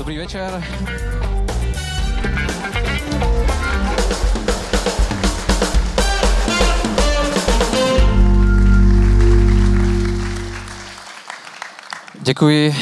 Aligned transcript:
Dobrý 0.00 0.18
večer. 0.18 0.64
Děkuji. 12.30 12.74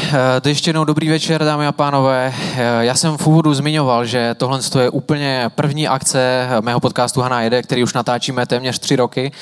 To 0.43 0.49
ještě 0.49 0.69
jednou 0.69 0.85
dobrý 0.85 1.09
večer, 1.09 1.45
dámy 1.45 1.67
a 1.67 1.73
pánové. 1.73 2.35
Já 2.81 2.95
jsem 2.95 3.17
v 3.17 3.27
úvodu 3.27 3.55
zmiňoval, 3.55 4.05
že 4.05 4.35
tohle 4.35 4.61
je 4.81 4.91
úplně 4.91 5.51
první 5.55 5.89
akce 5.89 6.49
mého 6.61 6.81
podcastu 6.81 7.21
Hana 7.21 7.43
jede, 7.43 7.63
který 7.63 7.83
už 7.83 7.95
natáčíme 7.95 8.47
téměř 8.47 8.79
tři 8.79 8.97
roky. 8.97 9.33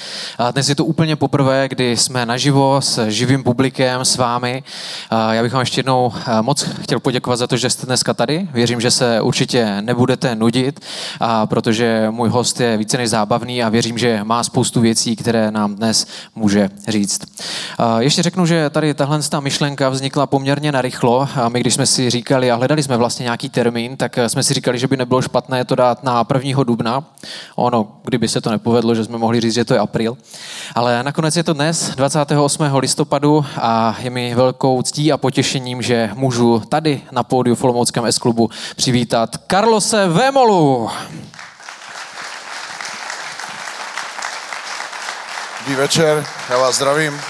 Dnes 0.53 0.69
je 0.69 0.75
to 0.75 0.85
úplně 0.85 1.17
poprvé, 1.17 1.69
kdy 1.69 1.97
jsme 1.97 2.27
naživo 2.27 2.81
s 2.81 3.09
živým 3.09 3.45
publikem, 3.45 4.05
s 4.05 4.17
vámi. 4.17 4.63
Já 5.31 5.43
bych 5.43 5.53
vám 5.53 5.61
ještě 5.61 5.79
jednou 5.79 6.13
moc 6.41 6.63
chtěl 6.83 7.01
poděkovat 7.01 7.39
za 7.39 7.47
to, 7.47 7.57
že 7.57 7.71
jste 7.71 7.87
dneska 7.87 8.15
tady. 8.15 8.49
Věřím, 8.53 8.81
že 8.81 8.91
se 8.91 9.21
určitě 9.21 9.77
nebudete 9.81 10.35
nudit, 10.35 10.81
protože 11.45 12.07
můj 12.11 12.29
host 12.29 12.61
je 12.61 12.77
více 12.77 12.97
než 12.97 13.11
zábavný 13.11 13.63
a 13.63 13.69
věřím, 13.69 13.99
že 13.99 14.21
má 14.25 14.45
spoustu 14.45 14.81
věcí, 14.81 15.17
které 15.17 15.51
nám 15.51 15.75
dnes 15.75 16.07
může 16.35 16.69
říct. 16.89 17.21
Ještě 17.99 18.23
řeknu, 18.23 18.47
že 18.47 18.71
tady 18.71 18.95
tahle 18.95 19.21
myšlenka 19.41 19.96
vznikla 19.97 20.27
poměrně 20.27 20.73
narychlo 20.73 21.29
a 21.37 21.49
my, 21.49 21.61
když 21.61 21.75
jsme 21.75 21.87
si 21.87 22.11
říkali 22.11 22.51
a 22.51 22.55
hledali 22.55 22.83
jsme 22.83 22.97
vlastně 22.97 23.25
nějaký 23.25 23.49
termín, 23.49 23.97
tak 23.97 24.19
jsme 24.27 24.43
si 24.43 24.55
říkali, 24.55 24.79
že 24.79 24.87
by 24.87 24.97
nebylo 24.97 25.23
špatné 25.23 25.65
to 25.65 25.75
dát 25.75 26.05
na 26.05 26.27
1. 26.35 26.65
dubna. 26.65 27.05
Ono, 27.57 27.89
kdyby 28.05 28.29
se 28.29 28.41
to 28.41 28.51
nepovedlo, 28.51 28.95
že 28.95 29.05
jsme 29.05 29.19
mohli 29.19 29.41
říct, 29.41 29.55
že 29.55 29.65
to 29.65 29.75
je 29.75 29.81
april. 29.81 30.17
Ale 30.75 31.03
nakonec 31.03 31.37
je 31.37 31.45
to 31.45 31.53
dnes, 31.53 31.91
28. 31.97 32.65
listopadu 32.75 33.45
a 33.61 33.97
je 33.99 34.11
mi 34.11 34.35
velkou 34.35 34.83
ctí 34.83 35.13
a 35.13 35.17
potěšením, 35.17 35.83
že 35.83 36.11
můžu 36.15 36.63
tady 36.69 37.01
na 37.13 37.23
pódiu 37.23 37.57
v 37.57 37.65
Olomouckém 37.65 38.07
S-klubu 38.07 38.51
přivítat 38.77 39.37
Karlose 39.37 40.09
Vémolu. 40.09 40.91
Dobrý 45.59 45.75
večer, 45.75 46.27
já 46.51 46.59
vás 46.59 46.77
zdravím. 46.77 47.21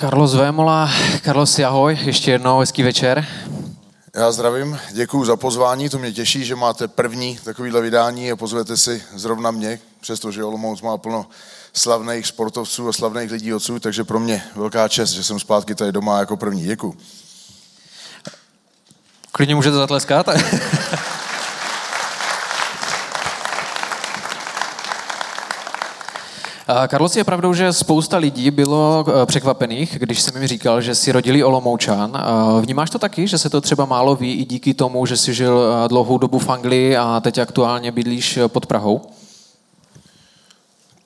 Carlos 0.00 0.34
Vémola, 0.34 0.90
Carlos, 1.24 1.58
ahoj, 1.58 1.98
ještě 2.02 2.30
jednou, 2.30 2.58
hezký 2.58 2.82
večer. 2.82 3.26
Já 4.14 4.32
zdravím, 4.32 4.78
děkuji 4.92 5.24
za 5.24 5.36
pozvání, 5.36 5.88
to 5.88 5.98
mě 5.98 6.12
těší, 6.12 6.44
že 6.44 6.56
máte 6.56 6.88
první 6.88 7.38
takovýhle 7.44 7.80
vydání 7.80 8.32
a 8.32 8.36
pozvete 8.36 8.76
si 8.76 9.02
zrovna 9.14 9.50
mě, 9.50 9.78
přestože 10.00 10.44
Olomouc 10.44 10.82
má 10.82 10.98
plno 10.98 11.26
slavných 11.72 12.26
sportovců 12.26 12.88
a 12.88 12.92
slavných 12.92 13.30
lidí 13.30 13.54
odsud, 13.54 13.82
takže 13.82 14.04
pro 14.04 14.20
mě 14.20 14.42
velká 14.54 14.88
čest, 14.88 15.10
že 15.10 15.24
jsem 15.24 15.40
zpátky 15.40 15.74
tady 15.74 15.92
doma 15.92 16.18
jako 16.18 16.36
první. 16.36 16.64
Děkuji. 16.64 16.96
Klidně 19.32 19.54
můžete 19.54 19.76
zatleskat. 19.76 20.26
Karlos, 26.88 27.16
je 27.16 27.24
pravdou, 27.24 27.54
že 27.54 27.72
spousta 27.72 28.16
lidí 28.16 28.50
bylo 28.50 29.04
eh, 29.08 29.26
překvapených, 29.26 29.98
když 29.98 30.22
jsem 30.22 30.36
jim 30.36 30.46
říkal, 30.46 30.80
že 30.80 30.94
si 30.94 31.12
rodili 31.12 31.44
Olomoučan. 31.44 32.22
Vnímáš 32.60 32.90
to 32.90 32.98
taky, 32.98 33.26
že 33.28 33.38
se 33.38 33.50
to 33.50 33.60
třeba 33.60 33.84
málo 33.84 34.16
ví 34.16 34.34
i 34.34 34.44
díky 34.44 34.74
tomu, 34.74 35.06
že 35.06 35.16
jsi 35.16 35.34
žil 35.34 35.60
eh, 35.84 35.88
dlouhou 35.88 36.18
dobu 36.18 36.38
v 36.38 36.48
Anglii 36.48 36.96
a 36.96 37.20
teď 37.20 37.38
aktuálně 37.38 37.92
bydlíš 37.92 38.36
eh, 38.36 38.48
pod 38.48 38.66
Prahou? 38.66 39.10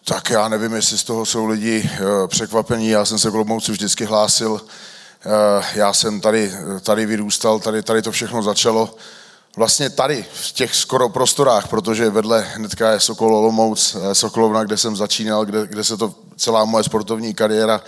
Tak 0.04 0.31
já 0.31 0.48
nevím, 0.48 0.72
jestli 0.72 0.98
z 0.98 1.04
toho 1.04 1.26
jsou 1.26 1.47
lidi 1.47 1.91
překvapení. 2.27 2.88
Já 2.88 3.04
jsem 3.04 3.19
se 3.19 3.31
k 3.31 3.34
Olomouci 3.34 3.72
vždycky 3.72 4.04
hlásil. 4.04 4.60
Já 5.75 5.92
jsem 5.92 6.21
tady, 6.21 6.53
tady 6.82 7.06
vyrůstal, 7.06 7.60
tady, 7.60 7.82
tady 7.82 8.03
to 8.03 8.12
všechno 8.12 8.42
začalo 8.42 8.94
vlastně 9.56 9.91
tady, 9.91 10.25
v 10.33 10.53
těch 10.53 10.75
skoro 10.75 11.09
prostorách, 11.09 11.69
protože 11.69 12.11
vedle 12.11 12.41
hnedka 12.41 12.91
je 12.91 13.00
Sokol 13.00 13.37
Olomouc, 13.37 13.97
eh, 14.00 14.15
Sokolovna, 14.15 14.65
kde 14.65 14.77
jsem 14.77 14.97
začínal, 14.97 15.44
kde, 15.44 15.66
kde 15.66 15.84
se 15.84 15.97
to 15.97 16.15
celá 16.37 16.65
moje 16.65 16.84
sportovní 16.84 17.34
kariéra 17.34 17.83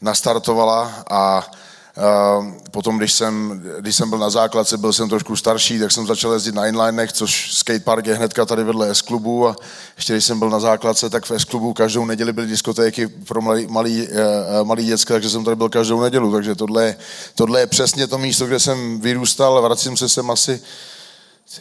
nastartovala 0.00 1.04
a 1.10 1.50
Uh, 1.96 2.52
potom, 2.70 2.98
když 2.98 3.12
jsem, 3.12 3.62
když 3.80 3.96
jsem 3.96 4.10
byl 4.10 4.18
na 4.18 4.30
základce, 4.30 4.76
byl 4.76 4.92
jsem 4.92 5.08
trošku 5.08 5.36
starší, 5.36 5.78
tak 5.78 5.92
jsem 5.92 6.06
začal 6.06 6.32
jezdit 6.32 6.54
na 6.54 6.66
inlinech, 6.66 7.12
což 7.12 7.54
skatepark 7.54 8.06
je 8.06 8.14
hnedka 8.14 8.44
tady 8.44 8.64
vedle 8.64 8.94
S-klubu 8.94 9.48
a 9.48 9.56
ještě 9.96 10.12
když 10.12 10.24
jsem 10.24 10.38
byl 10.38 10.50
na 10.50 10.60
základce, 10.60 11.10
tak 11.10 11.24
v 11.24 11.30
S-klubu 11.30 11.72
každou 11.72 12.04
neděli 12.04 12.32
byly 12.32 12.46
diskotéky 12.46 13.08
pro 13.08 13.40
malý, 13.40 13.66
malý, 13.66 14.08
uh, 14.08 14.66
malý 14.66 14.86
děcka, 14.86 15.14
takže 15.14 15.30
jsem 15.30 15.44
tady 15.44 15.56
byl 15.56 15.68
každou 15.68 16.00
nedělu, 16.00 16.32
takže 16.32 16.54
tohle, 16.54 16.96
tohle 17.34 17.60
je 17.60 17.66
přesně 17.66 18.06
to 18.06 18.18
místo, 18.18 18.46
kde 18.46 18.60
jsem 18.60 19.00
vyrůstal, 19.00 19.62
vracím 19.62 19.96
se 19.96 20.08
sem 20.08 20.30
asi 20.30 20.62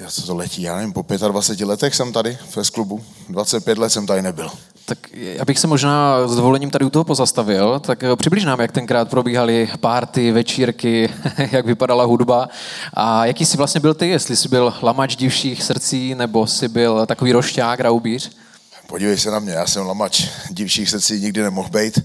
co 0.10 0.22
to 0.26 0.36
letí, 0.36 0.62
já 0.62 0.76
nevím, 0.76 0.94
po 0.94 1.06
25 1.28 1.66
letech 1.66 1.96
jsem 1.96 2.14
tady 2.14 2.38
v 2.50 2.72
klubu, 2.72 3.04
25 3.30 3.78
let 3.78 3.90
jsem 3.90 4.08
tady 4.08 4.22
nebyl. 4.22 4.52
Tak 4.86 4.98
já 5.14 5.46
bych 5.46 5.60
se 5.60 5.68
možná 5.68 6.28
s 6.28 6.36
dovolením 6.36 6.70
tady 6.70 6.86
u 6.86 6.90
toho 6.90 7.04
pozastavil, 7.04 7.80
tak 7.80 8.04
eh, 8.04 8.16
přibliž 8.16 8.46
nám, 8.46 8.60
jak 8.60 8.72
tenkrát 8.72 9.10
probíhaly 9.10 9.70
párty, 9.80 10.32
večírky, 10.32 11.10
jak 11.52 11.66
vypadala 11.66 12.04
hudba 12.04 12.50
a 12.94 13.26
jaký 13.26 13.46
jsi 13.46 13.58
vlastně 13.58 13.82
byl 13.82 13.94
ty, 13.94 14.08
jestli 14.08 14.36
jsi 14.36 14.50
byl 14.50 14.74
lamač 14.82 15.16
divších 15.16 15.64
srdcí, 15.64 16.16
nebo 16.16 16.48
jsi 16.48 16.68
byl 16.68 17.06
takový 17.06 17.32
rošťák, 17.32 17.80
raubíř? 17.80 18.32
Podívej 18.88 19.18
se 19.18 19.32
na 19.32 19.40
mě, 19.40 19.54
já 19.54 19.68
jsem 19.68 19.86
lamač 19.86 20.28
divších 20.50 20.90
srdcí 20.90 21.22
nikdy 21.22 21.42
nemohl 21.42 21.70
být. 21.70 22.00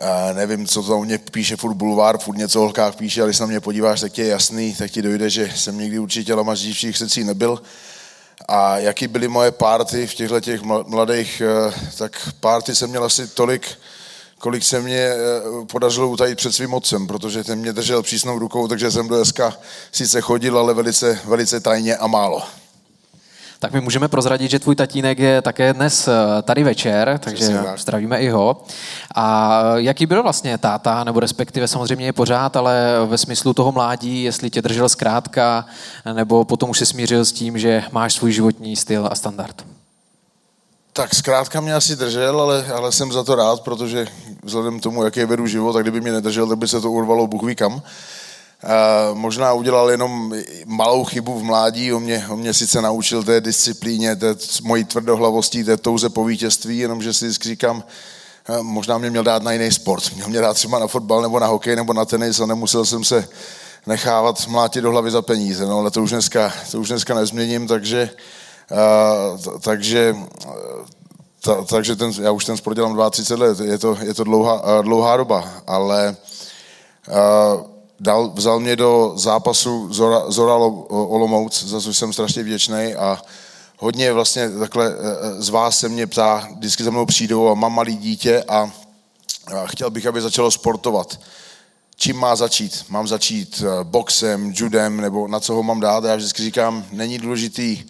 A 0.00 0.32
nevím, 0.32 0.66
co 0.66 0.82
to 0.82 1.00
mě 1.00 1.18
píše 1.18 1.56
furt 1.56 1.74
bulvár, 1.74 2.18
furt 2.18 2.36
něco 2.36 2.58
o 2.58 2.62
holkách 2.62 2.96
píše, 2.96 3.20
ale 3.20 3.28
když 3.28 3.38
na 3.38 3.46
mě 3.46 3.60
podíváš, 3.60 4.00
tak 4.00 4.18
je 4.18 4.26
jasný, 4.26 4.74
tak 4.74 4.90
ti 4.90 5.02
dojde, 5.02 5.30
že 5.30 5.52
jsem 5.56 5.78
nikdy 5.78 5.98
určitě 5.98 6.34
lamař 6.34 6.60
dívčích 6.60 6.96
srdcí 6.96 7.24
nebyl. 7.24 7.62
A 8.48 8.78
jaký 8.78 9.08
byly 9.08 9.28
moje 9.28 9.50
párty 9.50 10.06
v 10.06 10.14
těchto 10.14 10.40
těch 10.40 10.62
mladých, 10.62 11.42
eh, 11.46 11.74
tak 11.98 12.28
párty 12.40 12.74
jsem 12.74 12.90
měl 12.90 13.04
asi 13.04 13.28
tolik, 13.28 13.68
kolik 14.38 14.64
se 14.64 14.80
mě 14.80 14.98
eh, 14.98 15.16
podařilo 15.72 16.08
utajit 16.08 16.38
před 16.38 16.52
svým 16.52 16.74
otcem, 16.74 17.06
protože 17.06 17.44
ten 17.44 17.58
mě 17.58 17.72
držel 17.72 18.02
přísnou 18.02 18.38
rukou, 18.38 18.68
takže 18.68 18.90
jsem 18.90 19.08
do 19.08 19.24
SK 19.24 19.40
sice 19.92 20.20
chodil, 20.20 20.58
ale 20.58 20.74
velice, 20.74 21.18
velice 21.24 21.60
tajně 21.60 21.96
a 21.96 22.06
málo. 22.06 22.42
Tak 23.58 23.72
my 23.72 23.80
můžeme 23.80 24.08
prozradit, 24.08 24.50
že 24.50 24.58
tvůj 24.58 24.76
tatínek 24.76 25.18
je 25.18 25.42
také 25.42 25.72
dnes 25.72 26.08
eh, 26.08 26.42
tady 26.42 26.64
večer, 26.64 27.20
takže 27.22 27.60
zdravíme 27.76 28.20
i 28.20 28.28
ho. 28.28 28.64
A 29.14 29.60
jaký 29.76 30.06
byl 30.06 30.22
vlastně 30.22 30.58
táta, 30.58 31.04
nebo 31.04 31.20
respektive 31.20 31.68
samozřejmě 31.68 32.06
je 32.06 32.12
pořád, 32.12 32.56
ale 32.56 32.96
ve 33.06 33.18
smyslu 33.18 33.54
toho 33.54 33.72
mládí, 33.72 34.22
jestli 34.22 34.50
tě 34.50 34.62
držel 34.62 34.88
zkrátka, 34.88 35.66
nebo 36.12 36.44
potom 36.44 36.70
už 36.70 36.78
se 36.78 36.86
smířil 36.86 37.24
s 37.24 37.32
tím, 37.32 37.58
že 37.58 37.84
máš 37.92 38.14
svůj 38.14 38.32
životní 38.32 38.76
styl 38.76 39.08
a 39.10 39.14
standard? 39.14 39.64
Tak 40.92 41.14
zkrátka 41.14 41.60
mě 41.60 41.74
asi 41.74 41.96
držel, 41.96 42.40
ale, 42.40 42.66
ale 42.66 42.92
jsem 42.92 43.12
za 43.12 43.24
to 43.24 43.34
rád, 43.34 43.60
protože 43.60 44.06
vzhledem 44.42 44.80
k 44.80 44.82
tomu, 44.82 45.04
jaký 45.04 45.24
vedu 45.24 45.46
život, 45.46 45.72
tak 45.72 45.82
kdyby 45.82 46.00
mě 46.00 46.12
nedržel, 46.12 46.46
tak 46.46 46.58
by 46.58 46.68
se 46.68 46.80
to 46.80 46.90
urvalo 46.90 47.26
Bůh 47.26 47.42
ví 47.42 47.54
kam. 47.54 47.82
Možná 49.12 49.52
udělal 49.52 49.90
jenom 49.90 50.34
malou 50.66 51.04
chybu 51.04 51.38
v 51.38 51.42
mládí, 51.42 51.92
on 51.92 52.02
mě, 52.02 52.26
on 52.28 52.38
mě 52.38 52.54
sice 52.54 52.82
naučil 52.82 53.22
té 53.22 53.40
disciplíně, 53.40 54.16
té 54.16 54.36
mojí 54.62 54.84
tvrdohlavostí, 54.84 55.64
té 55.64 55.76
touze 55.76 56.08
po 56.08 56.24
vítězství, 56.24 56.78
jenomže 56.78 57.12
si 57.12 57.24
vždycky 57.24 57.48
říkám, 57.48 57.84
možná 58.62 58.98
mě 58.98 59.10
měl 59.10 59.24
dát 59.24 59.42
na 59.42 59.52
jiný 59.52 59.72
sport. 59.72 60.14
Měl 60.14 60.28
mě 60.28 60.40
dát 60.40 60.54
třeba 60.54 60.78
na 60.78 60.86
fotbal 60.86 61.22
nebo 61.22 61.40
na 61.40 61.46
hokej 61.46 61.76
nebo 61.76 61.92
na 61.92 62.04
tenis 62.04 62.40
a 62.40 62.46
nemusel 62.46 62.84
jsem 62.84 63.04
se 63.04 63.28
nechávat 63.86 64.46
mlátit 64.46 64.82
do 64.82 64.90
hlavy 64.90 65.10
za 65.10 65.22
peníze, 65.22 65.66
no 65.66 65.78
ale 65.78 65.90
to 65.90 66.02
už 66.02 66.10
dneska, 66.10 66.52
to 66.70 66.80
už 66.80 66.88
dneska 66.88 67.14
nezměním, 67.14 67.66
takže, 67.66 68.10
uh, 68.70 69.58
takže 69.60 70.16
ta, 71.40 71.64
takže 71.64 71.96
ten, 71.96 72.12
já 72.22 72.30
už 72.30 72.44
ten 72.44 72.56
sport 72.56 72.74
dělám 72.74 73.10
32 73.10 73.46
let, 73.46 73.60
je 73.60 73.78
to, 73.78 73.98
je 74.02 74.14
to 74.14 74.24
dlouhá, 74.24 74.82
dlouhá 74.82 75.16
doba, 75.16 75.48
ale 75.66 76.16
uh, 77.08 77.75
dal, 78.00 78.30
vzal 78.34 78.60
mě 78.60 78.76
do 78.76 79.12
zápasu 79.16 79.94
Zora, 79.94 80.30
Zora 80.30 80.54
Olomouc, 80.88 81.64
za 81.64 81.80
což 81.80 81.98
jsem 81.98 82.12
strašně 82.12 82.42
vděčný 82.42 82.94
a 82.94 83.22
hodně 83.78 84.12
vlastně 84.12 84.50
takhle 84.50 84.86
e, 84.86 84.92
e, 84.92 85.42
z 85.42 85.48
vás 85.48 85.78
se 85.78 85.88
mě 85.88 86.06
ptá, 86.06 86.48
vždycky 86.56 86.84
za 86.84 86.90
mnou 86.90 87.06
přijdou 87.06 87.48
a 87.48 87.54
mám 87.54 87.74
malý 87.74 87.96
dítě 87.96 88.44
a, 88.48 88.70
a 89.56 89.66
chtěl 89.66 89.90
bych, 89.90 90.06
aby 90.06 90.20
začalo 90.20 90.50
sportovat. 90.50 91.20
Čím 91.96 92.16
má 92.16 92.36
začít? 92.36 92.84
Mám 92.88 93.08
začít 93.08 93.62
e, 93.62 93.84
boxem, 93.84 94.52
judem, 94.56 95.00
nebo 95.00 95.28
na 95.28 95.40
co 95.40 95.54
ho 95.54 95.62
mám 95.62 95.80
dát? 95.80 96.04
Já 96.04 96.16
vždycky 96.16 96.42
říkám, 96.42 96.84
není 96.92 97.18
důležitý, 97.18 97.84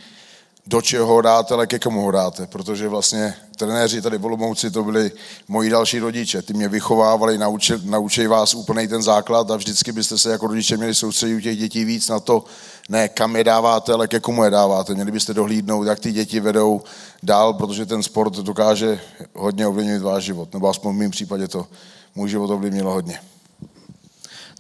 do 0.67 0.83
čeho 0.83 1.07
ho 1.07 1.23
dáte, 1.23 1.55
ale 1.55 1.67
ke 1.67 1.79
komu 1.79 2.03
ho 2.03 2.11
dáte, 2.11 2.47
protože 2.47 2.89
vlastně 2.89 3.35
trenéři 3.57 4.03
tady 4.03 4.19
v 4.19 4.25
Olomouci 4.25 4.71
to 4.71 4.85
byli 4.85 5.11
moji 5.49 5.71
další 5.71 5.99
rodiče, 5.99 6.43
ty 6.43 6.53
mě 6.53 6.69
vychovávali, 6.69 7.39
naučili, 7.39 7.81
naučili 7.85 8.27
vás 8.27 8.55
úplný 8.55 8.89
ten 8.89 9.03
základ 9.03 9.51
a 9.51 9.57
vždycky 9.57 9.93
byste 9.93 10.19
se 10.19 10.31
jako 10.31 10.47
rodiče 10.47 10.77
měli 10.77 10.95
soustředit 10.95 11.37
u 11.37 11.41
těch 11.41 11.59
dětí 11.59 11.85
víc 11.85 12.09
na 12.09 12.21
to, 12.21 12.45
ne 12.89 13.09
kam 13.09 13.37
je 13.37 13.45
dáváte, 13.45 13.93
ale 13.93 14.09
ke 14.09 14.21
komu 14.21 14.45
je 14.45 14.51
dáváte. 14.51 14.95
Měli 14.95 15.13
byste 15.13 15.35
dohlídnout, 15.35 15.87
jak 15.87 16.01
ty 16.01 16.13
děti 16.13 16.41
vedou 16.41 16.83
dál, 17.23 17.55
protože 17.55 17.87
ten 17.87 18.03
sport 18.03 18.33
dokáže 18.33 19.01
hodně 19.35 19.67
ovlivnit 19.67 20.03
váš 20.03 20.25
život, 20.25 20.55
nebo 20.55 20.69
aspoň 20.69 20.95
v 20.95 20.99
mém 20.99 21.11
případě 21.11 21.49
to 21.49 21.67
můj 22.15 22.29
život 22.29 22.51
ovlivnilo 22.51 22.93
hodně. 22.93 23.21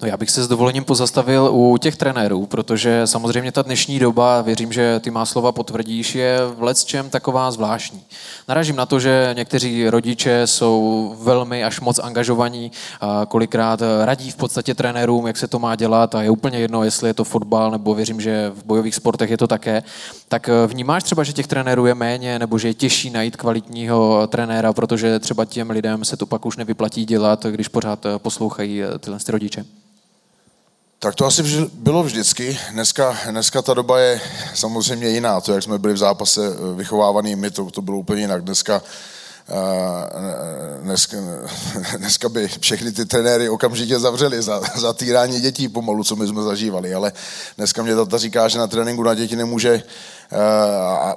No 0.03 0.09
já 0.09 0.17
bych 0.17 0.31
se 0.31 0.43
s 0.45 0.49
dovolením 0.49 0.85
pozastavil 0.85 1.51
u 1.53 1.77
těch 1.77 1.97
trenérů, 1.97 2.47
protože 2.47 3.07
samozřejmě 3.07 3.53
ta 3.53 3.63
dnešní 3.63 3.99
doba, 3.99 4.43
věřím, 4.43 4.73
že 4.73 5.01
ty 5.01 5.11
má 5.11 5.27
slova 5.27 5.53
potvrdíš, 5.53 6.15
je 6.15 6.39
v 6.57 6.63
lecčem 6.63 7.11
taková 7.11 7.51
zvláštní. 7.51 8.03
Naražím 8.49 8.77
na 8.77 8.87
to, 8.87 9.01
že 9.01 9.31
někteří 9.37 9.89
rodiče 9.89 10.47
jsou 10.47 11.15
velmi 11.21 11.65
až 11.65 11.81
moc 11.81 11.99
angažovaní, 11.99 12.73
a 13.01 13.27
kolikrát 13.27 13.83
radí 14.05 14.31
v 14.31 14.37
podstatě 14.37 14.75
trenérům, 14.75 15.27
jak 15.27 15.37
se 15.37 15.49
to 15.49 15.59
má 15.59 15.77
dělat 15.77 16.15
a 16.15 16.23
je 16.23 16.31
úplně 16.31 16.59
jedno, 16.59 16.85
jestli 16.85 17.09
je 17.09 17.15
to 17.15 17.25
fotbal, 17.25 17.71
nebo 17.71 17.95
věřím, 17.95 18.21
že 18.21 18.53
v 18.55 18.65
bojových 18.65 18.95
sportech 18.95 19.31
je 19.31 19.39
to 19.39 19.47
také. 19.47 19.83
Tak 20.29 20.51
vnímáš 20.67 21.03
třeba, 21.03 21.25
že 21.25 21.33
těch 21.33 21.47
trenérů 21.47 21.87
je 21.87 21.95
méně, 21.95 22.39
nebo 22.39 22.59
že 22.59 22.69
je 22.69 22.75
těžší 22.75 23.11
najít 23.11 23.37
kvalitního 23.37 24.27
trenéra, 24.27 24.73
protože 24.73 25.19
třeba 25.19 25.45
těm 25.45 25.71
lidem 25.71 26.05
se 26.05 26.17
to 26.17 26.27
pak 26.27 26.47
už 26.47 26.57
nevyplatí 26.57 27.05
dělat, 27.05 27.47
když 27.47 27.69
pořád 27.69 28.07
poslouchají 28.19 28.83
tyhle 29.01 29.19
rodiče? 29.29 29.65
Tak 30.99 31.15
to 31.15 31.27
asi 31.27 31.43
bylo 31.73 32.03
vždycky. 32.03 32.59
Dneska, 32.73 33.19
dneska 33.31 33.63
ta 33.63 33.75
doba 33.75 33.99
je 33.99 34.21
samozřejmě 34.55 35.09
jiná. 35.09 35.41
To, 35.41 35.53
jak 35.53 35.63
jsme 35.63 35.79
byli 35.79 35.95
v 35.95 35.99
zápase 35.99 36.41
eh, 36.47 36.75
vychovávaný 36.75 37.37
my, 37.37 37.51
to, 37.51 37.71
to 37.71 37.83
bylo 37.83 37.99
úplně 37.99 38.21
jinak. 38.21 38.43
Dneska, 38.45 38.83
uh, 39.49 40.83
dneska, 40.83 41.17
dneska 41.99 42.29
by 42.29 42.49
všechny 42.61 42.93
ty 42.93 43.05
trenéry 43.05 43.49
okamžitě 43.49 43.99
zavřeli 43.99 44.43
za, 44.43 44.61
za 44.77 44.93
týrání 44.93 45.41
dětí 45.41 45.69
pomalu, 45.69 46.05
co 46.05 46.17
my 46.17 46.27
jsme 46.27 46.43
zažívali. 46.43 46.95
Ale 46.95 47.13
dneska 47.57 47.83
mě 47.83 47.95
tata 47.95 48.19
říká, 48.19 48.49
že 48.49 48.59
na 48.59 48.67
tréninku 48.67 49.03
na 49.03 49.15
děti 49.15 49.37
nemůže 49.37 49.75
uh, 50.33 50.41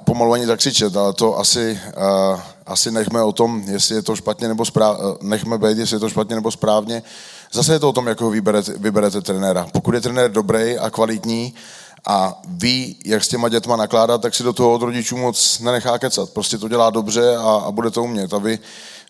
pomalu 0.04 0.32
ani 0.32 0.46
zakřičet, 0.46 0.96
ale 0.96 1.12
to 1.12 1.38
asi, 1.38 1.80
asi 2.66 2.90
nechme 2.90 3.22
o 3.22 3.32
tom, 3.32 3.62
jestli 3.66 3.94
je 3.94 4.02
to 4.02 4.16
špatně 4.16 4.48
nebo 4.48 4.64
správně, 4.64 5.04
nechme 5.22 5.58
být, 5.58 5.78
jestli 5.78 5.96
je 5.96 6.00
to 6.00 6.10
špatně 6.10 6.34
nebo 6.34 6.50
správně. 6.50 7.02
Zase 7.52 7.72
je 7.72 7.78
to 7.78 7.88
o 7.88 7.92
tom, 7.92 8.06
jak 8.06 8.20
ho 8.20 8.30
vyberete, 8.30 8.72
vyberete 8.78 9.20
trenéra. 9.20 9.66
Pokud 9.72 9.94
je 9.94 10.00
trenér 10.00 10.30
dobrý 10.30 10.78
a 10.78 10.90
kvalitní 10.90 11.54
a 12.06 12.42
ví, 12.48 12.96
jak 13.04 13.24
s 13.24 13.28
těma 13.28 13.48
dětma 13.48 13.76
nakládat, 13.76 14.22
tak 14.22 14.34
si 14.34 14.42
do 14.42 14.52
toho 14.52 14.72
od 14.72 14.82
rodičů 14.82 15.16
moc 15.16 15.60
nenechá 15.60 15.98
kecat. 15.98 16.30
Prostě 16.30 16.58
to 16.58 16.68
dělá 16.68 16.90
dobře 16.90 17.36
a, 17.36 17.62
a 17.66 17.70
bude 17.70 17.90
to 17.90 18.02
umět. 18.02 18.34
A 18.34 18.38
vy, 18.38 18.58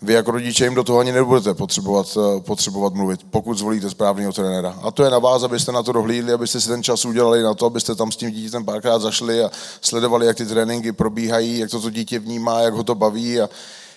vy 0.02 0.12
jako 0.12 0.30
rodiče 0.30 0.64
jim 0.64 0.74
do 0.74 0.84
toho 0.84 0.98
ani 0.98 1.12
nebudete 1.12 1.54
potřebovat, 1.54 2.06
eh, 2.16 2.40
potřebovat 2.40 2.94
mluvit, 2.94 3.20
pokud 3.30 3.58
zvolíte 3.58 3.90
správného 3.90 4.32
trenéra. 4.32 4.78
A 4.82 4.90
to 4.90 5.04
je 5.04 5.10
na 5.10 5.18
vás, 5.18 5.42
abyste 5.42 5.72
na 5.72 5.82
to 5.82 5.92
dohlídli, 5.92 6.32
abyste 6.32 6.60
si 6.60 6.68
ten 6.68 6.82
čas 6.82 7.04
udělali 7.04 7.42
na 7.42 7.54
to, 7.54 7.66
abyste 7.66 7.94
tam 7.94 8.12
s 8.12 8.16
tím 8.16 8.30
dítětem 8.30 8.64
párkrát 8.64 8.98
zašli 8.98 9.44
a 9.44 9.50
sledovali, 9.80 10.26
jak 10.26 10.36
ty 10.36 10.46
tréninky 10.46 10.92
probíhají, 10.92 11.58
jak 11.58 11.70
to 11.70 11.80
to 11.80 11.90
dítě 11.90 12.18
vnímá, 12.18 12.60
jak 12.60 12.74
ho 12.74 12.84
to 12.84 12.94
baví 12.94 13.40
a 13.40 13.48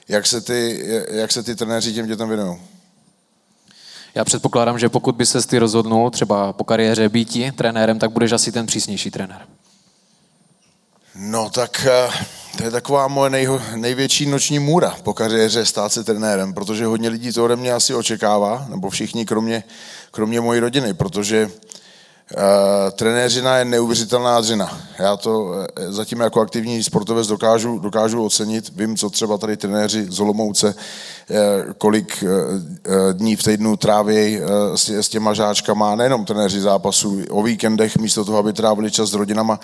jak 0.08 0.26
se 0.26 0.42
ty, 0.42 0.86
jak 1.12 1.32
se 1.32 1.44
ty 1.44 1.56
trenéři 1.56 1.94
těm 1.94 2.08
dětem 2.08 2.28
věnují. 2.30 2.58
Já 4.16 4.26
předpokládám, 4.26 4.80
že 4.80 4.90
pokud 4.90 5.16
by 5.16 5.26
se 5.26 5.48
ty 5.48 5.58
rozhodnul 5.58 6.10
třeba 6.10 6.54
po 6.54 6.64
kariéře 6.64 7.10
býti 7.10 7.52
trenérem, 7.52 8.00
tak 8.00 8.12
budeš 8.12 8.32
asi 8.32 8.52
ten 8.52 8.66
přísnější 8.66 9.12
trenér. 9.12 9.48
No 11.16 11.50
tak 11.50 11.88
eh, 11.90 12.10
to 12.58 12.64
je 12.64 12.72
taková 12.72 13.08
moje 13.08 13.30
nej, 13.30 13.48
největší 13.76 14.26
noční 14.26 14.60
můra 14.60 14.98
po 15.04 15.14
kariéře 15.14 15.66
stát 15.66 15.94
se 15.94 16.04
trenérem, 16.04 16.54
protože 16.54 16.86
hodně 16.86 17.10
lidí 17.10 17.32
to 17.32 17.46
ode 17.46 17.56
mě 17.56 17.74
asi 17.74 17.94
očekává, 17.94 18.66
nebo 18.70 18.90
všichni 18.90 19.26
kromě, 19.26 19.64
kromě 20.12 20.42
mojí 20.42 20.60
rodiny, 20.60 20.94
protože 20.94 21.52
Uh, 22.32 22.92
trenéřina 22.92 23.58
je 23.58 23.66
neuvěřitelná 23.66 24.42
dřina. 24.42 24.82
Já 25.00 25.18
to 25.18 25.42
uh, 25.42 25.66
zatím 25.90 26.20
jako 26.20 26.42
aktivní 26.42 26.84
sportovec 26.84 27.28
dokážu, 27.28 27.80
dokážu 27.80 28.26
ocenit. 28.26 28.72
Vím, 28.76 28.98
co 28.98 29.10
třeba 29.10 29.38
tady 29.38 29.58
trenéři 29.58 30.06
z 30.10 30.20
Olomouce, 30.20 30.68
uh, 30.68 31.74
kolik 31.78 32.24
dní 33.12 33.36
v 33.36 33.44
týdnu 33.44 33.78
tráví 33.78 34.40
s, 34.76 34.90
s 34.90 35.10
těma 35.10 35.34
žáčkama, 35.34 35.96
nejenom 35.96 36.26
trenéři 36.26 36.62
zápasů, 36.62 37.22
o 37.30 37.44
víkendech 37.44 37.98
místo 37.98 38.26
toho, 38.26 38.38
aby 38.38 38.54
trávili 38.54 38.92
čas 38.92 39.10
s 39.10 39.14
rodinama, 39.14 39.60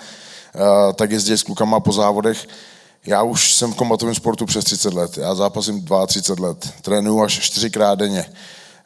tak 0.94 1.10
jezdí 1.10 1.32
s 1.32 1.42
klukama 1.42 1.80
po 1.80 1.92
závodech. 1.92 2.46
Já 3.06 3.22
už 3.22 3.54
jsem 3.54 3.72
v 3.72 3.76
kombatovém 3.76 4.14
sportu 4.14 4.46
přes 4.46 4.64
30 4.64 4.94
let. 4.94 5.18
Já 5.18 5.34
zápasím 5.34 5.86
32 6.06 6.48
let. 6.48 6.72
Trénuju 6.82 7.22
až 7.22 7.38
čtyřikrát 7.38 7.98
denně. 7.98 8.26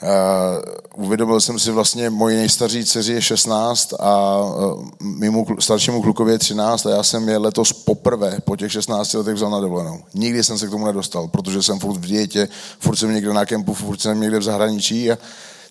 Uh, 0.05 1.05
uvědomil 1.05 1.41
jsem 1.41 1.59
si 1.59 1.71
vlastně, 1.71 2.11
moji 2.11 2.37
nejstarší 2.37 2.85
dceři 2.85 3.12
je 3.12 3.23
16 3.23 3.95
a 4.01 4.39
uh, 4.39 4.85
mému 5.01 5.47
staršímu 5.59 6.03
klukovi 6.03 6.33
je 6.33 6.39
13 6.39 6.87
a 6.87 6.91
já 6.91 7.03
jsem 7.03 7.29
je 7.29 7.39
letos 7.39 7.73
poprvé 7.73 8.39
po 8.45 8.56
těch 8.56 8.73
16 8.73 9.15
letech 9.15 9.35
vzal 9.35 9.51
na 9.51 9.61
dovolenou. 9.61 10.01
Nikdy 10.15 10.45
jsem 10.45 10.59
se 10.59 10.67
k 10.67 10.71
tomu 10.71 10.87
nedostal, 10.87 11.29
protože 11.29 11.62
jsem 11.62 11.79
furt 11.79 11.97
v 11.97 12.06
dietě, 12.06 12.49
furt 12.79 12.97
jsem 12.97 13.15
někde 13.15 13.33
na 13.33 13.47
kempu, 13.47 13.75
furt 13.75 14.01
jsem 14.01 14.21
někde 14.21 14.39
v 14.39 14.43
zahraničí 14.43 15.12
a 15.12 15.19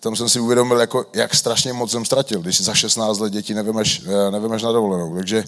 tam 0.03 0.15
jsem 0.15 0.29
si 0.29 0.39
uvědomil, 0.39 0.79
jako, 0.79 1.05
jak 1.13 1.35
strašně 1.35 1.73
moc 1.73 1.91
jsem 1.91 2.05
ztratil, 2.05 2.41
když 2.41 2.61
za 2.61 2.73
16 2.73 3.19
let 3.19 3.33
děti 3.33 3.53
nevemeš, 3.53 4.01
eh, 4.05 4.31
nevemeš 4.31 4.63
na 4.63 4.71
dovolenou. 4.71 5.15
Takže 5.15 5.43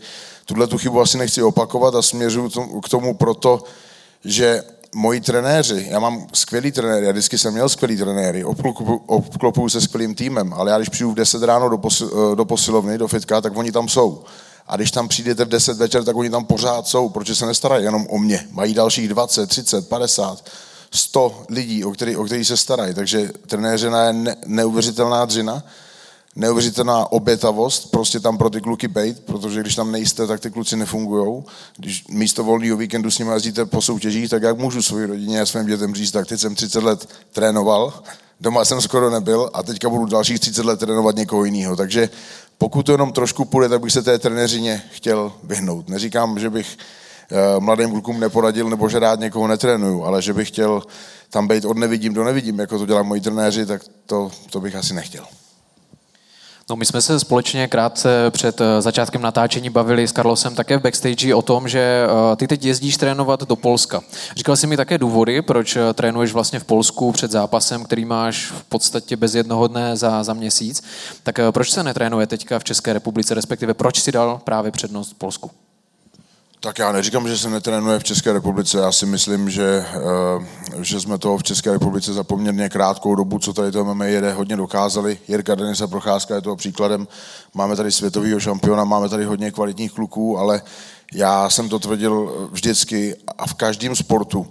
tuhle 0.45 0.67
tu 0.67 0.77
chybu 0.77 1.01
asi 1.01 1.17
nechci 1.17 1.43
opakovat 1.43 1.95
a 1.95 2.01
směřuju 2.01 2.49
k 2.79 2.89
tomu 2.89 3.13
proto, 3.13 3.63
že 4.25 4.63
moji 4.95 5.21
trenéři, 5.21 5.87
já 5.89 5.99
mám 5.99 6.27
skvělý 6.33 6.71
trenéry, 6.71 7.05
já 7.05 7.11
vždycky 7.11 7.37
jsem 7.37 7.53
měl 7.53 7.69
skvělý 7.69 7.97
trenéry, 7.97 8.43
obklopuju 9.07 9.69
se 9.69 9.81
skvělým 9.81 10.15
týmem, 10.15 10.53
ale 10.53 10.71
já 10.71 10.77
když 10.77 10.89
přijdu 10.89 11.11
v 11.11 11.15
10 11.15 11.43
ráno 11.43 11.69
do, 11.69 11.77
posil, 11.77 12.31
eh, 12.33 12.35
do 12.35 12.45
posilovny, 12.45 12.97
do 12.97 13.07
fitka, 13.07 13.41
tak 13.41 13.57
oni 13.57 13.71
tam 13.71 13.89
jsou. 13.89 14.23
A 14.67 14.75
když 14.75 14.91
tam 14.91 15.07
přijdete 15.07 15.45
v 15.45 15.49
10 15.49 15.77
večer, 15.77 16.03
tak 16.03 16.15
oni 16.15 16.29
tam 16.29 16.45
pořád 16.45 16.87
jsou, 16.87 17.09
protože 17.09 17.35
se 17.35 17.45
nestarají 17.45 17.83
jenom 17.83 18.07
o 18.09 18.17
mě. 18.17 18.47
Mají 18.51 18.73
dalších 18.73 19.09
20, 19.09 19.47
30, 19.47 19.89
50, 19.89 20.45
100 20.91 21.43
lidí, 21.49 21.83
o 21.83 21.91
který, 21.91 22.17
o 22.17 22.23
který 22.23 22.45
se 22.45 22.57
starají. 22.57 22.93
Takže 22.93 23.31
trenéřina 23.47 24.03
je 24.03 24.13
ne, 24.13 24.35
neuvěřitelná 24.45 25.25
dřina 25.25 25.63
neuvěřitelná 26.35 27.11
obětavost 27.11 27.91
prostě 27.91 28.19
tam 28.19 28.37
pro 28.37 28.49
ty 28.49 28.61
kluky 28.61 28.87
bejt, 28.87 29.19
protože 29.19 29.61
když 29.61 29.75
tam 29.75 29.91
nejste, 29.91 30.27
tak 30.27 30.39
ty 30.39 30.51
kluci 30.51 30.75
nefungují. 30.75 31.43
Když 31.77 32.07
místo 32.07 32.43
volného 32.43 32.77
víkendu 32.77 33.11
s 33.11 33.19
nimi 33.19 33.31
jezdíte 33.31 33.65
po 33.65 33.81
soutěžích, 33.81 34.29
tak 34.29 34.43
jak 34.43 34.57
můžu 34.57 34.81
svoji 34.81 35.05
rodině 35.05 35.41
a 35.41 35.45
svým 35.45 35.65
dětem 35.65 35.95
říct, 35.95 36.11
tak 36.11 36.27
teď 36.27 36.39
jsem 36.39 36.55
30 36.55 36.83
let 36.83 37.09
trénoval, 37.31 37.93
doma 38.41 38.65
jsem 38.65 38.81
skoro 38.81 39.09
nebyl 39.09 39.49
a 39.53 39.63
teďka 39.63 39.89
budu 39.89 40.05
dalších 40.05 40.39
30 40.39 40.65
let 40.65 40.79
trénovat 40.79 41.15
někoho 41.15 41.45
jiného. 41.45 41.75
Takže 41.75 42.09
pokud 42.57 42.85
to 42.85 42.91
jenom 42.91 43.13
trošku 43.13 43.45
půjde, 43.45 43.69
tak 43.69 43.81
bych 43.81 43.93
se 43.93 44.01
té 44.01 44.19
trenéřině 44.19 44.83
chtěl 44.91 45.33
vyhnout. 45.43 45.89
Neříkám, 45.89 46.39
že 46.39 46.49
bych 46.49 46.77
eh, 47.31 47.59
mladým 47.59 47.91
klukům 47.91 48.19
neporadil 48.19 48.69
nebo 48.69 48.89
že 48.89 48.99
rád 48.99 49.19
někoho 49.19 49.47
netrénuju, 49.47 50.03
ale 50.03 50.21
že 50.21 50.33
bych 50.33 50.47
chtěl 50.47 50.83
tam 51.29 51.47
být 51.47 51.65
od 51.65 51.77
nevidím 51.77 52.13
do 52.13 52.23
nevidím, 52.23 52.59
jako 52.59 52.79
to 52.79 52.85
dělají 52.85 53.07
moji 53.07 53.21
trenéři, 53.21 53.65
tak 53.65 53.81
to, 54.05 54.31
to 54.49 54.59
bych 54.61 54.75
asi 54.75 54.93
nechtěl. 54.93 55.25
No, 56.69 56.75
my 56.75 56.85
jsme 56.85 57.01
se 57.01 57.19
společně 57.19 57.67
krátce 57.67 58.31
před 58.31 58.61
eh, 58.61 58.81
začátkem 58.81 59.21
natáčení 59.21 59.69
bavili 59.69 60.07
s 60.07 60.11
Karlosem 60.11 60.55
také 60.55 60.77
v 60.77 60.81
backstage 60.81 61.35
o 61.35 61.41
tom, 61.41 61.67
že 61.67 61.79
eh, 61.79 62.35
ty 62.35 62.47
teď 62.47 62.65
jezdíš 62.65 62.97
trénovat 62.97 63.43
do 63.43 63.55
Polska. 63.55 64.01
Říkal 64.35 64.55
jsi 64.55 64.67
mi 64.67 64.77
také 64.77 64.97
důvody, 64.97 65.41
proč 65.41 65.75
eh, 65.75 65.93
trénuješ 65.93 66.33
vlastně 66.33 66.59
v 66.59 66.63
Polsku 66.63 67.11
před 67.11 67.31
zápasem, 67.31 67.83
který 67.83 68.05
máš 68.05 68.51
v 68.51 68.63
podstatě 68.63 69.17
bez 69.17 69.35
jednoho 69.35 69.67
dne 69.67 69.97
za, 69.97 70.23
za 70.23 70.33
měsíc. 70.33 70.83
Tak 71.23 71.39
proč 71.51 71.71
se 71.71 71.83
netrénuje 71.83 72.27
teďka 72.27 72.59
v 72.59 72.63
České 72.63 72.93
republice, 72.93 73.33
respektive 73.33 73.73
proč 73.73 74.01
si 74.01 74.11
dal 74.11 74.41
právě 74.43 74.71
přednost 74.71 75.13
Polsku? 75.13 75.51
Tak 76.59 76.79
já 76.79 76.91
neříkám, 76.91 77.27
že 77.27 77.37
se 77.37 77.49
netrénuje 77.49 77.99
v 77.99 78.03
České 78.03 78.33
republice. 78.33 78.77
Já 78.77 78.91
si 78.91 79.05
myslím, 79.05 79.49
že, 79.49 79.85
eh, 79.87 80.83
že 80.83 81.01
jsme 81.01 81.17
to 81.17 81.37
v 81.37 81.43
České 81.43 81.71
republice 81.71 82.13
za 82.13 82.23
poměrně 82.23 82.69
krátkou 82.69 83.15
dobu, 83.15 83.39
co 83.39 83.53
tady 83.53 83.71
to 83.71 83.85
MMA 83.85 84.05
jede, 84.05 84.33
hodně 84.33 84.55
dokázali. 84.55 85.17
Jirka 85.27 85.55
Denisa 85.55 85.87
Procházka 85.87 86.35
je 86.35 86.41
toho 86.41 86.55
příkladem. 86.55 87.07
Máme 87.53 87.75
tady 87.75 87.91
světového 87.91 88.39
šampiona, 88.39 88.83
máme 88.83 89.09
tady 89.09 89.25
hodně 89.25 89.51
kvalitních 89.51 89.91
kluků, 89.91 90.37
ale 90.37 90.61
já 91.13 91.49
jsem 91.49 91.69
to 91.69 91.79
tvrdil 91.79 92.47
vždycky 92.51 93.15
a 93.37 93.47
v 93.47 93.53
každém 93.53 93.95
sportu. 93.95 94.47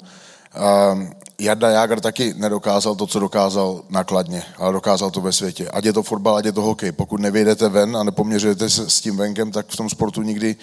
Ehm, 0.55 1.13
Jarda 1.39 1.71
Jágr 1.71 2.01
taky 2.01 2.35
nedokázal 2.37 2.95
to, 2.95 3.07
co 3.07 3.21
dokázal 3.21 3.83
nakladně, 3.89 4.43
ale 4.59 4.73
dokázal 4.73 5.11
to 5.11 5.21
ve 5.21 5.33
světě. 5.33 5.69
Ať 5.69 5.85
je 5.85 5.93
to 5.93 6.03
fotbal, 6.03 6.37
ať 6.37 6.45
je 6.45 6.53
to 6.53 6.63
hokej. 6.63 6.93
Pokud 6.93 7.21
nevyjdete 7.21 7.69
ven 7.69 7.97
a 7.97 8.03
nepoměřujete 8.03 8.71
se 8.71 8.91
s 8.91 9.01
tím 9.01 9.17
venkem, 9.17 9.53
tak 9.53 9.67
v 9.67 9.77
tom 9.77 9.91
sportu 9.91 10.23
nikdy, 10.23 10.57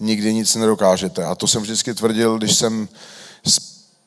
nikdy 0.00 0.34
nic 0.34 0.54
nedokážete. 0.54 1.24
A 1.24 1.34
to 1.34 1.46
jsem 1.46 1.62
vždycky 1.62 1.94
tvrdil, 1.94 2.38
když 2.38 2.54
jsem 2.54 2.88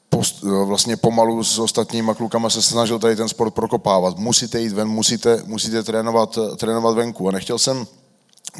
post, 0.10 0.44
vlastně 0.66 0.98
pomalu 0.98 1.44
s 1.44 1.60
ostatníma 1.60 2.14
klukama 2.14 2.50
se 2.50 2.62
snažil 2.62 3.00
tady 3.00 3.16
ten 3.16 3.30
sport 3.30 3.54
prokopávat. 3.54 4.18
Musíte 4.18 4.62
jít 4.62 4.74
ven, 4.74 4.88
musíte, 4.88 5.44
musíte 5.46 5.84
trénovat, 5.84 6.38
trénovat 6.58 6.96
venku. 6.96 7.30
A 7.30 7.32
nechtěl 7.32 7.60
jsem 7.60 7.88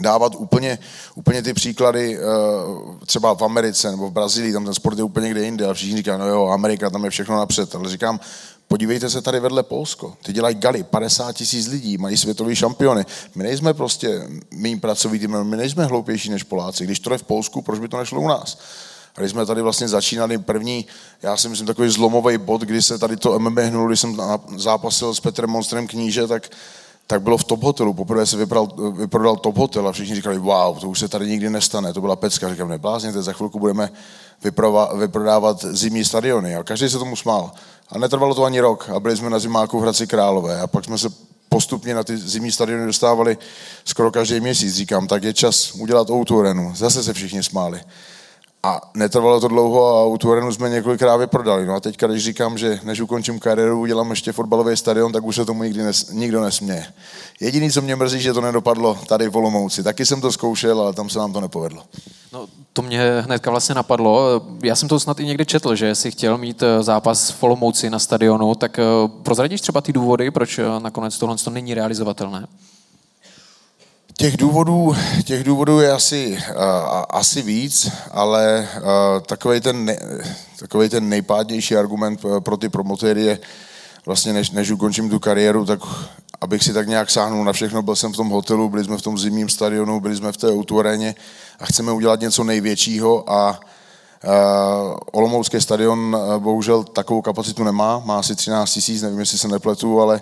dávat 0.02 0.36
úplně, 0.36 0.80
úplně 1.16 1.42
ty 1.42 1.54
příklady 1.54 2.18
eh, 2.18 2.22
třeba 3.06 3.36
v 3.36 3.42
Americe 3.42 3.92
nebo 3.92 4.08
v 4.08 4.12
Brazílii, 4.12 4.54
tam 4.54 4.66
ten 4.66 4.74
sport 4.74 4.98
je 4.98 5.04
úplně 5.04 5.30
kde 5.30 5.44
jinde 5.44 5.66
a 5.66 5.74
všichni 5.74 5.98
říkají, 5.98 6.20
no 6.20 6.28
jo, 6.28 6.48
Amerika, 6.48 6.90
tam 6.90 7.06
je 7.06 7.10
všechno 7.10 7.38
napřed, 7.38 7.76
ale 7.76 7.90
říkám, 7.90 8.20
podívejte 8.68 9.10
se 9.10 9.22
tady 9.22 9.40
vedle 9.40 9.64
Polsko, 9.64 10.14
ty 10.24 10.34
dělají 10.34 10.56
gali, 10.56 10.84
50 10.84 11.34
tisíc 11.34 11.68
lidí, 11.68 11.98
mají 11.98 12.18
světový 12.18 12.56
šampiony, 12.56 13.06
my 13.36 13.44
nejsme 13.44 13.74
prostě 13.74 14.28
méně 14.52 14.78
pracovitý, 14.78 15.28
my 15.28 15.58
nejsme 15.58 15.86
hloupější 15.86 16.30
než 16.30 16.44
Poláci, 16.44 16.84
když 16.84 17.00
to 17.00 17.12
je 17.12 17.18
v 17.18 17.24
Polsku, 17.24 17.62
proč 17.62 17.80
by 17.80 17.88
to 17.88 17.98
nešlo 17.98 18.22
u 18.22 18.28
nás? 18.28 18.58
A 19.16 19.20
když 19.20 19.32
jsme 19.32 19.46
tady 19.46 19.62
vlastně 19.62 19.88
začínali 19.88 20.38
první, 20.38 20.86
já 21.22 21.38
si 21.38 21.50
myslím, 21.50 21.68
takový 21.68 21.90
zlomový 21.90 22.38
bod, 22.38 22.62
kdy 22.62 22.82
se 22.82 22.98
tady 22.98 23.18
to 23.18 23.40
MMA 23.40 23.62
hnulo, 23.62 23.88
když 23.88 24.00
jsem 24.00 24.18
zápasil 24.58 25.14
s 25.14 25.20
Petrem 25.20 25.50
Monstrem 25.50 25.88
kníže, 25.88 26.28
tak 26.28 26.50
tak 27.12 27.22
bylo 27.22 27.38
v 27.38 27.44
Top 27.44 27.64
Hotelu. 27.64 27.94
Poprvé 27.94 28.26
se 28.26 28.38
vypral, 28.38 28.68
vyprodal 28.96 29.36
Top 29.36 29.58
Hotel 29.58 29.88
a 29.88 29.92
všichni 29.92 30.16
říkali, 30.16 30.38
wow, 30.38 30.80
to 30.80 30.90
už 30.90 31.00
se 31.00 31.08
tady 31.08 31.28
nikdy 31.28 31.50
nestane. 31.50 31.94
To 31.94 32.02
byla 32.02 32.16
pecka. 32.16 32.50
Říkám, 32.50 32.70
neblázněte, 32.70 33.22
za 33.22 33.34
chvilku 33.34 33.60
budeme 33.60 33.92
vyprova, 34.44 34.94
vyprodávat 34.94 35.66
zimní 35.66 36.06
stadiony. 36.06 36.56
A 36.56 36.64
každý 36.64 36.90
se 36.90 36.98
tomu 36.98 37.16
smál. 37.16 37.52
A 37.90 37.98
netrvalo 37.98 38.36
to 38.36 38.44
ani 38.44 38.60
rok. 38.60 38.90
A 38.96 39.00
byli 39.00 39.18
jsme 39.18 39.30
na 39.30 39.40
zimáku 39.40 39.80
v 39.80 39.82
Hradci 39.82 40.08
Králové. 40.08 40.62
A 40.62 40.68
pak 40.68 40.86
jsme 40.86 40.98
se 40.98 41.10
postupně 41.50 41.96
na 41.96 42.04
ty 42.04 42.18
zimní 42.18 42.52
stadiony 42.52 42.86
dostávali 42.86 43.38
skoro 43.86 44.12
každý 44.12 44.40
měsíc. 44.40 44.76
Říkám, 44.76 45.08
tak 45.08 45.24
je 45.24 45.34
čas 45.34 45.72
udělat 45.72 46.10
Outu 46.10 46.44
Zase 46.76 47.04
se 47.04 47.14
všichni 47.14 47.44
smáli. 47.44 47.82
A 48.64 48.82
netrvalo 48.94 49.40
to 49.40 49.48
dlouho 49.48 49.88
a 49.88 50.06
u 50.06 50.18
Tuarenu 50.18 50.54
jsme 50.54 50.70
několikrát 50.70 51.18
vyprodali. 51.18 51.66
No 51.66 51.76
a 51.76 51.80
teďka, 51.80 52.08
když 52.08 52.24
říkám, 52.24 52.58
že 52.58 52.80
než 52.84 53.02
ukončím 53.02 53.40
kariéru, 53.40 53.80
udělám 53.80 54.10
ještě 54.10 54.32
fotbalový 54.32 54.78
stadion, 54.78 55.12
tak 55.12 55.24
už 55.24 55.36
se 55.36 55.46
tomu 55.46 55.64
nikdy 55.64 55.84
nes, 55.84 56.12
nikdo 56.12 56.42
nesměje. 56.42 56.86
Jediný, 57.40 57.72
co 57.72 57.82
mě 57.82 57.96
mrzí, 57.96 58.22
že 58.22 58.34
to 58.34 58.42
nedopadlo 58.42 58.98
tady 59.08 59.30
v 59.30 59.38
Olomouci. 59.38 59.84
Taky 59.84 60.06
jsem 60.06 60.22
to 60.22 60.32
zkoušel, 60.32 60.82
ale 60.82 60.94
tam 60.94 61.10
se 61.10 61.20
nám 61.20 61.34
to 61.34 61.42
nepovedlo. 61.42 61.84
No, 62.34 62.48
to 62.74 62.82
mě 62.82 63.02
hnedka 63.22 63.52
vlastně 63.52 63.76
napadlo. 63.76 64.42
Já 64.64 64.76
jsem 64.76 64.90
to 64.90 65.00
snad 65.00 65.20
i 65.20 65.26
někdy 65.26 65.46
četl, 65.46 65.76
že 65.76 65.96
jsi 65.96 66.12
chtěl 66.12 66.38
mít 66.38 66.64
eh, 66.64 66.84
zápas 66.84 67.32
v 67.32 67.44
Olomouci 67.44 67.90
na 67.90 68.00
stadionu, 68.00 68.56
tak 68.56 68.80
eh, 68.80 68.84
prozradíš 69.24 69.62
třeba 69.62 69.82
ty 69.82 69.94
důvody, 69.94 70.32
proč 70.32 70.60
eh, 70.60 70.64
nakonec 70.80 71.18
tohle 71.18 71.38
to 71.38 71.50
není 71.50 71.74
realizovatelné? 71.74 72.48
Těch 74.22 74.38
důvodů, 74.38 74.96
těch 75.26 75.44
důvodů 75.44 75.80
je 75.80 75.92
asi, 75.92 76.38
uh, 76.50 76.64
asi 77.10 77.42
víc, 77.42 77.92
ale 78.12 78.68
uh, 78.78 78.84
takový 79.22 79.62
ten, 79.62 79.86
ne, 79.86 79.98
ten 80.90 81.10
nejpádnější 81.10 81.76
argument 81.76 82.22
pro 82.40 82.58
ty 82.58 82.70
promotéry 82.70 83.22
je 83.22 83.40
vlastně, 84.06 84.34
než, 84.34 84.52
než 84.52 84.72
ukončím 84.72 85.10
tu 85.10 85.20
kariéru, 85.20 85.66
tak 85.66 85.80
abych 86.42 86.64
si 86.64 86.74
tak 86.74 86.88
nějak 86.88 87.12
sáhnul 87.12 87.46
na 87.46 87.54
všechno, 87.54 87.82
byl 87.82 87.96
jsem 87.96 88.14
v 88.14 88.16
tom 88.16 88.30
hotelu, 88.30 88.70
byli 88.70 88.84
jsme 88.84 88.98
v 88.98 89.02
tom 89.02 89.18
zimním 89.18 89.50
stadionu, 89.50 90.00
byli 90.00 90.16
jsme 90.16 90.32
v 90.32 90.38
té 90.38 90.52
autoaréně 90.52 91.16
a 91.60 91.66
chceme 91.66 91.92
udělat 91.92 92.20
něco 92.20 92.44
největšího 92.44 93.32
a 93.32 93.60
Uh, 94.24 94.98
Olomoucký 95.12 95.62
stadion 95.62 96.16
uh, 96.16 96.44
bohužel 96.44 96.84
takovou 96.84 97.22
kapacitu 97.22 97.64
nemá, 97.64 98.02
má 98.06 98.20
asi 98.20 98.36
13 98.36 98.72
tisíc, 98.72 99.02
nevím, 99.02 99.20
jestli 99.20 99.38
se 99.38 99.48
nepletu, 99.48 100.02
ale 100.02 100.22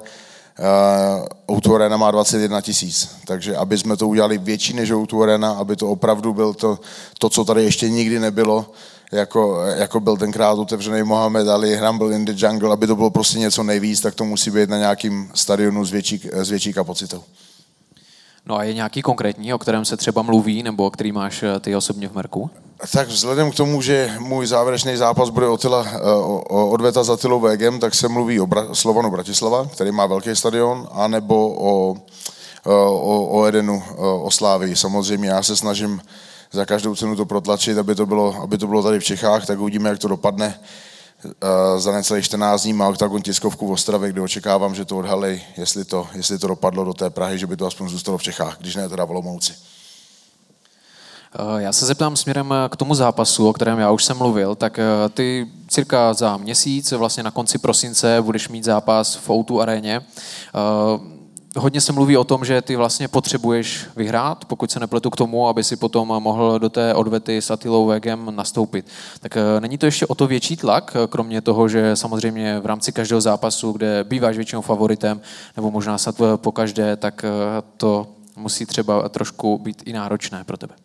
Uh, 0.60 1.56
Outu 1.56 1.76
Arena 1.76 1.98
má 1.98 2.12
21 2.12 2.62
tisíc, 2.62 3.10
takže 3.26 3.56
aby 3.56 3.78
jsme 3.78 3.98
to 3.98 4.08
udělali 4.08 4.38
větší 4.38 4.74
než 4.74 4.92
Outu 4.92 5.24
Arena, 5.24 5.52
aby 5.52 5.76
to 5.76 5.90
opravdu 5.90 6.34
byl 6.34 6.54
to, 6.54 6.80
to 7.18 7.30
co 7.30 7.46
tady 7.46 7.64
ještě 7.64 7.90
nikdy 7.90 8.20
nebylo, 8.20 8.72
jako, 9.12 9.62
jako 9.66 10.00
byl 10.00 10.18
tenkrát 10.18 10.54
otevřený 10.54 11.04
Mohamed 11.04 11.48
Ali, 11.48 11.80
Rumble 11.80 12.16
in 12.16 12.26
the 12.26 12.46
Jungle, 12.46 12.74
aby 12.74 12.88
to 12.88 12.96
bylo 12.96 13.10
prostě 13.10 13.40
něco 13.40 13.64
nejvíc, 13.64 14.02
tak 14.02 14.16
to 14.16 14.26
musí 14.26 14.52
být 14.52 14.70
na 14.70 14.78
nějakým 14.78 15.32
stadionu 15.34 15.86
s 15.86 15.92
větší, 15.92 16.22
s 16.34 16.50
větší 16.50 16.74
kapacitou. 16.74 17.24
No 18.50 18.58
a 18.58 18.64
je 18.64 18.74
nějaký 18.74 19.02
konkrétní, 19.02 19.54
o 19.54 19.58
kterém 19.58 19.86
se 19.86 19.98
třeba 19.98 20.22
mluví, 20.22 20.64
nebo 20.64 20.92
který 20.92 21.12
máš 21.12 21.44
eh, 21.44 21.60
ty 21.60 21.76
osobně 21.76 22.08
v 22.08 22.14
Merku? 22.16 22.50
Tak 22.94 23.08
vzhledem 23.08 23.52
k 23.52 23.56
tomu, 23.56 23.82
že 23.82 24.14
můj 24.20 24.48
závěrečný 24.48 24.98
zápas 24.98 25.30
bude 25.30 25.48
Otila, 25.48 25.86
eh, 25.88 26.00
odveta 26.50 27.04
za 27.04 27.18
Tilou 27.18 27.40
Vegem, 27.40 27.80
tak 27.80 27.96
se 27.96 28.08
mluví 28.08 28.40
o 28.40 28.46
Bra- 28.48 28.74
Slovanu 28.74 29.12
Bratislava, 29.12 29.66
který 29.66 29.92
má 29.92 30.06
velký 30.06 30.36
stadion, 30.36 30.88
anebo 30.92 31.56
o, 31.58 31.96
eh, 32.66 32.70
o, 32.74 33.26
o 33.26 33.46
Edenu, 33.46 33.84
o 33.98 34.32
Slávii. 34.32 34.76
Samozřejmě 34.76 35.30
já 35.30 35.44
se 35.44 35.56
snažím 35.56 36.02
za 36.52 36.66
každou 36.66 36.96
cenu 36.96 37.16
to 37.16 37.26
protlačit, 37.26 37.78
aby 37.78 37.96
to 37.96 38.06
bylo, 38.06 38.36
aby 38.42 38.58
to 38.58 38.68
bylo 38.68 38.84
tady 38.84 39.00
v 39.00 39.04
Čechách, 39.04 39.46
tak 39.46 39.60
uvidíme, 39.60 39.90
jak 39.90 40.00
to 40.00 40.08
dopadne. 40.08 40.60
Za 41.78 41.92
necelých 41.92 42.26
14 42.26 42.64
dní 42.64 42.74
má 42.74 42.88
Octagon 42.88 43.22
tiskovku 43.22 43.68
v 43.68 43.72
Ostravě, 43.72 44.10
kde 44.10 44.22
očekávám, 44.22 44.76
že 44.76 44.86
to 44.86 44.98
odhalej, 44.98 45.42
jestli 45.58 45.86
to, 45.86 46.08
jestli 46.14 46.40
to 46.40 46.48
dopadlo 46.48 46.86
do 46.86 46.94
té 46.94 47.10
Prahy, 47.10 47.38
že 47.38 47.48
by 47.48 47.58
to 47.58 47.66
aspoň 47.66 47.90
zůstalo 47.90 48.18
v 48.18 48.24
Čechách, 48.24 48.58
když 48.60 48.76
ne 48.76 48.90
teda 48.90 49.06
v 49.06 49.12
Olomouci. 49.12 49.54
Já 51.58 51.74
se 51.74 51.86
zeptám 51.86 52.16
směrem 52.16 52.54
k 52.70 52.76
tomu 52.76 52.96
zápasu, 52.96 53.50
o 53.50 53.54
kterém 53.54 53.80
já 53.80 53.92
už 53.92 54.06
jsem 54.06 54.18
mluvil, 54.18 54.56
tak 54.56 54.80
ty 55.14 55.48
cirka 55.68 56.14
za 56.14 56.38
měsíc, 56.38 56.92
vlastně 56.92 57.24
na 57.24 57.32
konci 57.32 57.58
prosince, 57.58 58.22
budeš 58.22 58.50
mít 58.50 58.64
zápas 58.64 59.16
v 59.16 59.30
Outu 59.30 59.62
aréně 59.62 60.02
hodně 61.58 61.82
se 61.82 61.94
mluví 61.94 62.18
o 62.18 62.24
tom, 62.24 62.46
že 62.46 62.62
ty 62.62 62.76
vlastně 62.76 63.08
potřebuješ 63.08 63.86
vyhrát, 63.96 64.46
pokud 64.46 64.72
se 64.72 64.80
nepletu 64.80 65.10
k 65.10 65.16
tomu, 65.16 65.48
aby 65.48 65.64
si 65.64 65.76
potom 65.76 66.08
mohl 66.08 66.60
do 66.60 66.70
té 66.70 66.94
odvety 66.94 67.38
s 67.38 67.52
Atilou 67.52 67.86
Vegem 67.86 68.36
nastoupit. 68.36 68.86
Tak 69.20 69.38
eh, 69.38 69.60
není 69.60 69.78
to 69.78 69.86
ještě 69.86 70.08
o 70.08 70.16
to 70.16 70.28
větší 70.28 70.58
tlak, 70.58 70.96
eh, 70.96 71.08
kromě 71.08 71.42
toho, 71.42 71.68
že 71.68 71.96
samozřejmě 71.96 72.60
v 72.60 72.66
rámci 72.66 72.92
každého 72.92 73.22
zápasu, 73.22 73.72
kde 73.72 74.04
býváš 74.04 74.36
většinou 74.36 74.62
favoritem, 74.62 75.22
nebo 75.56 75.72
možná 75.72 75.98
snad 75.98 76.16
po 76.36 76.52
každé, 76.52 76.96
tak 76.96 77.26
eh, 77.26 77.30
to 77.78 78.08
musí 78.36 78.66
třeba 78.66 79.10
trošku 79.10 79.58
být 79.58 79.84
i 79.86 79.94
náročné 79.94 80.44
pro 80.44 80.58
tebe. 80.58 80.76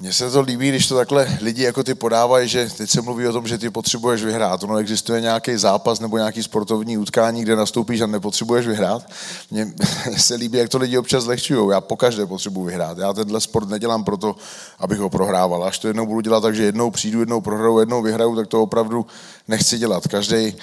Mně 0.00 0.12
se 0.12 0.30
to 0.30 0.40
líbí, 0.40 0.68
když 0.68 0.86
to 0.86 0.96
takhle 0.96 1.38
lidi 1.40 1.62
jako 1.62 1.84
ty 1.84 1.94
podávají, 1.94 2.48
že 2.48 2.70
teď 2.76 2.90
se 2.90 3.02
mluví 3.02 3.26
o 3.26 3.32
tom, 3.32 3.46
že 3.46 3.58
ty 3.58 3.70
potřebuješ 3.70 4.24
vyhrát. 4.24 4.62
Ono 4.62 4.76
existuje 4.76 5.20
nějaký 5.20 5.56
zápas 5.56 6.00
nebo 6.00 6.16
nějaký 6.16 6.42
sportovní 6.42 6.98
utkání, 6.98 7.42
kde 7.42 7.56
nastoupíš 7.56 8.00
a 8.00 8.06
nepotřebuješ 8.06 8.66
vyhrát. 8.66 9.12
Mně 9.50 9.72
se 10.16 10.34
líbí, 10.34 10.58
jak 10.58 10.68
to 10.68 10.78
lidi 10.78 10.98
občas 10.98 11.24
zlehčují. 11.24 11.70
Já 11.70 11.80
pokaždé 11.80 12.26
potřebuji 12.26 12.64
vyhrát. 12.64 12.98
Já 12.98 13.12
tenhle 13.12 13.40
sport 13.40 13.68
nedělám 13.68 14.04
proto, 14.04 14.36
abych 14.78 14.98
ho 14.98 15.10
prohrával. 15.10 15.64
Až 15.64 15.78
to 15.78 15.88
jednou 15.88 16.06
budu 16.06 16.20
dělat 16.20 16.40
tak, 16.40 16.54
že 16.54 16.62
jednou 16.62 16.90
přijdu, 16.90 17.20
jednou 17.20 17.40
prohraju, 17.40 17.78
jednou 17.78 18.02
vyhraju, 18.02 18.36
tak 18.36 18.46
to 18.46 18.62
opravdu 18.62 19.06
nechci 19.48 19.78
dělat. 19.78 20.08
Každý 20.08 20.56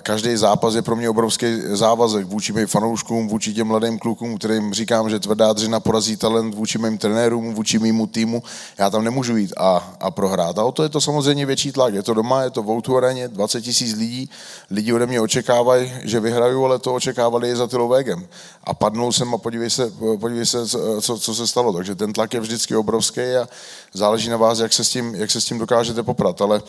každý 0.00 0.36
zápas 0.36 0.74
je 0.74 0.82
pro 0.82 0.96
mě 0.96 1.10
obrovský 1.10 1.46
závazek 1.66 2.26
vůči 2.26 2.52
mým 2.52 2.66
fanouškům, 2.66 3.28
vůči 3.28 3.54
těm 3.54 3.66
mladým 3.66 3.98
klukům, 3.98 4.38
kterým 4.38 4.74
říkám, 4.74 5.10
že 5.10 5.20
tvrdá 5.20 5.52
dřina 5.52 5.80
porazí 5.80 6.16
talent, 6.16 6.54
vůči 6.54 6.78
mým 6.78 6.98
trenérům, 6.98 7.54
vůči 7.54 7.78
mýmu 7.78 8.06
týmu. 8.06 8.42
Já 8.78 8.90
tam 8.90 9.04
nemůžu 9.04 9.36
jít 9.36 9.52
a, 9.56 9.96
a 10.00 10.10
prohrát. 10.10 10.58
A 10.58 10.64
o 10.64 10.72
to 10.72 10.82
je 10.82 10.88
to 10.88 11.00
samozřejmě 11.00 11.46
větší 11.46 11.72
tlak. 11.72 11.94
Je 11.94 12.02
to 12.02 12.14
doma, 12.14 12.42
je 12.42 12.50
to 12.50 12.62
v 12.62 12.70
Outu 12.70 12.96
areně, 12.96 13.28
20 13.28 13.60
tisíc 13.60 13.96
lidí. 13.96 14.30
Lidi 14.70 14.92
ode 14.92 15.06
mě 15.06 15.20
očekávají, 15.20 15.92
že 16.02 16.20
vyhraju, 16.20 16.64
ale 16.64 16.78
to 16.78 16.94
očekávali 16.94 17.50
i 17.50 17.56
za 17.56 17.66
Tylovégem. 17.66 18.26
A 18.64 18.74
padnul 18.74 19.12
jsem 19.12 19.34
a 19.34 19.38
podívej 19.38 19.70
se, 19.70 19.92
podívej 20.20 20.46
se 20.46 20.68
co, 21.00 21.18
co, 21.18 21.34
se 21.34 21.46
stalo. 21.46 21.72
Takže 21.72 21.94
ten 21.94 22.12
tlak 22.12 22.34
je 22.34 22.40
vždycky 22.40 22.76
obrovský 22.76 23.20
a 23.20 23.48
záleží 23.92 24.28
na 24.28 24.36
vás, 24.36 24.58
jak 24.58 24.72
se 24.72 24.84
s 24.84 24.90
tím, 24.90 25.14
jak 25.14 25.30
se 25.30 25.40
s 25.40 25.44
tím 25.44 25.58
dokážete 25.58 26.02
poprat. 26.02 26.40
Ale 26.40 26.62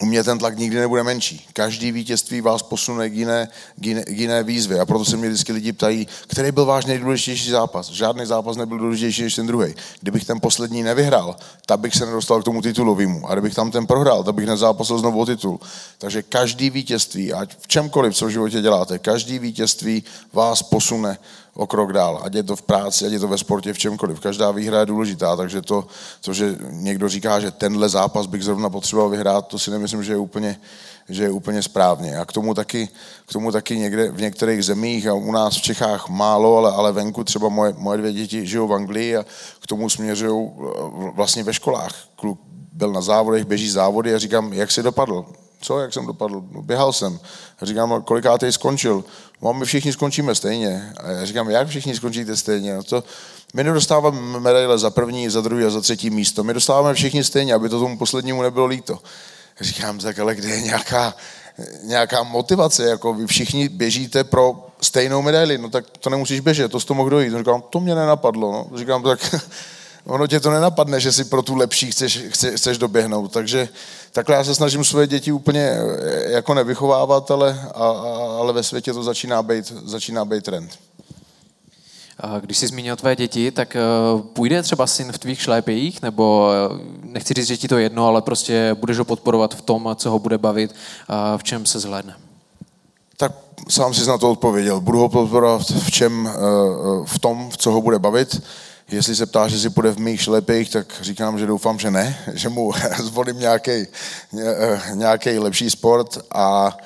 u 0.00 0.06
mě 0.06 0.24
ten 0.24 0.38
tlak 0.38 0.58
nikdy 0.58 0.76
nebude 0.76 1.02
menší. 1.02 1.46
Každý 1.52 1.92
vítězství 1.92 2.40
vás 2.40 2.62
posune 2.62 3.10
k 3.10 3.14
jiné, 3.14 3.48
k 3.80 3.86
jiné, 3.86 4.02
k 4.04 4.18
jiné 4.18 4.42
výzvě. 4.42 4.80
A 4.80 4.86
proto 4.86 5.04
se 5.04 5.16
mě 5.16 5.28
vždycky 5.28 5.52
lidi 5.52 5.72
ptají, 5.72 6.06
který 6.26 6.52
byl 6.52 6.64
váš 6.64 6.86
nejdůležitější 6.86 7.50
zápas. 7.50 7.90
Žádný 7.90 8.26
zápas 8.26 8.56
nebyl 8.56 8.78
důležitější 8.78 9.22
než 9.22 9.34
ten 9.34 9.46
druhý. 9.46 9.74
Kdybych 10.00 10.24
ten 10.24 10.40
poslední 10.40 10.82
nevyhrál, 10.82 11.36
tak 11.66 11.80
bych 11.80 11.94
se 11.94 12.06
nedostal 12.06 12.42
k 12.42 12.44
tomu 12.44 12.62
titulovému. 12.62 13.30
A 13.30 13.34
kdybych 13.34 13.54
tam 13.54 13.70
ten 13.70 13.86
prohrál, 13.86 14.24
tak 14.24 14.34
bych 14.34 14.46
nezápasil 14.46 14.98
znovu 14.98 15.20
o 15.20 15.26
titul. 15.26 15.60
Takže 15.98 16.22
každý 16.22 16.70
vítězství, 16.70 17.32
ať 17.32 17.56
v 17.60 17.68
čemkoliv, 17.68 18.14
co 18.14 18.26
v 18.26 18.30
životě 18.30 18.60
děláte, 18.60 18.98
každý 18.98 19.38
vítězství 19.38 20.04
vás 20.32 20.62
posune 20.62 21.18
o 21.58 21.66
krok 21.66 21.92
dál. 21.92 22.22
Ať 22.22 22.34
je 22.34 22.42
to 22.42 22.56
v 22.56 22.62
práci, 22.62 23.06
ať 23.06 23.12
je 23.12 23.20
to 23.20 23.28
ve 23.28 23.38
sportě, 23.38 23.72
v 23.72 23.78
čemkoliv. 23.78 24.20
Každá 24.20 24.50
výhra 24.50 24.80
je 24.80 24.86
důležitá, 24.86 25.36
takže 25.36 25.62
to, 25.62 25.86
to, 26.20 26.32
že 26.32 26.56
někdo 26.70 27.08
říká, 27.08 27.40
že 27.40 27.50
tenhle 27.50 27.88
zápas 27.88 28.26
bych 28.26 28.44
zrovna 28.44 28.70
potřeboval 28.70 29.10
vyhrát, 29.10 29.46
to 29.46 29.58
si 29.58 29.70
nemyslím, 29.70 30.04
že 30.04 30.12
je 30.12 30.16
úplně, 30.16 30.60
že 31.08 31.22
je 31.22 31.30
úplně 31.30 31.62
správně. 31.62 32.18
A 32.18 32.24
k 32.24 32.32
tomu 32.32 32.54
taky, 32.54 32.88
k 33.26 33.32
tomu 33.32 33.52
taky 33.52 33.78
někde 33.78 34.10
v 34.10 34.20
některých 34.20 34.64
zemích 34.64 35.06
a 35.06 35.14
u 35.14 35.32
nás 35.32 35.56
v 35.56 35.62
Čechách 35.62 36.08
málo, 36.08 36.56
ale, 36.56 36.72
ale 36.72 36.92
venku 36.92 37.24
třeba 37.24 37.48
moje, 37.48 37.74
moje 37.78 37.98
dvě 37.98 38.12
děti 38.12 38.46
žijou 38.46 38.66
v 38.66 38.74
Anglii 38.74 39.16
a 39.16 39.24
k 39.60 39.66
tomu 39.66 39.90
směřují 39.90 40.50
eh, 40.50 41.10
vlastně 41.14 41.42
ve 41.42 41.54
školách. 41.54 41.94
Kluk 42.16 42.40
byl 42.72 42.92
na 42.92 43.00
závodech, 43.00 43.44
běží 43.44 43.70
závody 43.70 44.14
a 44.14 44.18
říkám, 44.18 44.52
jak 44.52 44.70
si 44.70 44.82
dopadl? 44.82 45.26
Co, 45.60 45.78
jak 45.78 45.92
jsem 45.92 46.06
dopadl? 46.06 46.42
No, 46.52 46.62
běhal 46.62 46.92
jsem. 46.92 47.20
Říkám, 47.62 48.02
kolikátej 48.02 48.52
skončil? 48.52 49.04
No, 49.42 49.52
my 49.52 49.64
všichni 49.64 49.92
skončíme 49.92 50.34
stejně. 50.34 50.92
A 51.04 51.10
já 51.10 51.24
říkám, 51.24 51.50
jak 51.50 51.68
všichni 51.68 51.96
skončíte 51.96 52.36
stejně? 52.36 52.74
No 52.74 52.82
to, 52.82 53.04
my 53.54 53.64
nedostáváme 53.64 54.40
medaile 54.40 54.78
za 54.78 54.90
první, 54.90 55.28
za 55.28 55.40
druhý 55.40 55.64
a 55.64 55.70
za 55.70 55.80
třetí 55.80 56.10
místo. 56.10 56.44
My 56.44 56.54
dostáváme 56.54 56.94
všichni 56.94 57.24
stejně, 57.24 57.54
aby 57.54 57.68
to 57.68 57.80
tomu 57.80 57.98
poslednímu 57.98 58.42
nebylo 58.42 58.66
líto. 58.66 58.98
Říkám, 59.60 59.98
tak 59.98 60.18
ale 60.18 60.34
kde 60.34 60.48
je 60.48 60.60
nějaká, 60.60 61.14
nějaká 61.82 62.22
motivace? 62.22 62.84
Jako 62.84 63.14
vy 63.14 63.26
všichni 63.26 63.68
běžíte 63.68 64.24
pro 64.24 64.66
stejnou 64.80 65.22
medaili, 65.22 65.58
no 65.58 65.70
tak 65.70 65.84
to 66.00 66.10
nemusíš 66.10 66.40
běžet, 66.40 66.72
to 66.72 66.80
z 66.80 66.84
toho 66.84 66.96
mohl 66.96 67.10
dojít. 67.10 67.32
On 67.32 67.38
říkám, 67.38 67.62
to 67.70 67.80
mě 67.80 67.94
nenapadlo, 67.94 68.52
no. 68.52 68.78
Říkám, 68.78 69.02
tak 69.02 69.34
ono 70.06 70.26
tě 70.26 70.40
to 70.40 70.50
nenapadne, 70.50 71.00
že 71.00 71.12
si 71.12 71.24
pro 71.24 71.42
tu 71.42 71.54
lepší 71.54 71.90
chceš, 71.90 72.20
chceš 72.54 72.78
doběhnout. 72.78 73.32
Takže 73.32 73.68
takhle 74.12 74.36
já 74.36 74.44
se 74.44 74.54
snažím 74.54 74.84
své 74.84 75.06
děti 75.06 75.32
úplně 75.32 75.70
eh, 75.70 76.30
jako 76.30 76.54
nevychovávat, 76.54 77.30
ale, 77.30 77.68
a, 77.74 77.88
ale 78.38 78.52
ve 78.52 78.62
světě 78.62 78.92
to 78.92 79.02
začíná 79.02 79.42
být, 79.42 79.72
začíná 79.84 80.24
být 80.24 80.44
trend. 80.44 80.78
Když 82.40 82.58
jsi 82.58 82.66
zmínil 82.66 82.96
tvé 82.96 83.16
děti, 83.16 83.50
tak 83.50 83.76
eh, 83.76 83.80
půjde 84.32 84.62
třeba 84.62 84.86
syn 84.86 85.12
v 85.12 85.18
tvých 85.18 85.42
šlépějích, 85.42 86.02
nebo 86.02 86.50
eh, 86.52 86.78
nechci 87.02 87.34
říct, 87.34 87.46
že 87.46 87.56
ti 87.56 87.68
to 87.68 87.78
jedno, 87.78 88.06
ale 88.06 88.22
prostě 88.22 88.76
budeš 88.80 88.98
ho 88.98 89.04
podporovat 89.04 89.54
v 89.54 89.62
tom, 89.62 89.90
co 89.94 90.10
ho 90.10 90.18
bude 90.18 90.38
bavit, 90.38 90.74
v 91.36 91.42
čem 91.42 91.66
se 91.66 91.80
zhlédne? 91.80 92.16
Tak 93.16 93.32
sám 93.68 93.94
si 93.94 94.08
na 94.08 94.18
to 94.18 94.30
odpověděl. 94.30 94.80
Budu 94.80 94.98
ho 94.98 95.08
podporovat 95.08 95.62
v 95.70 95.90
čem, 95.90 96.30
v 97.04 97.18
tom, 97.18 97.50
v 97.50 97.56
co 97.56 97.70
ho 97.70 97.82
bude 97.82 97.98
bavit. 97.98 98.42
Jestli 98.90 99.16
se 99.16 99.26
ptá, 99.26 99.48
že 99.48 99.58
si 99.58 99.70
půjde 99.70 99.90
v 99.90 99.98
mých 99.98 100.20
šlepích, 100.20 100.70
tak 100.70 100.86
říkám, 101.00 101.38
že 101.38 101.46
doufám, 101.46 101.78
že 101.78 101.90
ne, 101.90 102.18
že 102.32 102.48
mu 102.48 102.72
zvolím 103.02 103.38
nějaký, 103.38 103.86
nějaký 104.94 105.38
lepší 105.38 105.70
sport 105.70 106.18
a 106.34 106.76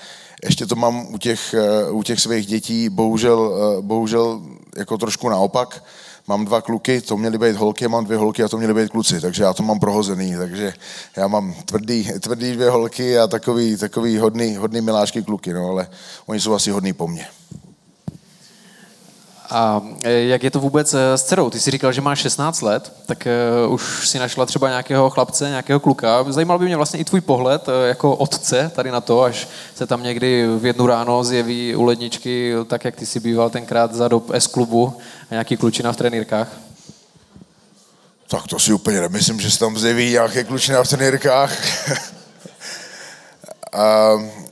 ještě 0.44 0.66
to 0.66 0.76
mám 0.76 1.14
u 1.14 1.18
těch, 1.18 1.54
u 1.90 2.02
těch 2.02 2.20
svých 2.20 2.46
dětí, 2.46 2.88
bohužel, 2.88 3.54
bohužel 3.80 4.42
jako 4.76 4.98
trošku 4.98 5.28
naopak. 5.28 5.84
Mám 6.28 6.44
dva 6.44 6.60
kluky, 6.60 7.00
to 7.00 7.16
měly 7.16 7.38
být 7.38 7.56
holky, 7.56 7.88
mám 7.88 8.04
dvě 8.04 8.18
holky 8.18 8.42
a 8.42 8.48
to 8.48 8.58
měly 8.58 8.74
být 8.74 8.90
kluci, 8.90 9.20
takže 9.20 9.42
já 9.42 9.52
to 9.52 9.62
mám 9.62 9.80
prohozený, 9.80 10.34
takže 10.36 10.74
já 11.16 11.28
mám 11.28 11.54
tvrdý, 11.64 12.12
tvrdý 12.20 12.52
dvě 12.52 12.70
holky 12.70 13.18
a 13.18 13.26
takový, 13.26 13.76
takový 13.76 14.18
hodný, 14.18 14.56
hodný 14.56 14.80
milášky 14.80 15.22
kluky, 15.22 15.52
no, 15.52 15.68
ale 15.68 15.88
oni 16.26 16.40
jsou 16.40 16.54
asi 16.54 16.70
hodný 16.70 16.92
po 16.92 17.08
mně. 17.08 17.26
A 19.52 19.82
e, 20.04 20.12
jak 20.12 20.42
je 20.42 20.50
to 20.50 20.60
vůbec 20.60 20.94
e, 20.94 21.18
s 21.18 21.22
dcerou? 21.22 21.50
Ty 21.50 21.60
jsi 21.60 21.70
říkal, 21.70 21.92
že 21.92 22.00
máš 22.00 22.18
16 22.18 22.62
let, 22.62 22.92
tak 23.06 23.26
e, 23.26 23.32
už 23.68 24.08
si 24.08 24.18
našla 24.18 24.46
třeba 24.46 24.68
nějakého 24.68 25.10
chlapce, 25.10 25.48
nějakého 25.48 25.80
kluka. 25.80 26.24
Zajímal 26.28 26.58
by 26.58 26.64
mě 26.64 26.76
vlastně 26.76 27.00
i 27.00 27.04
tvůj 27.04 27.20
pohled 27.20 27.66
jako 27.86 28.16
otce 28.16 28.70
tady 28.74 28.90
na 28.90 29.00
to, 29.00 29.22
až 29.22 29.48
se 29.74 29.86
tam 29.86 30.02
někdy 30.02 30.46
v 30.58 30.66
jednu 30.66 30.86
ráno 30.86 31.24
zjeví 31.24 31.76
u 31.76 31.82
ledničky, 31.82 32.54
tak 32.66 32.84
jak 32.84 32.96
ty 32.96 33.06
jsi 33.06 33.20
býval 33.20 33.50
tenkrát 33.50 33.94
za 33.94 34.08
dob 34.08 34.30
S-klubu 34.30 34.96
a 35.30 35.34
nějaký 35.34 35.56
klučina 35.56 35.92
v 35.92 35.96
trenýrkách. 35.96 36.48
Tak 38.28 38.46
to 38.46 38.58
si 38.58 38.72
úplně 38.72 39.00
nemyslím, 39.00 39.40
že 39.40 39.50
se 39.50 39.58
tam 39.58 39.78
zjeví 39.78 40.10
nějaké 40.10 40.44
klučina 40.44 40.82
v 40.82 40.88
trenýrkách. 40.88 41.52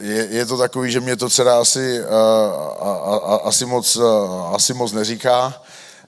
je, 0.00 0.26
je 0.30 0.46
to 0.46 0.56
takový, 0.56 0.92
že 0.92 1.00
mě 1.00 1.16
to 1.16 1.30
dcera 1.30 1.60
asi, 1.60 2.00
uh, 2.00 2.06
a, 2.88 3.20
a, 3.24 3.36
asi, 3.44 3.66
moc, 3.66 3.96
uh, 3.96 4.54
asi 4.54 4.74
moc 4.74 4.92
neříká. 4.92 5.62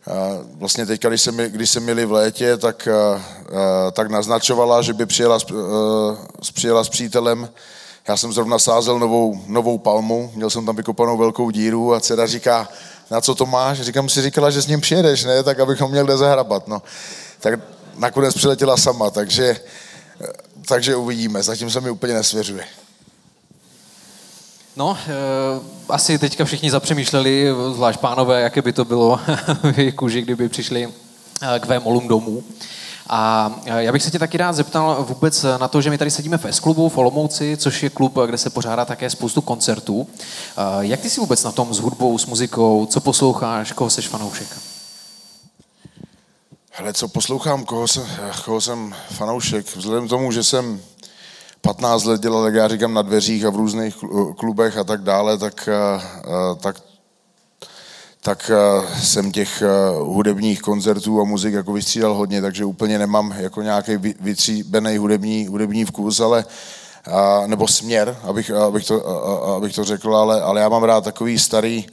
Uh, 0.07 0.15
vlastně 0.59 0.87
teď, 0.87 1.07
když 1.07 1.23
jsme, 1.23 1.49
když 1.49 1.71
jsme 1.71 1.81
měli 1.81 2.07
v 2.07 2.13
létě, 2.13 2.57
tak, 2.57 2.89
uh, 3.15 3.21
tak 3.93 4.11
naznačovala, 4.11 4.83
že 4.83 4.93
by 4.93 5.07
přijela 5.07 5.39
s, 5.39 5.51
uh, 5.51 6.17
přijela 6.55 6.85
s 6.85 6.89
přítelem. 6.89 7.49
Já 8.09 8.17
jsem 8.17 8.33
zrovna 8.33 8.59
sázel 8.59 8.99
novou, 8.99 9.41
novou 9.47 9.79
palmu, 9.79 10.33
měl 10.35 10.51
jsem 10.51 10.67
tam 10.67 10.77
vykopanou 10.77 11.17
velkou 11.17 11.51
díru 11.51 11.95
a 11.95 12.01
dcera 12.01 12.27
říká, 12.27 12.69
na 13.11 13.21
co 13.21 13.35
to 13.35 13.47
máš? 13.47 13.81
Říkám, 13.81 14.09
si 14.09 14.23
říkala, 14.23 14.51
že 14.51 14.63
s 14.63 14.67
ním 14.67 14.81
přijedeš, 14.81 15.25
ne? 15.25 15.43
Tak 15.43 15.61
abychom 15.61 15.91
měli 15.91 16.07
kde 16.07 16.17
zahrabat. 16.17 16.69
No. 16.69 16.83
Tak 17.41 17.61
nakonec 17.99 18.35
přiletěla 18.35 18.77
sama, 18.77 19.11
takže, 19.11 19.61
takže 20.69 20.97
uvidíme. 20.97 21.43
Zatím 21.43 21.71
se 21.71 21.81
mi 21.81 21.91
úplně 21.91 22.15
nesvěřuje. 22.15 22.65
No, 24.79 24.97
e, 25.09 25.15
asi 25.89 26.19
teďka 26.19 26.45
všichni 26.45 26.71
zapřemýšleli, 26.71 27.49
zvlášť 27.75 28.01
pánové, 28.01 28.41
jaké 28.41 28.63
by 28.63 28.73
to 28.73 28.85
bylo 28.85 29.21
v 29.73 29.79
jejich 29.79 29.95
kůži, 29.95 30.23
kdyby 30.23 30.49
přišli 30.49 30.89
eh, 31.43 31.61
k 31.61 31.67
Vémolům 31.67 32.09
domů. 32.09 32.43
A 33.09 33.53
eh, 33.67 33.83
já 33.83 33.93
bych 33.93 34.03
se 34.03 34.11
tě 34.11 34.19
taky 34.19 34.37
rád 34.37 34.53
zeptal 34.53 35.05
vůbec 35.09 35.43
na 35.43 35.69
to, 35.69 35.81
že 35.81 35.91
my 35.91 35.99
tady 35.99 36.11
sedíme 36.11 36.39
v 36.39 36.45
S-klubu 36.45 36.89
v 36.89 36.99
Olomouci, 36.99 37.57
což 37.57 37.83
je 37.83 37.91
klub, 37.91 38.19
kde 38.27 38.39
se 38.39 38.51
pořádá 38.51 38.85
také 38.85 39.11
spoustu 39.11 39.41
koncertů. 39.41 40.09
Jak 40.81 41.01
ty 41.01 41.11
jsi 41.11 41.21
vůbec 41.21 41.45
na 41.45 41.53
tom 41.53 41.75
s 41.75 41.79
hudbou, 41.79 42.19
s 42.19 42.27
muzikou, 42.27 42.87
co 42.87 43.01
posloucháš, 43.01 43.73
koho 43.73 43.91
seš 43.91 44.09
fanoušek? 44.09 44.49
Hele, 46.71 46.93
co 46.93 47.09
poslouchám, 47.09 47.65
koho, 47.65 47.89
se, 47.89 48.07
koho 48.45 48.61
jsem 48.61 48.95
fanoušek? 49.11 49.77
Vzhledem 49.77 50.07
k 50.07 50.11
tomu, 50.11 50.33
že 50.33 50.45
jsem 50.45 50.81
15 51.61 52.05
let 52.05 52.21
dělal, 52.21 52.45
jak 52.45 52.55
já 52.55 52.69
říkám, 52.69 52.95
na 52.95 53.03
dveřích 53.03 53.45
a 53.45 53.51
v 53.51 53.57
různých 53.57 53.97
klubech 54.39 54.77
a 54.77 54.85
tak 54.85 55.03
dále, 55.03 55.39
tak, 55.39 55.69
eh, 55.69 56.03
eh, 56.25 56.55
tak, 56.61 56.77
tak 58.23 58.51
eh, 58.55 59.01
jsem 59.03 59.33
těch 59.33 59.63
hudebních 60.03 60.63
koncertů 60.63 61.21
a 61.21 61.25
muzik 61.25 61.55
jako 61.55 61.73
vystřídal 61.73 62.15
hodně, 62.15 62.43
takže 62.43 62.65
úplně 62.65 62.99
nemám 62.99 63.35
jako 63.39 63.63
nějaký 63.63 63.97
vytříbený 64.21 64.97
hudební, 64.97 65.47
hudební 65.47 65.85
vkus, 65.85 66.21
ale 66.21 66.45
nebo 67.47 67.69
směr, 67.69 68.17
abych, 68.23 68.51
abych, 68.51 68.87
to, 68.87 69.09
abych 69.57 69.75
to 69.75 69.85
řekl, 69.85 70.17
ale, 70.17 70.43
ale 70.43 70.61
já 70.61 70.69
mám 70.69 70.83
rád 70.83 71.05
takový 71.05 71.39
starý, 71.39 71.87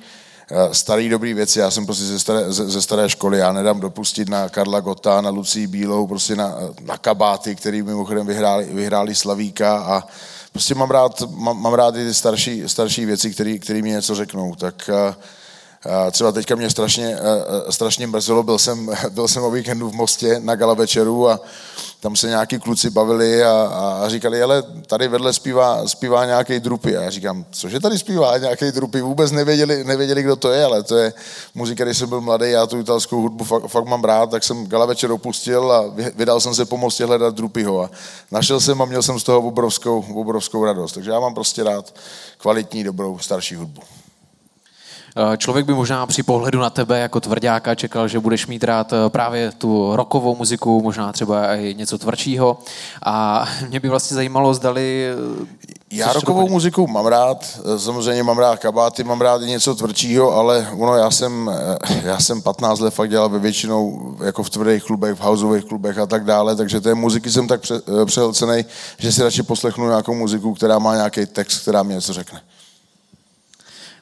starý 0.71 1.09
dobrý 1.09 1.33
věci. 1.33 1.59
Já 1.59 1.71
jsem 1.71 1.85
prostě 1.85 2.05
ze 2.05 2.19
staré, 2.19 2.53
ze, 2.53 2.69
ze 2.69 2.81
staré 2.81 3.09
školy. 3.09 3.37
Já 3.37 3.51
nedám 3.53 3.79
dopustit 3.79 4.29
na 4.29 4.49
Karla 4.49 4.79
Gota, 4.79 5.21
na 5.21 5.29
Lucii 5.29 5.67
Bílou, 5.67 6.07
prostě 6.07 6.35
na, 6.35 6.55
na 6.81 6.97
kabáty, 6.97 7.55
který 7.55 7.81
mimochodem 7.81 8.27
vyhráli, 8.27 8.65
vyhráli 8.65 9.15
Slavíka 9.15 9.77
a 9.77 10.03
prostě 10.51 10.75
mám 10.75 10.91
rád, 10.91 11.21
mám, 11.31 11.61
mám 11.61 11.73
rád 11.73 11.95
i 11.95 12.05
ty 12.05 12.13
starší, 12.13 12.63
starší 12.67 13.05
věci, 13.05 13.59
které 13.59 13.81
mi 13.81 13.89
něco 13.89 14.15
řeknou. 14.15 14.55
Tak 14.55 14.89
uh, 14.93 15.15
Třeba 16.11 16.31
teďka 16.31 16.55
mě 16.55 16.69
strašně, 16.69 17.17
strašně 17.69 18.07
mrzelo, 18.07 18.43
byl 18.43 18.59
jsem, 18.59 18.91
byl 19.09 19.27
jsem 19.27 19.43
o 19.43 19.51
víkendu 19.51 19.89
v 19.89 19.93
Mostě 19.93 20.39
na 20.39 20.55
gala 20.55 20.73
večeru 20.73 21.29
a 21.29 21.39
tam 21.99 22.15
se 22.15 22.27
nějaký 22.27 22.59
kluci 22.59 22.89
bavili 22.89 23.43
a, 23.43 23.51
a 24.03 24.09
říkali, 24.09 24.43
ale 24.43 24.63
tady 24.87 25.07
vedle 25.07 25.33
zpívá, 25.33 25.87
zpívá 25.87 26.25
nějaký 26.25 26.59
drupy. 26.59 26.97
A 26.97 27.01
já 27.01 27.09
říkám, 27.09 27.45
cože 27.51 27.79
tady 27.79 27.97
zpívá 27.97 28.37
nějaký 28.37 28.71
drupy? 28.71 29.01
Vůbec 29.01 29.31
nevěděli, 29.31 29.83
nevěděli, 29.83 30.23
kdo 30.23 30.35
to 30.35 30.51
je, 30.51 30.65
ale 30.65 30.83
to 30.83 30.97
je 30.97 31.13
muzika, 31.55 31.83
když 31.83 31.97
jsem 31.97 32.09
byl 32.09 32.21
mladý, 32.21 32.51
já 32.51 32.65
tu 32.65 32.79
italskou 32.79 33.21
hudbu 33.21 33.43
fakt, 33.43 33.67
fakt 33.67 33.85
mám 33.85 34.03
rád, 34.03 34.29
tak 34.29 34.43
jsem 34.43 34.67
gala 34.67 34.85
večer 34.85 35.11
opustil 35.11 35.71
a 35.71 35.93
vydal 36.15 36.41
jsem 36.41 36.55
se 36.55 36.65
po 36.65 36.77
Mostě 36.77 37.05
hledat 37.05 37.35
drupyho 37.35 37.83
a 37.83 37.89
našel 38.31 38.59
jsem 38.59 38.81
a 38.81 38.85
měl 38.85 39.01
jsem 39.01 39.19
z 39.19 39.23
toho 39.23 39.41
obrovskou, 39.41 40.05
obrovskou 40.13 40.65
radost. 40.65 40.93
Takže 40.93 41.11
já 41.11 41.19
mám 41.19 41.33
prostě 41.33 41.63
rád 41.63 41.95
kvalitní, 42.37 42.83
dobrou, 42.83 43.19
starší 43.19 43.55
hudbu. 43.55 43.81
Eh, 45.17 45.37
člověk 45.37 45.65
by 45.65 45.73
možná 45.73 46.05
při 46.05 46.23
pohledu 46.23 46.59
na 46.59 46.69
tebe 46.69 46.99
jako 46.99 47.19
tvrdáka 47.19 47.75
čekal, 47.75 48.07
že 48.07 48.19
budeš 48.19 48.47
mít 48.47 48.63
rád 48.63 48.93
eh, 48.93 49.09
právě 49.09 49.51
tu 49.51 49.95
rokovou 49.95 50.35
muziku, 50.35 50.81
možná 50.81 51.11
třeba 51.11 51.55
i 51.55 51.75
něco 51.77 51.97
tvrdšího. 51.97 52.57
A 53.03 53.45
mě 53.69 53.79
by 53.79 53.89
vlastně 53.89 54.15
zajímalo, 54.15 54.53
zdali... 54.53 55.07
Eh, 55.41 55.65
já 55.91 56.13
rokovou 56.13 56.49
muziku 56.49 56.87
mám 56.87 57.05
rád, 57.05 57.59
samozřejmě 57.77 58.23
mám 58.23 58.37
rád 58.37 58.59
kabáty, 58.59 59.03
mám 59.03 59.21
rád 59.21 59.41
i 59.41 59.45
něco 59.45 59.75
tvrdšího, 59.75 60.35
ale 60.35 60.67
ono, 60.77 60.95
já 60.95 61.11
jsem, 61.11 61.51
já 62.03 62.19
jsem 62.19 62.41
15 62.41 62.79
let 62.79 62.93
fakt 62.93 63.09
dělal 63.09 63.29
ve 63.29 63.39
většinou 63.39 64.15
jako 64.23 64.43
v 64.43 64.49
tvrdých 64.49 64.83
klubech, 64.83 65.15
v 65.15 65.21
houseových 65.21 65.65
klubech 65.65 65.97
a 65.97 66.05
tak 66.05 66.25
dále, 66.25 66.55
takže 66.55 66.81
té 66.81 66.95
muziky 66.95 67.31
jsem 67.31 67.47
tak 67.47 67.61
přehlcený, 68.05 68.65
že 68.97 69.11
si 69.11 69.23
radši 69.23 69.43
poslechnu 69.43 69.87
nějakou 69.87 70.13
muziku, 70.13 70.53
která 70.53 70.79
má 70.79 70.95
nějaký 70.95 71.25
text, 71.25 71.61
která 71.61 71.83
mi 71.83 71.93
něco 71.93 72.13
řekne. 72.13 72.41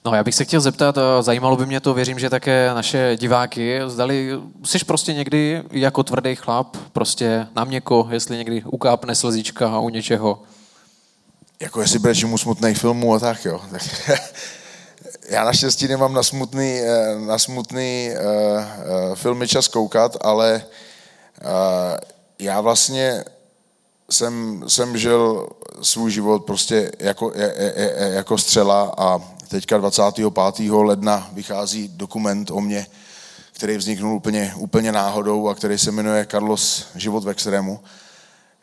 No, 0.06 0.16
já 0.16 0.24
bych 0.24 0.36
se 0.36 0.46
chtěl 0.46 0.62
zeptat, 0.62 0.98
zajímalo 1.22 1.58
by 1.58 1.66
mě 1.66 1.80
to, 1.80 1.94
věřím, 1.94 2.20
že 2.20 2.30
také 2.30 2.74
naše 2.74 3.18
diváky, 3.20 3.82
zdali 3.88 4.40
jsi 4.66 4.86
prostě 4.86 5.14
někdy 5.14 5.64
jako 5.72 6.04
tvrdý 6.04 6.36
chlap, 6.36 6.78
prostě 6.94 7.48
na 7.56 7.64
měko, 7.64 8.08
jestli 8.12 8.38
někdy 8.38 8.64
ukápne 8.64 9.16
slzička 9.16 9.80
u 9.80 9.90
něčeho. 9.90 10.44
Jako 11.60 11.82
jestli 11.82 12.00
budeš 12.00 12.24
mu 12.24 12.38
smutných 12.38 12.78
filmů 12.78 13.14
a 13.14 13.20
tak, 13.20 13.46
jo. 13.46 13.62
Tak, 13.72 13.82
já 15.30 15.46
naštěstí 15.46 15.88
nemám 15.88 16.14
na 16.14 16.24
smutný, 16.24 16.80
eh, 16.80 17.20
na 17.20 17.38
smutný 17.38 18.10
uh, 18.12 18.58
uh, 18.58 19.16
filmy 19.16 19.48
čas 19.48 19.68
koukat, 19.68 20.18
ale 20.22 20.64
uh, 21.42 21.50
já 22.40 22.62
vlastně 22.62 23.24
jsem, 24.10 24.64
jsem 24.68 24.98
žil 24.98 25.50
svůj 25.82 26.12
život 26.12 26.46
prostě 26.46 26.92
jako, 27.00 27.32
jako 27.98 28.38
střela 28.38 28.94
a 28.98 29.33
teďka 29.54 29.78
25. 29.78 30.72
ledna 30.72 31.30
vychází 31.34 31.88
dokument 31.88 32.52
o 32.52 32.62
mně, 32.62 32.88
který 33.52 33.78
vzniknul 33.78 34.16
úplně, 34.16 34.54
úplně 34.58 34.92
náhodou 34.92 35.48
a 35.48 35.56
který 35.56 35.78
se 35.78 35.92
jmenuje 35.92 36.28
Carlos 36.32 36.86
Život 36.96 37.24
v 37.24 37.30
extrému. 37.30 37.80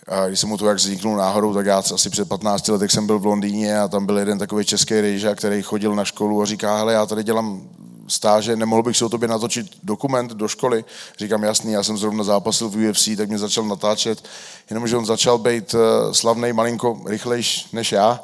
A 0.09 0.27
když 0.27 0.41
jsem 0.41 0.49
mu 0.49 0.57
to 0.57 0.69
jak 0.69 0.77
vzniknul 0.77 1.17
náhodou, 1.17 1.55
tak 1.55 1.67
já 1.67 1.79
asi 1.79 2.11
před 2.11 2.29
15 2.29 2.69
letech 2.69 2.91
jsem 2.91 3.07
byl 3.07 3.19
v 3.19 3.27
Londýně 3.27 3.81
a 3.81 3.89
tam 3.89 4.07
byl 4.07 4.19
jeden 4.19 4.39
takový 4.39 4.65
český 4.65 5.01
rejža, 5.01 5.35
který 5.35 5.63
chodil 5.63 5.95
na 5.95 6.05
školu 6.05 6.43
a 6.43 6.47
říká, 6.47 6.77
hele, 6.77 6.93
já 6.93 7.07
tady 7.07 7.25
dělám 7.25 7.69
stáže, 8.09 8.57
nemohl 8.57 8.83
bych 8.83 8.97
si 8.97 9.05
o 9.05 9.09
tobě 9.09 9.29
natočit 9.29 9.67
dokument 9.83 10.31
do 10.31 10.49
školy. 10.49 10.85
Říkám, 11.19 11.43
jasný, 11.43 11.73
já 11.73 11.83
jsem 11.83 11.99
zrovna 11.99 12.25
zápasil 12.25 12.69
v 12.69 12.91
UFC, 12.91 13.09
tak 13.17 13.29
mě 13.29 13.39
začal 13.39 13.65
natáčet, 13.65 14.25
jenomže 14.71 14.97
on 14.97 15.07
začal 15.07 15.39
být 15.39 15.75
eh, 15.75 16.15
slavný 16.15 16.53
malinko 16.53 17.01
rychlejš 17.07 17.69
než 17.73 17.93
já, 17.93 18.21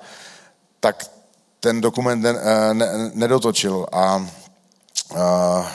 tak 0.81 1.16
ten 1.67 1.81
dokument 1.81 2.23
ne, 2.23 2.35
ne, 2.73 3.11
nedotočil 3.15 3.87
a, 3.93 4.27
a 5.17 5.73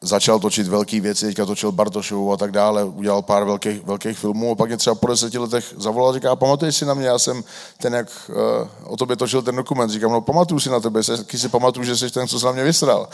začal 0.00 0.38
točit 0.38 0.66
velké 0.66 1.00
věci, 1.00 1.26
teďka 1.26 1.46
točil 1.46 1.72
Bartošovu 1.72 2.32
a 2.32 2.36
tak 2.36 2.52
dále, 2.52 2.84
udělal 2.84 3.22
pár 3.22 3.44
velkých, 3.44 3.84
velkých 3.84 4.18
filmů 4.18 4.52
a 4.52 4.54
pak 4.54 4.68
mě 4.68 4.76
třeba 4.76 4.94
po 4.94 5.06
deseti 5.06 5.38
letech 5.38 5.74
zavolal 5.76 6.10
a 6.10 6.14
říká, 6.14 6.36
pamatuješ 6.36 6.76
si 6.76 6.84
na 6.84 6.94
mě, 6.94 7.06
já 7.06 7.18
jsem 7.18 7.44
ten, 7.82 7.94
jak 7.94 8.06
uh, 8.28 8.92
o 8.92 8.96
tobě 8.96 9.16
točil 9.16 9.42
ten 9.42 9.56
dokument. 9.56 9.90
Říkám, 9.90 10.12
no 10.12 10.20
pamatuju 10.20 10.60
si 10.60 10.70
na 10.70 10.80
tebe, 10.80 11.02
taky 11.02 11.38
si 11.38 11.48
pamatuju, 11.48 11.84
že 11.84 11.96
jsi 11.96 12.10
ten, 12.10 12.28
co 12.28 12.40
se 12.40 12.46
na 12.46 12.52
mě 12.52 12.64
vysral. 12.64 13.08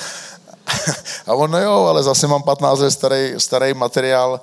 a 1.27 1.35
on, 1.35 1.51
no 1.51 1.61
jo, 1.61 1.73
ale 1.73 2.03
zase 2.03 2.27
mám 2.27 2.43
15 2.43 2.79
let 2.79 2.91
starý, 2.91 3.35
starý 3.39 3.75
materiál, 3.75 4.33
uh, 4.33 4.39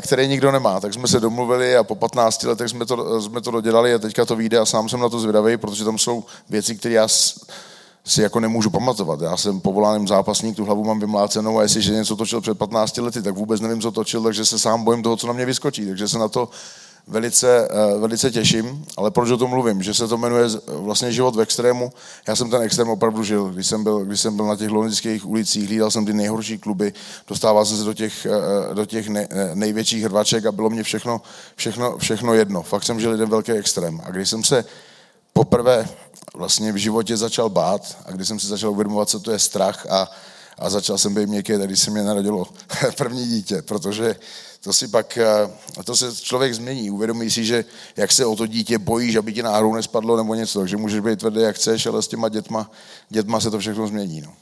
který 0.00 0.28
nikdo 0.28 0.52
nemá. 0.52 0.80
Tak 0.80 0.94
jsme 0.94 1.08
se 1.08 1.20
domluvili 1.20 1.76
a 1.76 1.84
po 1.84 1.94
15 1.94 2.42
letech 2.42 2.68
jsme 2.68 2.86
to, 2.86 3.22
jsme 3.22 3.40
to 3.40 3.50
dodělali 3.50 3.94
a 3.94 3.98
teďka 3.98 4.24
to 4.24 4.36
vyjde 4.36 4.58
a 4.58 4.66
sám 4.66 4.88
jsem 4.88 5.00
na 5.00 5.08
to 5.08 5.20
zvědavý, 5.20 5.56
protože 5.56 5.84
tam 5.84 5.98
jsou 5.98 6.24
věci, 6.50 6.76
které 6.76 6.94
já 6.94 7.08
si 8.04 8.22
jako 8.22 8.40
nemůžu 8.40 8.70
pamatovat. 8.70 9.20
Já 9.20 9.36
jsem 9.36 9.60
povoláným 9.60 10.08
zápasník, 10.08 10.56
tu 10.56 10.64
hlavu 10.64 10.84
mám 10.84 11.00
vymlácenou 11.00 11.58
a 11.58 11.62
jestliže 11.62 11.92
něco 11.92 12.16
točil 12.16 12.40
před 12.40 12.58
15 12.58 12.96
lety, 12.98 13.22
tak 13.22 13.34
vůbec 13.34 13.60
nevím, 13.60 13.80
co 13.80 13.90
točil, 13.90 14.22
takže 14.22 14.46
se 14.46 14.58
sám 14.58 14.84
bojím 14.84 15.02
toho, 15.02 15.16
co 15.16 15.26
na 15.26 15.32
mě 15.32 15.46
vyskočí. 15.46 15.86
Takže 15.86 16.08
se 16.08 16.18
na 16.18 16.28
to 16.28 16.48
velice, 17.06 17.68
eh, 17.70 17.98
velice 17.98 18.30
těším, 18.30 18.84
ale 18.96 19.10
proč 19.10 19.30
o 19.30 19.36
tom 19.36 19.50
mluvím? 19.50 19.82
Že 19.82 19.94
se 19.94 20.08
to 20.08 20.18
jmenuje 20.18 20.48
vlastně 20.66 21.12
život 21.12 21.36
v 21.36 21.40
extrému. 21.40 21.92
Já 22.28 22.36
jsem 22.36 22.50
ten 22.50 22.62
extrém 22.62 22.88
opravdu 22.88 23.24
žil. 23.24 23.48
Když 23.48 23.66
jsem 23.66 23.84
byl, 23.84 24.04
když 24.04 24.20
jsem 24.20 24.36
byl 24.36 24.46
na 24.46 24.56
těch 24.56 24.70
londýnských 24.70 25.26
ulicích, 25.26 25.66
hlídal 25.66 25.90
jsem 25.90 26.06
ty 26.06 26.12
nejhorší 26.12 26.58
kluby, 26.58 26.92
dostával 27.28 27.64
jsem 27.64 27.76
se 27.76 27.84
do 27.84 27.94
těch, 27.94 28.26
eh, 28.26 28.74
do 28.74 28.86
těch 28.86 29.08
nej, 29.08 29.26
eh, 29.30 29.50
největších 29.54 30.04
hrvaček 30.04 30.46
a 30.46 30.52
bylo 30.52 30.70
mě 30.70 30.82
všechno, 30.82 31.22
všechno, 31.56 31.98
všechno 31.98 32.34
jedno. 32.34 32.62
Fakt 32.62 32.84
jsem 32.84 33.00
žil 33.00 33.12
jeden 33.12 33.28
velký 33.28 33.52
extrém. 33.52 34.00
A 34.04 34.10
když 34.10 34.30
jsem 34.30 34.44
se 34.44 34.64
poprvé 35.32 35.88
vlastně 36.34 36.72
v 36.72 36.76
životě 36.76 37.16
začal 37.16 37.48
bát 37.48 37.96
a 38.06 38.12
když 38.12 38.28
jsem 38.28 38.40
si 38.40 38.46
začal 38.46 38.70
uvědomovat, 38.70 39.08
co 39.08 39.20
to 39.20 39.30
je 39.30 39.38
strach 39.38 39.86
a, 39.90 40.10
a 40.58 40.70
začal 40.70 40.98
jsem 40.98 41.14
být 41.14 41.28
měkký, 41.28 41.52
když 41.52 41.80
se 41.80 41.90
mě 41.90 42.02
narodilo 42.02 42.46
první 42.96 43.26
dítě, 43.28 43.62
protože 43.62 44.16
to 44.62 44.72
si 44.72 44.88
pak, 44.88 45.18
eh, 45.18 45.82
to 45.84 45.96
se 45.96 46.16
člověk 46.16 46.54
změní, 46.54 46.90
uvědomí 46.90 47.30
si, 47.30 47.44
že 47.44 47.64
jak 47.96 48.12
se 48.12 48.26
o 48.26 48.36
to 48.36 48.46
dítě 48.46 48.78
bojíš, 48.78 49.16
aby 49.16 49.32
ti 49.32 49.42
náhodou 49.42 49.74
nespadlo 49.74 50.16
nebo 50.16 50.34
něco, 50.34 50.58
takže 50.58 50.76
můžeš 50.76 51.00
být 51.00 51.18
tvrdý, 51.18 51.40
jak 51.40 51.56
chceš, 51.56 51.86
ale 51.86 52.02
s 52.02 52.08
těma 52.08 52.28
dětma, 52.28 52.70
dětma 53.08 53.40
se 53.40 53.50
to 53.50 53.58
všechno 53.58 53.86
změní. 53.86 54.20
No. 54.20 54.32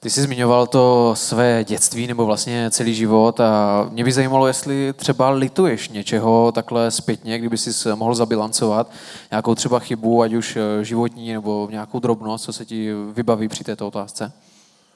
Ty 0.00 0.10
jsi 0.10 0.22
zmiňoval 0.22 0.66
to 0.66 1.14
své 1.16 1.64
dětství 1.64 2.06
nebo 2.06 2.26
vlastně 2.26 2.70
celý 2.70 2.94
život 2.94 3.40
a 3.40 3.86
mě 3.90 4.04
by 4.04 4.12
zajímalo, 4.12 4.46
jestli 4.46 4.92
třeba 4.96 5.30
lituješ 5.30 5.88
něčeho 5.88 6.52
takhle 6.52 6.90
zpětně, 6.90 7.38
kdyby 7.38 7.58
jsi 7.58 7.88
mohl 7.94 8.14
zabilancovat 8.14 8.90
nějakou 9.30 9.54
třeba 9.54 9.78
chybu, 9.78 10.22
ať 10.22 10.32
už 10.32 10.56
eh, 10.56 10.84
životní 10.84 11.32
nebo 11.32 11.68
nějakou 11.70 11.98
drobnost, 11.98 12.44
co 12.44 12.52
se 12.52 12.64
ti 12.64 12.92
vybaví 13.12 13.48
při 13.48 13.64
této 13.64 13.86
otázce? 13.86 14.32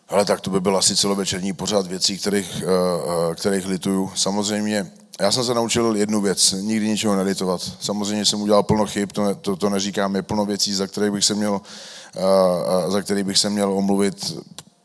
Ale 0.09 0.25
tak 0.25 0.41
to 0.41 0.51
by 0.51 0.61
byl 0.61 0.77
asi 0.77 0.97
celovečerní 0.97 1.53
pořád 1.53 1.87
věcí, 1.87 2.19
kterých, 2.19 2.63
eh, 2.63 2.67
eh, 3.31 3.35
kterých 3.35 3.67
lituju. 3.67 4.13
Samozřejmě 4.15 4.93
já 5.21 5.33
jsem 5.33 5.45
se 5.45 5.55
naučil 5.55 5.97
jednu 5.97 6.21
věc, 6.21 6.53
nikdy 6.53 6.89
ničeho 6.89 7.17
nelitovat. 7.17 7.61
Samozřejmě 7.81 8.25
jsem 8.25 8.41
udělal 8.43 8.63
plno 8.63 8.87
chyb, 8.87 9.09
to, 9.13 9.35
to, 9.35 9.57
to 9.57 9.71
neříkám, 9.71 10.17
je 10.17 10.23
plno 10.23 10.45
věcí, 10.45 10.75
za 10.75 10.87
které 10.87 11.11
bych 11.11 11.25
se 11.25 11.35
měl, 11.35 11.61
za 12.89 13.03
které 13.03 13.25
bych 13.25 13.39
se 13.39 13.51
měl 13.51 13.73
omluvit 13.73 14.35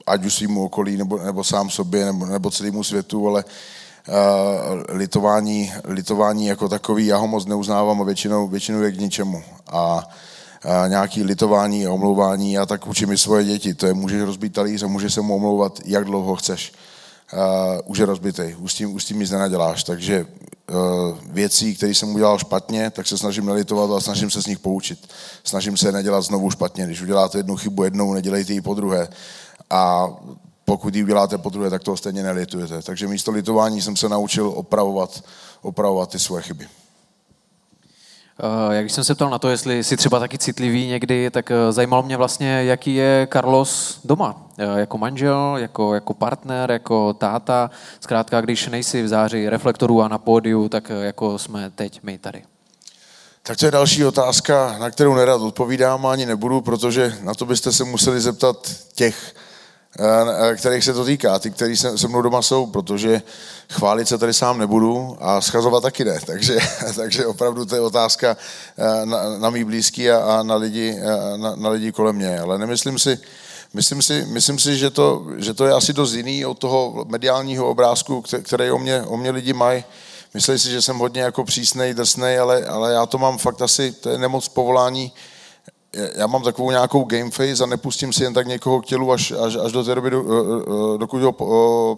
ať 0.10 0.26
už 0.26 0.36
svýmu 0.36 0.66
okolí, 0.66 0.98
nebo, 0.98 1.18
nebo 1.18 1.44
sám 1.44 1.70
sobě, 1.70 2.06
nebo, 2.06 2.26
nebo 2.26 2.52
celému 2.52 2.84
světu, 2.84 3.28
ale 3.28 3.44
uh, 3.44 4.14
litování, 4.90 5.74
litování 5.84 6.46
jako 6.46 6.70
takový, 6.70 7.06
já 7.06 7.18
ho 7.18 7.28
moc 7.28 7.46
neuznávám 7.46 8.02
a 8.02 8.06
většinou, 8.06 8.48
většinou 8.48 8.82
je 8.82 8.92
k 8.92 9.00
ničemu. 9.00 9.44
A 9.72 10.10
a 10.64 10.88
nějaký 10.88 11.24
litování 11.24 11.86
a 11.86 11.92
omlouvání, 11.92 12.54
já 12.54 12.66
tak 12.66 12.88
učím 12.88 13.12
i 13.12 13.18
svoje 13.18 13.44
děti. 13.44 13.74
To 13.74 13.86
je, 13.86 13.94
můžeš 13.94 14.22
rozbít 14.22 14.54
talíř 14.54 14.84
a 14.84 14.88
můžeš 14.88 15.14
se 15.14 15.22
mu 15.22 15.36
omlouvat, 15.36 15.80
jak 15.86 16.06
dlouho 16.06 16.36
chceš. 16.36 16.74
Uh, 17.34 17.40
už 17.86 17.98
je 17.98 18.06
rozbitý, 18.06 18.56
už 18.60 18.74
s 18.74 18.76
tím, 18.76 18.94
už 18.94 19.04
s 19.04 19.08
tím 19.08 19.20
nic 19.20 19.32
nenaděláš. 19.32 19.84
Takže 19.84 20.26
uh, 20.26 20.78
věcí, 21.26 21.76
které 21.76 21.92
jsem 21.92 22.16
udělal 22.16 22.38
špatně, 22.38 22.90
tak 22.90 23.08
se 23.08 23.18
snažím 23.18 23.46
nelitovat 23.46 23.98
a 23.98 24.02
snažím 24.02 24.32
se 24.32 24.42
z 24.42 24.48
nich 24.48 24.60
poučit. 24.60 25.10
Snažím 25.44 25.78
se 25.78 25.92
nedělat 25.92 26.22
znovu 26.22 26.52
špatně. 26.52 26.86
Když 26.86 27.02
uděláte 27.02 27.40
jednu 27.40 27.56
chybu 27.56 27.84
jednou, 27.84 28.14
nedělejte 28.14 28.54
ji 28.54 28.62
po 28.62 28.74
druhé 28.74 29.08
a 29.70 30.08
pokud 30.66 30.96
ji 30.96 31.04
uděláte 31.04 31.38
po 31.38 31.50
druhé, 31.50 31.70
tak 31.70 31.84
toho 31.84 31.98
stejně 31.98 32.24
nelitujete. 32.24 32.82
Takže 32.82 33.08
místo 33.08 33.32
litování 33.32 33.82
jsem 33.82 33.96
se 33.96 34.10
naučil 34.10 34.54
opravovat, 34.56 35.24
opravovat 35.62 36.10
ty 36.10 36.20
svoje 36.20 36.44
chyby. 36.44 36.68
Eh, 38.40 38.76
jak 38.76 38.90
jsem 38.90 39.04
se 39.04 39.16
ptal 39.16 39.30
na 39.30 39.40
to, 39.40 39.50
jestli 39.50 39.84
jsi 39.84 39.98
třeba 39.98 40.20
taky 40.20 40.38
citlivý 40.38 40.88
někdy, 40.88 41.32
tak 41.32 41.52
eh, 41.52 41.72
zajímalo 41.72 42.04
mě 42.04 42.18
vlastně, 42.18 42.64
jaký 42.64 42.96
je 42.96 43.28
Carlos 43.34 44.00
doma. 44.04 44.48
Eh, 44.58 44.80
jako 44.80 44.98
manžel, 44.98 45.56
jako, 45.58 45.94
jako 45.94 46.14
partner, 46.14 46.72
jako 46.72 47.14
táta. 47.14 47.72
Zkrátka, 48.00 48.42
když 48.42 48.68
nejsi 48.68 49.04
v 49.04 49.08
záři 49.08 49.50
reflektorů 49.50 50.02
a 50.02 50.08
na 50.08 50.18
pódiu, 50.18 50.70
tak 50.70 50.92
jako 51.02 51.40
jsme 51.40 51.70
teď 51.70 52.00
my 52.04 52.18
tady. 52.18 52.44
Tak 53.44 53.58
to 53.58 53.66
je 53.66 53.72
další 53.72 54.06
otázka, 54.06 54.76
na 54.80 54.92
kterou 54.92 55.16
nerad 55.16 55.42
odpovídám 55.42 56.06
ani 56.06 56.26
nebudu, 56.26 56.62
protože 56.62 57.18
na 57.22 57.34
to 57.34 57.46
byste 57.46 57.72
se 57.72 57.84
museli 57.84 58.22
zeptat 58.22 58.72
těch, 58.96 59.36
kterých 60.56 60.84
se 60.84 60.94
to 60.94 61.06
týká, 61.06 61.40
ty, 61.40 61.52
kteří 61.52 61.78
se, 61.78 61.98
se 61.98 62.08
mnou 62.08 62.22
doma 62.22 62.42
jsou, 62.42 62.66
protože 62.66 63.22
chválit 63.70 64.08
se 64.08 64.18
tady 64.18 64.34
sám 64.34 64.58
nebudu 64.58 65.18
a 65.20 65.42
schazovat 65.42 65.84
taky 65.84 66.06
ne. 66.06 66.20
Takže, 66.26 66.58
takže 66.96 67.26
opravdu 67.26 67.66
to 67.66 67.76
je 67.76 67.82
otázka 67.82 68.38
eh, 68.78 69.06
na, 69.06 69.38
na 69.38 69.50
mý 69.50 69.64
blízký 69.64 70.12
a, 70.12 70.18
a 70.18 70.44
na, 70.44 70.56
lidi, 70.56 70.98
eh, 71.02 71.38
na, 71.38 71.56
na 71.56 71.70
lidi 71.70 71.92
kolem 71.92 72.16
mě. 72.16 72.40
Ale 72.40 72.58
nemyslím 72.58 73.00
si, 73.00 73.20
myslím 73.74 74.02
si, 74.02 74.26
myslím 74.26 74.60
si 74.60 74.78
že, 74.78 74.90
to, 74.90 75.26
že 75.38 75.54
to 75.54 75.66
je 75.66 75.74
asi 75.74 75.94
dost 75.94 76.14
jiný 76.14 76.46
od 76.46 76.60
toho 76.60 77.06
mediálního 77.08 77.70
obrázku, 77.70 78.24
který 78.44 78.72
o 78.72 78.78
mě, 78.78 79.02
o 79.02 79.18
mě 79.18 79.32
lidi 79.32 79.54
mají. 79.54 79.84
Myslím 80.34 80.60
si, 80.60 80.70
že 80.70 80.82
jsem 80.82 80.98
hodně 80.98 81.22
jako 81.22 81.44
přísnej, 81.44 81.94
drsnej, 81.94 82.40
ale, 82.40 82.66
ale 82.66 82.94
já 82.94 83.06
to 83.06 83.18
mám 83.18 83.38
fakt 83.38 83.62
asi, 83.62 83.92
to 83.92 84.10
je 84.10 84.18
nemoc 84.18 84.48
povolání, 84.48 85.12
já 85.94 86.28
mám 86.28 86.44
takovou 86.44 86.72
nějakou 86.72 87.04
game 87.04 87.32
face 87.32 87.64
a 87.64 87.68
nepustím 87.68 88.14
si 88.14 88.24
jen 88.24 88.34
tak 88.34 88.48
někoho 88.48 88.82
k 88.82 88.86
tělu 88.86 89.12
až, 89.12 89.32
až, 89.32 89.56
až 89.56 89.72
do 89.72 89.84
té 89.84 89.96
doby, 89.96 90.10
do, 90.10 90.24
eh, 90.24 90.64
eh, 90.96 90.98
dokud 90.98 91.22
ho 91.22 91.96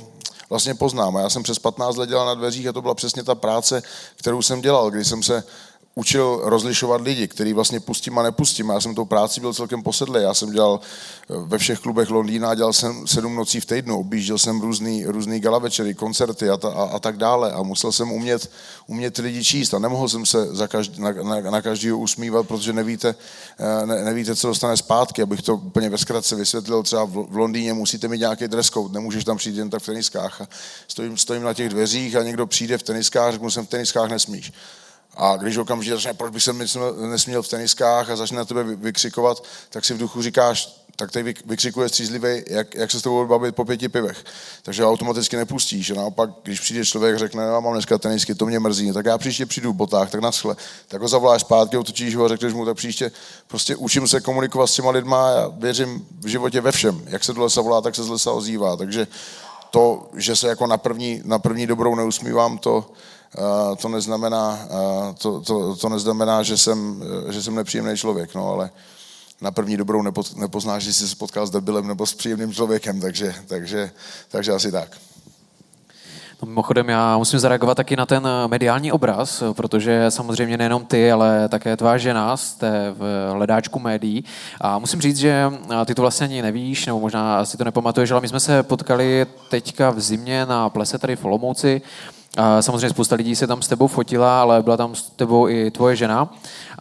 vlastně 0.49 0.75
poznám. 0.75 1.17
A 1.17 1.21
já 1.21 1.29
jsem 1.29 1.43
přes 1.43 1.59
15 1.59 1.97
let 1.97 2.09
dělal 2.09 2.25
na 2.25 2.33
dveřích 2.33 2.67
a 2.67 2.73
to 2.73 2.81
byla 2.81 2.95
přesně 2.95 3.23
ta 3.23 3.35
práce, 3.35 3.83
kterou 4.15 4.41
jsem 4.41 4.61
dělal, 4.61 4.91
když 4.91 5.07
jsem 5.07 5.23
se 5.23 5.43
učil 5.95 6.41
rozlišovat 6.43 7.01
lidi, 7.01 7.27
který 7.27 7.53
vlastně 7.53 7.79
pustím 7.79 8.19
a 8.19 8.23
nepustím. 8.23 8.69
Já 8.69 8.81
jsem 8.81 8.95
tou 8.95 9.05
práci 9.05 9.41
byl 9.41 9.53
celkem 9.53 9.83
posedlý. 9.83 10.21
Já 10.21 10.33
jsem 10.33 10.51
dělal 10.51 10.79
eh, 10.79 11.33
ve 11.45 11.57
všech 11.57 11.79
klubech 11.79 12.09
Londýna, 12.09 12.55
dělal 12.55 12.73
jsem 12.73 13.07
sedm 13.07 13.35
nocí 13.35 13.59
v 13.59 13.65
týdnu, 13.65 13.99
objížděl 13.99 14.37
jsem 14.37 14.61
různý, 14.61 15.05
různý 15.05 15.39
gala 15.39 15.59
večery, 15.59 15.93
koncerty 15.93 16.49
a, 16.49 16.57
ta, 16.57 16.69
a, 16.69 16.83
a, 16.83 16.99
tak 16.99 17.17
dále. 17.17 17.51
A 17.51 17.63
musel 17.63 17.91
jsem 17.91 18.11
umět, 18.11 18.51
umět 18.87 19.17
lidi 19.17 19.43
číst 19.43 19.73
a 19.73 19.79
nemohl 19.79 20.09
jsem 20.09 20.25
se 20.25 20.55
za 20.55 20.67
každý, 20.67 21.01
na, 21.01 21.11
na, 21.11 21.41
na 21.41 21.61
každého 21.61 21.97
usmívat, 21.97 22.47
protože 22.47 22.73
nevíte, 22.73 23.15
eh, 23.59 23.85
ne, 23.85 24.03
nevíte, 24.03 24.35
co 24.35 24.47
dostane 24.47 24.77
zpátky. 24.77 25.21
Abych 25.21 25.41
to 25.41 25.55
úplně 25.55 25.89
ve 25.89 25.97
zkratce 25.97 26.35
vysvětlil, 26.35 26.83
třeba 26.83 27.03
v, 27.05 27.25
v 27.29 27.37
Londýně 27.37 27.73
musíte 27.73 28.07
mít 28.07 28.19
nějaký 28.19 28.47
dress 28.47 28.69
code, 28.69 28.93
nemůžeš 28.93 29.23
tam 29.23 29.37
přijít 29.37 29.57
jen 29.57 29.69
tak 29.69 29.81
v 29.81 29.85
teniskách. 29.85 30.41
A 30.41 30.47
stojím, 30.87 31.17
stojím 31.17 31.43
na 31.43 31.53
těch 31.53 31.69
dveřích 31.69 32.15
a 32.15 32.23
někdo 32.23 32.47
přijde 32.47 32.77
v 32.77 32.83
teniskách, 32.83 33.31
řeknu 33.31 33.51
jsem 33.51 33.65
v 33.65 33.69
teniskách 33.69 34.09
nesmíš. 34.09 34.53
A 35.17 35.37
když 35.37 35.57
okamžitě 35.57 35.95
začne, 35.95 36.13
proč 36.13 36.31
bych 36.31 36.43
se 36.43 36.53
nesměl 37.07 37.41
v 37.41 37.47
teniskách 37.47 38.09
a 38.09 38.15
začne 38.15 38.37
na 38.37 38.45
tebe 38.45 38.63
vykřikovat, 38.63 39.43
tak 39.69 39.85
si 39.85 39.93
v 39.93 39.97
duchu 39.97 40.21
říkáš, 40.21 40.81
tak 40.95 41.11
tady 41.11 41.33
vykřikuje 41.45 41.89
střízlivý, 41.89 42.43
jak, 42.47 42.75
jak 42.75 42.91
se 42.91 42.99
s 42.99 43.01
tebou 43.01 43.27
bavit 43.27 43.55
po 43.55 43.65
pěti 43.65 43.89
pivech. 43.89 44.23
Takže 44.63 44.85
automaticky 44.85 45.37
nepustíš. 45.37 45.91
A 45.91 45.93
naopak, 45.93 46.29
když 46.43 46.59
přijde 46.59 46.85
člověk 46.85 47.15
a 47.15 47.17
řekne, 47.17 47.43
já 47.43 47.59
mám 47.59 47.73
dneska 47.73 47.97
tenisky, 47.97 48.35
to 48.35 48.45
mě 48.45 48.59
mrzí, 48.59 48.93
tak 48.93 49.05
já 49.05 49.17
příště 49.17 49.45
přijdu 49.45 49.71
v 49.71 49.75
botách, 49.75 50.09
tak 50.11 50.21
naschle. 50.21 50.55
Tak 50.87 51.01
ho 51.01 51.07
zavoláš 51.07 51.41
zpátky, 51.41 51.77
otočíš 51.77 52.15
ho 52.15 52.25
a 52.25 52.27
řekneš 52.27 52.53
mu, 52.53 52.65
tak 52.65 52.77
příště 52.77 53.11
prostě 53.47 53.75
učím 53.75 54.07
se 54.07 54.21
komunikovat 54.21 54.67
s 54.67 54.73
těma 54.73 54.91
lidma 54.91 55.29
a 55.29 55.47
věřím 55.47 56.07
v 56.19 56.27
životě 56.27 56.61
ve 56.61 56.71
všem. 56.71 57.01
Jak 57.05 57.23
se 57.23 57.33
do 57.33 57.41
lesa 57.41 57.61
volá, 57.61 57.81
tak 57.81 57.95
se 57.95 58.03
z 58.03 58.09
lesa 58.09 58.31
ozývá. 58.31 58.75
Takže 58.75 59.07
to, 59.71 60.09
že 60.15 60.35
se 60.35 60.47
jako 60.47 60.67
na 60.67 60.77
první, 60.77 61.21
na 61.25 61.39
první 61.39 61.67
dobrou 61.67 61.95
neusmívám, 61.95 62.57
to, 62.57 62.91
to 63.77 63.89
neznamená, 63.89 64.59
to, 65.17 65.41
to, 65.41 65.75
to 65.75 65.89
neznamená 65.89 66.43
že, 66.43 66.57
jsem, 66.57 67.03
že 67.29 67.43
jsem 67.43 67.55
nepříjemný 67.55 67.97
člověk, 67.97 68.35
no, 68.35 68.49
ale 68.49 68.69
na 69.41 69.51
první 69.51 69.77
dobrou 69.77 70.01
nepoznáš, 70.35 70.83
že 70.83 70.93
jsi 70.93 71.07
se 71.07 71.15
potkal 71.15 71.47
s 71.47 71.49
debilem 71.49 71.87
nebo 71.87 72.05
s 72.05 72.13
příjemným 72.13 72.53
člověkem, 72.53 73.01
takže, 73.01 73.35
takže, 73.47 73.91
takže 74.29 74.51
asi 74.51 74.71
tak. 74.71 74.97
No, 76.41 76.47
mimochodem, 76.47 76.89
já 76.89 77.17
musím 77.17 77.39
zareagovat 77.39 77.75
taky 77.75 77.95
na 77.95 78.05
ten 78.05 78.27
mediální 78.47 78.91
obraz, 78.91 79.43
protože 79.53 80.05
samozřejmě 80.09 80.57
nejenom 80.57 80.85
ty, 80.85 81.11
ale 81.11 81.49
také 81.49 81.77
tvá 81.77 81.97
žena 81.97 82.37
jste 82.37 82.91
v 82.97 83.31
hledáčku 83.33 83.79
médií. 83.79 84.25
A 84.61 84.79
musím 84.79 85.01
říct, 85.01 85.17
že 85.17 85.51
ty 85.85 85.95
to 85.95 86.01
vlastně 86.01 86.25
ani 86.25 86.41
nevíš, 86.41 86.85
nebo 86.85 86.99
možná 86.99 87.45
si 87.45 87.57
to 87.57 87.63
nepamatuješ, 87.63 88.11
ale 88.11 88.21
my 88.21 88.27
jsme 88.27 88.39
se 88.39 88.63
potkali 88.63 89.25
teďka 89.49 89.89
v 89.89 89.99
zimě 89.99 90.45
na 90.45 90.69
plese 90.69 90.97
tady 90.97 91.15
v 91.15 91.25
Olomouci 91.25 91.81
A 92.37 92.61
samozřejmě 92.61 92.89
spousta 92.89 93.15
lidí 93.15 93.35
se 93.35 93.47
tam 93.47 93.61
s 93.61 93.67
tebou 93.67 93.87
fotila, 93.87 94.41
ale 94.41 94.63
byla 94.63 94.77
tam 94.77 94.95
s 94.95 95.01
tebou 95.01 95.49
i 95.49 95.71
tvoje 95.71 95.95
žena. 95.95 96.33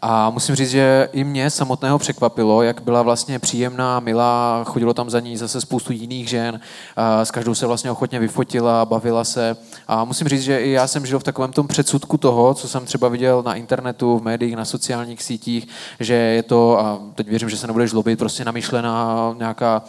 A 0.03 0.31
musím 0.31 0.55
říct, 0.55 0.71
že 0.71 1.09
i 1.13 1.25
mě 1.25 1.51
samotného 1.51 1.99
překvapilo, 1.99 2.63
jak 2.63 2.83
byla 2.83 3.03
vlastně 3.03 3.39
příjemná, 3.39 4.01
milá, 4.01 4.65
chodilo 4.65 4.95
tam 4.95 5.11
za 5.11 5.21
ní 5.21 5.37
zase 5.37 5.61
spoustu 5.61 5.93
jiných 5.93 6.29
žen, 6.29 6.61
a 6.97 7.25
s 7.25 7.31
každou 7.31 7.55
se 7.55 7.67
vlastně 7.67 7.91
ochotně 7.91 8.19
vyfotila, 8.19 8.85
bavila 8.85 9.25
se. 9.25 9.57
A 9.89 10.05
musím 10.05 10.29
říct, 10.29 10.43
že 10.43 10.59
i 10.59 10.71
já 10.71 10.87
jsem 10.87 11.07
žil 11.07 11.19
v 11.19 11.25
takovém 11.25 11.53
tom 11.53 11.67
předsudku 11.67 12.17
toho, 12.17 12.55
co 12.55 12.69
jsem 12.69 12.85
třeba 12.85 13.09
viděl 13.09 13.43
na 13.43 13.55
internetu, 13.55 14.19
v 14.19 14.23
médiích, 14.23 14.57
na 14.57 14.65
sociálních 14.65 15.23
sítích, 15.23 15.69
že 16.01 16.15
je 16.15 16.43
to, 16.43 16.81
a 16.81 16.99
teď 17.15 17.29
věřím, 17.29 17.51
že 17.51 17.57
se 17.57 17.67
nebudeš 17.67 17.91
zlobit, 17.91 18.19
prostě 18.19 18.45
namyšlená 18.45 19.35
nějaká 19.39 19.83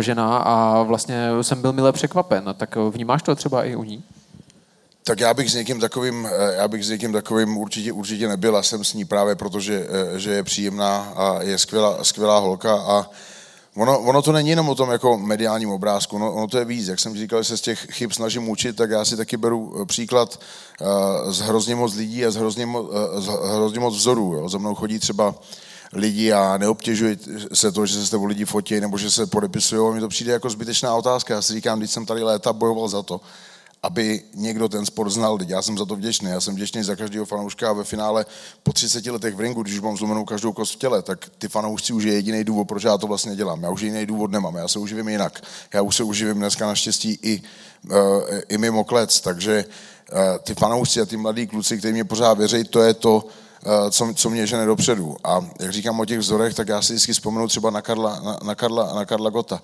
žena 0.00 0.36
a 0.36 0.82
vlastně 0.82 1.28
jsem 1.42 1.62
byl 1.62 1.72
milé 1.72 1.92
překvapen. 1.92 2.44
Tak 2.56 2.76
vnímáš 2.90 3.22
to 3.22 3.34
třeba 3.34 3.64
i 3.64 3.76
u 3.76 3.84
ní? 3.84 4.02
Tak 5.04 5.20
já 5.20 5.34
bych 5.34 5.50
s 5.50 5.54
někým 5.54 5.80
takovým, 5.80 6.28
eh, 6.32 6.54
já 6.54 6.68
bych 6.68 6.84
s 6.84 6.88
někým 6.88 7.12
takovým 7.12 7.56
určitě, 7.56 7.92
určitě 7.92 8.28
nebyl 8.28 8.56
a 8.56 8.62
jsem 8.62 8.84
s 8.84 8.94
ní 8.94 9.04
právě 9.04 9.34
proto, 9.34 9.60
že, 9.60 9.86
eh, 10.14 10.18
že 10.18 10.30
je 10.30 10.42
příjemná 10.42 11.12
a 11.16 11.42
je 11.42 11.58
skvělá, 11.58 12.04
skvělá 12.04 12.38
holka 12.38 12.74
a 12.74 13.10
Ono, 13.76 14.00
ono 14.00 14.22
to 14.22 14.32
není 14.32 14.50
jenom 14.50 14.68
o 14.68 14.74
tom 14.74 14.90
jako 14.90 15.18
mediálním 15.18 15.70
obrázku, 15.70 16.16
ono, 16.16 16.32
ono 16.32 16.46
to 16.46 16.58
je 16.58 16.64
víc. 16.64 16.88
Jak 16.88 17.00
jsem 17.00 17.16
říkal, 17.16 17.42
že 17.42 17.48
se 17.48 17.56
z 17.56 17.60
těch 17.60 17.86
chyb 17.90 18.12
snažím 18.12 18.48
učit, 18.48 18.76
tak 18.76 18.90
já 18.90 19.04
si 19.04 19.16
taky 19.16 19.36
beru 19.36 19.76
eh, 19.82 19.86
příklad 19.86 20.40
z 21.28 21.40
hrozně 21.40 21.74
moc 21.74 21.94
lidí 21.94 22.26
a 22.26 22.30
z 22.30 22.36
hrozně, 22.36 22.66
uh, 22.66 22.88
z 23.16 23.26
hrozně 23.26 23.80
moc 23.80 23.96
vzorů. 23.96 24.34
Jo. 24.34 24.48
Za 24.48 24.58
mnou 24.58 24.74
chodí 24.74 24.98
třeba 24.98 25.34
lidi 25.92 26.32
a 26.32 26.58
neobtěžuje 26.58 27.16
se 27.52 27.72
to, 27.72 27.86
že 27.86 27.94
se 27.94 28.06
s 28.06 28.10
tebou 28.10 28.24
lidi 28.24 28.44
fotí 28.44 28.80
nebo 28.80 28.98
že 28.98 29.10
se 29.10 29.26
podepisují. 29.26 29.94
Mi 29.94 30.00
to 30.00 30.08
přijde 30.08 30.32
jako 30.32 30.50
zbytečná 30.50 30.94
otázka. 30.94 31.34
Já 31.34 31.42
si 31.42 31.52
říkám, 31.52 31.78
když 31.78 31.90
jsem 31.90 32.06
tady 32.06 32.22
léta 32.22 32.52
bojoval 32.52 32.88
za 32.88 33.02
to, 33.02 33.20
aby 33.82 34.22
někdo 34.34 34.68
ten 34.68 34.86
sport 34.86 35.10
znal. 35.10 35.38
Já 35.46 35.62
jsem 35.62 35.78
za 35.78 35.84
to 35.84 35.96
vděčný. 35.96 36.30
Já 36.30 36.40
jsem 36.40 36.54
vděčný 36.54 36.82
za 36.82 36.96
každého 36.96 37.26
fanouška 37.26 37.70
a 37.70 37.72
ve 37.72 37.84
finále 37.84 38.26
po 38.62 38.72
30 38.72 39.06
letech 39.06 39.34
v 39.34 39.40
ringu, 39.40 39.62
když 39.62 39.80
mám 39.80 39.96
zlomenou 39.96 40.24
každou 40.24 40.52
kost 40.52 40.72
v 40.72 40.76
těle, 40.76 41.02
tak 41.02 41.30
ty 41.38 41.48
fanoušci 41.48 41.92
už 41.92 42.04
je 42.04 42.12
jediný 42.12 42.44
důvod, 42.44 42.64
proč 42.68 42.82
já 42.82 42.98
to 42.98 43.06
vlastně 43.06 43.36
dělám. 43.36 43.62
Já 43.62 43.70
už 43.70 43.80
jiný 43.80 44.06
důvod 44.06 44.30
nemám. 44.30 44.56
Já 44.56 44.68
se 44.68 44.78
uživím 44.78 45.08
jinak. 45.08 45.42
Já 45.74 45.82
už 45.82 45.96
se 45.96 46.02
uživím 46.02 46.34
dneska 46.34 46.66
naštěstí 46.66 47.18
i, 47.22 47.42
uh, 47.90 47.96
i 48.48 48.58
mimo 48.58 48.84
klec. 48.84 49.20
Takže 49.20 49.64
uh, 50.12 50.18
ty 50.38 50.54
fanoušci 50.54 51.00
a 51.00 51.06
ty 51.06 51.16
mladí 51.16 51.46
kluci, 51.46 51.78
kteří 51.78 51.92
mě 51.92 52.04
pořád 52.04 52.38
věří, 52.38 52.64
to 52.64 52.82
je 52.82 52.94
to, 52.94 53.16
uh, 53.16 53.90
co, 53.90 54.12
co 54.14 54.30
mě 54.30 54.46
žene 54.46 54.66
dopředu. 54.66 55.16
A 55.24 55.46
jak 55.60 55.72
říkám 55.72 56.00
o 56.00 56.04
těch 56.04 56.18
vzorech, 56.18 56.54
tak 56.54 56.68
já 56.68 56.82
si 56.82 56.92
vždycky 56.92 57.12
vzpomenu 57.12 57.48
třeba 57.48 57.70
na 57.70 57.82
Karla, 57.82 58.20
na, 58.20 58.38
na 58.42 58.54
Karla, 58.54 58.94
na 58.94 59.04
Karla 59.04 59.30
Gota 59.30 59.62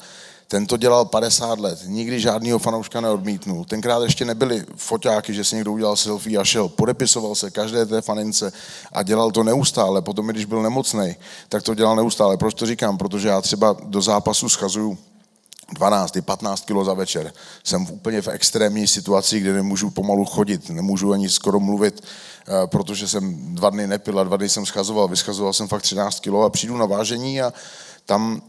ten 0.48 0.66
to 0.66 0.76
dělal 0.76 1.04
50 1.04 1.60
let, 1.60 1.78
nikdy 1.84 2.20
žádného 2.20 2.58
fanouška 2.58 3.00
neodmítnul. 3.00 3.64
Tenkrát 3.64 4.02
ještě 4.02 4.24
nebyly 4.24 4.64
foťáky, 4.76 5.34
že 5.34 5.44
si 5.44 5.54
někdo 5.54 5.72
udělal 5.72 5.96
selfie 5.96 6.38
a 6.38 6.44
šel. 6.44 6.68
Podepisoval 6.68 7.34
se 7.34 7.50
každé 7.50 7.86
té 7.86 8.00
fanince 8.02 8.52
a 8.92 9.02
dělal 9.02 9.30
to 9.30 9.42
neustále. 9.42 10.02
Potom, 10.02 10.26
když 10.26 10.44
byl 10.44 10.62
nemocný, 10.62 11.16
tak 11.48 11.62
to 11.62 11.74
dělal 11.74 11.96
neustále. 11.96 12.36
Proč 12.36 12.54
to 12.54 12.66
říkám? 12.66 12.98
Protože 12.98 13.28
já 13.28 13.40
třeba 13.40 13.76
do 13.82 14.02
zápasu 14.02 14.48
schazuju 14.48 14.98
12, 15.72 16.18
15 16.24 16.64
kilo 16.64 16.84
za 16.84 16.94
večer. 16.94 17.32
Jsem 17.64 17.86
úplně 17.90 18.22
v 18.22 18.28
extrémní 18.28 18.86
situaci, 18.86 19.40
kde 19.40 19.52
nemůžu 19.52 19.90
pomalu 19.90 20.24
chodit, 20.24 20.70
nemůžu 20.70 21.12
ani 21.12 21.28
skoro 21.28 21.60
mluvit, 21.60 22.00
eh, 22.00 22.66
protože 22.66 23.08
jsem 23.08 23.54
dva 23.54 23.70
dny 23.70 23.86
nepil 23.86 24.20
a 24.20 24.24
dva 24.24 24.36
dny 24.36 24.48
jsem 24.48 24.66
schazoval. 24.66 25.08
Vyschazoval 25.08 25.52
jsem 25.52 25.68
fakt 25.68 25.82
13 25.82 26.20
kilo 26.20 26.42
a 26.42 26.50
přijdu 26.50 26.76
na 26.76 26.86
vážení 26.86 27.42
a 27.42 27.52
tam 28.06 28.42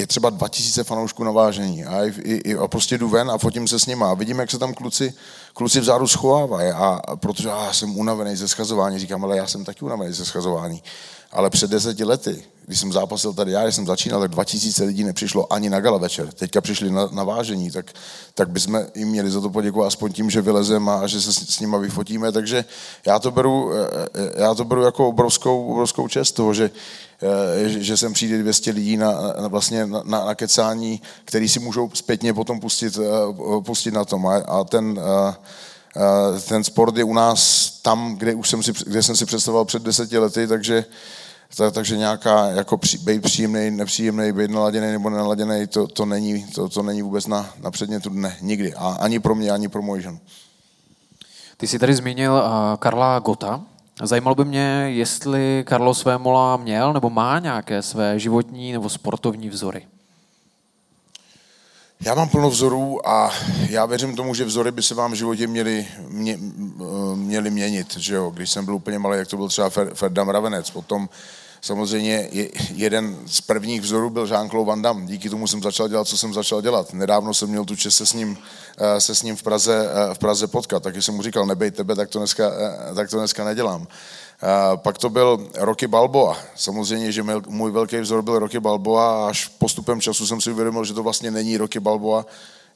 je 0.00 0.06
třeba 0.06 0.30
2000 0.30 0.84
fanoušků 0.84 1.24
na 1.24 1.30
vážení 1.30 1.84
a, 1.84 2.04
i, 2.04 2.12
i, 2.22 2.56
a 2.56 2.68
prostě 2.68 2.98
jdu 2.98 3.08
ven 3.08 3.30
a 3.30 3.38
fotím 3.38 3.68
se 3.68 3.78
s 3.78 3.86
nima 3.86 4.10
a 4.10 4.14
vidím, 4.14 4.38
jak 4.38 4.50
se 4.50 4.58
tam 4.58 4.74
kluci, 4.74 5.14
kluci 5.54 5.80
vzadu 5.80 6.08
schovávají 6.08 6.70
a, 6.70 7.00
protože 7.16 7.48
já 7.48 7.72
jsem 7.72 7.98
unavený 7.98 8.36
ze 8.36 8.48
schazování, 8.48 8.98
říkám, 8.98 9.24
ale 9.24 9.36
já 9.36 9.46
jsem 9.46 9.64
taky 9.64 9.84
unavený 9.84 10.12
ze 10.12 10.24
schazování. 10.24 10.82
Ale 11.32 11.50
před 11.50 11.70
deseti 11.70 12.04
lety, 12.04 12.44
když 12.66 12.80
jsem 12.80 12.92
zápasil 12.92 13.32
tady 13.32 13.52
já, 13.52 13.62
když 13.62 13.74
jsem 13.74 13.86
začínal, 13.86 14.20
tak 14.20 14.30
2000 14.30 14.84
lidí 14.84 15.04
nepřišlo 15.04 15.52
ani 15.52 15.70
na 15.70 15.80
gala 15.80 15.98
večer. 15.98 16.32
Teďka 16.32 16.60
přišli 16.60 16.90
na, 16.90 17.08
na 17.12 17.24
vážení, 17.24 17.70
tak, 17.70 17.92
tak 18.34 18.50
bychom 18.50 18.80
jim 18.94 19.08
měli 19.08 19.30
za 19.30 19.40
to 19.40 19.50
poděkovat 19.50 19.86
aspoň 19.86 20.12
tím, 20.12 20.30
že 20.30 20.42
vylezeme 20.42 20.92
a 20.92 21.06
že 21.06 21.20
se 21.20 21.32
s, 21.32 21.36
s 21.36 21.60
nima 21.60 21.78
vyfotíme. 21.78 22.32
Takže 22.32 22.64
já 23.06 23.18
to 23.18 23.30
beru, 23.30 23.72
eh, 23.72 24.08
eh, 24.14 24.42
já 24.42 24.54
to 24.54 24.64
beru 24.64 24.82
jako 24.82 25.08
obrovskou, 25.08 25.66
obrovskou 25.66 26.08
čest 26.08 26.32
toho, 26.32 26.54
že, 26.54 26.70
že 27.64 27.96
sem 27.96 28.12
přijde 28.12 28.38
200 28.38 28.70
lidí 28.70 28.96
na, 28.96 29.12
na, 29.40 29.48
vlastně 29.48 29.86
na, 29.86 30.02
na, 30.04 30.34
kecání, 30.34 31.02
který 31.24 31.48
si 31.48 31.60
můžou 31.60 31.90
zpětně 31.94 32.34
potom 32.34 32.60
pustit, 32.60 32.98
pustit 33.64 33.94
na 33.94 34.04
tom. 34.04 34.26
A, 34.26 34.36
a 34.36 34.64
ten, 34.64 35.00
ten 36.48 36.64
sport 36.64 36.96
je 36.96 37.04
u 37.04 37.14
nás 37.14 37.70
tam, 37.82 38.16
kde, 38.16 38.34
už 38.34 38.48
jsem 38.48 38.62
si, 38.62 38.72
kde 38.86 39.02
jsem 39.02 39.16
si 39.16 39.26
představoval 39.26 39.64
před 39.64 39.82
deseti 39.82 40.18
lety, 40.18 40.46
takže 40.46 40.84
tak, 41.56 41.74
takže 41.74 41.96
nějaká, 41.96 42.46
jako 42.46 42.78
při, 42.78 42.98
být 42.98 43.22
příjemný, 43.22 43.70
nepříjemný, 43.70 44.32
být 44.32 44.50
naladěný 44.50 44.92
nebo 44.92 45.10
nenaladěný, 45.10 45.66
to, 45.66 45.86
to, 45.86 46.06
není, 46.06 46.44
to, 46.44 46.68
to 46.68 46.82
není 46.82 47.02
vůbec 47.02 47.26
na, 47.26 47.50
na 47.60 47.70
předmětu 47.70 48.08
dne, 48.08 48.36
nikdy. 48.40 48.74
A 48.74 48.96
ani 49.00 49.20
pro 49.20 49.34
mě, 49.34 49.50
ani 49.50 49.68
pro 49.68 49.82
moji 49.82 50.02
ženu. 50.02 50.18
Ty 51.56 51.66
jsi 51.66 51.78
tady 51.78 51.94
zmínil 51.94 52.32
uh, 52.32 52.76
Karla 52.78 53.18
Gota. 53.18 53.60
Zajímalo 54.02 54.34
by 54.34 54.44
mě, 54.44 54.84
jestli 54.88 55.64
Carlos 55.68 56.04
Vémola 56.04 56.56
měl 56.56 56.92
nebo 56.92 57.10
má 57.10 57.38
nějaké 57.38 57.82
své 57.82 58.18
životní 58.18 58.72
nebo 58.72 58.90
sportovní 58.90 59.48
vzory. 59.48 59.86
Já 62.00 62.14
mám 62.14 62.28
plno 62.28 62.50
vzorů 62.50 63.08
a 63.08 63.32
já 63.68 63.86
věřím 63.86 64.16
tomu, 64.16 64.34
že 64.34 64.44
vzory 64.44 64.70
by 64.70 64.82
se 64.82 64.94
vám 64.94 65.12
v 65.12 65.14
životě 65.14 65.46
měly, 65.46 65.86
mě, 66.08 66.38
měly 67.14 67.50
měnit. 67.50 67.96
Že 67.96 68.14
jo? 68.14 68.30
Když 68.30 68.50
jsem 68.50 68.64
byl 68.64 68.74
úplně 68.74 68.98
malý, 68.98 69.18
jak 69.18 69.28
to 69.28 69.36
byl 69.36 69.48
třeba 69.48 69.70
Ferdam 69.94 70.28
Ravenec, 70.28 70.70
potom 70.70 71.08
samozřejmě 71.66 72.28
jeden 72.74 73.16
z 73.26 73.40
prvních 73.40 73.80
vzorů 73.80 74.10
byl 74.10 74.24
Jean-Claude 74.24 74.64
Van 74.64 74.82
Damme. 74.82 75.06
Díky 75.06 75.30
tomu 75.30 75.46
jsem 75.46 75.62
začal 75.62 75.88
dělat, 75.88 76.08
co 76.08 76.18
jsem 76.18 76.34
začal 76.34 76.62
dělat. 76.62 76.92
Nedávno 76.92 77.34
jsem 77.34 77.48
měl 77.48 77.64
tu 77.64 77.76
čest 77.76 77.96
se 77.96 78.06
s 78.06 78.12
ním, 78.12 78.38
eh, 78.78 79.00
se 79.00 79.14
s 79.14 79.22
ním 79.22 79.36
v, 79.36 79.42
Praze, 79.42 79.90
eh, 79.90 80.14
v 80.14 80.18
Praze 80.18 80.46
potkat, 80.46 80.82
taky 80.82 81.02
jsem 81.02 81.14
mu 81.14 81.22
říkal, 81.22 81.46
nebej 81.46 81.70
tebe, 81.70 81.94
tak 81.94 82.08
to 82.08 82.18
dneska, 82.18 82.50
eh, 82.90 82.94
tak 82.94 83.10
to 83.10 83.18
dneska 83.18 83.44
nedělám. 83.44 83.86
Pak 84.76 84.98
to 84.98 85.10
byl 85.10 85.48
Rocky 85.54 85.86
Balboa. 85.86 86.36
Samozřejmě, 86.56 87.12
že 87.12 87.22
můj 87.48 87.70
velký 87.70 88.00
vzor 88.00 88.22
byl 88.22 88.38
Rocky 88.38 88.60
Balboa 88.60 89.24
a 89.24 89.28
až 89.28 89.48
postupem 89.48 90.00
času 90.00 90.26
jsem 90.26 90.40
si 90.40 90.50
uvědomil, 90.50 90.84
že 90.84 90.94
to 90.94 91.02
vlastně 91.02 91.30
není 91.30 91.56
Rocky 91.56 91.80
Balboa, 91.80 92.26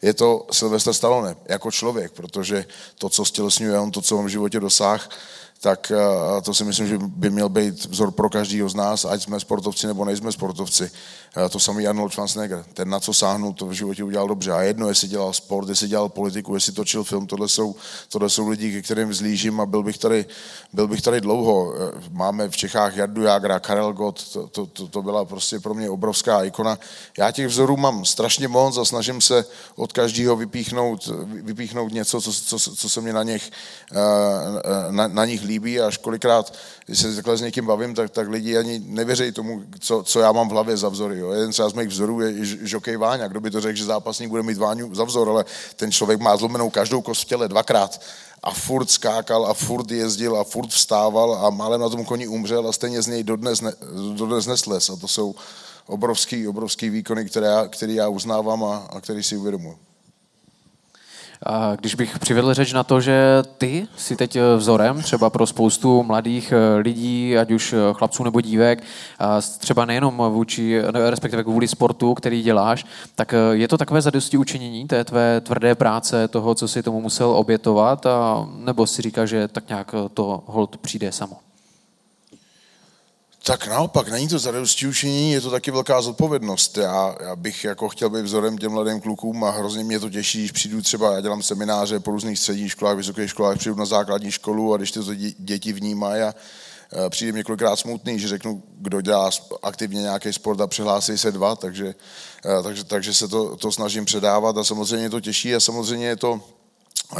je 0.03 0.14
to 0.14 0.46
Sylvester 0.53 0.94
Stallone 0.94 1.37
jako 1.48 1.70
člověk, 1.70 2.12
protože 2.12 2.64
to, 2.98 3.09
co 3.09 3.24
stělesňuje 3.24 3.79
on, 3.79 3.90
to, 3.90 4.03
co 4.03 4.16
on 4.16 4.24
v 4.24 4.29
životě 4.29 4.61
dosáhl, 4.61 5.05
tak 5.61 5.92
eh, 5.92 6.40
to 6.42 6.55
si 6.55 6.64
myslím, 6.64 6.87
že 6.87 6.99
by 6.99 7.31
měl 7.31 7.49
být 7.49 7.85
vzor 7.85 8.11
pro 8.11 8.31
každého 8.31 8.68
z 8.68 8.75
nás, 8.75 9.05
ať 9.05 9.23
jsme 9.23 9.40
sportovci 9.40 9.87
nebo 9.87 10.05
nejsme 10.05 10.33
sportovci. 10.33 10.90
Eh, 11.37 11.49
to 11.49 11.61
samý 11.61 11.87
Arnold 11.87 12.12
Schwarzenegger, 12.12 12.64
ten 12.75 12.88
na 12.88 13.01
co 13.01 13.14
sáhnul, 13.14 13.53
to 13.53 13.66
v 13.66 13.73
životě 13.73 14.05
udělal 14.05 14.29
dobře. 14.29 14.53
A 14.53 14.62
jedno, 14.62 14.88
jestli 14.88 15.09
dělal 15.09 15.33
sport, 15.33 15.68
jestli 15.68 15.88
dělal 15.88 16.09
politiku, 16.09 16.55
jestli 16.55 16.73
točil 16.73 17.05
film, 17.05 17.27
tohle 17.27 17.49
jsou, 17.49 17.75
tohle 18.09 18.31
jsou 18.31 18.49
lidi, 18.49 18.73
ke 18.73 18.83
kterým 18.83 19.09
vzlížím 19.09 19.61
a 19.61 19.66
byl 19.66 19.83
bych 19.83 19.99
tady, 19.99 20.27
byl 20.73 20.88
bych 20.88 21.03
tady 21.03 21.20
dlouho. 21.20 21.75
Eh, 21.75 22.03
máme 22.11 22.49
v 22.49 22.57
Čechách 22.57 22.96
Jardu 22.96 23.23
Jagra, 23.23 23.61
Karel 23.61 23.92
Gott, 23.92 24.33
to, 24.33 24.46
to, 24.46 24.66
to, 24.66 24.88
to 24.88 25.03
byla 25.03 25.25
prostě 25.25 25.61
pro 25.61 25.75
mě 25.75 25.90
obrovská 25.90 26.44
ikona. 26.44 26.79
Já 27.18 27.31
těch 27.31 27.46
vzorů 27.46 27.77
mám 27.77 28.05
strašně 28.05 28.49
moc 28.49 28.79
a 28.79 28.85
snažím 28.85 29.20
se 29.20 29.44
od 29.77 29.92
každého 29.92 30.37
vypíchnout, 30.37 31.11
vypíchnout 31.25 31.92
něco, 31.92 32.20
co, 32.20 32.33
co, 32.33 32.59
co 32.59 32.88
se 32.88 33.01
mě 33.01 33.12
na 33.12 33.23
nich, 33.23 33.51
na, 34.90 35.09
na 35.09 35.25
nich 35.25 35.50
líbí 35.51 35.81
až 35.81 35.99
kolikrát, 35.99 36.55
když 36.87 36.99
se 36.99 37.15
takhle 37.15 37.37
s 37.37 37.41
někým 37.41 37.67
bavím, 37.67 37.95
tak, 37.95 38.11
tak 38.11 38.29
lidi 38.29 38.59
ani 38.59 38.79
nevěří 38.87 39.33
tomu, 39.33 39.63
co, 39.79 40.03
co 40.03 40.21
já 40.21 40.33
mám 40.33 40.49
v 40.49 40.53
hlavě 40.53 40.77
za 40.77 40.89
vzory. 40.89 41.19
Jo. 41.19 41.33
Jeden 41.33 41.51
třeba 41.51 41.69
z 41.69 41.73
mých 41.73 41.89
vzorů 41.89 42.21
je 42.21 42.45
Žokej 42.71 42.97
Váňa. 42.97 43.29
Kdo 43.29 43.41
by 43.41 43.51
to 43.51 43.61
řekl, 43.61 43.79
že 43.79 43.85
zápasník 43.85 44.31
bude 44.31 44.43
mít 44.43 44.59
Váňu 44.59 44.95
za 44.95 45.05
vzor, 45.05 45.29
ale 45.29 45.45
ten 45.77 45.93
člověk 45.93 46.21
má 46.21 46.37
zlomenou 46.37 46.71
každou 46.71 47.03
kost 47.03 47.23
v 47.23 47.25
těle 47.25 47.49
dvakrát 47.49 48.01
a 48.43 48.51
furt 48.51 48.91
skákal 48.91 49.47
a 49.47 49.55
furt 49.55 49.91
jezdil 49.91 50.37
a 50.37 50.45
furt 50.45 50.69
vstával 50.69 51.35
a 51.35 51.51
málem 51.51 51.81
na 51.81 51.89
tom 51.89 52.05
koni 52.05 52.29
umřel 52.29 52.69
a 52.69 52.73
stejně 52.73 53.03
z 53.03 53.07
něj 53.07 53.23
dodnes, 53.23 53.61
ne, 53.61 53.73
dodnes 54.15 54.47
nesles. 54.47 54.91
A 54.91 54.97
to 54.97 55.09
jsou 55.09 55.35
obrovský, 55.87 56.49
obrovský 56.49 56.91
výkony, 56.91 57.25
které 57.25 57.47
já, 57.47 57.69
který 57.69 57.95
já 57.95 58.09
uznávám 58.09 58.65
a, 58.65 58.77
a 58.77 59.01
který 59.01 59.23
si 59.23 59.37
uvědomuji. 59.37 59.89
A 61.46 61.76
když 61.76 61.94
bych 61.94 62.18
přivedl 62.18 62.55
řeč 62.55 62.72
na 62.72 62.85
to, 62.85 63.00
že 63.00 63.42
ty 63.59 63.88
jsi 63.96 64.16
teď 64.16 64.37
eh, 64.37 64.57
vzorem 64.57 65.03
třeba 65.03 65.31
pro 65.31 65.46
spoustu 65.46 66.03
mladých 66.03 66.53
eh, 66.53 66.76
lidí, 66.76 67.38
ať 67.38 67.50
už 67.50 67.72
eh, 67.72 67.76
chlapců 67.92 68.24
nebo 68.24 68.40
dívek, 68.40 68.83
třeba 69.59 69.85
nejenom 69.85 70.22
vůči, 70.29 70.83
respektive 71.11 71.44
kvůli 71.44 71.68
sportu, 71.68 72.14
který 72.14 72.42
děláš, 72.42 72.87
tak 73.14 73.35
je 73.53 73.68
to 73.68 73.79
takové 73.79 74.03
zadosti 74.03 74.37
učinění 74.37 74.87
té 74.87 75.05
tvé 75.05 75.40
tvrdé 75.40 75.74
práce, 75.74 76.29
toho, 76.29 76.55
co 76.55 76.68
si 76.68 76.83
tomu 76.83 77.00
musel 77.00 77.31
obětovat, 77.31 78.07
a, 78.07 78.48
nebo 78.59 78.87
si 78.87 79.03
říká, 79.03 79.26
že 79.26 79.48
tak 79.48 79.68
nějak 79.68 79.94
to 80.14 80.42
hold 80.46 80.76
přijde 80.76 81.12
samo? 81.12 81.37
Tak 83.51 83.67
naopak, 83.67 84.09
není 84.09 84.29
to 84.29 84.39
zadosti 84.39 84.87
učinění, 84.87 85.33
je 85.33 85.41
to 85.41 85.51
taky 85.51 85.71
velká 85.71 86.03
zodpovědnost. 86.03 86.77
Já, 86.77 87.15
já, 87.21 87.37
bych 87.37 87.65
jako 87.65 87.89
chtěl 87.89 88.11
být 88.11 88.23
vzorem 88.23 88.59
těm 88.59 88.73
mladým 88.73 89.01
klukům 89.01 89.45
a 89.45 89.51
hrozně 89.51 89.85
mě 89.85 90.01
to 90.01 90.11
těší, 90.11 90.39
když 90.39 90.53
přijdu 90.53 90.83
třeba, 90.83 91.13
já 91.13 91.21
dělám 91.21 91.43
semináře 91.43 92.01
po 92.01 92.11
různých 92.11 92.39
středních 92.39 92.73
školách, 92.73 92.97
vysokých 92.97 93.31
školách, 93.31 93.59
přijdu 93.59 93.77
na 93.77 93.85
základní 93.85 94.31
školu 94.31 94.75
a 94.75 94.77
když 94.77 94.93
to 94.93 95.15
děti 95.39 95.73
vnímají 95.73 96.23
a 96.23 96.35
přijde 97.09 97.33
mě 97.33 97.45
kolikrát 97.45 97.77
smutný, 97.77 98.19
že 98.19 98.29
řeknu, 98.29 98.63
kdo 98.79 99.01
dělá 99.01 99.31
aktivně 99.63 100.01
nějaký 100.01 100.33
sport 100.33 100.61
a 100.61 100.67
přihlásí 100.67 101.19
se 101.19 101.33
dva, 101.33 101.57
takže, 101.57 101.95
takže, 102.63 102.85
takže 102.85 103.15
se 103.15 103.29
to, 103.29 103.57
to 103.57 103.73
snažím 103.73 104.05
předávat 104.05 104.59
a 104.59 104.65
samozřejmě 104.65 105.11
to 105.11 105.21
těší 105.21 105.55
a 105.55 105.61
samozřejmě 105.61 106.07
je 106.07 106.17
to 106.17 106.33
uh, 106.33 107.19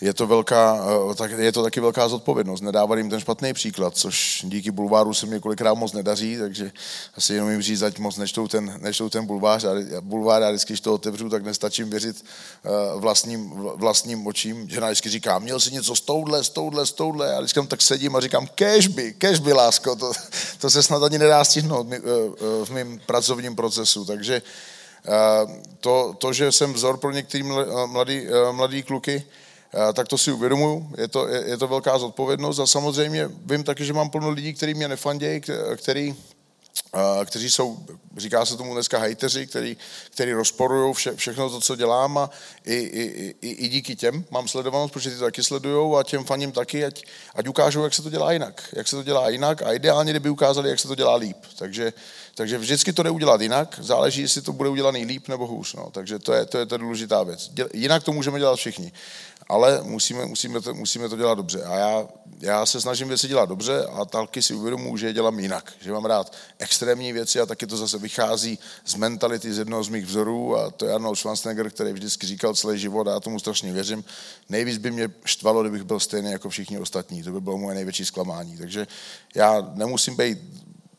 je 0.00 0.14
to, 0.14 0.26
velká, 0.26 0.84
eh, 1.20 1.42
je 1.42 1.52
to 1.52 1.62
taky 1.62 1.80
velká 1.80 2.08
zodpovědnost. 2.08 2.60
Nedávat 2.60 2.98
jim 2.98 3.10
ten 3.10 3.20
špatný 3.20 3.52
příklad, 3.52 3.96
což 3.96 4.44
díky 4.44 4.70
bulváru 4.70 5.14
se 5.14 5.26
mi 5.26 5.34
několikrát 5.34 5.74
moc 5.74 5.92
nedaří, 5.92 6.36
takže 6.38 6.72
asi 7.14 7.34
jenom 7.34 7.50
jim 7.50 7.62
říct, 7.62 7.82
ať 7.82 7.98
moc 7.98 8.16
nečtou 8.16 8.48
ten, 8.48 8.78
nečtou 8.80 9.08
ten 9.08 9.26
bulvář. 9.26 9.64
A 9.64 9.70
bulvár, 10.00 10.42
a 10.42 10.50
vždycky, 10.50 10.72
když 10.72 10.80
to 10.80 10.94
otevřu, 10.94 11.28
tak 11.28 11.44
nestačím 11.44 11.90
věřit 11.90 12.24
eh, 12.64 12.68
vlastním, 12.96 13.50
vlastním 13.74 14.26
očím. 14.26 14.68
Žena 14.68 14.86
vždycky 14.86 15.08
říká, 15.08 15.38
měl 15.38 15.60
jsi 15.60 15.72
něco 15.74 15.96
s 15.96 16.00
touhle, 16.00 16.44
s 16.44 16.48
touhle, 16.48 16.86
s 16.86 16.92
touhle. 16.92 17.34
A 17.34 17.40
vždycky 17.40 17.66
tak 17.66 17.82
sedím 17.82 18.16
a 18.16 18.20
říkám, 18.20 18.46
kežby, 18.54 19.14
kežby, 19.18 19.52
lásko. 19.52 19.96
To, 19.96 20.12
to 20.58 20.70
se 20.70 20.82
snad 20.82 21.02
ani 21.02 21.18
nedá 21.18 21.44
stihnout 21.44 21.86
eh, 21.92 22.00
v 22.64 22.70
mém 22.70 23.00
pracovním 23.06 23.56
procesu. 23.56 24.04
Takže 24.04 24.42
to, 25.80 26.14
to, 26.18 26.32
že 26.32 26.52
jsem 26.52 26.72
vzor 26.72 26.96
pro 26.96 27.10
některý 27.10 27.44
mladý, 27.86 28.26
mladý 28.52 28.82
kluky, 28.82 29.24
tak 29.92 30.08
to 30.08 30.18
si 30.18 30.32
uvědomuju, 30.32 30.92
je 30.98 31.08
to, 31.08 31.28
je, 31.28 31.44
je 31.46 31.56
to 31.56 31.68
velká 31.68 31.98
zodpovědnost 31.98 32.58
a 32.58 32.66
samozřejmě 32.66 33.30
vím 33.44 33.64
taky, 33.64 33.84
že 33.84 33.92
mám 33.92 34.10
plno 34.10 34.30
lidí, 34.30 34.54
kteří 34.54 34.74
mě 34.74 34.88
nefandějí, 34.88 35.40
který, 35.76 36.16
kteří 37.24 37.50
jsou, 37.50 37.78
říká 38.16 38.46
se 38.46 38.56
tomu 38.56 38.74
dneska 38.74 38.98
hejteři, 38.98 39.46
který, 39.46 39.76
který 40.10 40.32
rozporují 40.32 40.94
vše, 40.94 41.16
všechno 41.16 41.50
to, 41.50 41.60
co 41.60 41.76
dělám 41.76 42.18
a 42.18 42.30
i, 42.64 42.74
i, 42.74 43.34
i, 43.40 43.48
i 43.48 43.68
díky 43.68 43.96
těm 43.96 44.24
mám 44.30 44.48
sledovanost, 44.48 44.92
protože 44.92 45.10
ty 45.10 45.16
to 45.16 45.24
taky 45.24 45.42
sledují 45.42 45.96
a 45.98 46.02
těm 46.02 46.24
faním 46.24 46.52
taky, 46.52 46.84
ať, 46.84 47.04
ať 47.34 47.48
ukážou, 47.48 47.84
jak 47.84 47.94
se 47.94 48.02
to 48.02 48.10
dělá 48.10 48.32
jinak. 48.32 48.68
Jak 48.72 48.88
se 48.88 48.96
to 48.96 49.02
dělá 49.02 49.30
jinak 49.30 49.62
a 49.62 49.72
ideálně, 49.72 50.12
kdyby 50.12 50.30
ukázali, 50.30 50.70
jak 50.70 50.80
se 50.80 50.88
to 50.88 50.94
dělá 50.94 51.14
líp. 51.14 51.36
Takže, 51.58 51.92
takže 52.34 52.58
vždycky 52.58 52.92
to 52.92 53.02
jde 53.02 53.10
udělat 53.10 53.40
jinak, 53.40 53.78
záleží, 53.82 54.22
jestli 54.22 54.42
to 54.42 54.52
bude 54.52 54.68
udělaný 54.68 55.04
líp 55.04 55.28
nebo 55.28 55.46
hůř. 55.46 55.74
No. 55.74 55.90
Takže 55.90 56.18
to 56.18 56.32
je, 56.32 56.46
to 56.46 56.58
je 56.58 56.66
ta 56.66 56.76
důležitá 56.76 57.22
věc. 57.22 57.50
Jinak 57.74 58.02
to 58.02 58.12
můžeme 58.12 58.38
dělat 58.38 58.56
všichni 58.56 58.92
ale 59.48 59.80
musíme, 59.82 60.26
musíme, 60.26 60.60
to, 60.60 60.74
musíme 60.74 61.08
to 61.08 61.16
dělat 61.16 61.34
dobře. 61.34 61.62
A 61.62 61.78
já, 61.78 62.08
já 62.40 62.66
se 62.66 62.80
snažím 62.80 63.08
věci 63.08 63.28
dělat 63.28 63.48
dobře 63.48 63.84
a 63.84 64.04
taky 64.04 64.42
si 64.42 64.54
uvědomuji, 64.54 64.96
že 64.96 65.06
je 65.06 65.12
dělám 65.12 65.38
jinak. 65.38 65.72
Že 65.80 65.92
mám 65.92 66.04
rád 66.04 66.32
extrémní 66.58 67.12
věci 67.12 67.40
a 67.40 67.46
taky 67.46 67.66
to 67.66 67.76
zase 67.76 67.98
vychází 67.98 68.58
z 68.84 68.94
mentality 68.94 69.52
z 69.52 69.58
jednoho 69.58 69.84
z 69.84 69.88
mých 69.88 70.06
vzorů 70.06 70.56
a 70.56 70.70
to 70.70 70.86
je 70.86 70.92
Arnold 70.94 71.18
Schwarzenegger, 71.18 71.70
který 71.70 71.92
vždycky 71.92 72.26
říkal 72.26 72.54
celý 72.54 72.78
život 72.78 73.08
a 73.08 73.10
já 73.10 73.20
tomu 73.20 73.38
strašně 73.38 73.72
věřím. 73.72 74.04
Nejvíc 74.48 74.78
by 74.78 74.90
mě 74.90 75.08
štvalo, 75.24 75.62
kdybych 75.62 75.82
byl 75.82 76.00
stejný 76.00 76.32
jako 76.32 76.48
všichni 76.48 76.78
ostatní. 76.78 77.22
To 77.22 77.32
by 77.32 77.40
bylo 77.40 77.58
moje 77.58 77.74
největší 77.74 78.04
zklamání. 78.04 78.58
Takže 78.58 78.86
já 79.34 79.70
nemusím 79.74 80.16
být 80.16 80.38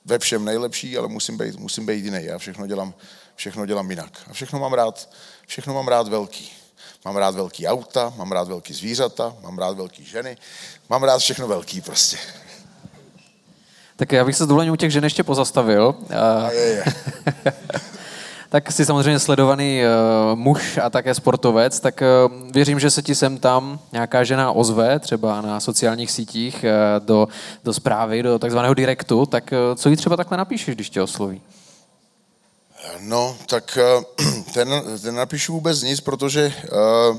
ve 0.05 0.19
všem 0.19 0.45
nejlepší, 0.45 0.97
ale 0.97 1.07
musím 1.07 1.37
být, 1.37 1.55
musím 1.55 1.85
být 1.85 2.05
jiný. 2.05 2.19
Já 2.23 2.37
všechno 2.37 2.67
dělám, 2.67 2.93
všechno 3.35 3.65
dělám 3.65 3.89
jinak. 3.89 4.21
A 4.29 4.33
všechno 4.33 4.59
mám 4.59 4.73
rád, 4.73 5.09
všechno 5.47 5.73
mám 5.73 5.87
rád 5.87 6.07
velký. 6.07 6.58
Mám 7.05 7.17
rád 7.17 7.35
velký 7.35 7.67
auta, 7.67 8.13
mám 8.17 8.31
rád 8.31 8.47
velký 8.47 8.73
zvířata, 8.73 9.35
mám 9.41 9.57
rád 9.57 9.77
velký 9.77 10.05
ženy, 10.05 10.37
mám 10.89 11.03
rád 11.03 11.19
všechno 11.19 11.47
velký 11.47 11.81
prostě. 11.81 12.17
Tak 13.95 14.11
já 14.11 14.25
bych 14.25 14.35
se 14.35 14.43
s 14.43 14.47
dovolením 14.47 14.73
u 14.73 14.75
těch 14.75 14.91
žen 14.91 15.03
ještě 15.03 15.23
pozastavil. 15.23 15.95
A 16.19 16.51
je, 16.51 16.59
je. 16.59 16.83
tak 18.49 18.71
jsi 18.71 18.85
samozřejmě 18.85 19.19
sledovaný 19.19 19.81
uh, 19.81 20.39
muž 20.39 20.79
a 20.83 20.89
také 20.89 21.13
sportovec, 21.13 21.79
tak 21.79 22.03
uh, 22.27 22.51
věřím, 22.51 22.79
že 22.79 22.89
se 22.89 23.01
ti 23.01 23.15
sem 23.15 23.37
tam 23.37 23.79
nějaká 23.91 24.23
žena 24.23 24.51
ozve, 24.51 24.99
třeba 24.99 25.41
na 25.41 25.59
sociálních 25.59 26.11
sítích, 26.11 26.55
uh, 26.55 27.05
do, 27.05 27.27
do 27.63 27.73
zprávy, 27.73 28.23
do 28.23 28.39
takzvaného 28.39 28.73
direktu, 28.73 29.25
tak 29.25 29.51
uh, 29.51 29.75
co 29.75 29.89
jí 29.89 29.95
třeba 29.95 30.17
takhle 30.17 30.37
napíšeš, 30.37 30.75
když 30.75 30.89
tě 30.89 31.01
osloví? 31.01 31.41
No, 32.99 33.37
tak 33.45 33.77
eh, 33.77 34.23
ten, 34.53 34.83
ten 35.01 35.15
napíšu 35.15 35.53
vůbec 35.53 35.81
nic, 35.81 35.99
protože 35.99 36.53
uh, 37.11 37.17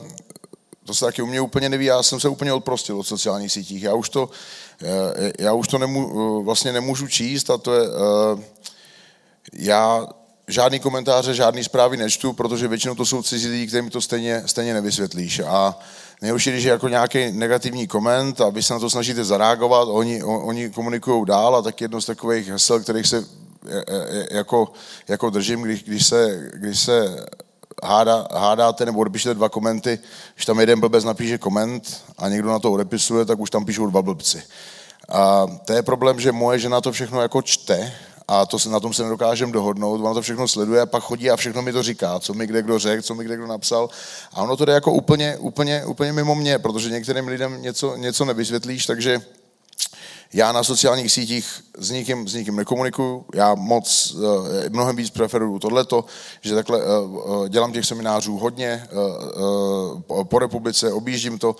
to 0.84 0.94
se 0.94 1.04
taky 1.04 1.22
u 1.22 1.26
mě 1.26 1.40
úplně 1.40 1.68
neví, 1.68 1.84
já 1.84 2.02
jsem 2.02 2.20
se 2.20 2.28
úplně 2.28 2.52
odprostil 2.52 2.98
od 2.98 3.06
sociálních 3.06 3.52
sítích. 3.52 3.82
Já 3.82 3.94
už 3.94 4.08
to, 4.08 4.22
uh, 4.22 4.88
já 5.38 5.52
už 5.52 5.68
to 5.68 5.78
nemů, 5.78 6.42
vlastně 6.44 6.72
nemůžu 6.72 7.08
číst 7.08 7.50
a 7.50 7.58
to 7.58 7.74
je, 7.74 7.88
já 9.52 10.08
žádný 10.48 10.80
komentáře, 10.80 11.34
žádný 11.34 11.64
zprávy 11.64 11.96
nečtu, 11.96 12.32
protože 12.32 12.68
většinou 12.68 12.94
to 12.94 13.06
jsou 13.06 13.22
cizí 13.22 13.48
lidi, 13.48 13.66
kterým 13.66 13.90
to 13.90 14.00
stejně, 14.00 14.42
stejně 14.46 14.74
nevysvětlíš. 14.74 15.40
A 15.40 15.78
nejhorší, 16.22 16.50
když 16.50 16.64
je 16.64 16.70
jako 16.70 16.88
nějaký 16.88 17.32
negativní 17.32 17.86
koment 17.86 18.40
a 18.40 18.48
vy 18.48 18.62
se 18.62 18.74
na 18.74 18.80
to 18.80 18.90
snažíte 18.90 19.24
zareagovat, 19.24 19.88
oni, 19.88 20.22
oni 20.22 20.70
komunikují 20.70 21.26
dál 21.26 21.56
a 21.56 21.62
tak 21.62 21.80
jedno 21.80 22.00
z 22.00 22.06
takových 22.06 22.48
hesel, 22.48 22.80
kterých 22.80 23.06
se 23.06 23.24
jako, 24.30 24.72
jako 25.08 25.30
držím, 25.30 25.62
když, 25.62 25.84
když 25.84 26.06
se, 26.06 26.50
když 26.54 26.80
se 26.80 27.26
hádá, 27.84 28.28
hádáte 28.32 28.86
nebo 28.86 29.00
odepíšete 29.00 29.34
dva 29.34 29.48
komenty, 29.48 29.98
když 30.34 30.46
tam 30.46 30.60
jeden 30.60 30.80
blbec 30.80 31.04
napíše 31.04 31.38
koment 31.38 32.02
a 32.18 32.28
někdo 32.28 32.48
na 32.48 32.58
to 32.58 32.72
odepisuje, 32.72 33.24
tak 33.24 33.40
už 33.40 33.50
tam 33.50 33.64
píšou 33.64 33.86
dva 33.86 34.02
blbci. 34.02 34.42
A 35.08 35.46
to 35.64 35.72
je 35.72 35.82
problém, 35.82 36.20
že 36.20 36.32
moje 36.32 36.58
žena 36.58 36.80
to 36.80 36.92
všechno 36.92 37.22
jako 37.22 37.42
čte 37.42 37.92
a 38.28 38.46
to 38.46 38.58
se, 38.58 38.68
na 38.68 38.80
tom 38.80 38.94
se 38.94 39.02
nedokážeme 39.02 39.52
dohodnout, 39.52 40.00
ona 40.00 40.14
to 40.14 40.22
všechno 40.22 40.48
sleduje 40.48 40.80
a 40.80 40.86
pak 40.86 41.02
chodí 41.02 41.30
a 41.30 41.36
všechno 41.36 41.62
mi 41.62 41.72
to 41.72 41.82
říká, 41.82 42.20
co 42.20 42.34
mi 42.34 42.46
kde 42.46 42.62
kdo 42.62 42.78
řekl, 42.78 43.02
co 43.02 43.14
mi 43.14 43.24
kde 43.24 43.36
kdo 43.36 43.46
napsal 43.46 43.90
a 44.32 44.42
ono 44.42 44.56
to 44.56 44.64
jde 44.64 44.72
jako 44.72 44.92
úplně, 44.92 45.36
úplně, 45.38 45.84
úplně 45.84 46.12
mimo 46.12 46.34
mě, 46.34 46.58
protože 46.58 46.90
některým 46.90 47.28
lidem 47.28 47.62
něco, 47.62 47.96
něco 47.96 48.24
nevysvětlíš, 48.24 48.86
takže 48.86 49.20
já 50.32 50.52
na 50.52 50.64
sociálních 50.64 51.12
sítích 51.12 51.64
s 51.78 51.90
nikým, 51.90 52.28
s 52.28 52.34
nikým 52.34 52.56
nekomunikuju, 52.56 53.24
já 53.34 53.54
moc, 53.54 54.16
eh, 54.64 54.70
mnohem 54.70 54.96
víc 54.96 55.10
preferuju 55.10 55.58
tohleto, 55.58 56.04
že 56.40 56.54
takhle 56.54 56.80
eh, 56.80 56.84
eh, 56.84 57.48
dělám 57.48 57.72
těch 57.72 57.86
seminářů 57.86 58.38
hodně 58.38 58.88
po 60.28 60.38
republice, 60.38 60.92
objíždím 60.92 61.38
to 61.38 61.56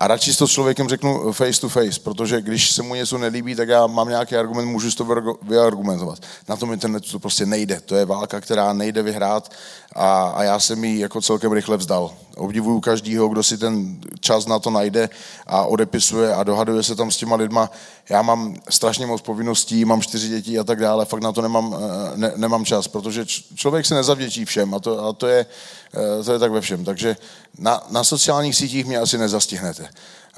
a 0.00 0.06
radši 0.06 0.36
to 0.36 0.48
s 0.48 0.50
člověkem 0.50 0.88
řeknu 0.88 1.32
face 1.32 1.60
to 1.60 1.68
face, 1.68 2.00
protože 2.00 2.40
když 2.40 2.72
se 2.72 2.82
mu 2.82 2.94
něco 2.94 3.18
nelíbí, 3.18 3.54
tak 3.54 3.68
já 3.68 3.86
mám 3.86 4.08
nějaký 4.08 4.36
argument, 4.36 4.66
můžu 4.66 4.90
to 4.90 5.36
vyargumentovat. 5.42 6.18
Na 6.48 6.56
tom 6.56 6.72
internetu 6.72 7.10
to 7.10 7.18
prostě 7.18 7.46
nejde. 7.46 7.80
To 7.80 7.94
je 7.94 8.04
válka, 8.04 8.40
která 8.40 8.72
nejde 8.72 9.02
vyhrát 9.02 9.52
a, 9.94 10.32
a 10.36 10.42
já 10.42 10.60
jsem 10.60 10.84
ji 10.84 11.00
jako 11.00 11.20
celkem 11.20 11.52
rychle 11.52 11.76
vzdal. 11.76 12.10
Obdivuju 12.36 12.80
každýho, 12.80 13.28
kdo 13.28 13.42
si 13.42 13.58
ten 13.58 14.00
čas 14.20 14.46
na 14.46 14.58
to 14.58 14.70
najde 14.70 15.08
a 15.46 15.64
odepisuje 15.64 16.34
a 16.34 16.42
dohaduje 16.42 16.82
se 16.82 16.96
tam 16.96 17.10
s 17.10 17.16
těma 17.16 17.36
lidma. 17.36 17.70
Já 18.10 18.22
mám 18.22 18.56
strašně 18.68 19.06
moc 19.06 19.22
povinností, 19.22 19.84
mám 19.84 20.02
čtyři 20.02 20.28
děti 20.28 20.58
a 20.58 20.64
tak 20.64 20.80
dále, 20.80 21.04
fakt 21.04 21.20
na 21.20 21.32
to 21.32 21.42
nemám, 21.42 21.76
eh, 21.76 22.16
ne, 22.16 22.32
nemám 22.36 22.64
čas, 22.64 22.88
protože 22.88 23.26
člověk 23.54 23.86
se 23.86 23.94
nezavděčí 23.94 24.44
všem 24.44 24.74
a 24.74 24.78
to, 24.80 25.04
a 25.04 25.12
to, 25.12 25.26
je, 25.26 25.46
eh, 25.94 26.24
to 26.24 26.32
je 26.32 26.38
tak 26.38 26.52
ve 26.52 26.60
všem. 26.60 26.84
Takže 26.84 27.16
na, 27.58 27.82
na 27.90 28.04
sociálních 28.04 28.56
sítích 28.56 28.86
mě 28.86 28.98
asi 28.98 29.18
nezastihnete. 29.18 29.88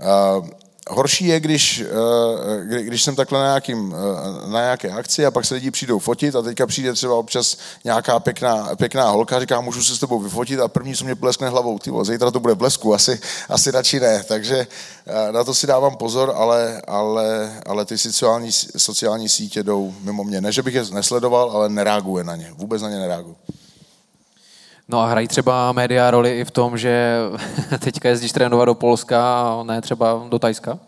Uh, 0.00 0.48
Horší 0.90 1.26
je, 1.26 1.40
když, 1.40 1.80
eh, 1.80 2.80
když 2.82 3.02
jsem 3.02 3.16
takhle 3.16 3.38
na, 3.38 3.44
nějakým, 3.44 3.94
eh, 3.94 4.48
na 4.48 4.60
nějaké 4.60 4.90
akci 4.90 5.26
a 5.26 5.30
pak 5.30 5.44
se 5.44 5.54
lidi 5.54 5.70
přijdou 5.70 5.98
fotit 5.98 6.36
a 6.36 6.42
teďka 6.42 6.66
přijde 6.66 6.92
třeba 6.92 7.14
občas 7.14 7.56
nějaká 7.84 8.20
pěkná, 8.20 8.68
pěkná 8.76 9.10
holka 9.10 9.40
říká, 9.40 9.60
můžu 9.60 9.84
se 9.84 9.96
s 9.96 9.98
tebou 9.98 10.20
vyfotit 10.20 10.60
a 10.60 10.68
první, 10.68 10.94
co 10.94 11.04
mě 11.04 11.14
pleskne 11.14 11.48
hlavou, 11.48 11.78
ty 11.78 11.90
zítra 12.02 12.30
to 12.30 12.40
bude 12.40 12.54
blesku, 12.54 12.94
asi, 12.94 13.20
asi 13.48 13.70
radši 13.70 14.00
ne. 14.00 14.24
Takže 14.28 14.66
eh, 15.06 15.32
na 15.32 15.44
to 15.44 15.54
si 15.54 15.66
dávám 15.66 15.96
pozor, 15.96 16.32
ale, 16.36 16.82
ale, 16.86 17.60
ale 17.66 17.84
ty 17.84 17.98
sociální, 17.98 18.52
sociální 18.76 19.28
sítě 19.28 19.62
jdou 19.62 19.94
mimo 20.00 20.24
mě. 20.24 20.40
Ne, 20.40 20.52
že 20.52 20.62
bych 20.62 20.74
je 20.74 20.84
nesledoval, 20.90 21.50
ale 21.50 21.68
nereaguje 21.68 22.24
na 22.24 22.36
ně. 22.36 22.52
Vůbec 22.56 22.82
na 22.82 22.90
ně 22.90 22.98
nereaguju. 22.98 23.36
No 24.88 25.00
a 25.00 25.06
hrají 25.06 25.28
třeba 25.28 25.72
média 25.72 26.10
roli 26.10 26.40
i 26.40 26.44
v 26.44 26.50
tom, 26.50 26.78
že 26.78 27.18
teďka 27.78 28.08
jezdíš 28.08 28.32
trénovat 28.32 28.66
do 28.66 28.74
Polska 28.74 29.42
a 29.42 29.62
ne 29.62 29.80
třeba 29.80 30.26
do 30.28 30.38
Tajska? 30.38 30.78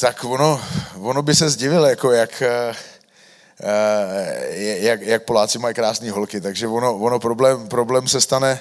Tak 0.00 0.24
ono, 0.24 0.60
ono 1.00 1.22
by 1.22 1.34
se 1.34 1.50
zdivilo, 1.50 1.86
jako 1.86 2.12
jak, 2.12 2.42
eh, 2.42 2.74
jak, 4.80 5.00
jak 5.00 5.22
Poláci 5.22 5.58
mají 5.58 5.74
krásné 5.74 6.10
holky, 6.10 6.40
takže 6.40 6.66
ono, 6.66 6.96
ono 6.96 7.18
problém, 7.18 7.68
problém 7.68 8.08
se 8.08 8.20
stane, 8.20 8.60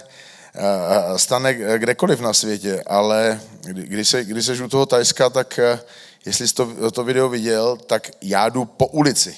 eh, 0.55 1.19
stane 1.19 1.53
kdekoliv 1.53 2.19
na 2.19 2.34
světě, 2.34 2.84
ale 2.88 3.41
když, 3.63 4.07
se, 4.09 4.24
když 4.24 4.45
seš 4.45 4.61
u 4.61 4.67
toho 4.67 4.86
Tajska, 4.86 5.30
tak 5.30 5.59
eh, 5.59 5.80
jestli 6.26 6.47
jsi 6.47 6.53
to, 6.53 6.91
to 6.91 7.03
video 7.03 7.30
viděl, 7.30 7.78
tak 7.78 8.11
já 8.22 8.49
jdu 8.49 8.65
po 8.65 8.88
ulici 8.88 9.36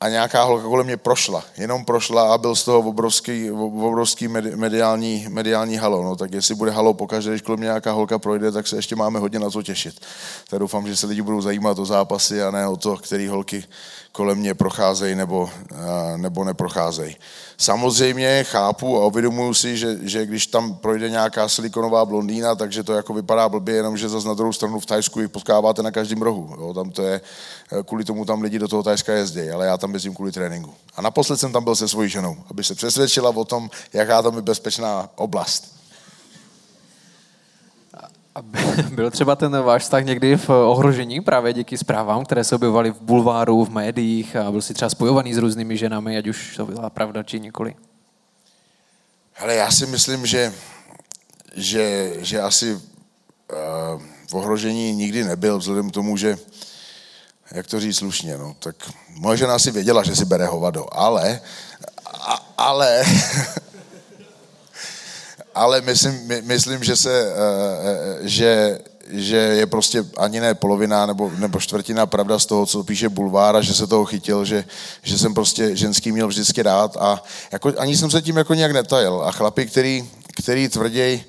a 0.00 0.08
nějaká 0.08 0.42
holka 0.42 0.64
kolem 0.64 0.86
mě 0.86 0.96
prošla, 0.96 1.44
jenom 1.56 1.84
prošla 1.84 2.34
a 2.34 2.38
byl 2.38 2.56
z 2.56 2.64
toho 2.64 2.78
obrovský, 2.78 3.50
obrovský 3.50 4.28
mediální, 4.54 5.26
mediální 5.28 5.76
halo. 5.76 6.02
No, 6.02 6.16
tak 6.16 6.32
jestli 6.32 6.54
bude 6.54 6.70
halo 6.70 6.94
pokaždé, 6.94 7.30
když 7.30 7.42
kolem 7.42 7.58
mě 7.58 7.66
nějaká 7.66 7.92
holka 7.92 8.18
projde, 8.18 8.52
tak 8.52 8.66
se 8.66 8.76
ještě 8.76 8.96
máme 8.96 9.18
hodně 9.18 9.38
na 9.38 9.50
to 9.50 9.62
těšit. 9.62 10.00
Tak 10.50 10.58
doufám, 10.58 10.86
že 10.86 10.96
se 10.96 11.06
lidi 11.06 11.22
budou 11.22 11.40
zajímat 11.40 11.78
o 11.78 11.86
zápasy 11.86 12.42
a 12.42 12.50
ne 12.50 12.68
o 12.68 12.76
to, 12.76 12.96
který 12.96 13.28
holky 13.28 13.64
kolem 14.12 14.38
mě 14.38 14.54
procházejí 14.54 15.14
nebo, 15.14 15.50
nebo 16.16 16.44
neprocházejí. 16.44 17.16
Samozřejmě 17.60 18.44
chápu 18.44 19.02
a 19.02 19.06
uvědomuji 19.06 19.54
si, 19.54 19.76
že, 19.76 19.98
že 20.02 20.26
když 20.26 20.46
tam 20.46 20.74
projde 20.74 21.10
nějaká 21.10 21.48
silikonová 21.48 22.04
blondýna, 22.04 22.54
takže 22.54 22.82
to 22.82 22.92
jako 22.92 23.14
vypadá 23.14 23.48
blbě, 23.48 23.74
jenomže 23.74 24.08
zase 24.08 24.28
na 24.28 24.34
druhou 24.34 24.52
stranu 24.52 24.80
v 24.80 24.86
Tajsku 24.86 25.20
ji 25.20 25.28
potkáváte 25.28 25.82
na 25.82 25.90
každém 25.90 26.22
rohu. 26.22 26.54
Jo, 26.60 26.74
tam 26.74 26.90
to 26.90 27.02
je, 27.02 27.20
kvůli 27.84 28.04
tomu 28.04 28.24
tam 28.24 28.42
lidi 28.42 28.58
do 28.58 28.68
toho 28.68 28.82
Tajska 28.82 29.12
jezdí, 29.12 29.50
ale 29.50 29.66
já 29.66 29.76
tam 29.76 29.94
jezdím 29.94 30.14
kvůli 30.14 30.32
tréninku. 30.32 30.74
A 30.96 31.02
naposled 31.02 31.40
jsem 31.40 31.52
tam 31.52 31.64
byl 31.64 31.76
se 31.76 31.88
svojí 31.88 32.08
ženou, 32.08 32.36
aby 32.50 32.64
se 32.64 32.74
přesvědčila 32.74 33.30
o 33.30 33.44
tom, 33.44 33.70
jaká 33.92 34.22
tam 34.22 34.36
je 34.36 34.42
bezpečná 34.42 35.08
oblast. 35.16 35.79
A 38.34 38.42
byl 38.92 39.10
třeba 39.10 39.36
ten 39.36 39.62
váš 39.62 39.82
vztah 39.82 40.04
někdy 40.04 40.36
v 40.36 40.50
ohrožení 40.50 41.20
právě 41.20 41.52
díky 41.52 41.78
zprávám, 41.78 42.24
které 42.24 42.44
se 42.44 42.54
objevovaly 42.54 42.90
v 42.90 43.00
bulváru, 43.00 43.64
v 43.64 43.70
médiích 43.70 44.36
a 44.36 44.50
byl 44.50 44.62
si 44.62 44.74
třeba 44.74 44.88
spojovaný 44.88 45.34
s 45.34 45.38
různými 45.38 45.76
ženami, 45.76 46.18
ať 46.18 46.26
už 46.26 46.56
to 46.56 46.66
byla 46.66 46.90
pravda 46.90 47.22
či 47.22 47.40
nikoli? 47.40 47.74
Ale 49.38 49.54
já 49.54 49.70
si 49.70 49.86
myslím, 49.86 50.26
že, 50.26 50.52
že, 51.54 52.12
že 52.18 52.40
asi 52.40 52.74
uh, 52.74 52.80
v 54.30 54.34
ohrožení 54.34 54.92
nikdy 54.92 55.24
nebyl, 55.24 55.58
vzhledem 55.58 55.90
k 55.90 55.94
tomu, 55.94 56.16
že 56.16 56.38
jak 57.52 57.66
to 57.66 57.80
říct 57.80 57.96
slušně, 57.96 58.38
no, 58.38 58.56
tak 58.58 58.76
moje 59.08 59.36
žena 59.36 59.54
asi 59.54 59.70
věděla, 59.70 60.02
že 60.02 60.16
si 60.16 60.24
bere 60.24 60.46
hovado, 60.46 60.86
ale, 60.94 61.40
a, 62.06 62.52
ale 62.58 63.04
ale 65.54 65.80
myslím, 65.80 66.20
my, 66.26 66.42
myslím 66.42 66.84
že 66.84 66.96
se, 66.96 67.32
eh, 67.32 67.34
eh, 68.22 68.28
že, 68.28 68.78
že 69.08 69.36
je 69.36 69.66
prostě 69.66 70.04
ani 70.16 70.40
ne 70.40 70.54
polovina 70.54 71.06
nebo, 71.06 71.30
nebo 71.38 71.60
čtvrtina 71.60 72.06
pravda 72.06 72.38
z 72.38 72.46
toho, 72.46 72.66
co 72.66 72.84
píše 72.84 73.08
Bulvár 73.08 73.62
že 73.62 73.74
se 73.74 73.86
toho 73.86 74.04
chytil, 74.04 74.44
že, 74.44 74.64
že 75.02 75.18
jsem 75.18 75.34
prostě 75.34 75.76
ženský 75.76 76.12
měl 76.12 76.28
vždycky 76.28 76.62
rád 76.62 76.96
a 76.96 77.22
jako, 77.52 77.72
ani 77.78 77.96
jsem 77.96 78.10
se 78.10 78.22
tím 78.22 78.36
jako 78.36 78.54
nějak 78.54 78.72
netajil. 78.72 79.22
A 79.24 79.32
chlapi, 79.32 79.66
který, 79.66 80.10
který 80.42 80.68
tvrděj, 80.68 81.24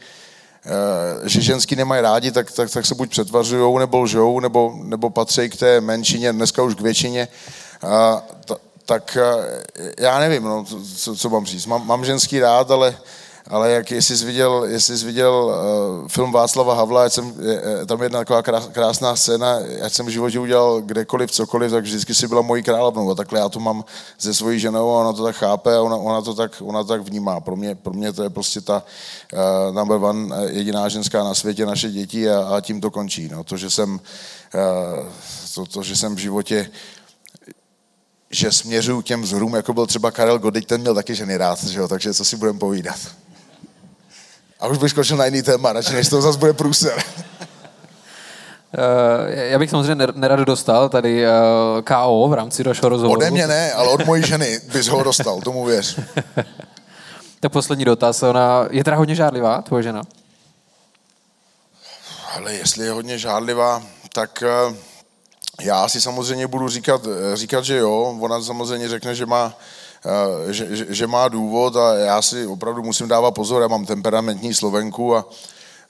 eh, 0.66 1.30
že 1.30 1.42
ženský 1.42 1.76
nemají 1.76 2.02
rádi, 2.02 2.32
tak, 2.32 2.52
tak, 2.52 2.72
tak 2.72 2.86
se 2.86 2.96
buď 2.96 3.10
přetvařují, 3.10 3.80
nebo 3.80 4.00
lžou, 4.02 4.40
nebo, 4.40 4.74
nebo 4.84 5.10
patří 5.10 5.50
k 5.50 5.58
té 5.58 5.82
menšině, 5.82 6.34
dneska 6.34 6.64
už 6.64 6.76
k 6.76 6.82
většině. 6.82 7.28
A, 7.84 8.24
tak 8.86 9.18
já 10.00 10.20
nevím, 10.20 10.44
no, 10.44 10.66
co, 10.96 11.16
co 11.16 11.30
mám 11.30 11.46
říct. 11.46 11.66
Mám, 11.66 11.88
mám 11.88 12.06
ženský 12.06 12.40
rád, 12.40 12.72
ale, 12.72 12.96
ale 13.52 13.72
jak 13.72 13.92
jestli 13.92 14.18
jsi 14.18 14.26
viděl, 14.26 14.66
jestli 14.68 14.98
jsi 14.98 15.06
viděl 15.06 15.34
uh, 15.34 16.08
film 16.08 16.32
Václava 16.32 16.74
Havla, 16.74 17.10
jsem, 17.10 17.34
je, 17.42 17.86
tam 17.86 18.00
je 18.00 18.06
jedna 18.06 18.20
taková 18.20 18.42
krásná 18.72 19.16
scéna, 19.16 19.58
ať 19.84 19.94
jsem 19.94 20.06
v 20.06 20.10
životě 20.10 20.40
udělal 20.40 20.82
kdekoliv, 20.82 21.32
cokoliv, 21.32 21.72
tak 21.72 21.84
vždycky 21.84 22.16
si 22.16 22.28
byla 22.28 22.42
mojí 22.42 22.64
královnou 22.64 23.12
a 23.12 23.16
takhle 23.16 23.40
já 23.40 23.50
to 23.50 23.60
mám 23.60 23.84
se 24.18 24.34
svojí 24.34 24.60
ženou 24.60 24.90
a 24.90 25.00
ona 25.00 25.14
to 25.14 25.24
tak 25.24 25.36
chápe 25.36 25.76
a 25.76 25.82
ona, 25.82 25.96
ona, 25.96 26.22
to, 26.22 26.34
tak, 26.34 26.62
ona 26.66 26.84
tak 26.84 27.02
vnímá. 27.02 27.40
Pro 27.40 27.56
mě, 27.56 27.76
pro 27.76 27.94
mě 27.94 28.14
to 28.14 28.24
je 28.24 28.30
prostě 28.30 28.62
ta 28.62 28.84
uh, 29.34 29.76
number 29.76 29.98
one 30.04 30.36
eh, 30.36 30.52
jediná 30.52 30.90
ženská 30.90 31.24
na 31.24 31.34
světě, 31.34 31.66
naše 31.66 31.90
děti 31.90 32.30
a, 32.30 32.56
a 32.56 32.62
tím 32.62 32.82
to 32.82 32.92
končí. 32.92 33.30
No. 33.32 33.44
To, 33.44 33.58
že 33.58 33.70
jsem, 33.70 33.94
uh, 33.94 34.00
to, 35.56 35.66
to, 35.66 35.84
že 35.84 35.96
jsem 35.96 36.16
v 36.16 36.20
životě 36.20 36.72
že 38.34 38.52
směřuju 38.52 39.02
těm 39.02 39.22
vzorům, 39.22 39.56
jako 39.56 39.74
byl 39.74 39.88
třeba 39.88 40.12
Karel 40.12 40.40
Godyk, 40.40 40.66
ten 40.66 40.82
měl 40.82 40.96
taky 40.96 41.16
ženy 41.16 41.38
rád, 41.38 41.64
že 41.64 41.80
jo? 41.80 41.88
takže 41.88 42.14
co 42.14 42.26
si 42.26 42.38
budeme 42.38 42.60
povídat. 42.60 43.00
A 44.62 44.68
už 44.68 44.78
bych 44.78 44.92
skočil 44.92 45.18
na 45.18 45.26
jiný 45.26 45.42
téma, 45.42 45.74
radši 45.74 45.94
než 45.94 46.10
to 46.10 46.22
zase 46.22 46.40
bude 46.40 46.54
průser. 46.54 47.04
Uh, 48.78 49.30
já 49.30 49.60
bych 49.60 49.70
samozřejmě 49.70 50.08
nerad 50.14 50.40
dostal 50.40 50.90
tady 50.90 51.26
eh, 51.26 51.32
KO 51.84 52.28
v 52.30 52.34
rámci 52.34 52.64
našeho 52.64 52.90
rozhovoru. 52.90 53.20
Ode 53.20 53.32
mě 53.32 53.48
ne, 53.48 53.74
ale 53.74 53.90
od 53.90 54.06
mojí 54.06 54.24
ženy 54.24 54.60
bys 54.74 54.88
ho 54.88 55.04
dostal, 55.04 55.42
tomu 55.42 55.66
věř. 55.66 56.00
tak 57.40 57.52
poslední 57.52 57.86
dotaz. 57.86 58.24
Ona 58.24 58.68
je 58.72 58.84
teda 58.84 58.98
hodně 58.98 59.16
žádlivá, 59.16 59.62
tvoje 59.62 59.84
žena? 59.84 60.02
Ale 62.36 62.54
jestli 62.54 62.86
je 62.86 62.92
hodně 62.92 63.18
žádlivá, 63.18 63.84
tak 64.14 64.44
uh, 64.68 64.76
já 65.62 65.90
si 65.90 66.02
samozřejmě 66.02 66.48
budu 66.48 66.70
říkat, 66.70 67.02
říkat, 67.34 67.66
že 67.66 67.78
jo. 67.78 68.18
Ona 68.22 68.42
samozřejmě 68.42 68.90
řekne, 68.90 69.16
že 69.16 69.26
má 69.26 69.54
Eh, 69.54 69.54
že, 70.50 70.76
že, 70.76 70.86
že 70.90 71.08
má 71.08 71.28
důvod 71.28 71.76
a 71.76 71.96
já 71.96 72.22
si 72.22 72.48
opravdu 72.48 72.84
musím 72.84 73.08
dávat 73.08 73.32
pozor, 73.32 73.62
já 73.62 73.68
mám 73.68 73.86
temperamentní 73.86 74.54
slovenku 74.54 75.16
a, 75.16 75.20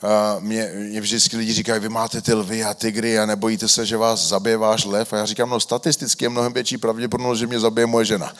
a 0.02 0.40
mě, 0.40 0.72
mě 0.76 1.02
vždycky 1.02 1.38
lidi 1.38 1.54
říkají, 1.54 1.80
vy 1.80 1.90
máte 1.90 2.22
ty 2.22 2.34
lvy 2.34 2.64
a 2.64 2.74
tygry 2.74 3.20
a 3.20 3.26
nebojíte 3.26 3.68
se, 3.68 3.86
že 3.86 3.98
vás 3.98 4.28
zabije 4.28 4.58
váš 4.58 4.86
lev. 4.86 5.14
A 5.14 5.18
já 5.18 5.26
říkám, 5.26 5.50
no 5.50 5.60
statisticky 5.60 6.26
je 6.26 6.30
mnohem 6.30 6.54
větší 6.54 6.78
pravděpodobnost, 6.78 7.40
že 7.40 7.48
mě 7.48 7.60
zabije 7.60 7.86
moje 7.86 8.06
žena. 8.06 8.34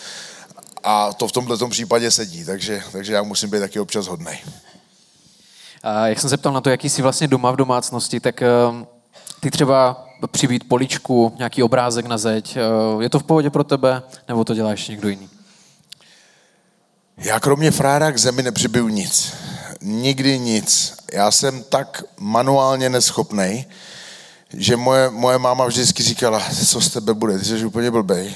A 0.84 1.14
to 1.14 1.28
v 1.28 1.32
tomto 1.32 1.68
případě 1.68 2.12
sedí, 2.12 2.46
takže, 2.46 2.84
takže 2.92 3.14
já 3.14 3.24
musím 3.24 3.50
být 3.50 3.60
taky 3.60 3.80
občas 3.80 4.08
hodnej. 4.08 4.40
A 5.84 6.08
jak 6.08 6.20
jsem 6.20 6.30
se 6.30 6.38
ptal 6.38 6.54
na 6.54 6.62
to, 6.62 6.70
jaký 6.70 6.90
jsi 6.90 7.02
vlastně 7.02 7.28
doma 7.28 7.52
v 7.52 7.56
domácnosti, 7.56 8.20
tak 8.20 8.42
ehm, 8.42 8.88
ty 9.40 9.52
třeba 9.52 10.08
přibít 10.32 10.68
poličku, 10.68 11.34
nějaký 11.38 11.64
obrázek 11.64 12.06
na 12.06 12.18
zeď, 12.18 12.58
eh, 12.58 13.04
je 13.04 13.10
to 13.10 13.20
v 13.20 13.24
pohodě 13.24 13.50
pro 13.50 13.64
tebe, 13.64 14.02
nebo 14.28 14.44
to 14.44 14.54
děláš 14.54 14.88
někdo 14.88 15.10
jiný? 15.10 15.30
Já 17.24 17.40
kromě 17.40 17.72
frára 17.72 18.12
k 18.12 18.18
zemi 18.18 18.44
nepřibiju 18.44 18.88
nic. 18.88 19.34
Nikdy 19.82 20.40
nic. 20.40 20.94
Já 21.14 21.32
jsem 21.32 21.64
tak 21.64 22.04
manuálně 22.20 22.90
neschopnej, 22.90 23.66
že 24.54 24.78
moje, 24.78 25.10
moje 25.10 25.38
máma 25.38 25.66
vždycky 25.66 26.04
říkala, 26.04 26.44
co 26.68 26.82
z 26.82 26.90
tebe 26.90 27.14
bude, 27.14 27.40
ty 27.40 27.46
jsi 27.46 27.66
úplně 27.66 27.92
blbej. 27.92 28.36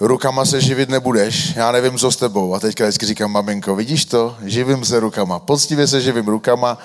Rukama 0.00 0.44
se 0.44 0.60
živit 0.60 0.88
nebudeš, 0.88 1.54
já 1.56 1.72
nevím, 1.72 1.98
co 1.98 2.10
s 2.10 2.16
tebou. 2.16 2.54
A 2.54 2.60
teďka 2.60 2.84
vždycky 2.84 3.06
říkám, 3.06 3.32
maminko, 3.32 3.76
vidíš 3.76 4.04
to? 4.04 4.36
Živím 4.44 4.84
se 4.84 5.00
rukama. 5.00 5.38
Poctivě 5.38 5.86
se 5.86 6.00
živím 6.00 6.28
rukama, 6.28 6.78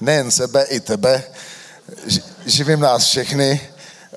nejen 0.00 0.30
sebe, 0.30 0.64
i 0.64 0.80
tebe. 0.80 1.24
Živím 2.46 2.80
nás 2.80 3.04
všechny 3.04 3.60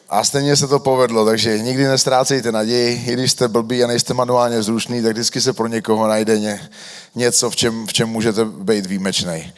a 0.10 0.24
stejně 0.24 0.55
se 0.55 0.68
to 0.68 0.80
povedlo, 0.80 1.26
takže 1.26 1.60
nikdy 1.60 1.88
nestrácejte 1.88 2.51
naději, 2.51 3.03
i 3.07 3.14
když 3.14 3.32
jste 3.32 3.47
blbý 3.47 3.84
a 3.84 3.88
nejste 3.88 4.14
manuálně 4.14 4.64
zrušný, 4.64 5.01
tak 5.01 5.14
vždycky 5.14 5.41
se 5.41 5.53
pro 5.53 5.68
někoho 5.68 6.07
najde 6.07 6.39
ně, 6.39 6.70
něco, 7.16 7.49
v 7.49 7.55
čem, 7.55 7.88
v 7.88 7.93
čem 7.93 8.10
můžete 8.10 8.45
být 8.45 8.86
výjimečný. 8.86 9.53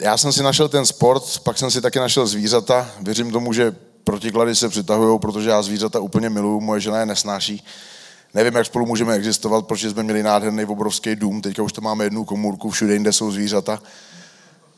Já 0.00 0.16
jsem 0.16 0.32
si 0.32 0.42
našel 0.42 0.68
ten 0.68 0.86
sport, 0.86 1.38
pak 1.42 1.58
jsem 1.58 1.70
si 1.70 1.80
taky 1.80 1.98
našel 1.98 2.26
zvířata. 2.26 2.90
Věřím 3.00 3.30
tomu, 3.32 3.52
že 3.52 3.76
protiklady 4.04 4.56
se 4.56 4.68
přitahují, 4.68 5.18
protože 5.18 5.50
já 5.50 5.62
zvířata 5.62 6.00
úplně 6.00 6.30
miluju, 6.30 6.60
moje 6.60 6.80
žena 6.80 7.00
je 7.00 7.06
nesnáší. 7.06 7.64
Nevím, 8.34 8.54
jak 8.54 8.66
spolu 8.66 8.86
můžeme 8.86 9.14
existovat, 9.14 9.66
protože 9.66 9.90
jsme 9.90 10.02
měli 10.02 10.22
nádherný 10.22 10.64
obrovský 10.64 11.16
dům, 11.16 11.42
teďka 11.42 11.62
už 11.62 11.72
to 11.72 11.80
máme 11.80 12.04
jednu 12.04 12.24
komůrku, 12.24 12.70
všude 12.70 12.92
jinde 12.92 13.12
jsou 13.12 13.32
zvířata. 13.32 13.82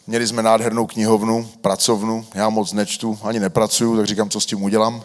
Měli 0.09 0.27
jsme 0.27 0.43
nádhernou 0.43 0.87
knihovnu, 0.87 1.49
pracovnu, 1.61 2.27
já 2.35 2.49
moc 2.49 2.73
nečtu, 2.73 3.19
ani 3.23 3.41
nepracuju, 3.41 3.97
tak 3.97 4.07
říkám, 4.07 4.31
co 4.31 4.41
s 4.41 4.47
tím 4.47 4.63
udělám. 4.63 5.03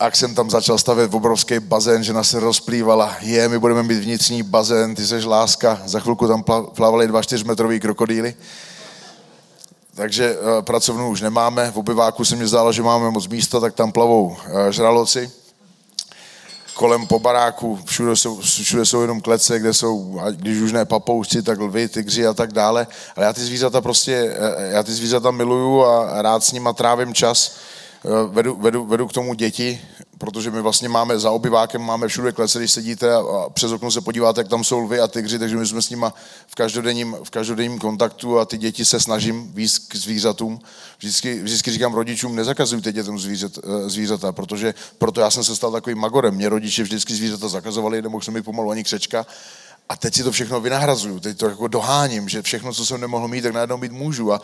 A 0.00 0.10
jsem 0.10 0.34
tam 0.34 0.50
začal 0.50 0.78
stavět 0.78 1.14
obrovský 1.14 1.60
bazén, 1.60 2.04
žena 2.04 2.24
se 2.24 2.40
rozplývala, 2.40 3.16
je, 3.20 3.48
my 3.48 3.58
budeme 3.58 3.82
mít 3.82 3.98
vnitřní 3.98 4.42
bazén, 4.42 4.94
ty 4.94 5.06
seš 5.06 5.24
láska, 5.24 5.82
za 5.84 6.00
chvilku 6.00 6.28
tam 6.28 6.44
plavali 6.74 7.08
dva 7.08 7.22
čtyřmetrový 7.22 7.80
krokodýly. 7.80 8.34
Takže 9.94 10.36
uh, 10.36 10.62
pracovnu 10.62 11.08
už 11.08 11.20
nemáme, 11.20 11.70
v 11.70 11.76
obyváku 11.76 12.24
se 12.24 12.36
mi 12.36 12.46
zdálo, 12.46 12.72
že 12.72 12.82
máme 12.82 13.10
moc 13.10 13.28
místa, 13.28 13.60
tak 13.60 13.74
tam 13.74 13.92
plavou 13.92 14.26
uh, 14.26 14.36
žraloci 14.70 15.30
kolem 16.76 17.06
po 17.06 17.18
baráku, 17.18 17.78
všude 17.84 18.16
jsou, 18.16 18.40
všude 18.40 18.86
jsou 18.86 19.00
jenom 19.00 19.20
klece, 19.20 19.58
kde 19.58 19.74
jsou, 19.74 20.20
když 20.30 20.58
už 20.58 20.72
ne 20.72 20.84
papoušci, 20.84 21.42
tak 21.42 21.58
lvy, 21.58 21.88
tygři 21.88 22.26
a 22.26 22.34
tak 22.34 22.52
dále. 22.52 22.86
Ale 23.16 23.26
já 23.26 23.32
ty 23.32 23.40
zvířata 23.40 23.80
prostě, 23.80 24.36
eh, 24.58 24.70
já 24.70 24.82
ty 24.82 24.92
zvířata 24.92 25.30
miluju 25.30 25.84
a 25.84 26.22
rád 26.22 26.44
s 26.44 26.52
nima 26.52 26.72
trávím 26.72 27.14
čas. 27.14 27.56
Eh, 28.06 28.26
vedu, 28.28 28.56
vedu, 28.56 28.84
vedu 28.84 29.08
k 29.08 29.12
tomu 29.12 29.34
děti, 29.34 29.80
protože 30.18 30.50
my 30.50 30.62
vlastně 30.62 30.88
máme 30.88 31.18
za 31.18 31.30
obyvákem, 31.30 31.82
máme 31.82 32.08
všude 32.08 32.32
klece, 32.32 32.58
když 32.58 32.72
sedíte 32.72 33.14
a 33.14 33.50
přes 33.52 33.72
okno 33.72 33.90
se 33.90 34.00
podíváte, 34.00 34.40
jak 34.40 34.48
tam 34.48 34.64
jsou 34.64 34.78
lvy 34.78 35.00
a 35.00 35.08
tygři, 35.08 35.38
takže 35.38 35.56
my 35.56 35.66
jsme 35.66 35.82
s 35.82 35.90
nima 35.90 36.14
v 36.46 36.54
každodenním, 36.54 37.16
v 37.24 37.30
každodenním 37.30 37.78
kontaktu 37.78 38.38
a 38.38 38.44
ty 38.44 38.58
děti 38.58 38.84
se 38.84 39.00
snažím 39.00 39.52
víc 39.52 39.78
k 39.78 39.96
zvířatům. 39.96 40.60
Vždycky, 40.98 41.42
vždycky 41.42 41.70
říkám 41.70 41.94
rodičům, 41.94 42.36
nezakazujte 42.36 42.92
dětem 42.92 43.18
zvířat, 43.18 43.52
eh, 43.58 43.90
zvířata, 43.90 44.32
protože 44.32 44.74
proto 44.98 45.20
já 45.20 45.30
jsem 45.30 45.44
se 45.44 45.56
stal 45.56 45.72
takovým 45.72 45.98
magorem. 45.98 46.34
Mě 46.34 46.48
rodiče 46.48 46.82
vždycky 46.82 47.14
zvířata 47.14 47.48
zakazovali, 47.48 48.02
nemohl 48.02 48.24
jsem 48.24 48.34
mi 48.34 48.42
pomalu 48.42 48.70
ani 48.70 48.84
křečka. 48.84 49.26
A 49.88 49.96
teď 49.96 50.14
si 50.14 50.22
to 50.22 50.32
všechno 50.32 50.60
vynahrazuju, 50.60 51.20
teď 51.20 51.38
to 51.38 51.48
jako 51.48 51.68
doháním, 51.68 52.28
že 52.28 52.42
všechno, 52.42 52.74
co 52.74 52.86
jsem 52.86 53.00
nemohl 53.00 53.28
mít, 53.28 53.42
tak 53.42 53.52
najednou 53.52 53.76
mít 53.76 53.92
můžu. 53.92 54.32
A 54.32 54.40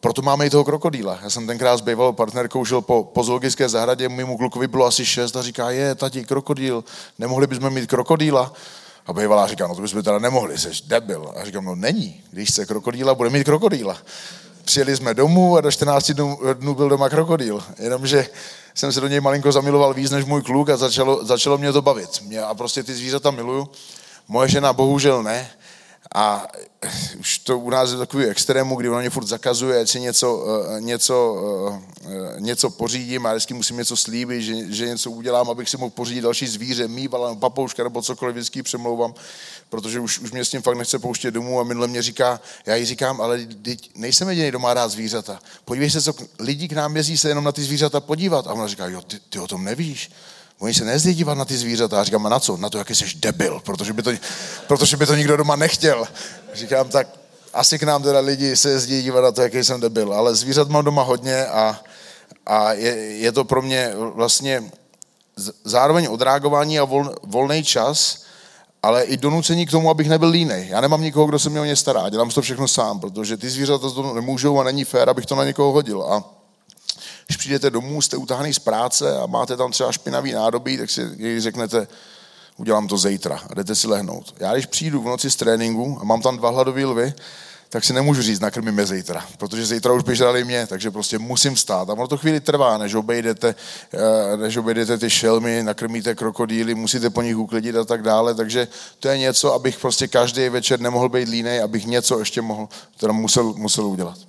proto 0.00 0.22
máme 0.22 0.46
i 0.46 0.50
toho 0.50 0.64
krokodýla. 0.64 1.18
Já 1.22 1.30
jsem 1.30 1.46
tenkrát 1.46 1.76
s 1.76 1.80
bývalou 1.80 2.12
partnerkou 2.12 2.64
šel 2.64 2.80
po, 2.80 3.04
po 3.04 3.22
zoologické 3.22 3.68
zahradě, 3.68 4.08
mému 4.08 4.36
klukovi 4.36 4.66
bylo 4.66 4.86
asi 4.86 5.06
šest 5.06 5.36
a 5.36 5.42
říká, 5.42 5.70
je, 5.70 5.94
tati, 5.94 6.24
krokodýl, 6.24 6.84
nemohli 7.18 7.46
bychom 7.46 7.70
mít 7.70 7.86
krokodýla? 7.86 8.52
A 9.06 9.12
bývalá 9.12 9.46
říká, 9.46 9.66
no 9.66 9.74
to 9.74 9.82
bychom 9.82 10.02
teda 10.02 10.18
nemohli, 10.18 10.58
jsi 10.58 10.68
debil. 10.86 11.32
A 11.36 11.44
říkám, 11.44 11.64
no 11.64 11.74
není, 11.74 12.22
když 12.30 12.48
chce 12.48 12.66
krokodýla, 12.66 13.14
bude 13.14 13.30
mít 13.30 13.44
krokodýla. 13.44 13.96
Přijeli 14.64 14.96
jsme 14.96 15.14
domů 15.14 15.56
a 15.56 15.60
do 15.60 15.70
14 15.72 16.10
dnů, 16.10 16.38
dnů 16.52 16.74
byl 16.74 16.88
doma 16.88 17.08
krokodýl. 17.08 17.62
Jenomže 17.78 18.26
jsem 18.74 18.92
se 18.92 19.00
do 19.00 19.08
něj 19.08 19.20
malinko 19.20 19.52
zamiloval 19.52 19.94
víc 19.94 20.10
než 20.10 20.24
můj 20.24 20.42
kluk 20.42 20.68
a 20.68 20.76
začalo, 20.76 21.24
začalo 21.24 21.58
mě 21.58 21.72
to 21.72 21.82
bavit. 21.82 22.22
Mě 22.22 22.42
a 22.42 22.54
prostě 22.54 22.82
ty 22.82 22.94
zvířata 22.94 23.30
miluju. 23.30 23.68
Moje 24.28 24.48
žena 24.48 24.72
bohužel 24.72 25.22
ne. 25.22 25.50
A 26.14 26.46
už 27.20 27.38
to 27.38 27.58
u 27.58 27.70
nás 27.70 27.90
je 27.90 27.98
takový 27.98 28.24
extrému, 28.24 28.76
kdy 28.76 28.88
ona 28.88 29.00
mě 29.00 29.10
furt 29.10 29.26
zakazuje, 29.26 29.80
ať 29.80 29.88
si 29.88 30.00
něco, 30.00 30.46
eh, 30.76 30.80
něco, 30.80 31.36
eh, 32.06 32.40
něco 32.40 32.70
pořídím 32.70 33.26
a 33.26 33.32
vždycky 33.32 33.54
musím 33.54 33.76
něco 33.76 33.96
slíbit, 33.96 34.42
že, 34.42 34.72
že 34.72 34.86
něco 34.86 35.10
udělám, 35.10 35.50
abych 35.50 35.68
si 35.68 35.76
mohl 35.76 35.90
pořídit 35.90 36.20
další 36.20 36.46
zvíře, 36.46 36.88
mývala, 36.88 37.34
papouška 37.34 37.84
nebo 37.84 38.02
cokoliv, 38.02 38.34
vždycky 38.34 38.62
přemlouvám, 38.62 39.14
protože 39.68 40.00
už, 40.00 40.18
už 40.18 40.32
mě 40.32 40.44
s 40.44 40.50
tím 40.50 40.62
fakt 40.62 40.76
nechce 40.76 40.98
pouštět 40.98 41.30
domů 41.30 41.60
a 41.60 41.64
minule 41.64 41.86
mě 41.86 42.02
říká, 42.02 42.40
já 42.66 42.74
jí 42.74 42.84
říkám, 42.84 43.20
ale 43.20 43.40
nejsem 43.94 44.28
jediný, 44.28 44.48
kdo 44.48 44.58
má 44.58 44.74
rád 44.74 44.88
zvířata. 44.88 45.38
Podívej 45.64 45.90
se, 45.90 46.02
co 46.02 46.14
lidi 46.38 46.68
k 46.68 46.72
nám 46.72 46.96
jezdí 46.96 47.18
se 47.18 47.28
jenom 47.28 47.44
na 47.44 47.52
ty 47.52 47.62
zvířata 47.62 48.00
podívat. 48.00 48.46
A 48.46 48.52
ona 48.52 48.66
říká, 48.66 48.86
jo, 48.86 49.00
ty, 49.00 49.20
ty 49.28 49.38
o 49.38 49.46
tom 49.46 49.64
nevíš. 49.64 50.10
Oni 50.58 50.74
se 50.74 50.84
nezdí 50.84 51.14
dívat 51.14 51.38
na 51.38 51.44
ty 51.44 51.56
zvířata. 51.56 52.00
A 52.00 52.04
říkám, 52.04 52.26
a 52.26 52.28
na 52.28 52.40
co? 52.40 52.56
Na 52.56 52.70
to, 52.70 52.78
jaký 52.78 52.94
jsi 52.94 53.04
debil, 53.14 53.60
protože 53.64 53.92
by 53.92 54.02
to, 54.02 54.10
protože 54.66 54.96
by 54.96 55.06
to 55.06 55.14
nikdo 55.14 55.36
doma 55.36 55.56
nechtěl. 55.56 56.04
Říkám, 56.54 56.88
tak 56.88 57.08
asi 57.54 57.78
k 57.78 57.82
nám 57.82 58.02
teda 58.02 58.20
lidi 58.20 58.56
se 58.56 58.70
jezdí 58.70 59.02
dívat 59.02 59.20
na 59.20 59.32
to, 59.32 59.42
jaký 59.42 59.64
jsem 59.64 59.80
debil. 59.80 60.12
Ale 60.12 60.34
zvířat 60.34 60.68
mám 60.68 60.84
doma 60.84 61.02
hodně 61.02 61.46
a, 61.46 61.80
a 62.46 62.72
je, 62.72 62.96
je 63.16 63.32
to 63.32 63.44
pro 63.44 63.62
mě 63.62 63.92
vlastně 63.96 64.70
zároveň 65.64 66.08
odreagování 66.10 66.78
a 66.78 66.84
vol, 66.84 67.14
volný 67.22 67.64
čas, 67.64 68.22
ale 68.82 69.02
i 69.02 69.16
donucení 69.16 69.66
k 69.66 69.70
tomu, 69.70 69.90
abych 69.90 70.08
nebyl 70.08 70.28
línej. 70.28 70.68
Já 70.68 70.80
nemám 70.80 71.02
nikoho, 71.02 71.26
kdo 71.26 71.38
se 71.38 71.50
mě 71.50 71.60
o 71.60 71.64
ně 71.64 71.76
stará, 71.76 72.08
dělám 72.08 72.30
to 72.30 72.42
všechno 72.42 72.68
sám, 72.68 73.00
protože 73.00 73.36
ty 73.36 73.50
zvířata 73.50 73.90
to 73.90 74.14
nemůžou 74.14 74.60
a 74.60 74.64
není 74.64 74.84
fér, 74.84 75.10
abych 75.10 75.26
to 75.26 75.34
na 75.34 75.44
někoho 75.44 75.72
hodil. 75.72 76.02
A 76.02 76.37
když 77.28 77.36
přijdete 77.36 77.70
domů, 77.70 78.02
jste 78.02 78.16
utáhaný 78.16 78.54
z 78.54 78.58
práce 78.58 79.18
a 79.18 79.26
máte 79.26 79.56
tam 79.56 79.70
třeba 79.72 79.92
špinavý 79.92 80.32
nádobí, 80.32 80.78
tak 80.78 80.90
si 80.90 81.40
řeknete, 81.40 81.86
udělám 82.56 82.88
to 82.88 82.98
zítra 82.98 83.40
a 83.50 83.54
jdete 83.54 83.74
si 83.74 83.88
lehnout. 83.88 84.34
Já 84.40 84.52
když 84.52 84.66
přijdu 84.66 85.02
v 85.02 85.04
noci 85.04 85.30
z 85.30 85.36
tréninku 85.36 85.98
a 86.00 86.04
mám 86.04 86.22
tam 86.22 86.36
dva 86.36 86.50
hladové 86.50 86.84
lvy, 86.84 87.14
tak 87.68 87.84
si 87.84 87.92
nemůžu 87.92 88.22
říct, 88.22 88.40
nakrmíme 88.40 88.86
zítra, 88.86 89.26
protože 89.38 89.66
zítra 89.66 89.92
už 89.92 90.02
běželi 90.02 90.44
mě, 90.44 90.66
takže 90.66 90.90
prostě 90.90 91.18
musím 91.18 91.56
stát. 91.56 91.90
A 91.90 91.92
ono 91.92 92.08
to 92.08 92.16
chvíli 92.16 92.40
trvá, 92.40 92.78
než 92.78 92.94
obejdete, 92.94 93.54
eh, 93.92 94.36
než 94.36 94.56
obejdete 94.56 94.98
ty 94.98 95.10
šelmy, 95.10 95.62
nakrmíte 95.62 96.14
krokodýly, 96.14 96.74
musíte 96.74 97.10
po 97.10 97.22
nich 97.22 97.36
uklidit 97.36 97.76
a 97.76 97.84
tak 97.84 98.02
dále, 98.02 98.34
takže 98.34 98.68
to 99.00 99.08
je 99.08 99.18
něco, 99.18 99.54
abych 99.54 99.78
prostě 99.78 100.08
každý 100.08 100.48
večer 100.48 100.80
nemohl 100.80 101.08
být 101.08 101.28
línej, 101.28 101.62
abych 101.62 101.86
něco 101.86 102.18
ještě 102.18 102.42
mohl, 102.42 102.68
teda 102.96 103.12
musel, 103.12 103.52
musel 103.52 103.86
udělat. 103.86 104.27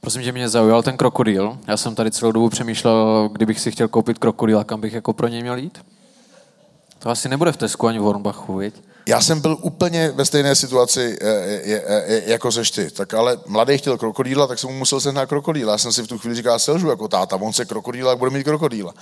Prosím 0.00 0.22
tě, 0.22 0.32
mě 0.32 0.48
zaujal 0.48 0.82
ten 0.82 0.96
krokodýl. 0.96 1.58
Já 1.66 1.76
jsem 1.76 1.94
tady 1.94 2.10
celou 2.10 2.32
dobu 2.32 2.48
přemýšlel, 2.48 3.28
kdybych 3.32 3.60
si 3.60 3.70
chtěl 3.70 3.88
koupit 3.88 4.18
krokodýla, 4.18 4.64
kam 4.64 4.80
bych 4.80 4.92
jako 4.92 5.12
pro 5.12 5.28
něj 5.28 5.42
měl 5.42 5.56
jít. 5.56 5.78
To 6.98 7.10
asi 7.10 7.28
nebude 7.28 7.52
v 7.52 7.56
Tesku 7.56 7.86
ani 7.86 7.98
v 7.98 8.02
Hornbachu, 8.02 8.56
viď? 8.56 8.74
Já 9.06 9.20
jsem 9.20 9.40
byl 9.40 9.58
úplně 9.62 10.10
ve 10.10 10.24
stejné 10.24 10.54
situaci 10.54 11.18
jako 12.26 12.52
seš 12.52 12.70
ty. 12.70 12.90
Tak 12.90 13.14
ale 13.14 13.38
mladý 13.46 13.78
chtěl 13.78 13.98
krokodýla, 13.98 14.46
tak 14.46 14.58
jsem 14.58 14.70
mu 14.70 14.78
musel 14.78 15.00
sehnat 15.00 15.28
krokodýla. 15.28 15.72
Já 15.72 15.78
jsem 15.78 15.92
si 15.92 16.02
v 16.02 16.06
tu 16.06 16.18
chvíli 16.18 16.36
říkal, 16.36 16.58
selžu 16.58 16.88
jako 16.88 17.08
táta, 17.08 17.36
on 17.36 17.52
se 17.52 17.64
krokodýla, 17.64 18.16
bude 18.16 18.30
mít 18.30 18.44
krokodýla. 18.44 18.94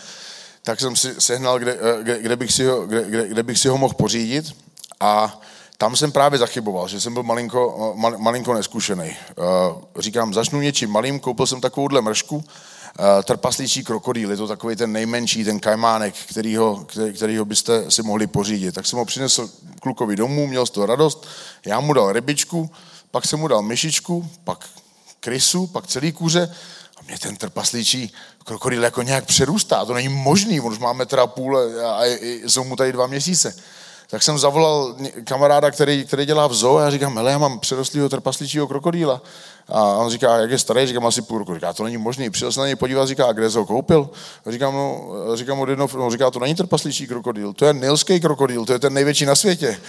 Tak 0.63 0.81
jsem 0.81 0.97
si 0.97 1.15
sehnal, 1.19 1.59
kde, 1.59 1.79
kde, 2.03 2.23
kde, 2.23 2.37
bych, 2.37 2.53
si 2.53 2.65
ho, 2.65 2.87
kde, 2.87 3.05
kde, 3.05 3.29
kde 3.29 3.43
bych 3.43 3.59
si 3.59 3.69
ho 3.69 3.79
mohl 3.79 3.95
pořídit 3.95 4.57
a 5.01 5.41
tam 5.79 5.97
jsem 5.97 6.13
právě 6.13 6.39
zachyboval, 6.39 6.89
že 6.89 7.01
jsem 7.01 7.15
byl 7.15 7.23
malinko, 7.23 7.93
mal, 7.97 8.19
malinko 8.19 8.55
neskušený. 8.55 9.11
Eh, 9.11 9.35
říkám, 9.99 10.35
začnu 10.35 10.61
něčím 10.61 10.91
malým, 10.91 11.21
koupil 11.21 11.47
jsem 11.47 11.61
takovouhle 11.61 12.01
mršku, 12.01 12.45
eh, 12.45 13.23
trpaslíčí 13.23 13.85
krokodýl, 13.85 14.31
je 14.31 14.37
to 14.37 14.49
takový 14.49 14.77
ten 14.77 14.93
nejmenší, 14.93 15.45
ten 15.45 15.61
kajmánek, 15.61 16.15
kterýho, 16.31 16.87
kterýho 17.15 17.45
byste 17.45 17.91
si 17.91 18.03
mohli 18.03 18.27
pořídit. 18.27 18.75
Tak 18.75 18.87
jsem 18.87 18.99
ho 18.99 19.05
přinesl 19.05 19.51
klukovi 19.81 20.17
domů, 20.17 20.47
měl 20.47 20.67
z 20.67 20.71
toho 20.71 20.87
radost, 20.87 21.27
já 21.67 21.81
mu 21.81 21.93
dal 21.93 22.13
rybičku, 22.13 22.71
pak 23.11 23.27
jsem 23.27 23.39
mu 23.39 23.49
dal 23.49 23.63
myšičku, 23.63 24.31
pak 24.45 24.65
krysu, 25.21 25.67
pak 25.67 25.87
celý 25.87 26.13
kůře 26.13 26.55
a 26.97 27.03
mě 27.07 27.19
ten 27.19 27.37
trpaslíčí 27.37 28.13
krokodýl 28.45 28.85
jako 28.85 29.03
nějak 29.03 29.25
přerůstá, 29.25 29.85
to 29.85 29.95
není 29.95 30.09
možný, 30.09 30.61
on 30.61 30.73
už 30.73 30.79
máme 30.79 31.07
teda 31.07 31.27
půl 31.27 31.59
a 31.87 32.05
jsou 32.45 32.65
mu 32.65 32.77
tady 32.77 32.93
dva 32.93 33.07
měsíce 33.07 33.55
tak 34.11 34.23
jsem 34.23 34.39
zavolal 34.39 34.97
kamaráda, 35.25 35.71
který, 35.71 36.05
který 36.05 36.27
dělá 36.27 36.47
v 36.47 36.55
zoo 36.55 36.77
a 36.77 36.83
já 36.83 36.91
říkám, 36.91 37.17
hele, 37.17 37.31
já 37.31 37.39
mám 37.39 37.61
přerostlýho 37.61 38.09
trpasličího 38.09 38.69
krokodýla. 38.69 39.23
A 39.69 39.83
on 39.83 40.11
říká, 40.11 40.37
jak 40.37 40.51
je 40.51 40.59
starý, 40.59 40.87
říkám, 40.87 41.07
asi 41.07 41.23
půl 41.23 41.39
roku. 41.39 41.55
Říká, 41.55 41.73
to 41.73 41.85
není 41.85 41.97
možný. 41.97 42.31
Přijel 42.31 42.53
se 42.53 42.61
na 42.61 42.67
něj 42.67 42.77
podívat, 42.77 43.09
říká, 43.09 43.27
a 43.27 43.33
kde 43.33 43.51
jsi 43.51 43.59
ho 43.59 43.67
koupil? 43.67 44.11
A 44.47 44.51
říkám, 44.51 44.75
no, 44.75 45.11
říkám 45.35 45.61
od 45.61 45.69
jednoho, 45.69 45.89
no, 45.99 46.11
říká, 46.11 46.31
to 46.31 46.39
není 46.39 46.55
trpasličí 46.55 47.07
krokodýl, 47.07 47.53
to 47.53 47.65
je 47.65 47.73
nilský 47.73 48.21
krokodýl, 48.21 48.65
to 48.65 48.73
je 48.73 48.79
ten 48.79 48.93
největší 48.93 49.27
na 49.27 49.35
světě. 49.35 49.81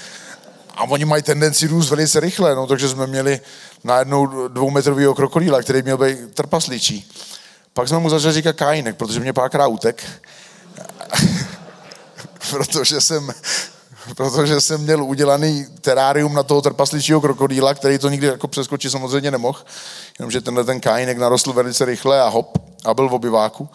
A 0.76 0.84
oni 0.84 1.06
mají 1.06 1.24
tendenci 1.24 1.68
růst 1.68 1.90
velice 1.90 2.20
rychle, 2.20 2.56
no, 2.56 2.68
takže 2.68 2.90
jsme 2.90 3.08
měli 3.08 3.40
najednou 3.84 4.48
dvoumetrového 4.48 5.16
krokodýla, 5.16 5.62
který 5.62 5.82
měl 5.82 5.98
být 5.98 6.18
trpasličí. 6.34 7.12
Pak 7.74 7.88
jsme 7.88 8.00
mu 8.00 8.10
začali 8.10 8.34
říkat 8.34 8.56
kájinek, 8.56 8.96
protože 8.96 9.20
mě 9.20 9.34
párkrát 9.34 9.68
utek. 9.68 10.04
protože 12.50 13.02
jsem 13.02 13.34
protože 14.16 14.62
jsem 14.62 14.82
měl 14.82 15.04
udělaný 15.04 15.66
terárium 15.82 16.34
na 16.34 16.44
toho 16.44 16.62
trpasličího 16.62 17.22
krokodýla, 17.22 17.74
který 17.74 17.98
to 17.98 18.10
nikdy 18.10 18.28
jako 18.28 18.48
přeskočit 18.48 18.92
samozřejmě 18.92 19.32
nemohl, 19.32 19.60
jenomže 20.20 20.42
tenhle 20.42 20.64
ten 20.64 20.80
kájinek 20.80 21.18
narostl 21.18 21.54
velice 21.54 21.86
rychle 21.86 22.22
a 22.22 22.28
hop, 22.28 22.58
a 22.86 22.94
byl 22.94 23.10
v 23.10 23.14
obyváku. 23.14 23.70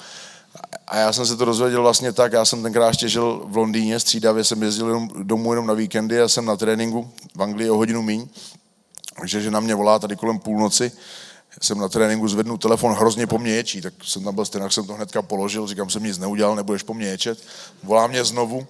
A 0.89 0.97
já 0.97 1.13
jsem 1.13 1.27
se 1.27 1.37
to 1.37 1.45
dozvěděl 1.45 1.83
vlastně 1.83 2.13
tak, 2.13 2.33
já 2.33 2.45
jsem 2.45 2.63
tenkrát 2.63 2.89
ještě 2.89 3.21
v 3.21 3.57
Londýně, 3.57 4.01
střídavě 4.01 4.45
jsem 4.45 4.63
jezdil 4.63 4.87
jenom 4.87 5.09
domů 5.23 5.53
jenom 5.53 5.67
na 5.67 5.75
víkendy 5.75 6.21
a 6.21 6.29
jsem 6.29 6.45
na 6.45 6.57
tréninku 6.57 7.11
v 7.35 7.43
Anglii 7.43 7.71
o 7.71 7.77
hodinu 7.77 8.03
míň. 8.03 8.29
Takže 9.21 9.41
že 9.41 9.51
na 9.51 9.61
mě 9.61 9.75
volá 9.75 9.99
tady 9.99 10.17
kolem 10.17 10.39
půlnoci, 10.39 10.93
jsem 11.61 11.79
na 11.79 11.89
tréninku 11.89 12.29
zvednu 12.29 12.59
telefon, 12.59 12.93
hrozně 12.93 13.27
po 13.27 13.39
mně 13.39 13.53
ječí, 13.53 13.81
tak 13.81 13.95
jsem 14.05 14.25
tam 14.25 14.35
byl 14.35 14.45
stejně, 14.45 14.71
jsem 14.71 14.87
to 14.87 14.95
hnedka 14.95 15.23
položil, 15.23 15.67
říkám, 15.67 15.91
jsem 15.91 16.05
nic 16.05 16.19
neudělal, 16.19 16.57
nebudeš 16.57 16.83
po 16.83 16.95
mně 16.95 17.07
ječet. 17.07 17.39
Volá 17.83 18.07
mě 18.07 18.25
znovu, 18.25 18.67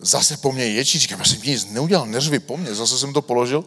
zase 0.00 0.36
po 0.36 0.52
mně 0.52 0.64
ječí, 0.64 0.98
říkám, 0.98 1.18
já 1.18 1.24
jsem 1.24 1.42
nic 1.42 1.70
neudělal, 1.70 2.06
neřvi 2.06 2.38
po 2.38 2.56
mně, 2.56 2.74
zase 2.74 2.98
jsem 2.98 3.12
to 3.12 3.22
položil, 3.22 3.64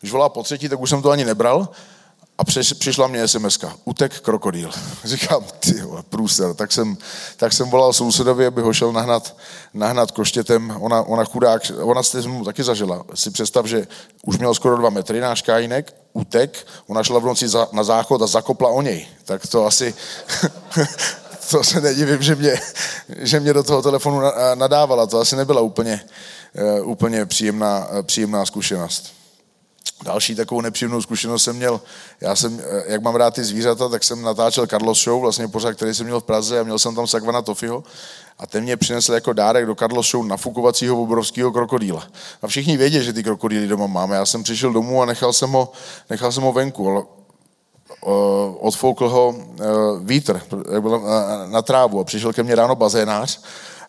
když 0.00 0.12
volá 0.12 0.28
po 0.28 0.42
třetí, 0.42 0.68
tak 0.68 0.80
už 0.80 0.90
jsem 0.90 1.02
to 1.02 1.10
ani 1.10 1.24
nebral 1.24 1.68
a 2.38 2.44
přiš, 2.44 2.72
přišla 2.72 3.06
mě 3.06 3.28
sms 3.28 3.58
utek 3.84 4.20
krokodýl. 4.20 4.70
Říkám, 5.04 5.44
ty 5.58 5.82
průser, 6.08 6.54
tak 6.54 6.72
jsem, 6.72 6.96
tak 7.36 7.52
jsem 7.52 7.70
volal 7.70 7.92
sousedovi, 7.92 8.46
aby 8.46 8.62
ho 8.62 8.72
šel 8.72 8.92
nahnat, 8.92 9.36
nahnat 9.74 10.10
koštětem, 10.10 10.76
ona, 10.80 11.02
ona 11.02 11.24
chudák, 11.24 11.62
ona 11.82 12.02
se 12.02 12.28
mu 12.28 12.44
taky 12.44 12.64
zažila. 12.64 13.04
Si 13.14 13.30
představ, 13.30 13.66
že 13.66 13.86
už 14.22 14.38
měl 14.38 14.54
skoro 14.54 14.76
dva 14.76 14.90
metry 14.90 15.20
náš 15.20 15.42
kájinek, 15.42 15.94
utek, 16.12 16.66
ona 16.86 17.02
šla 17.02 17.18
v 17.18 17.24
noci 17.24 17.48
za, 17.48 17.68
na 17.72 17.84
záchod 17.84 18.22
a 18.22 18.26
zakopla 18.26 18.68
o 18.68 18.82
něj. 18.82 19.06
Tak 19.24 19.46
to 19.46 19.66
asi, 19.66 19.94
to 21.50 21.64
se 21.64 21.80
nedivím, 21.80 22.22
že 22.22 22.34
mě, 22.34 22.60
že 23.18 23.40
mě 23.40 23.52
do 23.52 23.62
toho 23.62 23.82
telefonu 23.82 24.20
nadávala. 24.54 25.06
To 25.06 25.20
asi 25.20 25.36
nebyla 25.36 25.60
úplně, 25.60 26.00
eh, 26.54 26.80
úplně 26.80 27.26
příjemná, 27.26 27.88
eh, 27.90 28.02
příjemná 28.02 28.46
zkušenost. 28.46 29.12
Další 30.02 30.34
takovou 30.34 30.60
nepříjemnou 30.60 31.02
zkušenost 31.02 31.42
jsem 31.44 31.56
měl, 31.56 31.80
já 32.20 32.36
jsem, 32.36 32.60
eh, 32.60 32.82
jak 32.86 33.02
mám 33.02 33.14
rád 33.14 33.34
ty 33.34 33.44
zvířata, 33.44 33.88
tak 33.88 34.04
jsem 34.04 34.22
natáčel 34.22 34.66
Carlos 34.66 35.04
Show, 35.04 35.20
vlastně 35.20 35.48
pořád, 35.48 35.72
který 35.72 35.94
jsem 35.94 36.06
měl 36.06 36.20
v 36.20 36.24
Praze 36.24 36.60
a 36.60 36.62
měl 36.62 36.78
jsem 36.78 36.94
tam 36.94 37.06
Sagvana 37.06 37.42
Tofiho 37.42 37.84
a 38.38 38.46
ten 38.46 38.64
mě 38.64 38.76
přinesl 38.76 39.12
jako 39.12 39.32
dárek 39.32 39.66
do 39.66 39.74
Carlos 39.74 40.10
Show 40.10 40.26
nafukovacího 40.26 41.02
obrovského 41.02 41.52
krokodýla. 41.52 42.06
A 42.42 42.46
všichni 42.46 42.76
vědí, 42.76 43.02
že 43.02 43.12
ty 43.12 43.22
krokodýly 43.22 43.66
doma 43.66 43.86
máme. 43.86 44.16
Já 44.16 44.26
jsem 44.26 44.42
přišel 44.42 44.72
domů 44.72 45.02
a 45.02 45.06
nechal 45.06 45.32
jsem 45.32 45.50
ho, 45.50 45.72
nechal 46.10 46.32
jsem 46.32 46.42
ho 46.42 46.52
venku, 46.52 47.06
odfoukl 48.58 49.08
ho 49.08 49.34
vítr 50.00 50.40
na 51.46 51.62
trávu 51.62 52.00
a 52.00 52.04
přišel 52.04 52.32
ke 52.32 52.42
mně 52.42 52.54
ráno 52.54 52.76
bazénář 52.76 53.40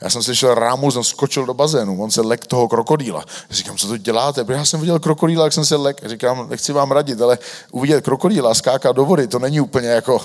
já 0.01 0.09
jsem 0.09 0.23
slyšel 0.23 0.53
rámu, 0.53 0.91
jsem 0.91 1.03
skočil 1.03 1.45
do 1.45 1.53
bazénu, 1.53 2.03
on 2.03 2.11
se 2.11 2.21
lek 2.21 2.47
toho 2.47 2.67
krokodýla. 2.67 3.25
Říkám, 3.49 3.77
co 3.77 3.87
to 3.87 3.97
děláte? 3.97 4.45
Já 4.47 4.65
jsem 4.65 4.79
viděl 4.79 4.99
krokodýla, 4.99 5.43
jak 5.43 5.53
jsem 5.53 5.65
se 5.65 5.75
lek. 5.75 6.01
Říkám, 6.05 6.49
nechci 6.49 6.73
vám 6.73 6.91
radit, 6.91 7.21
ale 7.21 7.37
uvidět 7.71 8.03
krokodýla 8.03 8.53
skákat 8.53 8.95
do 8.95 9.05
vody, 9.05 9.27
to 9.27 9.39
není 9.39 9.61
úplně 9.61 9.87
jako 9.87 10.21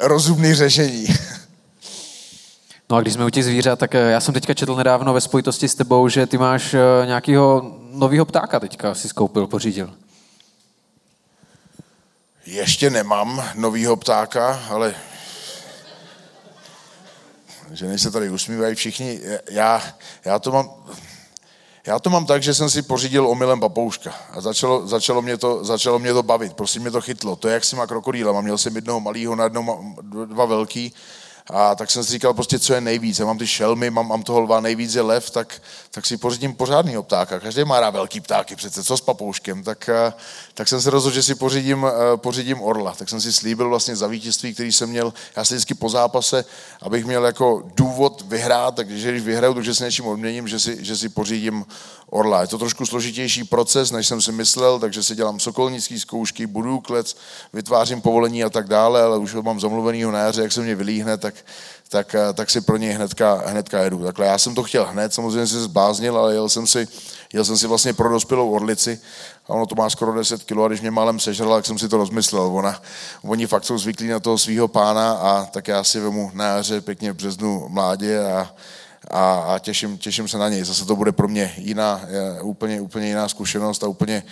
rozumný 0.00 0.54
řešení. 0.54 1.06
No 2.90 2.96
a 2.96 3.00
když 3.00 3.14
jsme 3.14 3.26
u 3.26 3.30
těch 3.30 3.44
zvířat, 3.44 3.78
tak 3.78 3.94
já 3.94 4.20
jsem 4.20 4.34
teďka 4.34 4.54
četl 4.54 4.76
nedávno 4.76 5.12
ve 5.12 5.20
spojitosti 5.20 5.68
s 5.68 5.74
tebou, 5.74 6.08
že 6.08 6.26
ty 6.26 6.38
máš 6.38 6.74
nějakého 7.06 7.72
nového 7.92 8.24
ptáka 8.24 8.60
teďka 8.60 8.94
si 8.94 9.08
skoupil, 9.08 9.46
pořídil. 9.46 9.90
Ještě 12.46 12.90
nemám 12.90 13.50
novýho 13.54 13.96
ptáka, 13.96 14.62
ale 14.68 14.94
ženy 17.72 17.98
se 17.98 18.10
tady 18.10 18.30
usmívají 18.30 18.74
všichni. 18.74 19.20
Já, 19.50 19.82
já, 20.24 20.38
to 20.38 20.52
mám, 20.52 20.70
já 21.86 21.98
to 21.98 22.10
mám 22.10 22.26
tak, 22.26 22.42
že 22.42 22.54
jsem 22.54 22.70
si 22.70 22.82
pořídil 22.82 23.28
omylem 23.28 23.60
papouška 23.60 24.14
a 24.30 24.40
začalo, 24.40 24.86
začalo, 24.86 25.22
mě 25.22 25.36
to, 25.36 25.64
začalo 25.64 25.98
mě 25.98 26.12
to 26.12 26.22
bavit, 26.22 26.54
prostě 26.54 26.80
mě 26.80 26.90
to 26.90 27.00
chytlo. 27.00 27.36
To 27.36 27.48
je 27.48 27.54
jak 27.54 27.64
s 27.64 27.70
těma 27.70 27.86
krokodýlama, 27.86 28.40
měl 28.40 28.58
jsem 28.58 28.76
jednoho 28.76 29.00
malého, 29.00 29.36
na 29.36 29.44
jednou 29.44 29.94
dva 30.26 30.44
velký 30.44 30.94
a 31.52 31.74
tak 31.74 31.90
jsem 31.90 32.04
si 32.04 32.12
říkal 32.12 32.34
prostě, 32.34 32.58
co 32.58 32.74
je 32.74 32.80
nejvíc. 32.80 33.18
Já 33.18 33.26
mám 33.26 33.38
ty 33.38 33.46
šelmy, 33.46 33.90
mám, 33.90 34.08
mám 34.08 34.22
toho 34.22 34.40
lva, 34.40 34.60
nejvíc 34.60 34.94
je 34.94 35.02
lev, 35.02 35.30
tak, 35.30 35.62
tak 35.90 36.06
si 36.06 36.16
pořídím 36.16 36.54
pořádný 36.54 37.02
ptáka. 37.02 37.40
Každý 37.40 37.64
má 37.64 37.80
rád 37.80 37.90
velký 37.90 38.20
ptáky 38.20 38.56
přece, 38.56 38.84
co 38.84 38.96
s 38.96 39.00
papouškem. 39.00 39.62
Tak, 39.62 39.88
eh, 39.88 40.12
tak 40.54 40.68
jsem 40.68 40.80
se 40.80 40.90
rozhodl, 40.90 41.14
že 41.14 41.22
si 41.22 41.34
pořídím, 41.34 41.86
eh, 41.86 42.16
pořídím 42.16 42.62
orla. 42.62 42.94
Tak 42.98 43.08
jsem 43.08 43.20
si 43.20 43.32
slíbil 43.32 43.68
vlastně 43.68 43.96
za 43.96 44.06
vítězství, 44.06 44.54
který 44.54 44.72
jsem 44.72 44.90
měl, 44.90 45.12
já 45.36 45.44
si 45.44 45.54
vždycky 45.54 45.74
po 45.74 45.88
zápase, 45.88 46.44
abych 46.82 47.04
měl 47.04 47.26
jako 47.26 47.62
důvod 47.76 48.24
vyhrát, 48.26 48.74
takže 48.74 49.10
když 49.10 49.22
vyhraju, 49.22 49.54
takže 49.54 49.74
si 49.74 49.84
něčím 49.84 50.06
odměním, 50.06 50.48
že 50.48 50.60
si, 50.60 50.84
že 50.84 50.96
si 50.96 51.08
pořídím 51.08 51.64
orla. 52.10 52.40
Je 52.40 52.46
to 52.46 52.58
trošku 52.58 52.86
složitější 52.86 53.44
proces, 53.44 53.90
než 53.90 54.06
jsem 54.06 54.22
si 54.22 54.32
myslel, 54.32 54.78
takže 54.78 55.02
si 55.02 55.14
dělám 55.14 55.40
sokolnické 55.40 55.98
zkoušky, 55.98 56.46
budu 56.46 56.80
klec, 56.80 57.16
vytvářím 57.52 58.00
povolení 58.00 58.44
a 58.44 58.50
tak 58.50 58.68
dále, 58.68 59.02
ale 59.02 59.18
už 59.18 59.34
ho 59.34 59.42
mám 59.42 59.60
zamluvenýho 59.60 60.10
na 60.10 60.18
jaře, 60.18 60.42
jak 60.42 60.52
se 60.52 60.60
mě 60.60 60.74
vylíhne, 60.74 61.16
tak, 61.16 61.34
tak, 61.90 62.14
eh, 62.14 62.32
tak 62.32 62.50
si 62.50 62.60
pro 62.60 62.76
něj 62.76 62.92
hnedka, 62.92 63.42
hnedka 63.46 63.82
jedu. 63.82 64.04
Takhle 64.04 64.26
já 64.26 64.38
jsem 64.38 64.54
to 64.54 64.62
chtěl 64.62 64.86
hned, 64.86 65.14
samozřejmě 65.14 65.46
si 65.46 65.60
zbáznil, 65.60 66.18
ale 66.18 66.34
jel 66.34 66.48
jsem 66.48 66.66
si, 66.66 66.88
jel 67.32 67.44
jsem 67.44 67.56
si 67.56 67.66
vlastně 67.66 67.92
pro 67.92 68.08
dospělou 68.08 68.50
orlici 68.50 69.00
a 69.48 69.50
ono 69.50 69.66
to 69.66 69.74
má 69.74 69.90
skoro 69.90 70.14
10 70.14 70.44
kg 70.44 70.58
a 70.64 70.68
když 70.68 70.80
mě 70.80 70.90
málem 70.90 71.20
sežrala, 71.20 71.56
tak 71.56 71.66
jsem 71.66 71.78
si 71.78 71.88
to 71.88 71.96
rozmyslel. 71.96 72.42
Ona, 72.42 72.82
oni 73.22 73.46
fakt 73.46 73.64
jsou 73.64 73.78
zvyklí 73.78 74.08
na 74.08 74.20
toho 74.20 74.38
svého 74.38 74.68
pána 74.68 75.12
a 75.12 75.44
tak 75.44 75.68
já 75.68 75.84
si 75.84 76.00
vemu 76.00 76.30
na 76.34 76.44
jaře 76.44 76.80
pěkně 76.80 77.12
v 77.12 77.16
březnu 77.16 77.68
mládě 77.68 78.24
a, 78.24 78.54
a, 79.10 79.34
a 79.34 79.58
těším, 79.58 79.98
těším 79.98 80.28
se 80.28 80.38
na 80.38 80.48
něj. 80.48 80.64
Zase 80.64 80.86
to 80.86 80.96
bude 80.96 81.12
pro 81.12 81.28
mě 81.28 81.54
jiná, 81.56 82.00
úplně, 82.42 82.80
úplně 82.80 83.06
jiná 83.06 83.28
zkušenost 83.28 83.84
a 83.84 83.88
úplně, 83.88 84.22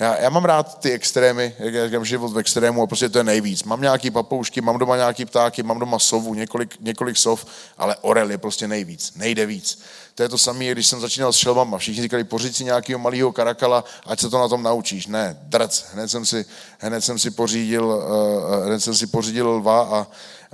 já, 0.00 0.20
já 0.20 0.30
mám 0.30 0.44
rád 0.44 0.78
ty 0.80 0.92
extrémy, 0.92 1.54
jak 1.58 1.74
já 1.74 1.86
říkám, 1.86 2.04
život 2.04 2.32
v 2.32 2.38
extrému 2.38 2.82
a 2.82 2.86
prostě 2.86 3.08
to 3.08 3.18
je 3.18 3.24
nejvíc. 3.24 3.64
Mám 3.64 3.80
nějaký 3.80 4.10
papoušky, 4.10 4.60
mám 4.60 4.78
doma 4.78 4.96
nějaký 4.96 5.24
ptáky, 5.24 5.62
mám 5.62 5.78
doma 5.78 5.98
sovu, 5.98 6.34
několik, 6.34 6.76
několik 6.80 7.16
sov, 7.16 7.46
ale 7.78 7.96
orel 8.00 8.30
je 8.30 8.38
prostě 8.38 8.68
nejvíc, 8.68 9.12
nejde 9.16 9.46
víc. 9.46 9.78
To 10.14 10.22
je 10.22 10.28
to 10.28 10.38
samé, 10.38 10.64
když 10.64 10.86
jsem 10.86 11.00
začínal 11.00 11.32
s 11.32 11.36
šelmama. 11.36 11.78
Všichni 11.78 12.02
říkali, 12.02 12.24
pořiď 12.24 12.56
si 12.56 12.64
nějakého 12.64 12.98
malého 12.98 13.32
karakala, 13.32 13.84
ať 14.06 14.20
se 14.20 14.30
to 14.30 14.38
na 14.38 14.48
tom 14.48 14.62
naučíš. 14.62 15.06
Ne, 15.06 15.38
drc. 15.42 15.84
Hned 15.92 16.08
jsem 16.08 16.26
si, 16.26 16.44
hned 16.78 17.00
jsem 17.00 17.18
si 17.18 17.30
pořídil, 17.30 17.84
uh, 17.84 18.66
hned 18.66 18.80
jsem 18.80 18.94
si 18.94 19.06
pořídil 19.06 19.50
lva 19.50 19.82
a, 19.82 20.06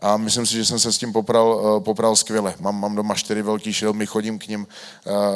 a 0.03 0.17
myslím 0.17 0.47
si, 0.47 0.55
že 0.55 0.65
jsem 0.65 0.79
se 0.79 0.93
s 0.93 0.99
tím 0.99 1.13
popral, 1.13 1.55
uh, 1.55 1.85
popral 1.85 2.17
skvěle. 2.17 2.55
Mám, 2.61 2.81
mám 2.81 2.97
doma 2.97 3.15
čtyři 3.15 3.43
velký 3.43 3.73
šelmy, 3.73 4.07
chodím 4.07 4.39
k 4.39 4.49
ním 4.49 4.67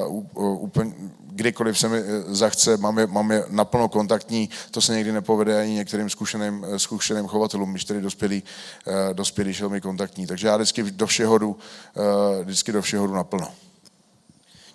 uh, 0.09 0.63
úplně, 0.63 0.93
kdykoliv 1.35 1.79
se 1.79 1.89
mi 1.89 2.03
zachce, 2.27 2.77
mám 2.77 2.99
je, 2.99 3.07
mám 3.07 3.33
je 3.33 3.45
naplno 3.49 3.89
kontaktní, 3.89 4.51
to 4.71 4.81
se 4.81 4.95
někdy 4.95 5.13
nepovede 5.13 5.61
ani 5.61 5.73
některým 5.73 6.11
zkušeným, 6.11 6.67
zkušeným 6.77 7.27
chovatelům, 7.27 7.71
když 7.71 7.85
tedy 7.85 8.01
dospělí, 8.01 8.43
dospělí 9.13 9.55
šelmy 9.55 9.81
kontaktní. 9.81 10.27
Takže 10.27 10.47
já 10.47 10.57
vždycky 10.57 10.83
do 10.83 11.07
všeho 11.07 11.39
jdu, 11.39 11.57
vždycky 12.45 12.73
do 12.73 12.83
všeho 12.83 13.07
jdu 13.07 13.15
naplno. 13.15 13.49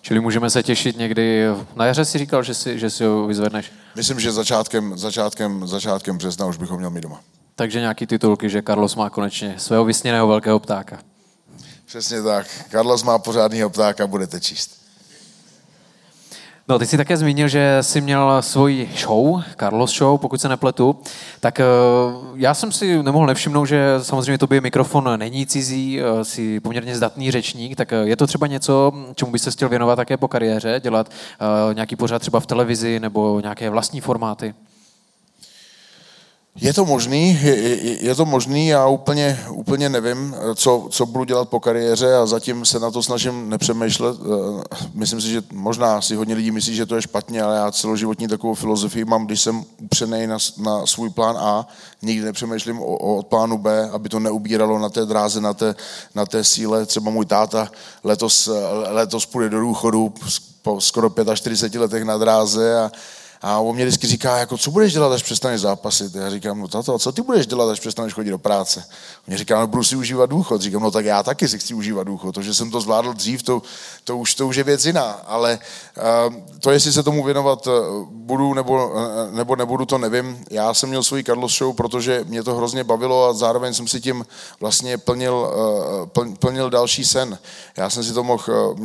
Čili 0.01 0.19
můžeme 0.19 0.49
se 0.49 0.63
těšit 0.63 0.97
někdy, 0.97 1.45
na 1.75 1.85
jaře 1.85 2.05
si 2.05 2.17
říkal, 2.17 2.43
že 2.43 2.53
si, 2.53 2.79
že 2.79 2.89
si 2.89 3.03
ho 3.03 3.27
vyzvedneš? 3.27 3.71
Myslím, 3.95 4.19
že 4.19 4.31
začátkem, 4.31 4.97
začátkem, 4.97 5.67
začátkem 5.67 6.17
března 6.17 6.45
už 6.45 6.57
bychom 6.57 6.77
měl 6.77 6.89
mít 6.89 7.01
doma. 7.01 7.21
Takže 7.55 7.79
nějaký 7.79 8.07
titulky, 8.07 8.49
že 8.49 8.61
Carlos 8.61 8.95
má 8.95 9.09
konečně 9.09 9.55
svého 9.57 9.85
vysněného 9.85 10.27
velkého 10.27 10.59
ptáka. 10.59 10.99
Přesně 11.85 12.21
tak. 12.21 12.47
Carlos 12.71 13.03
má 13.03 13.19
pořádného 13.19 13.69
ptáka, 13.69 14.07
budete 14.07 14.39
číst. 14.39 14.79
No, 16.69 16.79
ty 16.79 16.85
jsi 16.85 16.97
také 16.97 17.17
zmínil, 17.17 17.47
že 17.47 17.77
jsi 17.81 18.01
měl 18.01 18.41
svoji 18.41 18.89
show, 18.97 19.41
Carlos 19.59 19.97
Show, 19.97 20.19
pokud 20.19 20.41
se 20.41 20.49
nepletu. 20.49 20.99
Tak 21.39 21.59
eh, 21.59 21.63
já 22.35 22.53
jsem 22.53 22.71
si 22.71 23.03
nemohl 23.03 23.25
nevšimnout, 23.25 23.67
že 23.67 23.95
samozřejmě 24.01 24.37
tobě 24.37 24.61
mikrofon 24.61 25.19
není 25.19 25.45
cizí, 25.45 26.01
eh, 26.01 26.25
jsi 26.25 26.59
poměrně 26.59 26.95
zdatný 26.95 27.31
řečník, 27.31 27.75
tak 27.75 27.93
eh, 27.93 27.95
je 28.03 28.15
to 28.15 28.27
třeba 28.27 28.47
něco, 28.47 28.91
čemu 29.15 29.31
bys 29.31 29.43
se 29.43 29.51
chtěl 29.51 29.69
věnovat 29.69 29.95
také 29.95 30.17
po 30.17 30.27
kariéře, 30.27 30.79
dělat 30.83 31.11
nějaký 31.73 31.95
pořád 31.95 32.19
třeba 32.19 32.39
v 32.39 32.45
televizi 32.45 32.99
nebo 32.99 33.39
nějaké 33.39 33.69
vlastní 33.69 34.01
formáty? 34.01 34.53
Je 36.55 36.73
to 36.73 36.85
možný, 36.85 37.39
je, 37.43 38.05
je, 38.05 38.15
to 38.15 38.25
možný, 38.25 38.67
já 38.67 38.87
úplně, 38.87 39.39
úplně 39.49 39.89
nevím, 39.89 40.35
co, 40.55 40.87
co 40.91 41.05
budu 41.05 41.23
dělat 41.23 41.49
po 41.49 41.59
kariéře 41.59 42.15
a 42.15 42.25
zatím 42.25 42.65
se 42.65 42.79
na 42.79 42.91
to 42.91 43.03
snažím 43.03 43.49
nepřemýšlet. 43.49 44.17
Eh, 44.19 44.63
myslím 44.93 45.21
si, 45.21 45.27
že 45.27 45.41
možná 45.53 46.01
si 46.01 46.15
hodně 46.15 46.35
lidí 46.35 46.51
myslí, 46.51 46.75
že 46.75 46.85
to 46.85 46.95
je 46.95 47.01
špatně, 47.01 47.41
ale 47.41 47.55
já 47.55 47.71
celoživotní 47.71 48.27
takovou 48.27 48.53
filozofii 48.53 49.05
mám, 49.05 49.25
když 49.25 49.41
jsem 49.41 49.63
upřený 49.81 50.27
na, 50.27 50.37
na 50.57 50.85
svůj 50.85 51.09
plán 51.09 51.37
A, 51.39 51.67
nikdy 52.01 52.25
nepřemýšlím 52.25 52.81
o, 52.81 52.97
o 52.97 53.23
plánu 53.23 53.57
B, 53.57 53.89
aby 53.89 54.09
to 54.09 54.19
neubíralo 54.19 54.79
na 54.79 54.89
té 54.89 55.05
dráze, 55.05 55.41
na 55.41 55.53
té, 55.53 55.75
na 56.15 56.25
té 56.25 56.43
síle. 56.43 56.85
Třeba 56.85 57.11
můj 57.11 57.25
táta 57.25 57.71
letos, 58.03 58.49
letos 58.87 59.25
půjde 59.25 59.49
do 59.49 59.59
důchodu 59.59 60.13
po 60.61 60.81
skoro 60.81 61.11
45 61.35 61.79
letech 61.79 62.03
na 62.03 62.17
dráze 62.17 62.79
a, 62.79 62.91
a 63.41 63.59
on 63.59 63.75
mě 63.75 63.85
vždycky 63.85 64.07
říká, 64.07 64.37
jako, 64.37 64.57
co 64.57 64.71
budeš 64.71 64.93
dělat, 64.93 65.13
až 65.13 65.23
přestaneš 65.23 65.61
zápasit? 65.61 66.15
Já 66.15 66.29
říkám, 66.29 66.59
no 66.59 66.67
tato, 66.67 66.99
co 66.99 67.11
ty 67.11 67.21
budeš 67.21 67.47
dělat, 67.47 67.69
až 67.69 67.79
přestaneš 67.79 68.13
chodit 68.13 68.29
do 68.29 68.37
práce? 68.37 68.79
On 68.79 69.23
mě 69.27 69.37
říká, 69.37 69.59
no 69.59 69.67
budu 69.67 69.83
si 69.83 69.95
užívat 69.95 70.29
důchod. 70.29 70.61
Říkám, 70.61 70.81
no 70.81 70.91
tak 70.91 71.05
já 71.05 71.23
taky 71.23 71.47
si 71.47 71.59
chci 71.59 71.73
užívat 71.73 72.07
důchod. 72.07 72.35
To, 72.35 72.41
že 72.41 72.53
jsem 72.53 72.71
to 72.71 72.81
zvládl 72.81 73.13
dřív, 73.13 73.43
to, 73.43 73.61
to, 74.03 74.17
už, 74.17 74.35
to 74.35 74.47
už 74.47 74.55
je 74.55 74.63
věc 74.63 74.85
jiná. 74.85 75.11
Ale 75.11 75.59
to, 76.59 76.71
jestli 76.71 76.93
se 76.93 77.03
tomu 77.03 77.23
věnovat 77.23 77.67
uh, 77.67 77.73
budu 78.09 78.53
nebo, 78.53 78.87
uh, 78.87 79.01
nebo 79.31 79.55
nebudu, 79.55 79.85
to 79.85 79.97
nevím. 79.97 80.45
Já 80.51 80.73
jsem 80.73 80.89
měl 80.89 81.03
svůj 81.03 81.23
Carlos 81.23 81.57
Show, 81.57 81.75
protože 81.75 82.25
mě 82.27 82.43
to 82.43 82.55
hrozně 82.55 82.83
bavilo 82.83 83.25
a 83.25 83.33
zároveň 83.33 83.73
jsem 83.73 83.87
si 83.87 84.01
tím 84.01 84.25
vlastně 84.59 84.97
plnil, 84.97 85.51
uh, 86.17 86.35
plnil 86.39 86.69
další 86.69 87.05
sen. 87.05 87.37
Já 87.77 87.89
jsem 87.89 88.03
si 88.03 88.13
to 88.13 88.23
mohl, 88.23 88.75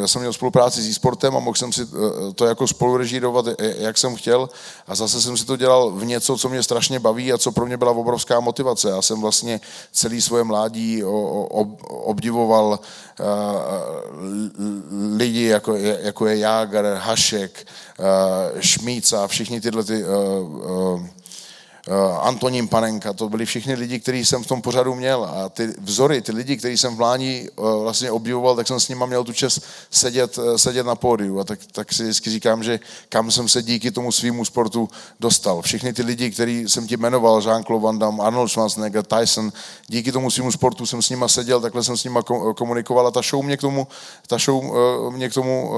já 0.00 0.08
jsem 0.08 0.20
měl 0.20 0.32
spolupráci 0.32 0.82
s 0.82 0.88
e-sportem 0.88 1.36
a 1.36 1.40
mohl 1.40 1.54
jsem 1.54 1.72
si 1.72 1.86
to 2.34 2.46
jako 2.46 2.66
spolurežírovat, 2.66 3.46
jak 3.58 3.98
jsem 3.98 4.16
chtěl 4.16 4.48
a 4.86 4.94
zase 4.94 5.20
jsem 5.20 5.36
si 5.36 5.44
to 5.44 5.56
dělal 5.56 5.90
v 5.90 6.04
něco, 6.04 6.36
co 6.36 6.48
mě 6.48 6.62
strašně 6.62 7.00
baví 7.00 7.32
a 7.32 7.38
co 7.38 7.52
pro 7.52 7.66
mě 7.66 7.76
byla 7.76 7.90
obrovská 7.90 8.40
motivace. 8.40 8.90
Já 8.90 9.02
jsem 9.02 9.20
vlastně 9.20 9.60
celý 9.92 10.20
svoje 10.22 10.44
mládí 10.44 11.04
obdivoval 11.88 12.78
eh, 13.20 13.24
lidi, 15.16 15.44
jako 15.44 15.76
jako 15.76 16.26
je 16.26 16.38
Jágar, 16.60 16.84
Hašek, 16.96 17.66
eh, 17.98 18.62
Šmíca, 18.62 19.26
všichni 19.26 19.60
tyhle 19.60 19.84
ty 19.84 20.04
eh, 20.04 20.06
Eh, 20.06 21.19
Antonín 22.20 22.68
Panenka, 22.68 23.12
to 23.12 23.28
byli 23.28 23.46
všichni 23.46 23.74
lidi, 23.74 24.00
kteří 24.00 24.24
jsem 24.24 24.44
v 24.44 24.46
tom 24.46 24.62
pořadu 24.62 24.94
měl 24.94 25.24
a 25.24 25.48
ty 25.48 25.74
vzory, 25.78 26.22
ty 26.22 26.32
lidi, 26.32 26.56
kteří 26.56 26.76
jsem 26.76 26.94
v 26.94 26.98
mládí 26.98 27.48
eh, 27.48 27.62
vlastně 27.82 28.10
obdivoval, 28.10 28.56
tak 28.56 28.66
jsem 28.66 28.80
s 28.80 28.88
nimi 28.88 29.04
měl 29.06 29.24
tu 29.24 29.32
čest 29.32 29.62
sedět, 29.90 30.38
eh, 30.38 30.58
sedět 30.58 30.86
na 30.86 30.94
pódiu 30.94 31.40
a 31.40 31.44
tak, 31.44 31.58
tak 31.72 31.92
si 31.92 32.02
vždycky 32.02 32.30
říkám, 32.30 32.62
že 32.62 32.80
kam 33.08 33.30
jsem 33.30 33.48
se 33.48 33.62
díky 33.62 33.90
tomu 33.90 34.12
svýmu 34.12 34.44
sportu 34.44 34.88
dostal. 35.20 35.62
Všichni 35.62 35.92
ty 35.92 36.02
lidi, 36.02 36.30
který 36.30 36.68
jsem 36.68 36.86
ti 36.86 36.96
jmenoval, 36.96 37.40
Jean-Claude 37.40 37.80
Van 37.80 37.98
Damme, 37.98 38.24
Arnold 38.24 38.50
Schwarzenegger, 38.50 39.04
Tyson, 39.04 39.52
díky 39.88 40.12
tomu 40.12 40.30
svýmu 40.30 40.52
sportu 40.52 40.86
jsem 40.86 41.02
s 41.02 41.10
nima 41.10 41.28
seděl, 41.28 41.60
takhle 41.60 41.84
jsem 41.84 41.96
s 41.96 42.04
nima 42.04 42.22
komunikoval 42.56 43.06
a 43.06 43.10
ta 43.10 43.22
show 43.22 43.44
mě 43.44 43.56
k 43.56 43.60
tomu, 43.60 43.88
ta 44.26 44.38
show 44.38 44.64
mě 45.10 45.28
k 45.30 45.34
tomu 45.34 45.72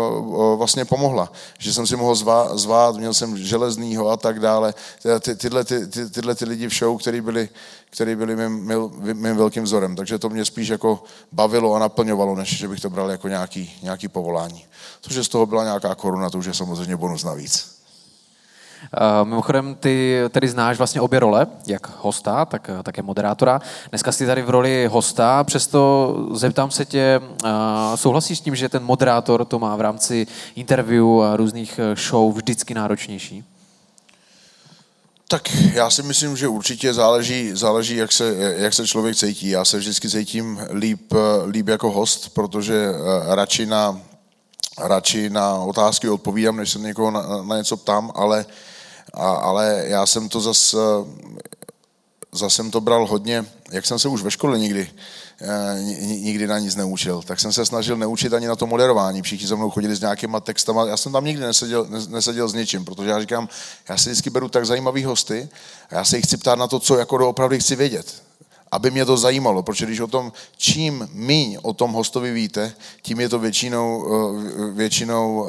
vlastně 0.56 0.84
pomohla, 0.84 1.32
že 1.58 1.72
jsem 1.72 1.86
si 1.86 1.96
mohl 1.96 2.14
zvát, 2.14 2.58
zvát 2.58 2.96
měl 2.96 3.14
jsem 3.14 3.38
železnýho 3.38 4.08
a 4.08 4.16
tak 4.16 4.40
dále. 4.40 4.74
Ty, 5.20 5.36
tyhle 5.36 5.64
ty, 5.64 5.86
ty, 5.92 6.10
tyhle 6.10 6.34
ty 6.34 6.44
lidi 6.44 6.68
v 6.68 6.74
show, 6.74 6.98
který 6.98 7.20
byli, 7.20 7.48
který 7.90 8.16
byli 8.16 8.36
mým, 8.36 8.72
mým 9.12 9.36
velkým 9.36 9.62
vzorem. 9.62 9.96
Takže 9.96 10.18
to 10.18 10.28
mě 10.28 10.44
spíš 10.44 10.68
jako 10.68 11.04
bavilo 11.32 11.74
a 11.74 11.78
naplňovalo, 11.78 12.36
než 12.36 12.58
že 12.58 12.68
bych 12.68 12.80
to 12.80 12.90
bral 12.90 13.10
jako 13.10 13.28
nějaký, 13.28 13.72
nějaký 13.82 14.08
povolání. 14.08 14.64
To, 15.00 15.14
že 15.14 15.24
z 15.24 15.28
toho 15.28 15.46
byla 15.46 15.64
nějaká 15.64 15.94
koruna, 15.94 16.30
to 16.30 16.38
už 16.38 16.46
je 16.46 16.54
samozřejmě 16.54 16.96
bonus 16.96 17.24
navíc. 17.24 17.82
Uh, 18.82 19.28
mimochodem, 19.28 19.74
ty 19.74 20.20
tedy 20.30 20.48
znáš 20.48 20.78
vlastně 20.78 21.00
obě 21.00 21.20
role, 21.20 21.46
jak 21.66 21.90
hosta, 22.00 22.44
tak 22.44 22.70
také 22.82 23.02
moderátora. 23.02 23.60
Dneska 23.90 24.12
jsi 24.12 24.26
tady 24.26 24.42
v 24.42 24.50
roli 24.50 24.88
hosta, 24.92 25.44
přesto 25.44 26.14
zeptám 26.32 26.70
se 26.70 26.84
tě, 26.84 27.20
uh, 27.44 27.50
souhlasíš 27.94 28.38
s 28.38 28.40
tím, 28.40 28.56
že 28.56 28.68
ten 28.68 28.84
moderátor 28.84 29.44
to 29.44 29.58
má 29.58 29.76
v 29.76 29.80
rámci 29.80 30.26
interview 30.54 31.22
a 31.22 31.36
různých 31.36 31.80
show 31.94 32.34
vždycky 32.34 32.74
náročnější? 32.74 33.44
Tak 35.32 35.56
já 35.72 35.90
si 35.90 36.02
myslím, 36.02 36.36
že 36.36 36.48
určitě 36.48 36.94
záleží, 36.94 37.50
záleží 37.54 37.96
jak, 37.96 38.12
se, 38.12 38.34
jak 38.56 38.74
se 38.74 38.86
člověk 38.86 39.16
cítí. 39.16 39.48
Já 39.48 39.64
se 39.64 39.78
vždycky 39.78 40.10
cítím 40.10 40.60
líp, 40.72 41.12
líp 41.46 41.68
jako 41.68 41.90
host, 41.90 42.34
protože 42.34 42.74
eh, 42.74 43.34
radši 43.34 43.66
na, 43.66 44.00
radši 44.78 45.30
na 45.30 45.54
otázky 45.54 46.08
odpovídám, 46.08 46.56
než 46.56 46.70
se 46.70 46.78
někoho 46.78 47.10
na, 47.10 47.42
na 47.42 47.56
něco 47.56 47.76
ptám, 47.76 48.12
ale, 48.14 48.46
a, 49.14 49.30
ale 49.30 49.84
já 49.86 50.06
jsem 50.06 50.28
to 50.28 50.40
zase 50.40 50.76
zase 52.32 52.56
jsem 52.56 52.70
to 52.70 52.80
bral 52.80 53.06
hodně, 53.06 53.44
jak 53.70 53.86
jsem 53.86 53.98
se 53.98 54.08
už 54.08 54.22
ve 54.22 54.30
škole 54.30 54.58
nikdy, 54.58 54.90
eh, 54.90 55.31
nikdy 56.00 56.46
na 56.46 56.58
nic 56.58 56.76
neučil, 56.76 57.22
tak 57.22 57.40
jsem 57.40 57.52
se 57.52 57.66
snažil 57.66 57.96
neučit 57.96 58.34
ani 58.34 58.46
na 58.46 58.56
to 58.56 58.66
moderování. 58.66 59.22
Všichni 59.22 59.46
za 59.46 59.56
mnou 59.56 59.70
chodili 59.70 59.96
s 59.96 60.00
nějakýma 60.00 60.40
textama, 60.40 60.86
já 60.86 60.96
jsem 60.96 61.12
tam 61.12 61.24
nikdy 61.24 61.42
neseděl, 61.42 61.86
neseděl 62.08 62.48
s 62.48 62.54
ničím, 62.54 62.84
protože 62.84 63.10
já 63.10 63.20
říkám, 63.20 63.48
já 63.88 63.96
si 63.96 64.10
vždycky 64.10 64.30
beru 64.30 64.48
tak 64.48 64.66
zajímavý 64.66 65.04
hosty 65.04 65.48
a 65.90 65.94
já 65.94 66.04
se 66.04 66.16
jich 66.16 66.24
chci 66.24 66.36
ptát 66.36 66.58
na 66.58 66.66
to, 66.66 66.80
co 66.80 66.98
jako 66.98 67.18
doopravdy 67.18 67.60
chci 67.60 67.76
vědět. 67.76 68.22
Aby 68.70 68.90
mě 68.90 69.04
to 69.04 69.16
zajímalo, 69.16 69.62
protože 69.62 69.86
když 69.86 70.00
o 70.00 70.06
tom, 70.06 70.32
čím 70.56 71.08
míň 71.12 71.58
o 71.62 71.72
tom 71.72 71.92
hostovi 71.92 72.32
víte, 72.32 72.72
tím 73.02 73.20
je 73.20 73.28
to 73.28 73.38
většinou, 73.38 74.06
eh, 74.06 74.70
většinou 74.70 75.46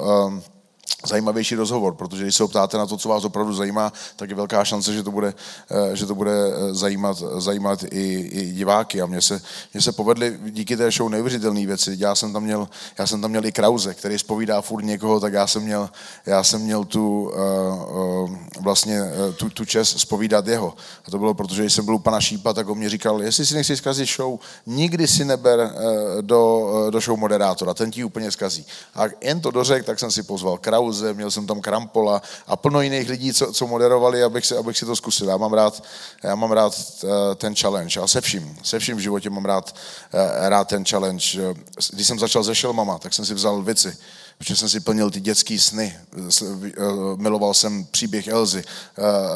zajímavější 1.06 1.56
rozhovor, 1.56 1.94
protože 1.94 2.24
když 2.24 2.36
se 2.36 2.48
ptáte 2.48 2.78
na 2.78 2.86
to, 2.86 2.98
co 2.98 3.10
vás 3.10 3.24
opravdu 3.24 3.54
zajímá, 3.54 3.94
tak 4.16 4.30
je 4.30 4.36
velká 4.36 4.66
šance, 4.66 4.94
že 4.94 5.04
to 5.04 5.12
bude, 5.12 5.34
eh, 5.72 5.96
že 5.96 6.06
to 6.06 6.16
bude 6.16 6.32
eh, 6.32 6.74
zajímat, 6.74 7.24
zajímat 7.38 7.84
i, 7.84 8.14
i 8.32 8.52
diváky. 8.52 9.02
A 9.02 9.06
mně 9.06 9.22
se, 9.22 9.41
mně 9.74 9.82
se 9.82 9.91
povedly 9.91 10.39
díky 10.50 10.78
té 10.78 10.91
show 10.91 11.10
neuvěřitelné 11.10 11.66
věci. 11.66 11.96
Já 12.00 12.16
jsem 12.16 12.34
tam 12.34 12.44
měl, 12.44 12.70
já 12.98 13.08
jsem 13.08 13.22
tam 13.22 13.32
měl 13.32 13.46
i 13.46 13.52
Krause, 13.52 13.94
který 13.94 14.20
zpovídá 14.20 14.62
furt 14.62 14.84
někoho, 14.84 15.20
tak 15.20 15.34
já 15.34 15.48
jsem 15.48 15.64
měl, 15.64 15.89
já 16.26 16.44
jsem 16.44 16.62
měl 16.62 16.84
tu, 16.84 17.32
uh, 17.32 18.32
vlastně 18.62 19.02
tu, 19.38 19.50
tu 19.50 19.66
čest 19.66 20.00
zpovídat 20.00 20.48
jeho. 20.48 20.74
A 21.08 21.12
to 21.12 21.20
bylo 21.20 21.34
proto, 21.34 21.56
že 21.56 21.62
když 21.62 21.74
jsem 21.74 21.86
byl 21.86 21.96
u 21.96 22.00
pana 22.00 22.22
Šípa, 22.22 22.54
tak 22.54 22.70
on 22.70 22.78
mě 22.78 22.89
říkal, 22.89 23.22
jestli 23.22 23.46
si 23.46 23.54
nechci 23.54 23.78
zkazit 23.78 24.10
show, 24.10 24.39
nikdy 24.66 25.08
si 25.08 25.26
neber 25.26 25.74
do, 26.22 26.70
do 26.89 27.00
show 27.00 27.20
moderátora, 27.20 27.74
ten 27.74 27.91
ti 27.91 28.04
úplně 28.04 28.32
zkazí. 28.32 28.66
A 28.96 29.04
jen 29.22 29.41
to 29.41 29.52
dořek, 29.52 29.86
tak 29.86 30.00
jsem 30.00 30.12
si 30.12 30.24
pozval 30.24 30.58
Krause, 30.58 30.82
Klauze, 30.84 31.13
měl 31.13 31.31
jsem 31.31 31.47
tam 31.47 31.61
Krampola 31.61 32.21
a 32.47 32.55
plno 32.55 32.81
jiných 32.81 33.09
lidí, 33.09 33.34
co, 33.34 33.53
co 33.53 33.67
moderovali, 33.67 34.23
abych 34.23 34.45
si, 34.45 34.55
abych 34.55 34.77
si 34.77 34.86
to 34.86 34.95
zkusil. 34.95 35.29
Já 35.29 35.38
mám 35.38 35.53
rád, 35.53 35.84
já 36.23 36.36
mám 36.36 36.51
rád 36.51 36.73
uh, 37.03 37.09
ten 37.36 37.55
challenge 37.55 37.99
a 37.99 38.07
se 38.07 38.21
vším, 38.21 38.57
se 38.63 38.79
vším 38.79 38.97
v 38.97 38.99
životě 38.99 39.29
mám 39.29 39.45
rád, 39.45 39.75
uh, 40.13 40.19
rád 40.49 40.67
ten 40.67 40.86
challenge. 40.86 41.55
Když 41.93 42.07
jsem 42.07 42.19
začal 42.19 42.43
se 42.43 42.55
šelmama, 42.55 42.97
tak 42.97 43.13
jsem 43.13 43.25
si 43.25 43.34
vzal 43.34 43.61
věci, 43.61 43.97
protože 44.38 44.55
jsem 44.55 44.69
si 44.69 44.79
plnil 44.79 45.11
ty 45.11 45.19
dětské 45.19 45.59
sny. 45.59 45.97
Eh, 46.17 46.71
miloval 47.15 47.53
jsem 47.53 47.86
příběh 47.86 48.27
Elzy 48.27 48.63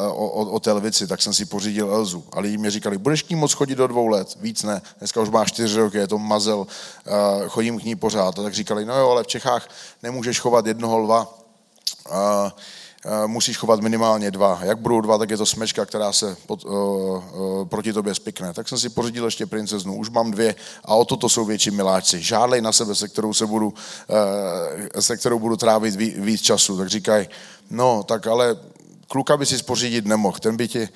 o, 0.08 0.28
o, 0.28 0.50
o 0.50 0.60
té 0.60 0.72
lvici, 0.72 1.06
tak 1.06 1.22
jsem 1.22 1.32
si 1.32 1.44
pořídil 1.44 1.90
Elzu. 1.90 2.24
A 2.32 2.40
lidi 2.40 2.58
mi 2.58 2.70
říkali, 2.70 2.98
budeš 2.98 3.22
k 3.22 3.30
ní 3.30 3.36
moc 3.36 3.52
chodit 3.52 3.74
do 3.74 3.86
dvou 3.86 4.06
let? 4.06 4.36
Víc 4.40 4.62
ne. 4.62 4.82
Dneska 4.98 5.20
už 5.20 5.28
má 5.28 5.44
čtyři 5.44 5.78
roky, 5.78 5.98
je 5.98 6.06
to 6.06 6.18
mazel, 6.18 6.66
chodím 7.48 7.80
k 7.80 7.84
ní 7.84 7.96
pořád. 7.96 8.38
A 8.38 8.42
tak 8.42 8.54
říkali, 8.54 8.84
no 8.84 8.98
jo, 8.98 9.10
ale 9.10 9.22
v 9.22 9.26
Čechách 9.26 9.68
nemůžeš 10.02 10.40
chovat 10.40 10.66
jednoho 10.66 10.98
lva, 10.98 11.38
musíš 13.26 13.56
chovat 13.56 13.80
minimálně 13.80 14.30
dva. 14.30 14.58
Jak 14.62 14.78
budou 14.78 15.00
dva, 15.00 15.18
tak 15.18 15.30
je 15.30 15.36
to 15.36 15.46
smečka, 15.46 15.86
která 15.86 16.12
se 16.12 16.36
pod, 16.46 16.64
uh, 16.64 16.72
uh, 16.72 17.64
proti 17.64 17.92
tobě 17.92 18.14
spikne. 18.14 18.54
Tak 18.54 18.68
jsem 18.68 18.78
si 18.78 18.88
pořídil 18.88 19.24
ještě 19.24 19.46
princeznu, 19.46 19.96
už 19.96 20.10
mám 20.10 20.30
dvě 20.30 20.54
a 20.84 20.94
o 20.94 21.04
toto 21.04 21.28
jsou 21.28 21.44
větší 21.44 21.70
miláčci. 21.70 22.22
Žádlej 22.22 22.60
na 22.60 22.72
sebe, 22.72 22.94
se 22.94 23.08
kterou, 23.08 23.34
se 23.34 23.46
budu, 23.46 23.66
uh, 23.66 23.74
se 25.00 25.16
kterou 25.16 25.38
budu 25.38 25.56
trávit 25.56 25.94
víc 25.96 26.42
času. 26.42 26.76
Tak 26.76 26.88
říkají, 26.88 27.28
no, 27.70 28.02
tak 28.02 28.26
ale 28.26 28.56
kluka 29.08 29.36
by 29.36 29.46
si 29.46 29.62
pořídit 29.62 30.06
nemohl, 30.06 30.38
ten 30.38 30.56
by, 30.56 30.68
ti, 30.68 30.88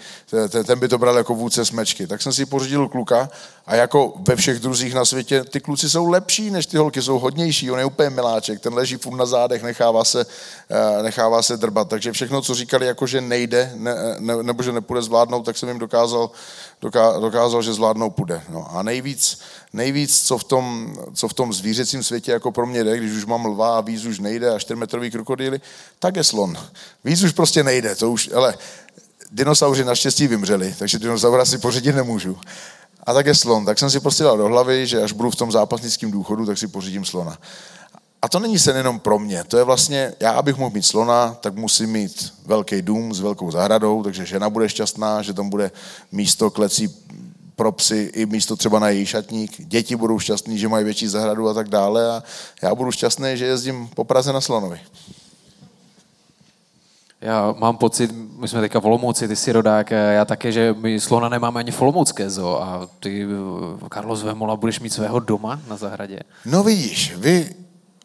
ten, 0.49 0.65
ten 0.65 0.79
by 0.79 0.89
to 0.89 0.99
bral 0.99 1.17
jako 1.17 1.35
vůdce 1.35 1.65
smečky. 1.65 2.07
Tak 2.07 2.23
jsem 2.23 2.33
si 2.33 2.47
pořídil 2.47 2.89
kluka 2.89 3.29
a 3.67 3.75
jako 3.75 4.15
ve 4.29 4.37
všech 4.37 4.59
druzích 4.59 4.95
na 4.95 5.05
světě, 5.05 5.45
ty 5.45 5.61
kluci 5.61 5.91
jsou 5.91 6.07
lepší 6.07 6.51
než 6.51 6.67
ty 6.67 6.77
holky, 6.77 7.03
jsou 7.03 7.19
hodnější, 7.19 7.71
on 7.71 7.79
je 7.79 7.85
úplně 7.85 8.11
miláček, 8.11 8.61
ten 8.61 8.75
leží 8.75 8.97
furt 8.97 9.17
na 9.17 9.27
zádech, 9.27 9.63
nechává 9.63 10.05
se, 10.05 10.27
eh, 10.71 11.03
nechává 11.03 11.43
se 11.43 11.57
drbat. 11.57 11.89
Takže 11.89 12.13
všechno, 12.13 12.43
co 12.43 12.55
říkali, 12.55 12.87
jako 12.87 13.07
že 13.07 13.21
nejde, 13.21 13.73
ne, 13.75 13.95
ne, 14.19 14.43
nebo 14.43 14.63
že 14.63 14.73
nepůjde 14.73 15.03
zvládnout, 15.03 15.43
tak 15.43 15.59
jsem 15.59 15.69
jim 15.69 15.79
dokázal, 15.79 16.31
dokázal 17.21 17.63
že 17.63 17.73
zvládnou 17.73 18.11
půjde. 18.11 18.43
No 18.49 18.77
a 18.77 18.83
nejvíc, 18.83 19.39
nejvíc 19.73 20.23
co, 20.23 20.39
v 20.39 20.45
tom, 20.45 20.97
co 21.15 21.29
v 21.29 21.35
tom 21.35 21.53
zvířecím 21.53 22.03
světě 22.03 22.33
jako 22.33 22.53
pro 22.53 22.67
mě 22.67 22.85
jde, 22.85 22.97
když 22.97 23.13
už 23.13 23.25
mám 23.25 23.47
lva 23.47 23.79
a 23.79 23.81
víc 23.81 24.05
už 24.05 24.19
nejde 24.19 24.55
a 24.55 24.59
4 24.59 24.77
metrový 24.77 25.11
krokodýly, 25.11 25.61
tak 25.99 26.17
je 26.17 26.25
slon. 26.25 26.59
Víc 27.05 27.23
už 27.23 27.33
prostě 27.33 27.65
nejde, 27.65 27.97
to 27.97 28.11
už, 28.11 28.31
ale 28.35 28.55
dinosauři 29.31 29.85
naštěstí 29.85 30.27
vymřeli, 30.27 30.75
takže 30.79 30.99
dinosaura 30.99 31.45
si 31.45 31.59
pořídit 31.59 31.95
nemůžu. 31.95 32.39
A 33.07 33.15
tak 33.15 33.27
je 33.27 33.35
slon. 33.35 33.65
Tak 33.65 33.79
jsem 33.79 33.91
si 33.91 34.01
prostě 34.01 34.25
dal 34.25 34.37
do 34.37 34.47
hlavy, 34.47 34.87
že 34.87 35.03
až 35.03 35.13
budu 35.13 35.31
v 35.31 35.37
tom 35.37 35.53
zápasnickém 35.53 36.11
důchodu, 36.11 36.47
tak 36.47 36.59
si 36.59 36.69
pořídím 36.69 37.05
slona. 37.05 37.39
A 38.23 38.29
to 38.29 38.39
není 38.39 38.59
sen 38.59 38.77
jenom 38.77 39.01
pro 39.01 39.19
mě. 39.19 39.45
To 39.45 39.59
je 39.59 39.65
vlastně, 39.65 40.15
já 40.21 40.31
abych 40.31 40.57
mohl 40.57 40.71
mít 40.75 40.87
slona, 40.87 41.37
tak 41.41 41.55
musím 41.55 41.91
mít 41.91 42.33
velký 42.47 42.83
dům 42.83 43.15
s 43.15 43.21
velkou 43.21 43.51
zahradou, 43.51 44.03
takže 44.03 44.27
žena 44.27 44.51
bude 44.51 44.69
šťastná, 44.69 45.23
že 45.23 45.35
tam 45.35 45.51
bude 45.51 45.71
místo 46.13 46.51
klecí 46.51 46.95
pro 47.57 47.73
psy 47.73 48.11
i 48.15 48.27
místo 48.27 48.57
třeba 48.57 48.79
na 48.79 48.89
její 48.89 49.07
šatník. 49.07 49.67
Děti 49.67 49.97
budou 49.97 50.19
šťastní, 50.19 50.59
že 50.59 50.69
mají 50.69 50.85
větší 50.85 51.09
zahradu 51.09 51.49
a 51.49 51.55
tak 51.55 51.69
dále. 51.69 52.11
A 52.11 52.23
já 52.63 52.75
budu 52.75 52.93
šťastný, 52.93 53.37
že 53.37 53.47
jezdím 53.47 53.89
po 53.95 54.05
Praze 54.05 54.33
na 54.33 54.41
slonovi. 54.41 54.81
Já 57.21 57.55
mám 57.59 57.77
pocit, 57.77 58.11
my 58.39 58.49
jsme 58.49 58.61
teďka 58.61 58.81
v 58.81 58.87
Olomouci, 58.87 59.29
ty 59.29 59.37
jsi 59.37 59.53
rodák, 59.53 59.91
já 59.91 60.25
také, 60.25 60.53
že 60.53 60.75
my 60.79 61.01
slona 61.01 61.29
nemáme 61.29 61.61
ani 61.61 61.71
v 61.71 61.83
Olomoucké 61.83 62.31
zoo 62.31 62.63
a 62.63 62.89
ty, 63.01 63.27
Carlos 63.95 64.23
Vemola, 64.23 64.57
budeš 64.57 64.81
mít 64.81 64.93
svého 64.93 65.21
doma 65.21 65.61
na 65.69 65.77
zahradě? 65.77 66.19
No 66.45 66.63
vidíš, 66.63 67.15
vy 67.17 67.55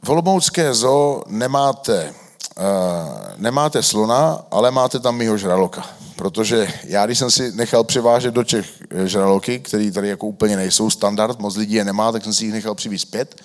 v 0.03 0.09
Olomoucké 0.09 0.73
zoo 0.73 1.23
nemáte, 1.27 2.13
uh, 2.59 2.63
nemáte 3.37 3.83
slona, 3.83 4.41
ale 4.51 4.71
máte 4.71 4.99
tam 4.99 5.17
mýho 5.17 5.37
žraloka. 5.37 5.85
Protože 6.17 6.67
já, 6.83 7.05
když 7.05 7.19
jsem 7.19 7.31
si 7.31 7.51
nechal 7.51 7.83
přivážet 7.83 8.33
do 8.33 8.43
Čech 8.43 8.65
eh, 8.89 9.07
žraloky, 9.07 9.59
které 9.59 9.91
tady 9.91 10.09
jako 10.09 10.27
úplně 10.27 10.55
nejsou 10.55 10.89
standard, 10.89 11.39
moc 11.39 11.55
lidí 11.55 11.73
je 11.73 11.85
nemá, 11.85 12.11
tak 12.11 12.23
jsem 12.23 12.33
si 12.33 12.45
jich 12.45 12.53
nechal 12.53 12.75
přivést 12.75 13.05
pět. 13.05 13.35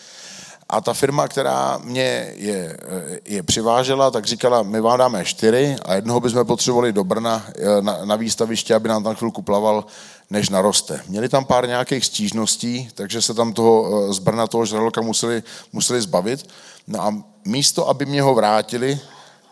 A 0.68 0.80
ta 0.80 0.94
firma, 0.94 1.28
která 1.28 1.78
mě 1.84 2.32
je, 2.36 2.76
je 3.24 3.42
přivážela, 3.42 4.10
tak 4.10 4.24
říkala, 4.24 4.62
my 4.62 4.80
vám 4.80 4.98
dáme 4.98 5.24
čtyři 5.24 5.76
a 5.84 5.94
jednoho 5.94 6.20
bychom 6.20 6.46
potřebovali 6.46 6.92
do 6.92 7.04
Brna 7.04 7.44
eh, 7.56 7.82
na, 7.82 8.04
na 8.04 8.16
výstaviště, 8.16 8.74
aby 8.74 8.88
nám 8.88 9.04
tam 9.04 9.14
chvilku 9.14 9.42
plaval, 9.42 9.84
než 10.30 10.48
naroste. 10.48 11.00
Měli 11.08 11.28
tam 11.28 11.44
pár 11.44 11.68
nějakých 11.68 12.04
stížností, 12.04 12.88
takže 12.94 13.22
se 13.22 13.34
tam 13.34 13.52
toho, 13.52 14.08
eh, 14.10 14.12
z 14.12 14.18
Brna 14.18 14.46
toho 14.46 14.64
žraloka 14.64 15.00
museli, 15.00 15.42
museli 15.72 16.00
zbavit. 16.00 16.48
No 16.86 17.02
a 17.02 17.22
místo, 17.44 17.88
aby 17.88 18.06
mě 18.06 18.22
ho 18.22 18.34
vrátili, 18.34 19.00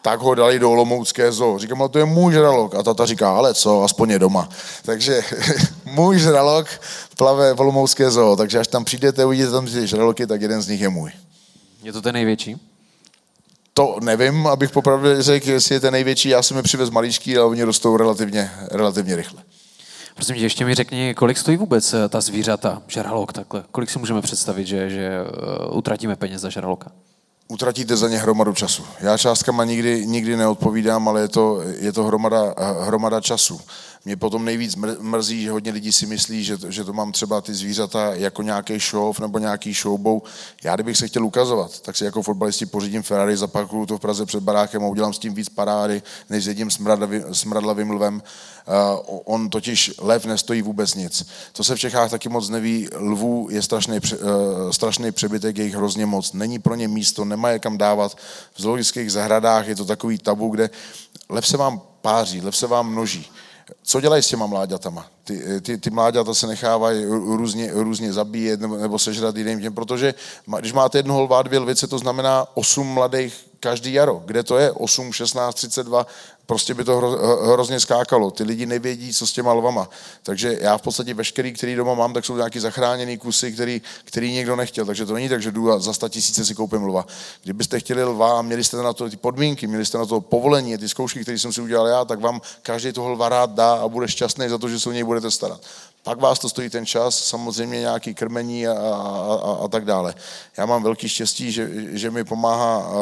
tak 0.03 0.21
ho 0.21 0.35
dali 0.35 0.59
do 0.59 0.71
Olomoucké 0.71 1.33
zoo. 1.33 1.59
Říkám, 1.59 1.81
ale 1.83 1.89
to 1.89 1.99
je 1.99 2.05
můj 2.05 2.33
žralok. 2.33 2.75
A 2.75 2.83
tata 2.83 3.07
říká, 3.07 3.37
ale 3.37 3.55
co, 3.55 3.83
aspoň 3.83 4.11
je 4.11 4.19
doma. 4.19 4.49
Takže 4.83 5.21
můj 5.85 6.19
žralok 6.19 6.67
plave 7.17 7.55
v 7.55 7.61
Olomoucké 7.61 8.11
zoo, 8.11 8.37
takže 8.37 8.59
až 8.59 8.69
tam 8.69 8.85
přijdete, 8.85 9.25
uvidíte 9.25 9.51
tam 9.51 9.67
ty 9.67 9.87
žraloky, 9.87 10.27
tak 10.27 10.43
jeden 10.43 10.63
z 10.63 10.69
nich 10.69 10.81
je 10.81 10.89
můj. 10.89 11.11
Je 11.83 11.93
to 11.93 12.03
ten 12.03 12.15
největší? 12.15 12.57
To 13.75 13.97
nevím, 14.03 14.47
abych 14.47 14.71
popravdě 14.71 15.23
řekl, 15.23 15.51
jestli 15.51 15.75
je 15.75 15.81
ten 15.81 15.93
největší. 15.93 16.29
Já 16.29 16.43
jsem 16.43 16.57
je 16.57 16.63
přivez 16.63 16.91
malíčký, 16.91 17.37
ale 17.37 17.47
oni 17.47 17.63
rostou 17.63 17.97
relativně, 17.97 18.51
relativně 18.71 19.17
rychle. 19.17 19.43
Prosím 20.15 20.37
tě, 20.37 20.43
ještě 20.43 20.65
mi 20.65 20.75
řekni, 20.75 21.15
kolik 21.15 21.39
stojí 21.39 21.57
vůbec 21.57 21.95
eh, 21.95 22.09
ta 22.09 22.21
zvířata, 22.21 22.83
žralok 22.87 23.33
takhle? 23.33 23.65
Kolik 23.71 23.91
si 23.91 23.99
můžeme 23.99 24.23
představit, 24.23 24.67
že, 24.67 24.91
že 24.91 25.09
eh, 25.09 25.71
utratíme 25.71 26.17
peněz 26.17 26.41
za 26.41 26.49
žraloka? 26.49 26.93
Utratíte 27.51 27.97
za 27.97 28.09
ně 28.09 28.19
hromadu 28.19 28.55
času. 28.55 28.85
Já 29.01 29.19
částkama 29.19 29.65
nikdy, 29.65 30.07
nikdy 30.07 30.37
neodpovídám, 30.37 31.09
ale 31.09 31.21
je 31.21 31.29
to, 31.29 31.63
je 31.79 31.93
to 31.93 32.05
hromada, 32.05 32.55
hromada 32.81 33.21
času. 33.21 33.61
Mě 34.05 34.17
potom 34.17 34.45
nejvíc 34.45 34.77
mrzí, 35.01 35.43
že 35.43 35.51
hodně 35.51 35.73
lidí 35.73 35.93
si 35.93 36.07
myslí, 36.07 36.45
že, 36.45 36.59
že 36.69 36.85
to 36.85 36.93
mám 36.93 37.13
třeba 37.13 37.41
ty 37.41 37.55
zvířata 37.55 38.15
jako 38.15 38.43
nějaký 38.43 38.79
show 38.79 39.21
nebo 39.21 39.39
nějaký 39.39 39.73
showbou. 39.73 40.23
Já 40.65 40.75
kdybych 40.75 40.97
se 40.97 41.09
chtěl 41.09 41.27
ukazovat, 41.27 41.81
tak 41.81 41.97
si 41.97 42.05
jako 42.05 42.23
fotbalisti 42.23 42.67
pořídím 42.67 43.03
Ferrari, 43.03 43.37
zapakuju 43.37 43.87
to 43.87 43.97
v 43.97 44.01
Praze 44.01 44.27
před 44.27 44.43
barákem 44.43 44.85
a 44.85 44.87
udělám 44.87 45.13
s 45.13 45.19
tím 45.19 45.35
víc 45.35 45.49
parády, 45.49 46.03
než 46.31 46.45
s 46.45 46.47
jedním 46.47 46.71
smradlavým, 46.71 47.25
smradlavým 47.33 47.91
lvem. 47.91 48.23
Uh, 49.09 49.19
on 49.25 49.51
totiž 49.51 49.93
lev 49.99 50.25
nestojí 50.25 50.63
vůbec 50.63 50.95
nic. 50.95 51.27
To 51.53 51.65
se 51.65 51.77
v 51.77 51.79
Čechách 51.79 52.11
taky 52.11 52.29
moc 52.29 52.49
neví. 52.49 52.89
Lvů 52.97 53.49
je 53.51 53.63
strašný, 53.63 53.99
uh, 53.99 54.71
strašný 54.71 55.13
přebytek, 55.13 55.59
je 55.59 55.65
jich 55.65 55.75
hrozně 55.75 56.07
moc. 56.07 56.33
Není 56.33 56.59
pro 56.59 56.75
ně 56.75 56.89
místo, 56.89 57.25
nemá 57.25 57.51
je 57.51 57.59
kam 57.59 57.79
dávat. 57.79 58.17
V 58.55 58.63
zoologických 58.63 59.13
zahradách 59.13 59.69
je 59.69 59.77
to 59.77 59.85
takový 59.85 60.19
tabu, 60.19 60.49
kde 60.49 60.71
lev 61.29 61.47
se 61.47 61.57
vám 61.57 61.81
páří, 62.01 62.41
lev 62.41 62.57
se 62.57 62.67
vám 62.67 62.93
množí 62.93 63.31
co 63.83 64.01
dělají 64.01 64.23
s 64.23 64.29
těma 64.29 64.47
mláďatama? 64.47 65.07
Ty, 65.25 65.61
ty, 65.61 65.79
ty 65.79 65.91
mláďata 65.91 66.35
se 66.35 66.47
nechávají 66.47 67.05
různě, 67.05 67.71
různě 67.73 68.13
zabíjet 68.13 68.61
nebo, 68.61 68.77
nebo 68.77 68.99
sežrat 68.99 69.37
jiným 69.37 69.61
těm, 69.61 69.75
protože 69.75 70.15
když 70.61 70.73
máte 70.73 70.99
jednoho 70.99 71.23
lva, 71.23 71.43
dvě 71.43 71.59
lvice, 71.59 71.87
to 71.87 71.99
znamená 71.99 72.47
osm 72.55 72.87
mladých 72.87 73.51
každý 73.61 73.93
jaro. 73.93 74.23
Kde 74.25 74.43
to 74.43 74.59
je? 74.59 74.73
8, 74.73 75.13
16, 75.13 75.55
32, 75.55 76.07
prostě 76.51 76.75
by 76.75 76.85
to 76.85 76.97
hro, 76.97 77.11
hrozně 77.53 77.81
skákalo. 77.81 78.31
Ty 78.31 78.43
lidi 78.43 78.67
nevědí, 78.67 79.15
co 79.15 79.27
s 79.27 79.33
těma 79.33 79.53
lvama. 79.53 79.89
Takže 80.23 80.59
já 80.61 80.79
v 80.79 80.83
podstatě 80.83 81.15
veškerý, 81.15 81.53
který 81.53 81.75
doma 81.75 81.95
mám, 81.95 82.13
tak 82.13 82.25
jsou 82.25 82.37
nějaký 82.37 82.59
zachráněný 82.59 83.19
kusy, 83.19 83.53
který, 83.53 83.83
který 84.05 84.33
nikdo 84.33 84.57
nechtěl. 84.57 84.87
Takže 84.87 85.07
to 85.07 85.15
není 85.15 85.29
tak, 85.29 85.43
že 85.43 85.51
jdu 85.51 85.73
a 85.73 85.79
za 85.79 85.93
100 85.93 86.09
tisíce 86.09 86.45
si 86.45 86.55
koupím 86.55 86.83
lva. 86.85 87.07
Kdybyste 87.43 87.81
chtěli 87.81 88.05
lva 88.05 88.39
a 88.39 88.43
měli 88.43 88.65
jste 88.65 88.77
na 88.77 88.93
to 88.93 89.11
ty 89.11 89.17
podmínky, 89.17 89.67
měli 89.67 89.87
jste 89.87 89.99
na 89.99 90.07
to 90.07 90.21
povolení, 90.21 90.79
ty 90.79 90.89
zkoušky, 90.89 91.23
které 91.23 91.39
jsem 91.39 91.53
si 91.53 91.61
udělal 91.61 91.87
já, 91.87 92.05
tak 92.05 92.21
vám 92.21 92.41
každý 92.63 92.93
toho 92.93 93.09
lva 93.09 93.29
rád 93.29 93.51
dá 93.51 93.75
a 93.75 93.89
bude 93.89 94.09
šťastný 94.09 94.49
za 94.49 94.59
to, 94.59 94.69
že 94.69 94.81
se 94.81 94.89
o 94.89 94.93
něj 94.93 95.05
budete 95.05 95.31
starat. 95.31 95.61
Pak 96.03 96.21
vás 96.21 96.39
to 96.39 96.49
stojí 96.49 96.71
ten 96.71 96.87
čas, 96.87 97.19
samozřejmě 97.19 97.81
nějaký 97.81 98.15
krmení 98.15 98.69
a, 98.69 98.73
a, 98.73 99.41
a, 99.45 99.65
a 99.65 99.69
tak 99.69 99.85
dále. 99.85 100.15
Já 100.57 100.67
mám 100.67 100.83
velký 100.83 101.09
štěstí, 101.09 101.53
že, 101.53 101.71
že 101.89 102.11
mi 102.11 102.25
pomáhá 102.25 102.93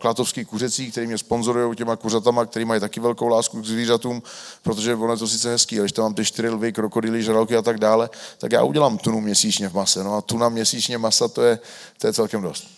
Klatovský 0.00 0.44
kuřecí, 0.44 0.90
který 0.90 1.06
mě 1.06 1.18
sponzorují 1.18 1.76
těma 1.76 1.96
kuřatama, 1.96 2.46
který 2.46 2.64
mají 2.64 2.80
taky 2.80 3.00
velkou 3.00 3.28
lásku 3.28 3.62
k 3.62 3.66
zvířatům, 3.66 4.22
protože 4.62 4.94
ono 4.94 5.12
je 5.12 5.18
to 5.18 5.28
sice 5.28 5.50
hezký, 5.50 5.76
ale 5.76 5.84
když 5.84 5.92
tam 5.92 6.02
mám 6.02 6.14
ty 6.14 6.24
čtyři 6.24 6.48
lvy, 6.48 6.72
krokodýly, 6.72 7.22
žraloky 7.22 7.56
a 7.56 7.62
tak 7.62 7.78
dále, 7.78 8.10
tak 8.38 8.52
já 8.52 8.62
udělám 8.62 8.98
tunu 8.98 9.20
měsíčně 9.20 9.68
v 9.68 9.74
mase. 9.74 10.04
No 10.04 10.14
a 10.14 10.20
tuna 10.20 10.48
měsíčně 10.48 10.98
masa, 10.98 11.28
to 11.28 11.42
je, 11.42 11.58
to 11.98 12.06
je 12.06 12.12
celkem 12.12 12.42
dost. 12.42 12.77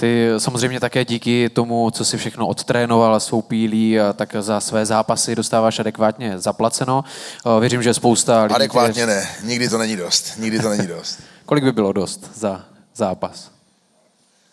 Ty 0.00 0.28
samozřejmě 0.38 0.80
také 0.80 1.04
díky 1.04 1.48
tomu, 1.48 1.90
co 1.90 2.04
si 2.04 2.18
všechno 2.18 2.46
odtrénoval 2.46 3.20
svou 3.20 3.42
pílí, 3.42 3.96
tak 4.14 4.36
za 4.40 4.60
své 4.60 4.86
zápasy 4.86 5.34
dostáváš 5.34 5.78
adekvátně 5.78 6.38
zaplaceno. 6.38 7.04
Věřím, 7.60 7.82
že 7.82 7.94
spousta 7.94 8.42
lidí... 8.42 8.54
Adekvátně 8.54 9.06
ne, 9.06 9.28
nikdy 9.44 9.68
to 9.68 9.78
není 9.78 9.96
dost, 9.96 10.32
nikdy 10.38 10.58
to 10.60 10.68
není 10.68 10.86
dost. 10.86 11.18
Kolik 11.46 11.64
by 11.64 11.72
bylo 11.72 11.92
dost 11.92 12.30
za 12.34 12.64
zápas? 12.94 13.50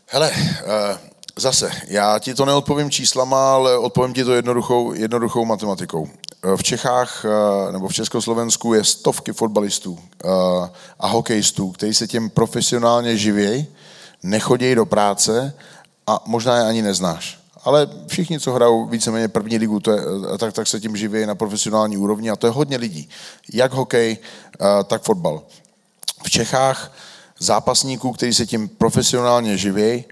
Hele, 0.07 0.31
uh, 0.31 0.97
zase, 1.35 1.71
já 1.87 2.19
ti 2.19 2.33
to 2.33 2.45
neodpovím 2.45 2.91
číslama, 2.91 3.53
ale 3.53 3.77
odpovím 3.77 4.13
ti 4.13 4.23
to 4.23 4.33
jednoduchou, 4.33 4.93
jednoduchou 4.93 5.45
matematikou. 5.45 6.07
V 6.55 6.63
Čechách 6.63 7.25
nebo 7.71 7.87
v 7.87 7.93
Československu 7.93 8.73
je 8.73 8.83
stovky 8.83 9.33
fotbalistů 9.33 9.99
a 10.99 11.07
hokejistů, 11.07 11.71
kteří 11.71 11.93
se 11.93 12.07
tím 12.07 12.29
profesionálně 12.29 13.17
živějí 13.17 13.67
nechodějí 14.24 14.76
do 14.76 14.86
práce 14.86 15.53
a 16.07 16.24
možná 16.26 16.57
je 16.57 16.63
ani 16.63 16.82
neznáš. 16.82 17.39
Ale 17.63 17.88
všichni, 18.07 18.39
co 18.39 18.51
hrajou 18.51 18.86
víceméně 18.86 19.28
první 19.28 19.57
ligu, 19.57 19.80
to 19.80 19.91
je, 19.91 20.01
tak, 20.38 20.53
tak 20.53 20.68
se 20.68 20.80
tím 20.80 20.97
živí 20.97 21.26
na 21.26 21.36
profesionální 21.36 21.97
úrovni 21.97 22.30
a 22.30 22.36
to 22.36 22.47
je 22.47 22.51
hodně 22.51 22.78
lidí. 22.78 23.09
Jak 23.53 23.74
hokej, 23.74 24.18
eh, 24.18 24.84
tak 24.84 25.01
fotbal. 25.01 25.41
V 26.24 26.30
Čechách 26.30 26.91
zápasníků, 27.39 28.11
kteří 28.11 28.34
se 28.34 28.45
tím 28.45 28.68
profesionálně 28.70 29.57
živí 29.57 30.05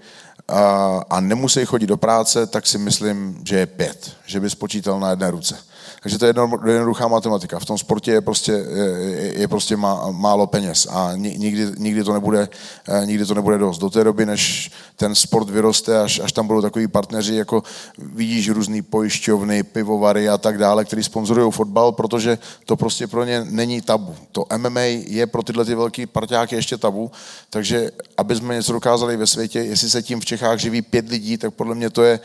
a, 0.48 1.00
a 1.10 1.20
nemusí 1.20 1.64
chodit 1.64 1.86
do 1.86 1.96
práce, 1.96 2.46
tak 2.46 2.66
si 2.66 2.78
myslím, 2.78 3.42
že 3.44 3.56
je 3.56 3.66
pět, 3.66 4.16
že 4.26 4.40
by 4.40 4.50
spočítal 4.50 5.00
na 5.00 5.10
jedné 5.10 5.30
ruce. 5.30 5.58
Takže 6.02 6.18
to 6.18 6.26
je 6.26 6.34
jednoduchá 6.66 7.08
matematika. 7.08 7.58
V 7.58 7.64
tom 7.64 7.78
sportě 7.78 8.10
je 8.10 8.20
prostě, 8.20 8.52
je, 8.52 9.40
je 9.40 9.48
prostě 9.48 9.76
má, 9.76 10.10
málo 10.10 10.46
peněz 10.46 10.86
a 10.90 11.12
nikdy, 11.16 11.66
nikdy, 11.78 12.04
to 12.04 12.12
nebude, 12.12 12.48
eh, 12.88 13.06
nikdy 13.06 13.26
to 13.26 13.34
nebude 13.34 13.58
dost. 13.58 13.78
Do 13.78 13.90
té 13.90 14.04
doby, 14.04 14.26
než 14.26 14.70
ten 14.96 15.14
sport 15.14 15.50
vyroste, 15.50 16.00
až, 16.00 16.20
až 16.20 16.32
tam 16.32 16.46
budou 16.46 16.62
takový 16.62 16.88
partneři, 16.88 17.34
jako 17.34 17.62
vidíš 17.98 18.48
různý 18.48 18.82
pojišťovny, 18.82 19.62
pivovary 19.62 20.28
a 20.28 20.38
tak 20.38 20.58
dále, 20.58 20.84
který 20.84 21.02
sponzorují 21.02 21.52
fotbal, 21.52 21.92
protože 21.92 22.38
to 22.64 22.76
prostě 22.76 23.06
pro 23.06 23.24
ně 23.24 23.46
není 23.50 23.80
tabu. 23.80 24.14
To 24.32 24.44
MMA 24.56 24.80
je 25.06 25.26
pro 25.26 25.42
tyhle 25.42 25.64
ty 25.64 25.74
velké 25.74 26.06
parťáky 26.06 26.54
ještě 26.54 26.76
tabu, 26.76 27.10
takže 27.50 27.90
aby 28.16 28.36
jsme 28.36 28.54
něco 28.54 28.72
dokázali 28.72 29.16
ve 29.16 29.26
světě, 29.26 29.58
jestli 29.58 29.90
se 29.90 30.02
tím 30.02 30.20
v 30.20 30.24
Čechách 30.24 30.58
živí 30.58 30.82
pět 30.82 31.08
lidí, 31.08 31.38
tak 31.38 31.54
podle 31.54 31.74
mě 31.74 31.90
to 31.90 32.02
je, 32.02 32.20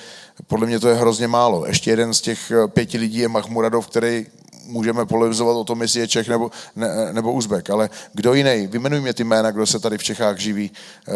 podle 0.48 0.68
mě 0.68 0.80
to 0.80 0.89
je 0.89 0.96
hrozně 0.96 1.28
málo. 1.28 1.66
Ještě 1.66 1.89
jeden 1.89 2.14
z 2.14 2.22
těch 2.22 2.52
eh, 2.52 2.68
pěti 2.68 2.98
lidí 2.98 3.18
je 3.18 3.28
Mahmuradov, 3.28 3.88
který 3.88 4.26
můžeme 4.66 5.05
polemizovat 5.05 5.55
o 5.55 5.64
tom, 5.64 5.82
jestli 5.82 5.99
je 5.99 6.07
Čech 6.07 6.28
nebo, 6.28 6.51
ne, 6.76 7.14
nebo 7.14 7.32
Uzbek, 7.32 7.70
ale 7.70 7.89
kdo 8.14 8.34
jiný? 8.34 8.68
Vymenuj 8.68 9.01
mě 9.01 9.14
ty 9.14 9.24
jména, 9.24 9.51
kdo 9.51 9.66
se 9.66 9.80
tady 9.80 9.97
v 9.97 10.03
Čechách 10.03 10.38
živí, 10.38 10.72
uh, 11.07 11.16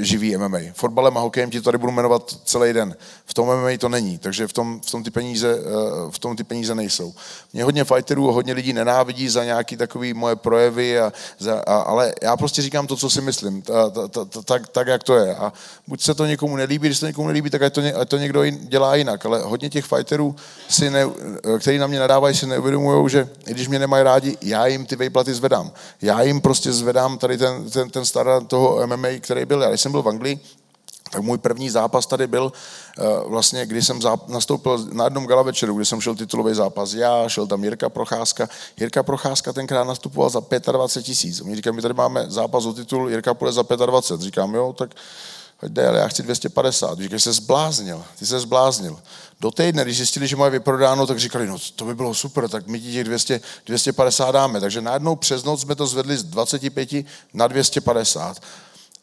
živí 0.00 0.36
MMA. 0.36 0.58
Fotbalem 0.72 1.16
a 1.16 1.20
hokejem 1.20 1.50
ti 1.50 1.60
tady 1.60 1.78
budu 1.78 1.92
jmenovat 1.92 2.34
celý 2.44 2.72
den. 2.72 2.96
V 3.26 3.34
tom 3.34 3.46
MMA 3.46 3.76
to 3.78 3.88
není, 3.88 4.18
takže 4.18 4.46
v 4.46 4.52
tom, 4.52 4.80
v 4.86 4.90
tom, 4.90 5.04
ty, 5.04 5.10
peníze, 5.10 5.54
uh, 5.54 6.10
v 6.10 6.18
tom 6.18 6.36
ty 6.36 6.44
peníze 6.44 6.74
nejsou. 6.74 7.14
Mě 7.52 7.64
hodně 7.64 7.84
fighterů, 7.84 8.32
hodně 8.32 8.52
lidí 8.52 8.72
nenávidí 8.72 9.28
za 9.28 9.44
nějaký 9.44 9.76
takový 9.76 10.14
moje 10.14 10.36
projevy, 10.36 11.00
a, 11.00 11.12
za, 11.38 11.62
a, 11.66 11.76
ale 11.80 12.14
já 12.22 12.36
prostě 12.36 12.62
říkám 12.62 12.86
to, 12.86 12.96
co 12.96 13.10
si 13.10 13.20
myslím, 13.20 13.62
ta, 13.62 13.90
ta, 13.90 14.08
ta, 14.08 14.24
ta, 14.24 14.42
tak, 14.42 14.68
tak, 14.68 14.86
jak 14.86 15.02
to 15.02 15.16
je. 15.16 15.34
A 15.34 15.52
buď 15.86 16.02
se 16.02 16.14
to 16.14 16.26
někomu 16.26 16.56
nelíbí, 16.56 16.88
když 16.88 16.98
se 16.98 17.00
to 17.00 17.06
někomu 17.06 17.28
nelíbí, 17.28 17.50
tak 17.50 17.62
ať 17.62 17.72
to, 17.74 17.82
ať 18.00 18.08
to 18.08 18.18
někdo 18.18 18.46
dělá 18.46 18.96
jinak, 18.96 19.26
ale 19.26 19.42
hodně 19.42 19.70
těch 19.70 19.84
fighterů, 19.84 20.36
si 20.68 20.90
ne, 20.90 21.04
který 21.60 21.78
na 21.78 21.86
mě 21.86 21.98
nadávají, 22.08 22.36
si 22.36 22.46
neuvědomují, 22.46 23.10
že 23.10 23.28
i 23.46 23.50
když 23.50 23.68
mě 23.68 23.78
nemají 23.78 24.04
rádi, 24.04 24.36
já 24.40 24.66
jim 24.66 24.86
ty 24.86 24.96
vejplaty 24.96 25.34
zvedám. 25.34 25.72
Já 26.02 26.22
jim 26.22 26.40
prostě 26.40 26.72
zvedám 26.72 27.18
tady 27.18 27.38
ten, 27.38 27.70
ten, 27.70 27.90
ten 27.90 28.04
star 28.04 28.44
toho 28.46 28.86
MMA, 28.86 29.08
který 29.20 29.44
byl. 29.44 29.62
Já 29.62 29.68
když 29.68 29.80
jsem 29.80 29.92
byl 29.92 30.02
v 30.02 30.08
Anglii, 30.08 30.40
tak 31.10 31.22
můj 31.22 31.38
první 31.38 31.70
zápas 31.70 32.06
tady 32.06 32.26
byl 32.26 32.52
uh, 32.98 33.30
vlastně, 33.30 33.66
když 33.66 33.86
jsem 33.86 34.00
nastoupil 34.28 34.88
na 34.92 35.04
jednom 35.04 35.26
gala 35.26 35.42
večeru, 35.42 35.74
kdy 35.74 35.84
jsem 35.84 36.00
šel 36.00 36.14
titulový 36.14 36.54
zápas 36.54 36.94
já, 36.94 37.28
šel 37.28 37.46
tam 37.46 37.64
Jirka 37.64 37.88
Procházka. 37.88 38.48
Jirka 38.80 39.02
Procházka 39.02 39.52
tenkrát 39.52 39.84
nastupoval 39.84 40.30
za 40.30 40.40
25 40.72 41.02
tisíc. 41.02 41.40
Oni 41.40 41.56
říkají, 41.56 41.76
my 41.76 41.82
tady 41.82 41.94
máme 41.94 42.24
zápas 42.28 42.66
o 42.66 42.72
titul, 42.72 43.10
Jirka 43.10 43.34
půjde 43.34 43.52
za 43.52 43.62
25. 43.62 44.24
Říkám, 44.24 44.54
jo, 44.54 44.72
tak 44.72 44.90
jde, 45.62 45.88
ale 45.88 45.98
já 45.98 46.08
chci 46.08 46.22
250. 46.22 46.98
Říkají, 46.98 47.20
jsi 47.20 47.24
se 47.24 47.32
zbláznil, 47.32 48.04
ty 48.18 48.26
se 48.26 48.40
zbláznil. 48.40 48.98
Do 49.40 49.50
týdne, 49.50 49.84
když 49.84 49.96
zjistili, 49.96 50.26
že 50.26 50.36
mají 50.36 50.52
vyprodáno, 50.52 51.06
tak 51.06 51.18
říkali, 51.18 51.46
no 51.46 51.56
to 51.76 51.84
by 51.84 51.94
bylo 51.94 52.14
super, 52.14 52.48
tak 52.48 52.66
my 52.66 52.80
ti 52.80 52.92
těch 52.92 53.04
200, 53.04 53.40
250 53.66 54.32
dáme. 54.32 54.60
Takže 54.60 54.80
najednou 54.80 55.16
přes 55.16 55.44
noc 55.44 55.60
jsme 55.60 55.74
to 55.74 55.86
zvedli 55.86 56.16
z 56.16 56.24
25 56.24 56.90
na 57.34 57.46
250 57.46 58.42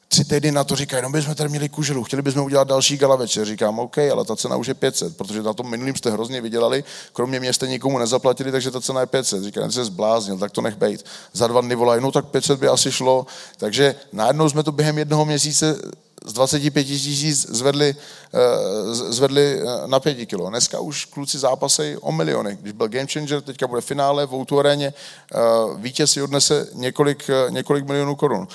tři 0.08 0.26
týdny 0.26 0.52
na 0.52 0.64
to 0.64 0.76
říkají, 0.76 1.04
no 1.04 1.10
my 1.10 1.22
jsme 1.22 1.36
tady 1.36 1.50
měli 1.50 1.70
kuželu, 1.70 2.04
chtěli 2.04 2.22
bychom 2.22 2.44
udělat 2.44 2.68
další 2.68 2.98
gala 2.98 3.16
večer. 3.16 3.46
Říkám, 3.46 3.80
OK, 3.80 3.98
ale 3.98 4.26
ta 4.26 4.36
cena 4.36 4.56
už 4.56 4.68
je 4.68 4.74
500, 4.74 5.18
protože 5.18 5.44
na 5.44 5.54
tom 5.54 5.70
minulým 5.70 5.96
jste 5.96 6.12
hrozně 6.12 6.42
vydělali, 6.42 6.84
kromě 7.14 7.40
mě 7.40 7.54
jste 7.54 7.68
nikomu 7.68 7.98
nezaplatili, 7.98 8.52
takže 8.52 8.72
ta 8.72 8.82
cena 8.82 9.02
je 9.02 9.08
500. 9.08 9.44
Říkám, 9.44 9.72
se 9.72 9.86
zbláznil, 9.86 10.38
tak 10.38 10.52
to 10.52 10.62
nech 10.62 10.76
bejt. 10.76 11.06
Za 11.34 11.48
dva 11.48 11.62
dny 11.62 11.76
volají, 11.76 12.02
no 12.02 12.12
tak 12.12 12.26
500 12.26 12.60
by 12.60 12.68
asi 12.68 12.92
šlo. 12.92 13.26
Takže 13.58 13.96
najednou 14.14 14.50
jsme 14.50 14.64
to 14.64 14.72
během 14.72 14.98
jednoho 14.98 15.26
měsíce 15.26 15.78
z 16.26 16.34
25 16.34 16.84
tisíc 16.84 17.50
zvedli, 17.50 17.96
eh, 18.34 18.94
zvedli 18.94 19.62
eh, 19.62 19.88
na 19.88 20.00
5 20.00 20.26
kilo. 20.26 20.50
Dneska 20.50 20.80
už 20.80 21.06
kluci 21.06 21.40
zápasej 21.40 21.98
o 22.02 22.12
miliony. 22.12 22.58
Když 22.62 22.74
byl 22.74 22.88
Game 22.88 23.08
Changer, 23.08 23.42
teďka 23.42 23.68
bude 23.68 23.82
finále 23.82 24.26
v 24.26 24.34
Outu 24.34 24.60
aréně, 24.60 24.94
eh, 24.94 25.38
vítěz 25.78 26.12
si 26.12 26.22
odnese 26.22 26.68
několik, 26.74 27.30
několik 27.50 27.86
milionů 27.86 28.16
korun. 28.16 28.48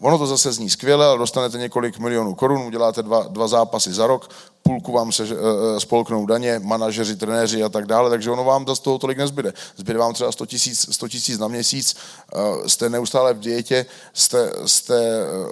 Ono 0.00 0.18
to 0.18 0.26
zase 0.26 0.52
zní 0.52 0.70
skvěle, 0.70 1.06
ale 1.06 1.18
dostanete 1.18 1.58
několik 1.58 1.98
milionů 1.98 2.34
korun, 2.34 2.62
uděláte 2.62 3.02
dva, 3.02 3.22
dva 3.22 3.48
zápasy 3.48 3.92
za 3.92 4.06
rok, 4.06 4.30
půlku 4.62 4.92
vám 4.92 5.12
se 5.12 5.22
uh, 5.22 5.28
spolknou 5.78 6.26
daně, 6.26 6.60
manažeři, 6.64 7.16
trenéři 7.16 7.62
a 7.62 7.68
tak 7.68 7.86
dále, 7.86 8.10
takže 8.10 8.30
ono 8.30 8.44
vám 8.44 8.66
z 8.74 8.78
toho 8.78 8.98
tolik 8.98 9.18
nezbyde. 9.18 9.52
Zbyde 9.76 9.98
vám 9.98 10.14
třeba 10.14 10.32
100 10.32 10.46
tisíc 10.46 10.86
100 10.90 11.06
na 11.38 11.48
měsíc, 11.48 11.96
uh, 12.34 12.66
jste 12.66 12.90
neustále 12.90 13.34
v 13.34 13.38
dietě, 13.38 13.86
jste, 14.12 14.52
jste 14.66 14.94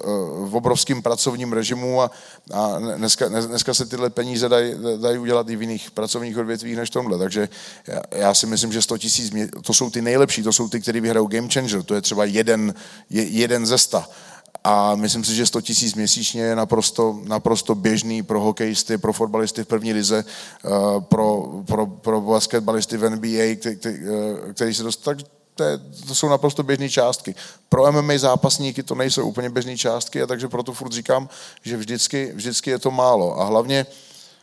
uh, 0.05 0.49
v 0.49 0.57
obrovském 0.57 1.03
pracovním 1.03 1.53
režimu 1.53 2.03
a, 2.03 2.11
a 2.53 2.79
dneska, 2.79 3.29
dneska 3.29 3.75
se 3.75 3.87
tyhle 3.87 4.11
peníze 4.11 4.49
dají, 4.49 4.75
dají 5.01 5.19
udělat 5.19 5.49
i 5.49 5.57
v 5.57 5.63
jiných 5.63 5.91
pracovních 5.91 6.39
odvětvích 6.39 6.77
než 6.77 6.91
tomhle. 6.91 7.19
Takže 7.19 7.49
já, 7.87 8.01
já 8.11 8.35
si 8.35 8.47
myslím, 8.47 8.73
že 8.73 8.83
100 8.83 8.99
tisíc, 8.99 9.33
to 9.63 9.75
jsou 9.75 9.91
ty 9.91 10.03
nejlepší, 10.03 10.43
to 10.43 10.53
jsou 10.53 10.69
ty, 10.69 10.81
kteří 10.81 11.01
vyhrajou 11.01 11.27
Game 11.27 11.49
Changer, 11.49 11.83
to 11.83 11.95
je 11.95 12.01
třeba 12.01 12.25
jeden, 12.25 12.75
je, 13.11 13.23
jeden 13.23 13.67
ze 13.67 13.79
sta. 13.79 14.09
A 14.65 14.95
myslím 14.95 15.25
si, 15.25 15.35
že 15.35 15.47
100 15.47 15.61
tisíc 15.61 15.95
měsíčně 15.95 16.43
je 16.43 16.57
naprosto, 16.57 17.21
naprosto 17.25 17.75
běžný 17.75 18.23
pro 18.23 18.41
hokejisty, 18.41 18.99
pro 18.99 19.13
fotbalisty 19.13 19.65
v 19.65 19.67
první 19.67 19.93
lize, 19.93 20.25
eh, 20.65 20.69
pro, 21.01 21.45
pro, 21.67 21.87
pro 21.87 22.21
basketbalisty 22.21 22.97
v 22.97 23.11
NBA, 23.11 23.57
který, 23.57 23.97
eh, 23.97 24.53
který 24.53 24.75
se 24.75 24.83
dostanou. 24.83 25.19
To, 25.55 25.65
je, 25.65 25.79
to 26.07 26.15
jsou 26.15 26.29
naprosto 26.29 26.63
běžné 26.63 26.89
částky. 26.89 27.35
Pro 27.69 27.93
MMA 27.93 28.19
zápasníky 28.19 28.83
to 28.83 28.95
nejsou 28.95 29.29
úplně 29.29 29.51
běžné 29.51 29.77
částky 29.77 30.23
a 30.23 30.27
takže 30.27 30.49
proto 30.49 30.73
furt 30.73 30.93
říkám, 30.93 31.29
že 31.63 31.77
vždycky, 31.77 32.33
vždycky 32.35 32.71
je 32.71 32.79
to 32.79 32.91
málo. 32.91 33.41
A 33.41 33.45
hlavně, 33.45 33.87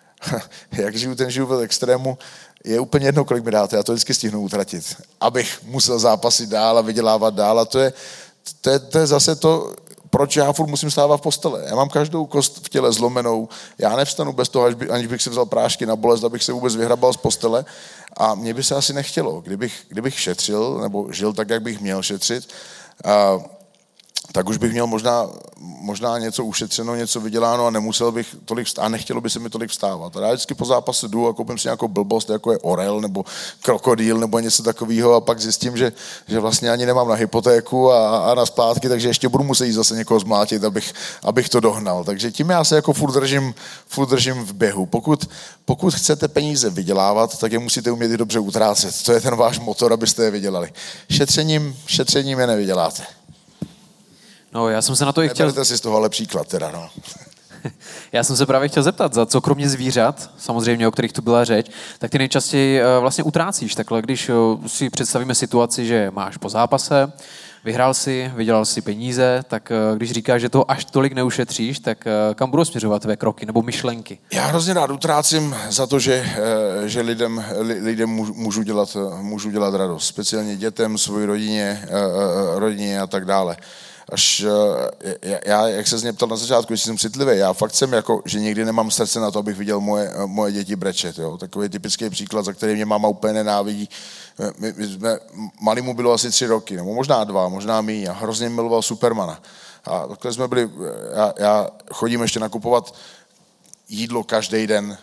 jak 0.72 0.96
žiju 0.96 1.16
ten 1.16 1.32
život 1.32 1.58
v 1.58 1.64
extrému, 1.64 2.18
je 2.64 2.80
úplně 2.80 3.06
jedno, 3.06 3.26
kolik 3.26 3.46
mi 3.46 3.52
dáte, 3.52 3.76
já 3.76 3.84
to 3.84 3.92
vždycky 3.92 4.14
stihnu 4.14 4.42
utratit, 4.42 4.96
abych 5.20 5.64
musel 5.64 6.00
zápasit 6.00 6.50
dál 6.50 6.78
a 6.78 6.82
vydělávat 6.82 7.34
dál 7.34 7.60
a 7.60 7.66
to 7.66 7.80
je, 7.80 7.94
to 8.62 8.70
je, 8.70 8.80
to 8.80 8.98
je 8.98 9.08
zase 9.08 9.36
to, 9.36 9.74
proč 10.12 10.36
já 10.36 10.54
furt 10.54 10.68
musím 10.68 10.92
stávat 10.92 11.18
v 11.18 11.22
postele. 11.22 11.64
Já 11.68 11.76
mám 11.76 11.90
každou 11.90 12.26
kost 12.26 12.66
v 12.66 12.70
těle 12.70 12.92
zlomenou, 12.92 13.50
já 13.78 13.96
nevstanu 13.96 14.34
bez 14.34 14.50
toho, 14.50 14.70
aniž 14.90 15.08
bych 15.08 15.22
si 15.22 15.30
vzal 15.30 15.46
prášky 15.46 15.86
na 15.86 15.96
bolest, 15.96 16.24
abych 16.24 16.44
se 16.44 16.54
vůbec 16.54 16.76
vyhrabal 16.76 17.14
z 17.14 17.18
postele 17.18 17.66
a 18.18 18.36
mně 18.36 18.54
by 18.54 18.64
se 18.64 18.76
asi 18.76 18.94
nechtělo, 18.94 19.42
kdybych, 19.42 19.86
kdybych 19.88 20.20
šetřil 20.20 20.80
nebo 20.82 21.12
žil 21.12 21.34
tak, 21.34 21.50
jak 21.50 21.62
bych 21.62 21.82
měl 21.82 22.04
šetřit, 22.04 22.50
a, 23.06 23.40
tak 24.32 24.50
už 24.50 24.58
bych 24.58 24.72
měl 24.72 24.88
možná, 24.88 25.28
možná 25.60 26.20
něco 26.20 26.46
ušetřeno, 26.46 26.96
něco 26.96 27.20
vyděláno 27.22 27.66
a 27.66 27.70
nemusel 27.70 28.12
bych 28.12 28.36
tolik 28.46 28.68
vstávat, 28.68 28.86
a 28.86 28.90
nechtělo 28.90 29.22
by 29.22 29.30
se 29.30 29.40
mi 29.40 29.50
tolik 29.50 29.70
vstávat. 29.70 30.18
A 30.18 30.22
já 30.22 30.28
vždycky 30.28 30.54
po 30.54 30.66
zápase 30.66 31.08
jdu 31.08 31.28
a 31.28 31.34
koupím 31.34 31.58
si 31.58 31.68
nějakou 31.68 31.88
blbost, 31.88 32.30
jako 32.30 32.52
je 32.52 32.58
orel 32.58 33.02
nebo 33.02 33.26
krokodýl 33.62 34.18
nebo 34.18 34.40
něco 34.40 34.64
takového 34.64 35.14
a 35.14 35.22
pak 35.22 35.40
zjistím, 35.40 35.78
že, 35.78 35.92
že 36.28 36.40
vlastně 36.40 36.72
ani 36.72 36.86
nemám 36.86 37.08
na 37.08 37.16
hypotéku 37.16 37.92
a, 37.92 38.18
a 38.32 38.36
na 38.36 38.46
splátky, 38.46 38.90
takže 38.90 39.08
ještě 39.08 39.30
budu 39.30 39.44
muset 39.44 39.66
jít 39.66 39.74
zase 39.74 39.96
někoho 39.96 40.20
zmátit, 40.20 40.64
abych, 40.64 40.94
abych 41.24 41.50
to 41.50 41.60
dohnal. 41.60 42.04
Takže 42.04 42.32
tím 42.32 42.50
já 42.50 42.64
se 42.64 42.76
jako 42.76 42.94
furt 42.94 43.12
držím, 43.12 43.54
furt 43.88 44.08
držím 44.08 44.46
v 44.46 44.54
běhu. 44.54 44.86
Pokud, 44.86 45.30
pokud 45.66 45.94
chcete 45.94 46.28
peníze 46.28 46.70
vydělávat, 46.70 47.40
tak 47.40 47.52
je 47.52 47.60
musíte 47.60 47.92
umět 47.92 48.12
i 48.12 48.18
dobře 48.18 48.40
utrácet. 48.40 49.04
To 49.04 49.12
je 49.12 49.22
ten 49.22 49.36
váš 49.36 49.60
motor, 49.60 49.94
abyste 49.94 50.24
je 50.24 50.32
vydělali. 50.32 50.74
Šetřením, 51.10 51.78
šetřením 51.86 52.40
je 52.40 52.48
nevyděláte. 52.48 53.21
No, 54.54 54.70
já 54.70 54.82
jsem 54.82 54.96
se 54.96 55.06
na 55.06 55.12
to 55.12 55.24
i 55.24 55.30
chtěl... 55.30 55.48
Neberte 55.48 55.66
si 55.66 55.78
z 55.78 55.82
toho 55.82 55.98
ale 55.98 56.10
příklad 56.10 56.48
teda, 56.48 56.72
no. 56.72 56.90
Já 58.12 58.24
jsem 58.24 58.36
se 58.36 58.46
právě 58.46 58.70
chtěl 58.70 58.84
zeptat, 58.84 59.14
za 59.14 59.26
co 59.26 59.42
kromě 59.42 59.70
zvířat, 59.70 60.30
samozřejmě 60.38 60.88
o 60.88 60.92
kterých 60.92 61.14
tu 61.14 61.22
byla 61.22 61.44
řeč, 61.44 61.66
tak 62.00 62.12
ty 62.12 62.18
nejčastěji 62.18 62.82
eh, 62.82 63.00
vlastně 63.00 63.24
utrácíš. 63.24 63.76
Takhle, 63.76 64.02
když 64.02 64.30
eh, 64.30 64.34
si 64.70 64.90
představíme 64.90 65.36
situaci, 65.36 65.86
že 65.86 66.12
máš 66.12 66.38
po 66.38 66.50
zápase, 66.50 67.12
vyhrál 67.64 67.94
si, 67.94 68.32
vydělal 68.36 68.66
si 68.66 68.82
peníze, 68.82 69.44
tak 69.48 69.72
eh, 69.72 69.96
když 69.96 70.12
říkáš, 70.12 70.42
že 70.42 70.50
toho 70.50 70.72
až 70.72 70.86
tolik 70.86 71.14
neušetříš, 71.14 71.80
tak 71.80 72.08
kam 72.36 72.50
budou 72.50 72.66
směřovat 72.66 73.02
tvé 73.02 73.16
kroky 73.16 73.46
nebo 73.46 73.62
myšlenky? 73.62 74.20
Já 74.34 74.46
hrozně 74.46 74.74
rád 74.74 74.92
utrácím 74.92 75.56
za 75.70 75.88
to, 75.88 76.00
že, 76.00 76.26
že 76.86 77.02
lidem, 77.02 77.46
lidem 77.60 78.10
můžu 78.10 78.64
dělat, 78.64 78.98
můžu 79.22 79.52
dělat 79.52 79.74
radost. 79.74 80.08
Speciálně 80.08 80.56
dětem, 80.56 80.98
svoji 80.98 81.26
rodině, 81.26 81.88
rodině 82.56 83.02
a 83.02 83.08
tak 83.08 83.26
dále 83.26 83.58
až 84.12 84.46
eh, 85.24 85.40
já, 85.46 85.68
jak 85.68 85.88
se 85.88 85.98
z 85.98 86.04
mě 86.04 86.14
ptal 86.14 86.28
na 86.28 86.36
začátku, 86.36 86.74
jestli 86.74 86.86
jsem 86.86 86.98
citlivý, 86.98 87.38
já 87.38 87.54
fakt 87.54 87.74
jsem 87.74 87.94
jako, 87.94 88.22
že 88.26 88.40
někdy 88.40 88.66
nemám 88.66 88.92
srdce 88.92 89.20
na 89.20 89.32
to, 89.32 89.40
abych 89.40 89.58
viděl 89.58 89.80
moje, 89.80 90.14
moje 90.26 90.52
děti 90.52 90.76
brečet, 90.76 91.18
jo. 91.18 91.38
Takový 91.38 91.70
typický 91.70 92.10
příklad, 92.10 92.46
za 92.46 92.54
který 92.54 92.76
mě 92.76 92.86
máma 92.86 93.08
úplně 93.08 93.34
nenávidí. 93.34 93.90
My, 94.58 94.74
my 94.78 94.88
jsme, 94.88 95.20
malý 95.62 95.82
mu 95.82 95.94
bylo 95.94 96.14
asi 96.14 96.30
tři 96.30 96.46
roky, 96.46 96.78
nebo 96.78 96.94
možná 96.94 97.24
dva, 97.24 97.50
možná 97.50 97.82
míň 97.82 98.08
a 98.10 98.14
hrozně 98.14 98.50
miloval 98.50 98.82
Supermana. 98.82 99.42
A 99.86 100.08
takhle 100.08 100.34
jsme 100.34 100.48
byli, 100.48 100.70
já, 101.16 101.34
já 101.38 101.70
chodím 101.92 102.22
ještě 102.22 102.40
nakupovat 102.40 102.96
jídlo 103.90 104.24
každý 104.24 104.68
den. 104.68 104.98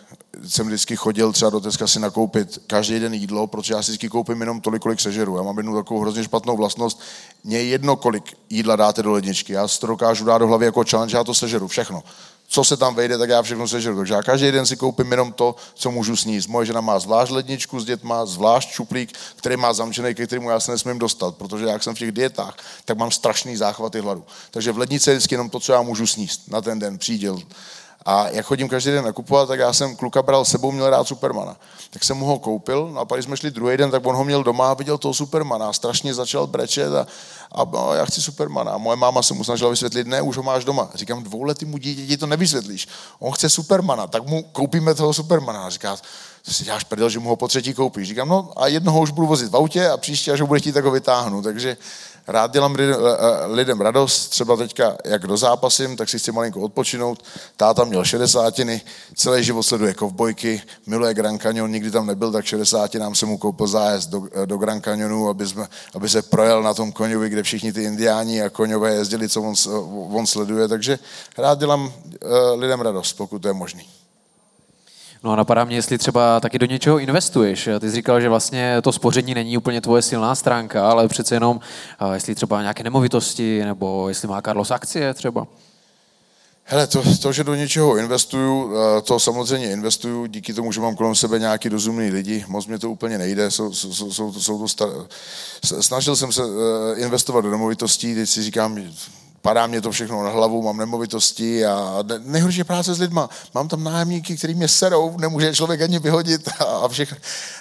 Jsem 0.47 0.67
vždycky 0.67 0.95
chodil 0.95 1.33
třeba 1.33 1.51
do 1.51 1.59
Teska 1.59 1.87
si 1.87 1.99
nakoupit 1.99 2.61
každý 2.67 2.99
den 2.99 3.13
jídlo, 3.13 3.47
protože 3.47 3.73
já 3.73 3.83
si 3.83 3.91
vždycky 3.91 4.09
koupím 4.09 4.39
jenom 4.39 4.61
tolik, 4.61 4.81
kolik 4.81 4.99
sežeru. 4.99 5.37
Já 5.37 5.43
mám 5.43 5.57
jednu 5.57 5.75
takovou 5.75 6.01
hrozně 6.01 6.23
špatnou 6.23 6.57
vlastnost. 6.57 7.01
Mně 7.43 7.57
je 7.57 7.63
jedno, 7.63 7.95
kolik 7.95 8.37
jídla 8.49 8.75
dáte 8.75 9.03
do 9.03 9.11
ledničky. 9.11 9.53
Já 9.53 9.67
si 9.67 9.79
to 9.79 9.87
dokážu 9.87 10.25
dát 10.25 10.37
do 10.37 10.47
hlavy 10.47 10.65
jako 10.65 10.83
challenge, 10.89 11.17
já 11.17 11.23
to 11.23 11.33
sežeru, 11.33 11.67
všechno. 11.67 12.03
Co 12.51 12.63
se 12.63 12.77
tam 12.77 12.95
vejde, 12.95 13.17
tak 13.17 13.29
já 13.29 13.41
všechno 13.41 13.67
sežeru. 13.67 13.97
Takže 13.97 14.13
já 14.13 14.23
každý 14.23 14.51
den 14.51 14.65
si 14.65 14.77
koupím 14.77 15.11
jenom 15.11 15.31
to, 15.31 15.55
co 15.73 15.91
můžu 15.91 16.15
sníst. 16.15 16.49
Moje 16.49 16.65
žena 16.65 16.81
má 16.81 16.99
zvlášť 16.99 17.31
ledničku 17.31 17.79
s 17.79 17.85
dětma, 17.85 18.25
zvlášť 18.25 18.69
čuplík, 18.69 19.13
který 19.35 19.57
má 19.57 19.73
zamčený, 19.73 20.15
ke 20.15 20.27
kterému 20.27 20.49
já 20.49 20.59
se 20.59 20.71
nesmím 20.71 20.99
dostat, 20.99 21.35
protože 21.35 21.65
jak 21.65 21.83
jsem 21.83 21.95
v 21.95 21.99
těch 21.99 22.11
dietách, 22.11 22.57
tak 22.85 22.97
mám 22.97 23.11
strašný 23.11 23.57
záchvaty 23.57 23.99
hladu. 23.99 24.23
Takže 24.51 24.71
v 24.71 24.77
lednici 24.77 25.09
je 25.09 25.15
vždycky 25.15 25.33
jenom 25.33 25.49
to, 25.49 25.59
co 25.59 25.73
já 25.73 25.81
můžu 25.81 26.07
sníst 26.07 26.51
na 26.51 26.61
ten 26.61 26.79
den, 26.79 26.97
příděl. 26.97 27.39
A 28.05 28.29
jak 28.29 28.45
chodím 28.45 28.69
každý 28.69 28.91
den 28.91 29.05
nakupovat, 29.05 29.47
tak 29.47 29.59
já 29.59 29.73
jsem 29.73 29.95
kluka 29.95 30.21
bral 30.21 30.45
sebou, 30.45 30.71
měl 30.71 30.89
rád 30.89 31.07
Supermana. 31.07 31.55
Tak 31.89 32.03
jsem 32.03 32.17
mu 32.17 32.25
ho 32.25 32.39
koupil, 32.39 32.89
no 32.93 32.99
a 32.99 33.05
pak 33.05 33.23
jsme 33.23 33.37
šli 33.37 33.51
druhý 33.51 33.77
den, 33.77 33.91
tak 33.91 34.05
on 34.05 34.15
ho 34.15 34.23
měl 34.23 34.43
doma 34.43 34.71
a 34.71 34.73
viděl 34.73 34.97
toho 34.97 35.13
Supermana 35.13 35.69
a 35.69 35.73
strašně 35.73 36.13
začal 36.13 36.47
brečet 36.47 36.95
a, 36.95 37.07
a 37.51 37.63
no, 37.63 37.93
já 37.93 38.05
chci 38.05 38.21
Supermana. 38.21 38.71
A 38.71 38.77
moje 38.77 38.97
máma 38.97 39.21
se 39.21 39.33
mu 39.33 39.43
snažila 39.43 39.69
vysvětlit, 39.69 40.07
ne, 40.07 40.21
už 40.21 40.37
ho 40.37 40.43
máš 40.43 40.65
doma. 40.65 40.89
Říkám, 40.93 41.23
dvouletýmu 41.23 41.77
dítěti 41.77 42.17
to 42.17 42.27
nevysvětlíš. 42.27 42.87
On 43.19 43.31
chce 43.31 43.49
Supermana, 43.49 44.07
tak 44.07 44.27
mu 44.27 44.43
koupíme 44.43 44.93
toho 44.93 45.13
Supermana. 45.13 45.65
A 45.65 45.69
říká, 45.69 45.97
to 46.45 46.53
si 46.53 46.63
děláš 46.63 46.83
prdel, 46.83 47.09
že 47.09 47.19
mu 47.19 47.29
ho 47.29 47.35
po 47.35 47.47
třetí 47.47 47.73
koupíš. 47.73 48.07
Říkám, 48.07 48.29
no 48.29 48.51
a 48.55 48.67
jednoho 48.67 48.99
už 48.99 49.11
budu 49.11 49.27
vozit 49.27 49.51
v 49.51 49.55
autě 49.55 49.89
a 49.89 49.97
příště, 49.97 50.31
až 50.31 50.41
ho 50.41 50.47
bude 50.47 50.59
chtít, 50.59 50.71
tak 50.71 50.85
ho 50.85 50.91
vytáhnu. 50.91 51.41
Takže 51.41 51.77
rád 52.29 52.53
dělám 52.53 52.75
eh, 52.79 52.83
eh, 52.83 53.45
lidem 53.45 53.81
radost, 53.81 54.29
třeba 54.29 54.55
teďka, 54.55 54.97
jak 55.05 55.27
do 55.27 55.37
zápasím, 55.37 55.97
tak 55.97 56.09
si 56.09 56.19
chci 56.19 56.31
malinko 56.31 56.61
odpočinout. 56.61 57.23
Táta 57.57 57.83
měl 57.83 58.03
šedesátiny, 58.03 58.81
celý 59.15 59.43
život 59.43 59.63
sleduje 59.63 59.93
kovbojky, 59.93 60.61
miluje 60.87 61.13
Grand 61.13 61.41
Canyon, 61.41 61.71
nikdy 61.71 61.91
tam 61.91 62.07
nebyl, 62.07 62.31
tak 62.31 62.45
nám 62.99 63.15
se 63.15 63.25
mu 63.25 63.37
koupil 63.37 63.67
zájezd 63.67 64.09
do, 64.09 64.21
eh, 64.31 64.45
do 64.45 64.57
Grand 64.57 64.83
Canyonu, 64.83 65.29
aby, 65.29 65.47
jsme, 65.47 65.67
aby 65.95 66.09
se 66.09 66.21
projel 66.21 66.63
na 66.63 66.73
tom 66.73 66.91
koňovi, 66.91 67.29
kde 67.29 67.43
všichni 67.43 67.73
ty 67.73 67.83
indiáni 67.83 68.41
a 68.41 68.49
koňové 68.49 68.93
jezdili, 68.93 69.29
co 69.29 69.41
on, 69.41 69.53
on 70.13 70.27
sleduje. 70.27 70.67
Takže 70.67 70.99
rád 71.37 71.59
dělám 71.59 71.93
lidem 72.55 72.81
radost, 72.81 73.13
pokud 73.13 73.39
to 73.39 73.47
je 73.47 73.53
možný. 73.53 73.98
No 75.23 75.31
a 75.31 75.35
napadá 75.35 75.63
mě, 75.63 75.75
jestli 75.75 75.97
třeba 75.97 76.39
taky 76.39 76.59
do 76.59 76.65
něčeho 76.65 76.99
investuješ. 76.99 77.69
Ty 77.79 77.89
jsi 77.89 77.95
říkal, 77.95 78.21
že 78.21 78.29
vlastně 78.29 78.81
to 78.81 78.91
spoření 78.91 79.33
není 79.33 79.57
úplně 79.57 79.81
tvoje 79.81 80.01
silná 80.01 80.35
stránka, 80.35 80.89
ale 80.89 81.07
přece 81.07 81.35
jenom, 81.35 81.59
jestli 82.13 82.35
třeba 82.35 82.61
nějaké 82.61 82.83
nemovitosti, 82.83 83.65
nebo 83.65 84.09
jestli 84.09 84.27
má 84.27 84.41
Carlos 84.41 84.71
akcie 84.71 85.13
třeba. 85.13 85.47
Hele, 86.71 86.87
to, 86.87 87.03
to, 87.21 87.31
že 87.31 87.43
do 87.43 87.55
něčeho 87.55 87.97
investuju, 87.97 88.73
to 89.03 89.19
samozřejmě 89.19 89.71
investuju 89.71 90.25
díky 90.25 90.53
tomu, 90.53 90.71
že 90.71 90.81
mám 90.81 90.95
kolem 90.95 91.15
sebe 91.15 91.39
nějaký 91.39 91.69
rozumný 91.69 92.09
lidi. 92.09 92.45
Moc 92.47 92.67
mě 92.67 92.79
to 92.79 92.91
úplně 92.91 93.17
nejde. 93.17 93.51
Jsou, 93.51 93.73
jsou, 93.73 94.11
jsou, 94.11 94.33
jsou 94.33 94.59
to 94.59 94.67
star... 94.67 94.89
Snažil 95.81 96.15
jsem 96.15 96.31
se 96.31 96.41
eh, 96.41 96.99
investovat 96.99 97.41
do 97.41 97.51
nemovitostí, 97.51 98.15
teď 98.15 98.29
si 98.29 98.43
říkám, 98.43 98.83
padá 99.41 99.67
mě 99.67 99.81
to 99.81 99.91
všechno 99.91 100.23
na 100.23 100.29
hlavu, 100.29 100.61
mám 100.61 100.77
nemovitosti 100.77 101.65
a 101.65 102.03
nejhorší 102.23 102.63
práce 102.63 102.93
s 102.93 102.99
lidma. 102.99 103.29
Mám 103.53 103.67
tam 103.67 103.83
nájemníky, 103.83 104.37
který 104.37 104.53
mě 104.53 104.67
serou, 104.67 105.17
nemůže 105.17 105.55
člověk 105.55 105.81
ani 105.81 105.99
vyhodit 105.99 106.49
a 106.59 106.87
všechno. 106.87 107.17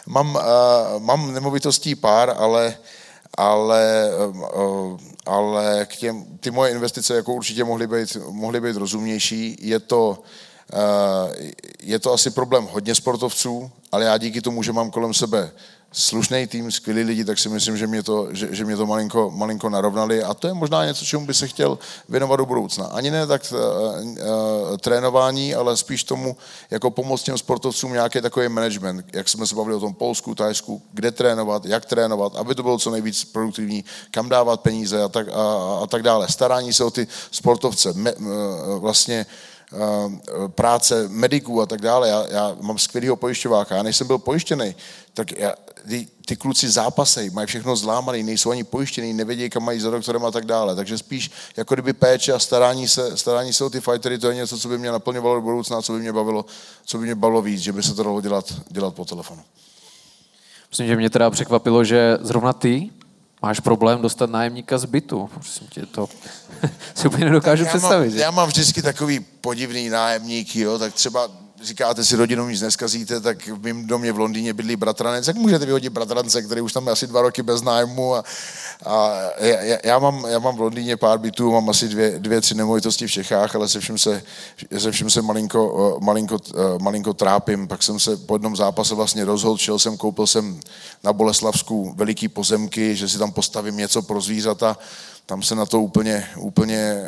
Mám, 0.07 0.35
uh, 0.35 1.03
mám 1.03 1.35
nemovitostí 1.35 1.95
pár, 1.95 2.35
ale, 2.39 2.75
ale, 3.35 4.11
uh, 4.57 4.99
ale 5.27 5.87
k 5.87 5.97
těm, 5.97 6.25
ty 6.41 6.51
moje 6.51 6.71
investice 6.73 7.15
jako 7.15 7.33
určitě 7.33 7.65
mohly 7.65 7.87
být, 7.87 8.17
mohly 8.31 8.61
být 8.61 8.77
rozumnější. 8.77 9.57
Je 9.61 9.79
to, 9.79 10.23
uh, 10.73 11.35
je 11.83 11.99
to 11.99 12.13
asi 12.13 12.31
problém 12.31 12.69
hodně 12.73 12.95
sportovců, 12.95 13.71
ale 13.93 14.05
já 14.05 14.19
díky 14.19 14.41
tomu, 14.41 14.63
že 14.63 14.73
mám 14.73 14.91
kolem 14.91 15.15
sebe 15.15 15.51
slušný 15.93 16.47
tým, 16.47 16.73
skvělí 16.73 17.03
lidi, 17.03 17.25
tak 17.25 17.39
si 17.39 17.49
myslím, 17.49 17.77
že 17.77 17.87
mě 17.87 18.03
to, 18.03 18.29
že, 18.31 18.49
že 18.51 18.65
mě 18.65 18.77
to 18.77 18.87
malinko, 18.87 19.31
malinko 19.31 19.69
narovnali 19.69 20.23
a 20.23 20.35
to 20.35 20.47
je 20.47 20.55
možná 20.55 20.85
něco, 20.85 21.05
čemu 21.05 21.27
by 21.27 21.35
se 21.35 21.49
chtěl 21.49 21.79
věnovat 22.09 22.37
do 22.37 22.47
budoucna. 22.47 22.87
Ani 22.87 23.11
ne 23.11 23.27
tak 23.27 23.53
uh, 23.53 23.59
uh, 23.59 24.77
trénování, 24.77 25.55
ale 25.55 25.77
spíš 25.77 26.05
tomu, 26.05 26.37
jako 26.71 26.91
pomoct 26.91 27.23
těm 27.23 27.39
sportovcům 27.39 27.93
nějaký 27.93 28.21
takový 28.21 28.49
management, 28.49 29.07
jak 29.13 29.29
jsme 29.29 29.47
se 29.47 29.55
bavili 29.55 29.77
o 29.77 29.81
tom 29.81 29.95
Polsku, 29.95 30.35
Tajsku, 30.35 30.83
kde 30.93 31.11
trénovat, 31.11 31.65
jak 31.65 31.87
trénovat, 31.87 32.37
aby 32.37 32.55
to 32.55 32.63
bylo 32.63 32.79
co 32.79 32.91
nejvíc 32.91 33.25
produktivní, 33.25 33.85
kam 34.11 34.29
dávat 34.29 34.61
peníze 34.61 35.03
a 35.03 35.09
tak, 35.09 35.29
a, 35.29 35.79
a 35.83 35.87
tak 35.87 36.03
dále. 36.03 36.29
Starání 36.29 36.73
se 36.73 36.85
o 36.85 36.91
ty 36.91 37.07
sportovce, 37.31 37.93
me, 37.93 38.13
uh, 38.13 38.29
vlastně 38.79 39.27
práce 40.49 41.09
mediků 41.09 41.61
a 41.61 41.67
tak 41.67 41.81
dále. 41.81 42.09
Já, 42.09 42.27
já 42.29 42.57
mám 42.61 42.79
skvělého 42.79 43.17
pojišťováka. 43.17 43.77
Já 43.77 43.83
než 43.83 43.97
jsem 43.97 44.07
byl 44.07 44.19
pojištěný, 44.19 44.75
tak 45.15 45.33
já, 45.39 45.55
ty, 45.89 46.09
ty 46.27 46.37
kluci 46.37 46.71
zápasej, 46.71 47.31
mají 47.31 47.47
všechno 47.47 47.77
zlámaný, 47.77 48.23
nejsou 48.23 48.51
ani 48.51 48.65
pojištěný, 48.65 49.13
nevědí, 49.13 49.51
kam 49.51 49.65
mají 49.65 49.81
za 49.81 49.91
doktorem 49.91 50.25
a 50.25 50.31
tak 50.31 50.47
dále. 50.47 50.77
Takže 50.77 50.99
spíš 50.99 51.31
jako 51.57 51.75
kdyby 51.75 51.93
péče 51.93 52.33
a 52.33 52.39
starání 52.39 52.89
se, 52.89 53.17
starání 53.17 53.53
se 53.53 53.65
o 53.65 53.71
ty 53.71 53.81
fightery, 53.81 54.19
to 54.19 54.29
je 54.29 54.35
něco, 54.35 54.59
co 54.59 54.69
by 54.69 54.79
mě 54.79 54.93
naplňovalo 54.93 55.35
do 55.35 55.43
budoucna, 55.43 55.83
co 55.83 55.93
by 55.93 55.99
mě 55.99 56.13
bavilo, 56.13 56.45
co 56.85 56.99
by 56.99 57.05
mě 57.05 57.15
bavilo 57.15 57.43
víc, 57.43 57.61
že 57.61 57.73
by 57.73 57.83
se 57.83 57.95
to 57.95 58.03
dalo 58.03 58.21
dělat, 58.21 58.55
dělat 58.69 58.95
po 58.95 59.05
telefonu. 59.05 59.43
Myslím, 60.71 60.87
že 60.87 60.97
mě 60.97 61.11
teda 61.11 61.31
překvapilo, 61.31 61.85
že 61.85 62.19
zrovna 62.21 62.53
ty 62.53 62.91
máš 63.43 63.61
problém 63.61 64.03
dostat 64.03 64.31
nájemníka 64.31 64.79
z 64.79 64.85
bytu. 64.85 65.31
Prosím 65.35 65.67
tě, 65.67 65.87
to 65.87 66.09
si 66.95 67.09
úplně 67.09 67.25
nedokážu 67.25 67.65
já 67.65 67.69
představit. 67.69 68.09
Mám, 68.09 68.19
já 68.19 68.31
mám 68.31 68.49
vždycky 68.49 68.83
takový 68.83 69.21
podivný 69.21 69.89
nájemník, 69.89 70.57
jo, 70.57 70.79
tak 70.79 70.95
třeba 70.95 71.29
říkáte 71.63 72.05
si 72.05 72.17
rodinou 72.17 72.49
nic 72.49 72.63
neskazíte, 72.63 73.21
tak 73.21 73.47
v 73.47 73.63
mém 73.63 73.87
domě 73.87 74.13
v 74.13 74.19
Londýně 74.19 74.53
bydlí 74.53 74.77
bratranec, 74.77 75.27
jak 75.27 75.37
můžete 75.37 75.67
vyhodit 75.67 75.93
bratrance, 75.93 76.43
který 76.43 76.61
už 76.61 76.73
tam 76.73 76.87
je 76.87 76.93
asi 76.93 77.07
dva 77.07 77.23
roky 77.23 77.43
bez 77.43 77.63
nájmu 77.63 78.15
a, 78.15 78.25
a 78.87 79.21
já, 79.39 79.79
já, 79.85 79.99
mám, 79.99 80.25
já 80.29 80.39
mám 80.39 80.57
v 80.57 80.61
Londýně 80.61 80.97
pár 80.97 81.19
bytů, 81.19 81.53
mám 81.53 81.69
asi 81.69 81.89
dvě, 81.89 82.19
dvě 82.19 82.41
tři 82.41 82.55
nemovitosti 82.55 83.07
v 83.07 83.11
Čechách, 83.11 83.55
ale 83.55 83.69
se 83.69 83.81
vším 83.81 83.99
se, 83.99 84.23
se, 84.79 84.93
vším 84.93 85.11
se 85.11 85.23
malinko, 85.23 85.99
malinko, 86.01 86.39
malinko 86.81 87.15
trápím, 87.15 87.69
pak 87.69 87.83
jsem 87.83 88.01
se 88.01 88.17
po 88.17 88.35
jednom 88.35 88.57
zápase 88.57 88.95
vlastně 88.95 89.25
rozhodl, 89.25 89.59
šel 89.59 89.79
jsem, 89.79 89.97
koupil 89.97 90.27
jsem 90.27 90.61
na 91.05 91.13
Boleslavsku 91.13 91.95
veliký 91.97 92.29
pozemky, 92.29 92.97
že 92.97 93.09
si 93.09 93.19
tam 93.19 93.33
postavím 93.33 93.77
něco 93.77 94.03
pro 94.03 94.21
zvířata, 94.21 94.77
tam 95.29 95.43
se 95.43 95.55
na 95.55 95.67
to 95.67 95.81
úplně, 95.81 96.29
úplně, 96.37 97.05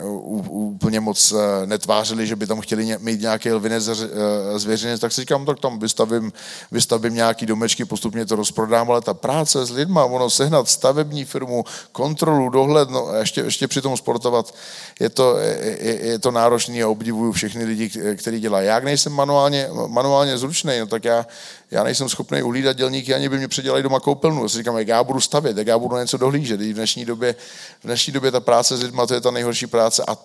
úplně 0.49 1.01
moc 1.01 1.33
eh, 1.33 1.66
netvářili, 1.66 2.27
že 2.27 2.37
by 2.37 2.47
tam 2.47 2.61
chtěli 2.61 2.97
mít 2.99 3.21
nějaký 3.21 3.53
lvinec 3.53 3.89
eh, 3.89 4.59
zvěřinec, 4.59 5.01
tak 5.01 5.12
si 5.12 5.21
říkám, 5.21 5.47
tak 5.47 5.61
tam 5.61 5.79
vystavím, 5.79 6.33
vystavím 6.71 7.14
nějaký 7.14 7.47
domečky, 7.47 7.85
postupně 7.85 8.27
to 8.27 8.37
rozprodám, 8.37 8.91
ale 8.91 9.01
ta 9.01 9.14
práce 9.14 9.66
s 9.66 9.71
lidma, 9.71 10.05
ono 10.05 10.31
sehnat 10.31 10.68
stavební 10.68 11.25
firmu, 11.25 11.64
kontrolu, 11.93 12.49
dohled, 12.49 12.91
no 12.91 13.09
a 13.09 13.16
ještě, 13.16 13.41
ještě 13.41 13.68
přitom 13.68 13.97
sportovat, 13.97 14.55
je 15.01 15.09
to, 15.09 15.39
je, 15.39 15.99
je 16.07 16.18
to 16.18 16.31
náročný 16.31 16.83
a 16.83 16.89
obdivuju 16.89 17.33
všechny 17.33 17.64
lidi, 17.64 17.91
kteří 18.16 18.41
dělají. 18.41 18.66
Já 18.66 18.81
nejsem 18.81 19.12
manuálně, 19.12 19.68
manuálně 19.87 20.39
zručný, 20.39 20.79
no 20.79 20.87
tak 20.87 21.05
já, 21.05 21.27
já 21.71 21.85
nejsem 21.85 22.09
schopný 22.09 22.43
uhlídat 22.43 22.77
dělníky, 22.77 23.14
ani 23.14 23.29
by 23.29 23.39
mě 23.39 23.49
předělali 23.49 23.83
doma 23.83 24.01
koupelnu. 24.01 24.43
Já 24.43 24.49
si 24.49 24.59
říkám, 24.59 24.79
jak 24.79 24.89
já 24.89 25.05
budu 25.05 25.21
stavět, 25.21 25.57
jak 25.57 25.66
já 25.66 25.79
budu 25.79 25.97
něco 25.97 26.16
dohlížet. 26.16 26.61
V 26.61 26.73
dnešní 26.73 27.05
době, 27.05 27.35
v 27.81 27.85
dnešní 27.85 28.12
době 28.12 28.31
ta 28.31 28.41
práce 28.41 28.77
s 28.77 28.83
lidmi, 28.83 29.03
to 29.09 29.14
je 29.14 29.21
ta 29.21 29.31
nejhorší 29.31 29.66
práce 29.66 30.05
a 30.09 30.16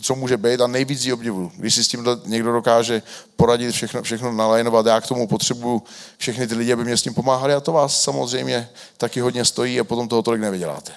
co 0.00 0.14
může 0.14 0.36
být 0.36 0.60
a 0.60 0.66
nejvíc 0.66 1.04
ji 1.04 1.12
obdivuju. 1.12 1.52
Když 1.56 1.74
si 1.74 1.84
s 1.84 1.88
tím 1.88 2.06
někdo 2.24 2.52
dokáže 2.52 3.02
poradit, 3.36 3.72
všechno, 3.72 4.02
všechno 4.02 4.32
nalajnovat, 4.32 4.86
já 4.86 5.00
k 5.00 5.06
tomu 5.06 5.26
potřebuju 5.26 5.82
všechny 6.18 6.46
ty 6.46 6.54
lidi, 6.54 6.72
aby 6.72 6.84
mě 6.84 6.96
s 6.96 7.02
tím 7.02 7.14
pomáhali 7.14 7.54
a 7.54 7.60
to 7.60 7.72
vás 7.72 8.02
samozřejmě 8.02 8.68
taky 8.96 9.20
hodně 9.20 9.44
stojí 9.44 9.80
a 9.80 9.84
potom 9.84 10.08
toho 10.08 10.22
tolik 10.22 10.40
nevyděláte. 10.40 10.92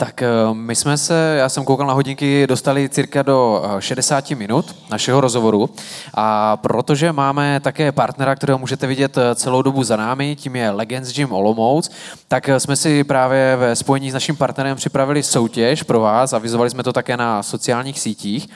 Tak 0.00 0.22
eh, 0.22 0.28
my 0.52 0.74
jsme 0.74 0.98
se, 0.98 1.36
já 1.38 1.48
jsem 1.48 1.64
koukal 1.64 1.86
na 1.86 1.92
hodinky, 1.92 2.46
dostali 2.46 2.88
cirka 2.88 3.22
do 3.22 3.62
60 3.78 4.30
eh, 4.30 4.34
minut 4.34 4.76
našeho 4.90 5.20
rozhovoru. 5.20 5.70
A 6.14 6.56
protože 6.56 7.12
máme 7.12 7.60
také 7.60 7.92
partnera, 7.92 8.36
kterého 8.36 8.58
můžete 8.58 8.86
vidět 8.86 9.18
eh, 9.18 9.34
celou 9.34 9.62
dobu 9.62 9.84
za 9.84 9.96
námi, 9.96 10.36
tím 10.36 10.56
je 10.56 10.70
Legends 10.70 11.12
Gym 11.12 11.32
Olomouc, 11.32 11.90
tak 12.28 12.50
jsme 12.58 12.76
si 12.76 13.04
právě 13.04 13.56
ve 13.56 13.76
spojení 13.76 14.10
s 14.10 14.14
naším 14.14 14.36
partnerem 14.36 14.76
připravili 14.76 15.22
soutěž 15.22 15.82
pro 15.82 16.00
vás, 16.00 16.32
avizovali 16.32 16.70
jsme 16.70 16.82
to 16.82 16.92
také 16.92 17.16
na 17.16 17.42
sociálních 17.42 18.00
sítích 18.00 18.48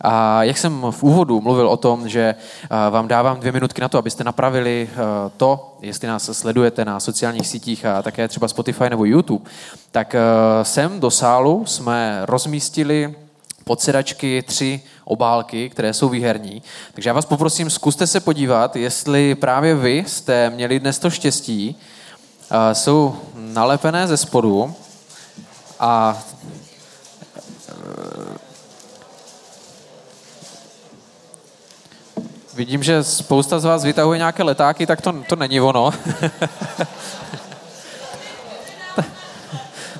a 0.00 0.44
jak 0.44 0.58
jsem 0.58 0.86
v 0.90 1.02
úvodu 1.02 1.40
mluvil 1.40 1.68
o 1.68 1.76
tom, 1.76 2.08
že 2.08 2.34
vám 2.90 3.08
dávám 3.08 3.40
dvě 3.40 3.52
minutky 3.52 3.80
na 3.80 3.88
to, 3.88 3.98
abyste 3.98 4.24
napravili 4.24 4.90
to, 5.36 5.76
jestli 5.80 6.08
nás 6.08 6.30
sledujete 6.32 6.84
na 6.84 7.00
sociálních 7.00 7.46
sítích 7.46 7.84
a 7.84 8.02
také 8.02 8.28
třeba 8.28 8.48
Spotify 8.48 8.90
nebo 8.90 9.04
YouTube, 9.04 9.50
tak 9.90 10.16
sem 10.62 11.00
do 11.00 11.10
sálu 11.10 11.66
jsme 11.66 12.20
rozmístili 12.24 13.14
pod 13.64 13.80
sedačky 13.80 14.42
tři 14.46 14.80
obálky, 15.04 15.70
které 15.70 15.94
jsou 15.94 16.08
výherní. 16.08 16.62
Takže 16.94 17.10
já 17.10 17.14
vás 17.14 17.24
poprosím, 17.24 17.70
zkuste 17.70 18.06
se 18.06 18.20
podívat, 18.20 18.76
jestli 18.76 19.34
právě 19.34 19.74
vy 19.74 20.04
jste 20.06 20.50
měli 20.50 20.80
dnes 20.80 20.98
to 20.98 21.10
štěstí. 21.10 21.76
Jsou 22.72 23.16
nalepené 23.34 24.06
ze 24.06 24.16
spodu 24.16 24.74
a 25.80 26.18
Vidím, 32.58 32.82
že 32.82 33.04
spousta 33.04 33.58
z 33.58 33.64
vás 33.64 33.84
vytahuje 33.84 34.18
nějaké 34.18 34.42
letáky, 34.42 34.86
tak 34.86 35.00
to, 35.00 35.14
to 35.28 35.36
není 35.36 35.60
ono. 35.60 35.90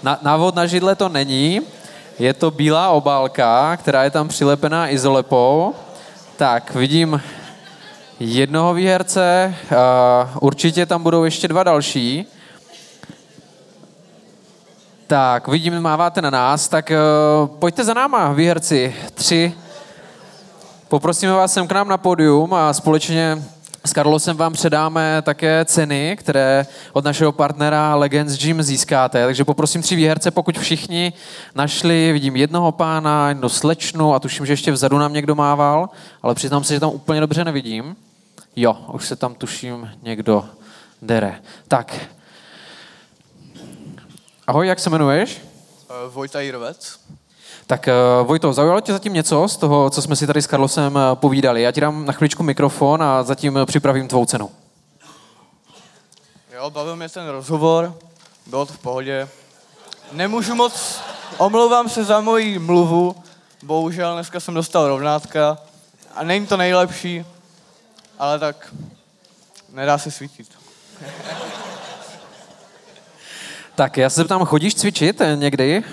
na, 0.03 0.19
návod 0.23 0.55
na 0.55 0.67
židle 0.67 0.95
to 0.95 1.09
není. 1.09 1.61
Je 2.19 2.35
to 2.35 2.51
bílá 2.51 2.91
obálka, 2.91 3.77
která 3.77 4.05
je 4.05 4.11
tam 4.11 4.29
přilepená 4.29 4.89
izolepou. 4.89 5.75
Tak, 6.37 6.75
vidím 6.75 7.23
jednoho 8.21 8.75
výherce, 8.75 9.55
uh, 9.71 9.77
určitě 10.41 10.87
tam 10.87 11.03
budou 11.03 11.25
ještě 11.25 11.49
dva 11.49 11.63
další. 11.63 12.27
Tak, 15.07 15.49
vidím, 15.49 15.81
máváte 15.81 16.23
na 16.23 16.31
nás, 16.31 16.69
tak 16.69 16.91
uh, 16.91 16.97
pojďte 17.47 17.85
za 17.85 17.95
náma, 17.95 18.33
výherci. 18.33 18.95
Tři, 19.15 19.55
Poprosíme 20.89 21.33
vás 21.33 21.53
sem 21.53 21.69
k 21.69 21.73
nám 21.73 21.89
na 21.89 21.97
podium 21.97 22.55
a 22.55 22.73
společně 22.73 23.45
s 23.85 23.93
Karlosem 23.93 24.37
vám 24.37 24.53
předáme 24.53 25.23
také 25.23 25.65
ceny, 25.65 26.17
které 26.19 26.67
od 26.93 27.05
našeho 27.05 27.33
partnera 27.33 27.95
Legends 27.95 28.39
Gym 28.39 28.63
získáte. 28.63 29.25
Takže 29.25 29.45
poprosím 29.45 29.83
tři 29.83 29.97
výherce, 29.97 30.31
pokud 30.31 30.59
všichni 30.59 31.13
našli, 31.55 32.13
vidím 32.13 32.37
jednoho 32.37 32.73
pána, 32.73 33.29
jednu 33.29 33.49
slečnu 33.49 34.15
a 34.15 34.19
tuším, 34.19 34.47
že 34.47 34.53
ještě 34.53 34.73
vzadu 34.73 34.99
nám 34.99 35.13
někdo 35.13 35.35
mával, 35.35 35.89
ale 36.23 36.35
přiznám 36.35 36.65
se, 36.65 36.75
že 36.75 36.81
tam 36.81 36.91
úplně 36.91 37.21
dobře 37.21 37.45
nevidím. 37.45 37.97
Jo, 38.57 38.77
už 38.93 39.07
se 39.07 39.17
tam 39.17 39.35
tuším 39.35 39.91
někdo 40.03 40.45
dere. 41.03 41.41
Tak. 41.69 41.97
Ahoj, 44.47 44.67
jak 44.67 44.79
se 44.79 44.91
jmenuješ? 44.91 45.41
Uh, 46.07 46.15
Vojta 46.15 46.41
Jirovec. 46.41 46.99
Tak 47.69 47.89
uh, 48.21 48.27
Vojto, 48.27 48.53
zaujalo 48.53 48.81
tě 48.81 48.93
zatím 48.93 49.13
něco 49.13 49.49
z 49.49 49.57
toho, 49.57 49.91
co 49.91 50.03
jsme 50.03 50.17
si 50.17 50.27
tady 50.27 50.43
s 50.43 50.47
Karlosem 50.47 50.95
uh, 50.95 51.01
povídali? 51.15 51.63
Já 51.63 51.73
ti 51.73 51.81
dám 51.81 52.07
na 52.07 52.13
chviličku 52.13 52.43
mikrofon 52.43 53.03
a 53.03 53.23
zatím 53.23 53.57
uh, 53.57 53.65
připravím 53.65 54.09
tvou 54.09 54.25
cenu. 54.25 54.51
Jo, 56.55 56.71
bavil 56.71 56.97
mě 56.97 57.09
ten 57.09 57.29
rozhovor, 57.29 57.95
bylo 58.47 58.67
to 58.67 58.73
v 58.73 58.79
pohodě. 58.79 59.29
Nemůžu 60.13 60.55
moc, 60.55 61.01
omlouvám 61.39 61.89
se 61.89 62.05
za 62.05 62.21
moji 62.21 62.59
mluvu, 62.59 63.17
bohužel 63.63 64.15
dneska 64.15 64.41
jsem 64.41 64.55
dostal 64.55 64.89
rovnátka 64.89 65.59
a 66.15 66.25
není 66.25 66.47
to 66.47 66.57
nejlepší, 66.57 67.25
ale 68.19 68.39
tak 68.39 68.75
nedá 69.73 69.99
se 69.99 70.11
svítit. 70.11 70.49
tak 73.75 73.97
já 73.97 74.11
se 74.11 74.21
zeptám, 74.21 74.45
chodíš 74.45 74.75
cvičit 74.75 75.23
někdy? 75.35 75.85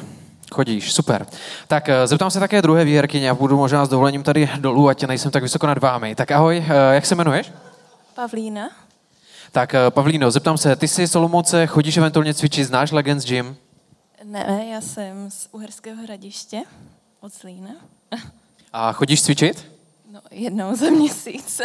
Chodíš, 0.56 0.94
super. 0.94 1.28
Tak 1.68 1.90
eh, 1.90 2.08
zeptám 2.08 2.32
se 2.32 2.40
také 2.40 2.62
druhé 2.62 2.86
výherkyně 2.86 3.30
a 3.30 3.34
budu 3.34 3.58
možná 3.58 3.86
s 3.86 3.90
dovolením 3.90 4.24
tady 4.24 4.50
dolů, 4.60 4.88
ať 4.90 5.04
nejsem 5.04 5.32
tak 5.32 5.44
vysoko 5.44 5.68
nad 5.68 5.78
vámi. 5.78 6.16
Tak 6.16 6.32
ahoj, 6.32 6.66
eh, 6.68 6.96
jak 6.96 7.06
se 7.06 7.16
jmenuješ? 7.16 7.52
Pavlína. 8.14 8.70
Tak 9.52 9.74
eh, 9.74 9.80
Pavlíno, 9.90 10.32
zeptám 10.32 10.58
se, 10.58 10.76
ty 10.76 10.88
jsi 10.88 11.08
Solomouce, 11.08 11.68
chodíš 11.68 11.98
eventuálně 11.98 12.34
cvičit, 12.34 12.68
znáš 12.68 12.92
Legends 12.92 13.26
Gym? 13.26 13.58
Ne, 14.24 14.66
já 14.72 14.82
jsem 14.82 15.32
z 15.32 15.48
Uherského 15.52 16.04
hradiště, 16.04 16.62
od 17.22 17.34
Zlína. 17.34 17.72
A 18.74 18.92
chodíš 18.92 19.22
cvičit? 19.22 19.72
No, 20.12 20.20
jednou 20.32 20.76
za 20.76 20.90
měsíc. 20.90 21.62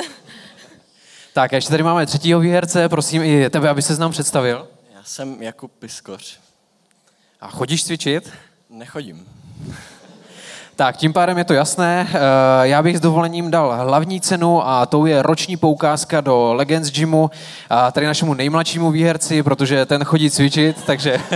Tak, 1.32 1.52
a 1.52 1.56
ještě 1.56 1.70
tady 1.70 1.82
máme 1.82 2.06
třetího 2.06 2.40
výherce, 2.40 2.88
prosím 2.88 3.22
i 3.22 3.50
tebe, 3.50 3.68
aby 3.68 3.82
se 3.82 3.96
nám 3.96 4.10
představil. 4.10 4.68
Já 4.94 5.02
jsem 5.04 5.42
Jakub 5.42 5.72
Piskoř. 5.72 6.40
A 7.40 7.48
chodíš 7.48 7.84
cvičit? 7.84 8.32
Nechodím. 8.70 9.26
Tak, 10.76 10.96
tím 10.96 11.12
pádem 11.12 11.38
je 11.38 11.44
to 11.44 11.54
jasné. 11.54 12.08
Eh, 12.08 12.18
já 12.62 12.82
bych 12.82 12.96
s 12.96 13.00
dovolením 13.00 13.50
dal 13.50 13.76
hlavní 13.86 14.20
cenu 14.20 14.68
a 14.68 14.86
to 14.86 15.06
je 15.06 15.22
roční 15.22 15.56
poukázka 15.56 16.20
do 16.20 16.54
Legends 16.54 16.90
Gymu, 16.90 17.30
tady 17.92 18.06
našemu 18.06 18.34
nejmladšímu 18.34 18.90
výherci, 18.90 19.42
protože 19.42 19.86
ten 19.86 20.04
chodí 20.04 20.30
cvičit, 20.30 20.84
takže... 20.84 21.20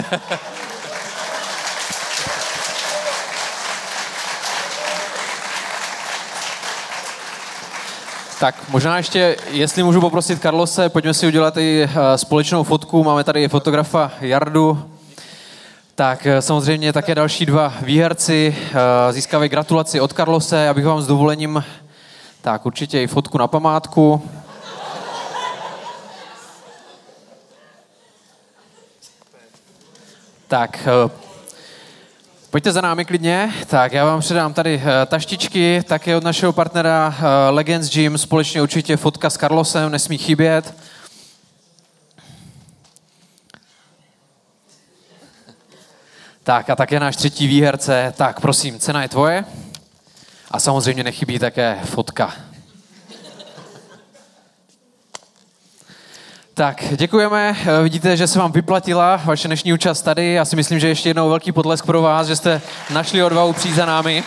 Tak 8.41 8.69
možná 8.69 8.97
ještě, 8.97 9.37
jestli 9.51 9.83
můžu 9.83 10.01
poprosit 10.01 10.39
Karlose, 10.39 10.89
pojďme 10.89 11.15
si 11.15 11.27
udělat 11.27 11.57
i 11.57 11.89
eh, 11.89 12.19
společnou 12.19 12.63
fotku. 12.63 13.05
Máme 13.05 13.25
tady 13.25 13.49
fotografa 13.49 14.13
Jardu, 14.21 14.94
tak 15.95 16.27
eh, 16.27 16.43
samozřejmě 16.43 16.93
také 16.93 17.15
další 17.15 17.47
dva 17.47 17.73
výherci 17.83 18.57
eh, 18.59 19.13
získávají 19.13 19.51
gratulaci 19.51 20.01
od 20.01 20.13
Karlose. 20.13 20.57
Já 20.57 20.75
bych 20.75 20.85
vám 20.85 21.03
s 21.03 21.07
dovolením 21.07 21.65
tak 22.41 22.67
určitě 22.67 23.03
i 23.03 23.07
fotku 23.07 23.39
na 23.39 23.47
památku. 23.47 24.31
Tak, 30.49 30.89
eh, 31.07 31.11
pojďte 32.51 32.73
za 32.73 32.81
námi 32.81 33.05
klidně. 33.05 33.53
Tak, 33.67 33.93
já 33.93 34.05
vám 34.05 34.21
předám 34.21 34.55
tady 34.55 34.83
taštičky, 35.07 35.83
také 35.89 36.17
od 36.17 36.25
našeho 36.25 36.53
partnera 36.53 37.15
Legends 37.51 37.91
Gym, 37.95 38.19
společně 38.19 38.63
určitě 38.63 38.97
fotka 38.97 39.31
s 39.31 39.37
Carlosem, 39.37 39.93
nesmí 39.93 40.19
chybět. 40.19 40.75
Tak 46.45 46.71
a 46.71 46.77
také 46.77 47.01
náš 47.01 47.17
třetí 47.17 47.47
výherce. 47.47 48.15
Tak 48.17 48.41
prosím, 48.41 48.79
cena 48.79 49.03
je 49.03 49.09
tvoje. 49.09 49.45
A 50.51 50.61
samozřejmě 50.61 51.05
nechybí 51.05 51.39
také 51.39 51.79
fotka. 51.85 52.35
Tak, 56.55 56.85
děkujeme. 56.97 57.57
Vidíte, 57.83 58.17
že 58.17 58.27
se 58.27 58.39
vám 58.39 58.53
vyplatila 58.53 59.21
vaše 59.25 59.49
dnešní 59.49 59.73
účast 59.73 60.03
tady. 60.03 60.33
Já 60.33 60.45
si 60.45 60.57
myslím, 60.57 60.79
že 60.81 60.89
ještě 60.89 61.09
jednou 61.09 61.29
velký 61.29 61.53
potlesk 61.53 61.87
pro 61.87 62.03
vás, 62.03 62.27
že 62.27 62.37
jste 62.37 62.61
našli 62.91 63.23
odvahu 63.23 63.53
přijít 63.53 63.75
za 63.75 63.87
námi. 63.87 64.25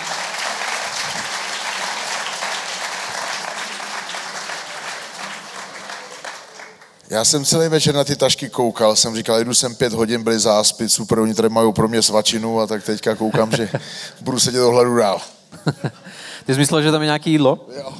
Já 7.09 7.25
jsem 7.25 7.45
celý 7.45 7.69
večer 7.69 7.95
na 7.95 8.03
ty 8.03 8.15
tašky 8.15 8.49
koukal, 8.49 8.95
jsem 8.95 9.15
říkal, 9.15 9.43
jdu 9.43 9.53
sem 9.53 9.75
pět 9.75 9.93
hodin, 9.93 10.23
byli 10.23 10.39
záspy, 10.39 10.89
super, 10.89 11.19
oni 11.19 11.33
tady 11.33 11.49
mají 11.49 11.73
pro 11.73 11.87
mě 11.87 12.01
svačinu 12.01 12.59
a 12.59 12.67
tak 12.67 12.83
teďka 12.83 13.15
koukám, 13.15 13.51
že 13.51 13.69
budu 14.21 14.39
sedět 14.39 14.59
do 14.59 14.71
hladu 14.71 14.95
dál. 14.95 15.21
Ty 16.45 16.53
jsi 16.53 16.59
myslel, 16.59 16.81
že 16.81 16.91
tam 16.91 17.01
je 17.01 17.05
nějaký 17.05 17.31
jídlo? 17.31 17.67
Jo. 17.77 17.93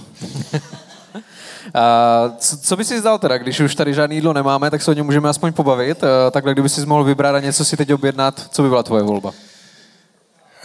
A 1.73 2.33
co, 2.37 2.57
co 2.57 2.77
by 2.77 2.85
si 2.85 2.99
zdal 2.99 3.19
teda, 3.19 3.37
když 3.37 3.59
už 3.59 3.75
tady 3.75 3.93
žádný 3.93 4.15
jídlo 4.15 4.33
nemáme, 4.33 4.71
tak 4.71 4.81
se 4.81 4.91
o 4.91 4.93
něm 4.93 5.05
můžeme 5.05 5.29
aspoň 5.29 5.53
pobavit. 5.53 6.01
Takhle, 6.31 6.53
kdyby 6.53 6.69
si 6.69 6.85
mohl 6.85 7.03
vybrat 7.03 7.35
a 7.35 7.39
něco 7.39 7.65
si 7.65 7.77
teď 7.77 7.93
objednat, 7.93 8.47
co 8.51 8.63
by 8.63 8.69
byla 8.69 8.83
tvoje 8.83 9.03
volba? 9.03 9.33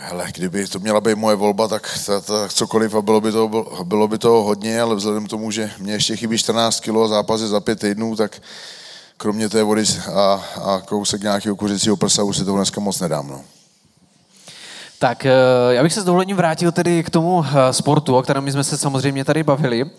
Hele, 0.04 0.26
kdyby 0.34 0.66
to 0.66 0.78
měla 0.78 1.00
být 1.00 1.14
moje 1.14 1.36
volba, 1.36 1.68
tak, 1.68 1.98
tak, 2.06 2.24
tak 2.24 2.52
cokoliv 2.52 2.94
a 2.94 3.02
bylo 3.02 3.20
by, 3.20 3.32
to, 3.32 3.66
bylo 3.84 4.08
by 4.08 4.18
toho 4.18 4.42
hodně, 4.42 4.80
ale 4.80 4.94
vzhledem 4.94 5.26
k 5.26 5.30
tomu, 5.30 5.50
že 5.50 5.70
mě 5.78 5.92
ještě 5.92 6.16
chybí 6.16 6.38
14 6.38 6.80
kg 6.80 6.96
a 7.04 7.08
zápas 7.08 7.40
je 7.40 7.46
za 7.46 7.60
pět 7.60 7.78
týdnů, 7.78 8.16
tak 8.16 8.42
kromě 9.16 9.48
té 9.48 9.62
vody 9.62 9.84
a, 10.14 10.44
a 10.64 10.80
kousek 10.80 11.22
nějakého 11.22 11.56
kuřecího 11.56 11.96
prsa 11.96 12.22
už 12.22 12.36
si 12.36 12.44
to 12.44 12.56
dneska 12.56 12.80
moc 12.80 13.00
nedám. 13.00 13.28
No. 13.28 13.40
Tak 14.98 15.26
eh, 15.26 15.32
já 15.68 15.82
bych 15.82 15.92
se 15.92 16.00
s 16.00 16.04
dovolením 16.04 16.36
vrátil 16.36 16.72
tedy 16.72 17.02
k 17.02 17.10
tomu 17.10 17.44
eh, 17.44 17.72
sportu, 17.72 18.16
o 18.16 18.22
kterém 18.22 18.50
jsme 18.50 18.64
se 18.64 18.78
samozřejmě 18.78 19.24
tady 19.24 19.42
bavili. 19.42 19.90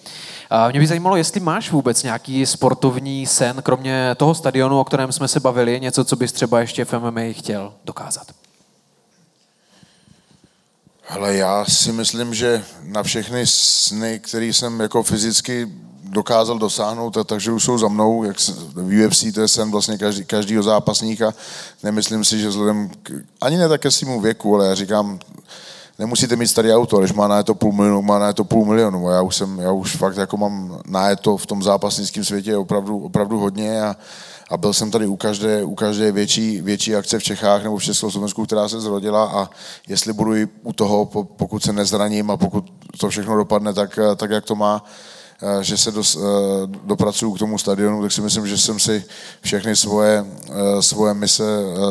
Mě 0.72 0.80
by 0.80 0.88
zajímalo, 0.88 1.16
jestli 1.16 1.40
máš 1.40 1.72
vůbec 1.72 2.04
nějaký 2.04 2.46
sportovní 2.46 3.26
sen, 3.26 3.62
kromě 3.64 4.16
toho 4.18 4.36
stadionu, 4.36 4.80
o 4.80 4.84
kterém 4.84 5.12
jsme 5.12 5.28
se 5.28 5.40
bavili, 5.40 5.80
něco, 5.80 6.06
co 6.06 6.16
bys 6.16 6.32
třeba 6.32 6.60
ještě 6.60 6.86
v 6.86 6.94
MMA 6.94 7.22
chtěl 7.32 7.74
dokázat. 7.86 8.43
Hele, 11.14 11.36
já 11.36 11.66
si 11.66 11.92
myslím, 11.92 12.34
že 12.34 12.64
na 12.84 13.04
všechny 13.04 13.48
sny, 13.48 14.20
které 14.20 14.46
jsem 14.46 14.80
jako 14.80 15.04
fyzicky 15.04 15.68
dokázal 16.04 16.58
dosáhnout, 16.60 17.10
tak, 17.10 17.28
takže 17.28 17.52
už 17.52 17.64
jsou 17.64 17.78
za 17.78 17.88
mnou, 17.88 18.24
jak 18.24 18.38
v 18.74 19.06
UFC 19.06 19.24
to 19.34 19.42
je 19.42 19.48
sen 19.48 19.72
vlastně 19.72 19.98
každý, 19.98 20.26
každýho 20.26 20.64
zápasníka. 20.64 21.34
Nemyslím 21.84 22.24
si, 22.24 22.40
že 22.40 22.50
vzhledem 22.50 22.90
k, 23.04 23.12
ani 23.42 23.58
ne 23.58 23.70
tak 23.70 23.82
ke 23.82 23.92
svému 23.92 24.22
věku, 24.22 24.56
ale 24.56 24.68
já 24.68 24.76
říkám, 24.76 25.20
nemusíte 26.00 26.36
mít 26.36 26.48
starý 26.48 26.74
auto, 26.74 26.98
když 26.98 27.14
má 27.14 27.28
na 27.28 27.44
to 27.44 27.56
půl 27.56 27.74
milionu, 27.74 28.02
má 28.02 28.20
na 28.20 28.34
to 28.34 28.44
půl 28.44 28.66
milionu. 28.66 29.08
A 29.08 29.14
já 29.14 29.22
už 29.22 29.36
jsem, 29.36 29.60
já 29.60 29.72
už 29.72 29.96
fakt 29.96 30.18
jako 30.18 30.38
mám 30.38 30.82
na 30.86 31.16
to 31.16 31.38
v 31.38 31.46
tom 31.46 31.64
zápasnickém 31.64 32.24
světě 32.24 32.58
opravdu, 32.58 33.00
opravdu 33.00 33.40
hodně 33.40 33.82
a, 33.82 33.96
a 34.50 34.58
byl 34.58 34.74
jsem 34.74 34.92
tady 34.92 35.08
u 35.08 35.16
každé, 35.16 35.64
u 35.64 35.76
každé 35.76 36.12
větší, 36.12 36.62
větší 36.62 36.96
akce 36.96 37.20
v 37.20 37.24
Čechách 37.24 37.64
nebo 37.64 37.78
v 37.78 37.84
Československu, 37.84 38.46
která 38.46 38.70
se 38.70 38.82
zrodila 38.82 39.26
a 39.26 39.50
jestli 39.88 40.14
budu 40.14 40.36
i 40.36 40.48
u 40.64 40.74
toho, 40.74 41.06
pokud 41.38 41.64
se 41.64 41.74
nezraním 41.74 42.32
a 42.32 42.38
pokud 42.38 42.66
to 43.00 43.10
všechno 43.10 43.38
dopadne 43.38 43.74
tak, 43.74 44.00
tak 44.16 44.32
jak 44.32 44.46
to 44.46 44.56
má, 44.56 44.86
eh, 45.42 45.64
že 45.64 45.78
se 45.78 45.92
dos, 45.92 46.16
eh, 46.16 46.20
dopracuju 46.84 47.34
k 47.34 47.40
tomu 47.40 47.58
stadionu, 47.58 48.02
tak 48.02 48.12
si 48.12 48.22
myslím, 48.22 48.48
že 48.48 48.58
jsem 48.58 48.80
si 48.80 49.04
všechny 49.42 49.76
svoje, 49.76 50.26
eh, 50.50 50.82
svoje 50.82 51.14
mise 51.14 51.44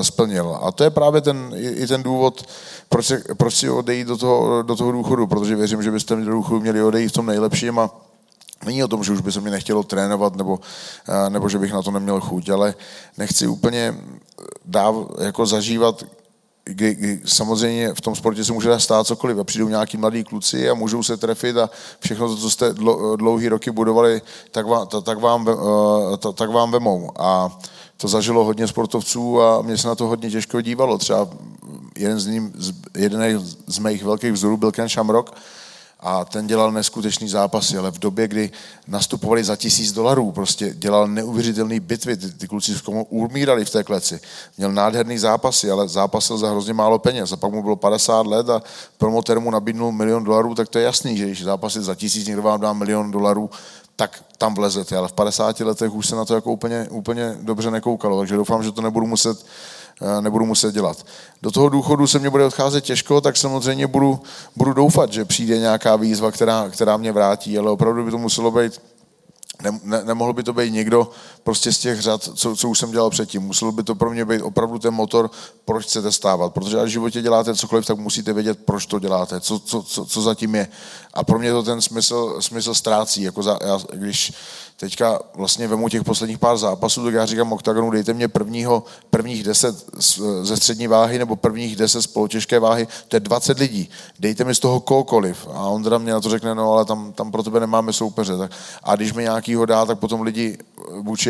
splnil. 0.02 0.58
A 0.62 0.72
to 0.72 0.84
je 0.84 0.90
právě 0.90 1.20
ten, 1.20 1.54
i 1.56 1.86
ten 1.86 2.02
důvod, 2.02 2.46
proč, 2.88 3.12
proč 3.36 3.54
si 3.54 3.70
odejít 3.70 4.08
do 4.08 4.16
toho, 4.16 4.62
do 4.62 4.76
toho 4.76 4.92
důchodu, 4.92 5.26
protože 5.26 5.56
věřím, 5.56 5.82
že 5.82 5.90
byste 5.90 6.16
do 6.16 6.30
důchodu 6.30 6.60
měli 6.60 6.82
odejít 6.82 7.08
v 7.08 7.12
tom 7.12 7.26
nejlepším 7.26 7.78
a 7.78 8.11
Není 8.64 8.84
o 8.84 8.88
tom, 8.88 9.04
že 9.04 9.12
už 9.12 9.20
by 9.20 9.32
se 9.32 9.40
mi 9.40 9.50
nechtělo 9.50 9.82
trénovat 9.82 10.36
nebo, 10.36 10.60
nebo 11.28 11.48
že 11.48 11.58
bych 11.58 11.72
na 11.72 11.82
to 11.82 11.90
neměl 11.90 12.20
chuť, 12.20 12.48
ale 12.48 12.74
nechci 13.18 13.46
úplně 13.46 13.94
dáv, 14.64 14.94
jako 15.20 15.46
zažívat 15.46 16.04
kdy, 16.64 16.94
kdy 16.94 17.20
samozřejmě 17.24 17.94
v 17.94 18.00
tom 18.00 18.14
sportě 18.14 18.44
se 18.44 18.52
může 18.52 18.80
stát 18.80 19.06
cokoliv 19.06 19.38
a 19.38 19.44
přijdou 19.44 19.68
nějaký 19.68 19.96
mladí 19.96 20.24
kluci 20.24 20.70
a 20.70 20.74
můžou 20.74 21.02
se 21.02 21.16
trefit 21.16 21.56
a 21.56 21.70
všechno 22.00 22.28
to, 22.28 22.36
co 22.36 22.50
jste 22.50 22.74
dlouhý 23.16 23.48
roky 23.48 23.70
budovali, 23.70 24.22
tak 24.50 24.66
vám, 24.66 24.86
tak 25.02 25.18
vám, 25.18 25.48
tak 26.34 26.50
vám 26.50 26.70
vemou. 26.70 27.10
A 27.18 27.58
to 27.96 28.08
zažilo 28.08 28.44
hodně 28.44 28.68
sportovců 28.68 29.42
a 29.42 29.62
mě 29.62 29.78
se 29.78 29.88
na 29.88 29.94
to 29.94 30.06
hodně 30.06 30.30
těžko 30.30 30.60
dívalo. 30.60 30.98
Třeba 30.98 31.28
jeden 31.96 32.20
z, 32.20 32.26
ním, 32.26 32.52
jeden 32.94 33.40
z 33.66 33.78
mých 33.78 34.04
velkých 34.04 34.32
vzorů 34.32 34.56
byl 34.56 34.72
Ken 34.72 34.88
Shamrock, 34.88 35.30
a 36.02 36.24
ten 36.24 36.46
dělal 36.46 36.72
neskutečný 36.72 37.28
zápasy, 37.28 37.78
ale 37.78 37.90
v 37.90 37.98
době, 37.98 38.28
kdy 38.28 38.50
nastupovali 38.86 39.44
za 39.44 39.56
tisíc 39.56 39.92
dolarů, 39.92 40.32
prostě 40.32 40.74
dělal 40.74 41.08
neuvěřitelné 41.08 41.80
bitvy, 41.80 42.16
ty, 42.16 42.30
ty 42.30 42.48
kluci 42.48 42.74
umírali 43.08 43.64
v 43.64 43.70
té 43.70 43.84
kleci. 43.84 44.20
Měl 44.58 44.72
nádherný 44.72 45.18
zápasy, 45.18 45.70
ale 45.70 45.88
zápasil 45.88 46.38
za 46.38 46.50
hrozně 46.50 46.72
málo 46.72 46.98
peněz. 46.98 47.32
A 47.32 47.36
pak 47.36 47.52
mu 47.52 47.62
bylo 47.62 47.76
50 47.76 48.26
let 48.26 48.50
a 48.50 48.62
promotér 48.98 49.40
mu 49.40 49.50
nabídnul 49.50 49.92
milion 49.92 50.24
dolarů, 50.24 50.54
tak 50.54 50.68
to 50.68 50.78
je 50.78 50.84
jasný, 50.84 51.16
že 51.16 51.26
když 51.26 51.44
zápasit 51.44 51.82
za 51.82 51.94
tisíc, 51.94 52.26
někdo 52.26 52.42
vám 52.42 52.60
dá 52.60 52.72
milion 52.72 53.10
dolarů, 53.10 53.50
tak 53.96 54.24
tam 54.38 54.54
vlezete, 54.54 54.96
ale 54.96 55.08
v 55.08 55.12
50 55.12 55.60
letech 55.60 55.94
už 55.94 56.06
se 56.06 56.16
na 56.16 56.24
to 56.24 56.34
jako 56.34 56.52
úplně, 56.52 56.86
úplně 56.90 57.36
dobře 57.40 57.70
nekoukalo, 57.70 58.18
takže 58.18 58.36
doufám, 58.36 58.62
že 58.62 58.72
to 58.72 58.82
nebudu 58.82 59.06
muset 59.06 59.46
nebudu 60.20 60.46
muset 60.46 60.74
dělat. 60.74 61.06
Do 61.42 61.50
toho 61.50 61.68
důchodu 61.68 62.06
se 62.06 62.18
mě 62.18 62.30
bude 62.30 62.44
odcházet 62.44 62.80
těžko, 62.80 63.20
tak 63.20 63.36
samozřejmě 63.36 63.86
budu, 63.86 64.20
budu 64.56 64.72
doufat, 64.72 65.12
že 65.12 65.24
přijde 65.24 65.58
nějaká 65.58 65.96
výzva, 65.96 66.30
která, 66.30 66.68
která 66.70 66.96
mě 66.96 67.12
vrátí, 67.12 67.58
ale 67.58 67.70
opravdu 67.70 68.04
by 68.04 68.10
to 68.10 68.18
muselo 68.18 68.50
být 68.50 68.80
ne, 69.62 69.80
ne, 69.84 70.04
nemohl 70.04 70.32
by 70.32 70.42
to 70.42 70.52
být 70.52 70.70
někdo 70.70 71.10
prostě 71.44 71.72
z 71.72 71.78
těch 71.78 72.00
řad, 72.00 72.22
co, 72.34 72.56
co 72.56 72.68
už 72.68 72.78
jsem 72.78 72.90
dělal 72.90 73.10
předtím. 73.10 73.42
Musel 73.42 73.72
by 73.72 73.82
to 73.82 73.94
pro 73.94 74.10
mě 74.10 74.24
být 74.24 74.42
opravdu 74.42 74.78
ten 74.78 74.94
motor, 74.94 75.30
proč 75.64 75.84
chcete 75.84 76.12
stávat. 76.12 76.54
Protože 76.54 76.80
až 76.80 76.88
v 76.88 76.92
životě 76.92 77.22
děláte 77.22 77.54
cokoliv, 77.54 77.86
tak 77.86 77.98
musíte 77.98 78.32
vědět, 78.32 78.58
proč 78.64 78.86
to 78.86 78.98
děláte, 78.98 79.40
co, 79.40 79.58
co, 79.58 79.82
co, 79.82 80.06
co 80.06 80.22
zatím 80.22 80.54
je. 80.54 80.68
A 81.14 81.24
pro 81.24 81.38
mě 81.38 81.52
to 81.52 81.62
ten 81.62 81.80
smysl, 81.80 82.36
smysl 82.40 82.74
ztrácí. 82.74 83.22
Jako 83.22 83.42
za, 83.42 83.58
já, 83.64 83.80
když 83.92 84.32
teďka 84.76 85.20
vlastně 85.34 85.68
vemu 85.68 85.88
těch 85.88 86.04
posledních 86.04 86.38
pár 86.38 86.58
zápasů, 86.58 87.04
tak 87.04 87.14
já 87.14 87.26
říkám 87.26 87.52
OKTAGONu, 87.52 87.90
dejte 87.90 88.14
mě 88.14 88.28
prvního, 88.28 88.84
prvních 89.10 89.42
deset 89.42 89.86
ze 90.42 90.56
střední 90.56 90.86
váhy 90.86 91.18
nebo 91.18 91.36
prvních 91.36 91.76
deset 91.76 92.02
z 92.02 92.06
polotěžké 92.06 92.58
váhy, 92.58 92.88
to 93.08 93.16
je 93.16 93.20
20 93.20 93.58
lidí. 93.58 93.88
Dejte 94.18 94.44
mi 94.44 94.54
z 94.54 94.58
toho 94.58 94.80
kohokoliv. 94.80 95.48
A 95.54 95.66
on 95.66 95.82
teda 95.82 95.98
mě 95.98 96.12
na 96.12 96.20
to 96.20 96.30
řekne, 96.30 96.54
no 96.54 96.72
ale 96.72 96.84
tam, 96.84 97.12
tam 97.12 97.32
pro 97.32 97.42
tebe 97.42 97.60
nemáme 97.60 97.92
soupeře. 97.92 98.36
Tak, 98.36 98.50
a 98.82 98.96
když 98.96 99.12
mi 99.12 99.22
nějakýho 99.22 99.66
dá, 99.66 99.86
tak 99.86 99.98
potom 99.98 100.22
lidi 100.22 100.58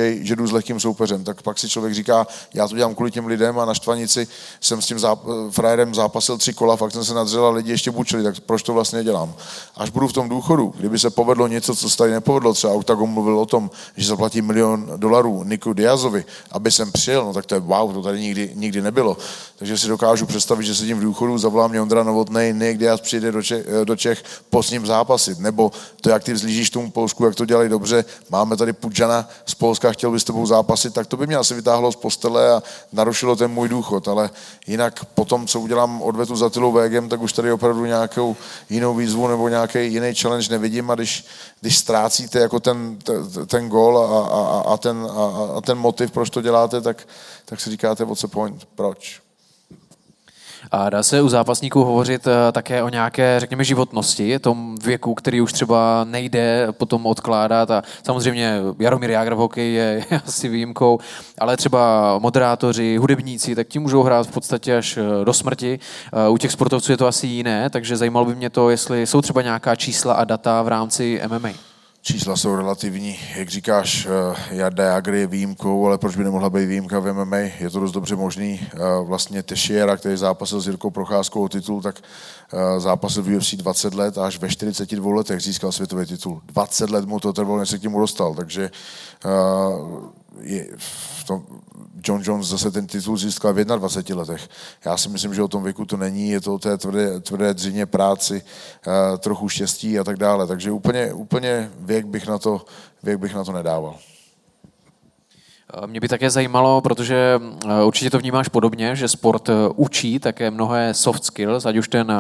bučej, 0.03 0.27
že 0.27 0.37
jdu 0.37 0.47
s 0.47 0.53
lehkým 0.53 0.81
soupeřem. 0.81 1.25
Tak 1.25 1.43
pak 1.43 1.59
si 1.59 1.69
člověk 1.69 1.95
říká, 1.95 2.27
já 2.55 2.69
to 2.69 2.77
dělám 2.77 2.95
kvůli 2.95 3.11
těm 3.11 3.27
lidem 3.27 3.59
a 3.59 3.65
na 3.65 3.75
štvanici 3.75 4.27
jsem 4.61 4.83
s 4.83 4.87
tím 4.87 4.99
záp- 4.99 5.51
frajerem 5.51 5.95
zápasil 5.95 6.39
tři 6.39 6.53
kola, 6.53 6.77
fakt 6.77 6.93
jsem 6.93 7.05
se 7.05 7.15
nadřel 7.15 7.47
a 7.47 7.51
lidi 7.51 7.71
ještě 7.71 7.91
bučili, 7.91 8.23
tak 8.23 8.41
proč 8.41 8.63
to 8.63 8.73
vlastně 8.73 9.05
dělám? 9.05 9.35
Až 9.77 9.91
budu 9.91 10.09
v 10.09 10.13
tom 10.13 10.29
důchodu, 10.29 10.75
kdyby 10.77 10.99
se 10.99 11.11
povedlo 11.11 11.47
něco, 11.49 11.75
co 11.75 11.91
se 11.91 11.97
tady 11.97 12.13
nepovedlo, 12.13 12.55
třeba 12.55 12.73
Octagon 12.73 13.11
mluvil 13.11 13.39
o 13.39 13.47
tom, 13.47 13.71
že 13.97 14.09
zaplatí 14.09 14.43
milion 14.43 14.93
dolarů 14.97 15.45
Niku 15.45 15.73
Diazovi, 15.73 16.25
aby 16.51 16.71
jsem 16.71 16.93
přijel, 16.93 17.25
no 17.25 17.33
tak 17.33 17.47
to 17.47 17.55
je 17.55 17.61
wow, 17.61 17.95
to 17.95 18.03
tady 18.03 18.21
nikdy, 18.21 18.53
nikdy 18.55 18.83
nebylo. 18.83 19.17
Takže 19.59 19.79
si 19.79 19.89
dokážu 19.89 20.27
představit, 20.27 20.65
že 20.65 20.75
sedím 20.75 20.99
v 20.99 21.03
důchodu, 21.03 21.39
zavolá 21.39 21.69
mě 21.69 21.81
Ondra 21.81 22.03
Novotnej, 22.03 22.55
někdy 22.55 22.85
já 22.85 22.97
přijde 22.97 23.33
do 23.33 23.43
Čech, 23.43 23.67
do 23.85 23.97
Čech 23.97 24.23
po 24.51 24.63
s 24.63 24.71
ním 24.71 24.87
zápasit, 24.87 25.39
nebo 25.39 25.73
to, 26.01 26.11
jak 26.11 26.25
ty 26.25 26.33
vzlížíš 26.33 26.71
tomu 26.71 26.91
Polsku, 26.91 27.25
jak 27.25 27.35
to 27.35 27.45
dělají 27.45 27.69
dobře, 27.69 28.05
máme 28.31 28.57
tady 28.57 28.73
Pudžana 28.73 29.29
z 29.47 29.55
Polska, 29.55 29.92
chtěl 29.93 30.11
by 30.11 30.21
s 30.21 30.25
tebou 30.25 30.47
zápasit, 30.47 30.95
tak 30.95 31.07
to 31.07 31.17
by 31.17 31.27
mě 31.27 31.37
asi 31.37 31.55
vytáhlo 31.55 31.93
z 31.93 31.97
postele 31.97 32.53
a 32.53 32.63
narušilo 32.93 33.37
ten 33.37 33.51
můj 33.51 33.69
důchod, 33.69 34.09
ale 34.09 34.31
jinak 34.67 35.05
po 35.05 35.25
tom, 35.25 35.47
co 35.47 35.61
udělám 35.61 36.03
odvetu 36.03 36.37
za 36.37 36.51
Tylou 36.51 36.73
Vegem, 36.73 37.09
tak 37.09 37.23
už 37.23 37.33
tady 37.33 37.53
opravdu 37.53 37.85
nějakou 37.85 38.37
jinou 38.71 38.95
výzvu 38.95 39.29
nebo 39.29 39.49
nějaký 39.49 39.93
jiný 39.93 40.15
challenge 40.15 40.49
nevidím. 40.51 40.91
A 40.91 40.95
když, 40.95 41.25
když 41.61 41.79
ztrácíte 41.79 42.39
jako 42.39 42.61
ten, 42.61 42.99
ten, 43.05 43.47
ten 43.47 43.69
gol 43.69 43.99
a, 43.99 44.27
a, 44.27 44.73
a, 44.73 44.77
ten, 44.77 45.07
a, 45.11 45.57
a 45.57 45.61
ten 45.61 45.79
motiv, 45.79 46.11
proč 46.11 46.31
to 46.31 46.43
děláte, 46.43 46.81
tak, 46.81 47.09
tak 47.45 47.61
si 47.61 47.71
říkáte, 47.71 48.05
what's 48.05 48.23
the 48.23 48.29
point, 48.29 48.69
proč? 48.75 49.22
A 50.73 50.91
dá 50.91 51.03
se 51.03 51.23
u 51.23 51.29
zápasníků 51.29 51.85
hovořit 51.85 52.27
eh, 52.27 52.53
také 52.53 52.83
o 52.83 52.89
nějaké, 52.89 53.41
řekněme, 53.41 53.65
životnosti, 53.65 54.39
tom 54.39 54.77
věku, 54.85 55.15
který 55.15 55.41
už 55.41 55.53
třeba 55.53 56.05
nejde 56.05 56.67
potom 56.71 57.07
odkládat 57.07 57.71
a 57.71 57.83
samozřejmě 58.03 58.61
Jaromír 58.79 59.11
Jágr 59.11 59.35
v 59.35 59.39
hokeji 59.39 59.75
je 59.75 60.05
asi 60.27 60.49
výjimkou, 60.49 60.99
ale 61.39 61.57
třeba 61.57 62.19
moderátoři, 62.19 62.97
hudebníci, 62.97 63.55
tak 63.55 63.69
ti 63.69 63.79
můžou 63.79 64.03
hrát 64.03 64.27
v 64.27 64.31
podstatě 64.31 64.77
až 64.77 64.97
eh, 64.97 65.25
do 65.25 65.33
smrti. 65.33 65.79
Eh, 66.13 66.29
u 66.29 66.39
těch 66.39 66.53
sportovců 66.53 66.93
je 66.93 66.99
to 66.99 67.07
asi 67.07 67.27
jiné, 67.27 67.71
takže 67.71 67.97
zajímalo 67.97 68.27
by 68.27 68.35
mě 68.35 68.51
to, 68.51 68.71
jestli 68.71 69.07
jsou 69.07 69.23
třeba 69.23 69.43
nějaká 69.43 69.77
čísla 69.77 70.15
a 70.15 70.25
data 70.25 70.63
v 70.63 70.69
rámci 70.69 71.21
MMA. 71.29 71.72
Čísla 72.05 72.37
jsou 72.37 72.57
relativní, 72.57 73.19
jak 73.37 73.49
říkáš, 73.49 74.07
eh, 74.07 74.57
Jarda 74.57 74.85
Jagr 74.85 75.15
je 75.15 75.27
výjimkou, 75.27 75.87
ale 75.87 75.99
proč 75.99 76.17
by 76.17 76.25
nemohla 76.25 76.51
být 76.51 76.67
výjimka 76.67 76.99
v 76.99 77.13
MMA? 77.13 77.37
Je 77.37 77.71
to 77.71 77.81
dost 77.81 77.93
dobře 77.93 78.17
možný. 78.17 78.61
Eh, 78.63 78.79
vlastně 79.05 79.43
Tešiera, 79.43 79.97
který 79.97 80.17
zápasil 80.17 80.61
s 80.61 80.67
Jirkou 80.67 80.91
Procházkou 80.91 81.45
o 81.45 81.49
titul, 81.49 81.83
tak 81.83 82.01
eh, 82.53 82.81
zápasil 82.81 83.23
v 83.23 83.37
UFC 83.37 83.57
20 83.57 83.95
let 83.95 84.19
a 84.19 84.27
až 84.27 84.39
ve 84.39 84.49
42 84.49 85.15
letech 85.15 85.41
získal 85.41 85.73
světový 85.73 86.07
titul. 86.07 86.43
20 86.47 86.91
let 86.91 87.05
mu 87.05 87.21
to 87.21 87.33
trvalo, 87.33 87.59
než 87.59 87.69
se 87.69 87.79
k 87.79 87.83
němu 87.83 88.01
dostal, 88.01 88.35
takže 88.35 88.71
je, 90.41 90.69
v 90.77 91.25
tom, 91.25 91.47
John 92.05 92.21
Jones 92.25 92.47
zase 92.47 92.71
ten 92.71 92.87
titul 92.87 93.17
získal 93.17 93.55
v 93.55 93.65
21 93.65 94.21
letech. 94.21 94.49
Já 94.85 94.97
si 94.97 95.09
myslím, 95.09 95.35
že 95.35 95.43
o 95.43 95.49
tom 95.49 95.63
věku 95.63 95.85
to 95.85 95.97
není, 95.97 96.29
je 96.29 96.41
to 96.41 96.55
o 96.55 96.59
té 96.59 96.79
tvrdé, 96.79 97.21
tvrdé 97.21 97.55
dřině 97.55 97.87
práci, 97.87 98.43
uh, 98.87 99.19
trochu 99.19 99.49
štěstí 99.49 99.99
a 99.99 100.05
tak 100.05 100.17
dále. 100.17 100.47
Takže 100.47 100.71
úplně, 100.71 101.13
úplně 101.13 101.71
věk, 101.79 102.07
bych 102.07 102.27
na 102.27 102.39
to, 102.39 102.65
věk 103.03 103.19
bych 103.19 103.35
na 103.35 103.45
to 103.45 103.53
nedával. 103.53 103.99
Mě 105.87 106.01
by 106.01 106.09
také 106.09 106.31
zajímalo, 106.31 106.81
protože 106.81 107.41
eh, 107.67 107.85
určitě 107.85 108.11
to 108.11 108.19
vnímáš 108.19 108.49
podobně, 108.49 108.97
že 108.97 109.09
sport 109.09 109.49
eh, 109.49 109.53
učí 109.77 110.19
také 110.19 110.51
mnohé 110.51 110.95
soft 110.95 111.25
skills, 111.25 111.67
ať 111.67 111.77
už 111.77 111.89
ten 111.89 112.11
eh, 112.11 112.17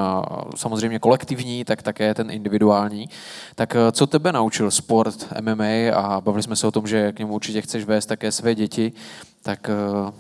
samozřejmě 0.56 0.98
kolektivní, 0.98 1.64
tak 1.64 1.82
také 1.82 2.14
ten 2.14 2.30
individuální. 2.30 3.08
Tak 3.54 3.76
co 3.92 4.06
tebe 4.06 4.32
naučil 4.32 4.70
sport 4.70 5.26
MMA 5.40 5.94
a 5.94 6.20
bavili 6.20 6.42
jsme 6.42 6.56
se 6.56 6.66
o 6.66 6.70
tom, 6.70 6.86
že 6.86 7.12
k 7.12 7.18
němu 7.18 7.34
určitě 7.34 7.60
chceš 7.60 7.84
vést 7.84 8.06
také 8.06 8.32
své 8.32 8.54
děti, 8.54 8.92
tak 9.42 9.70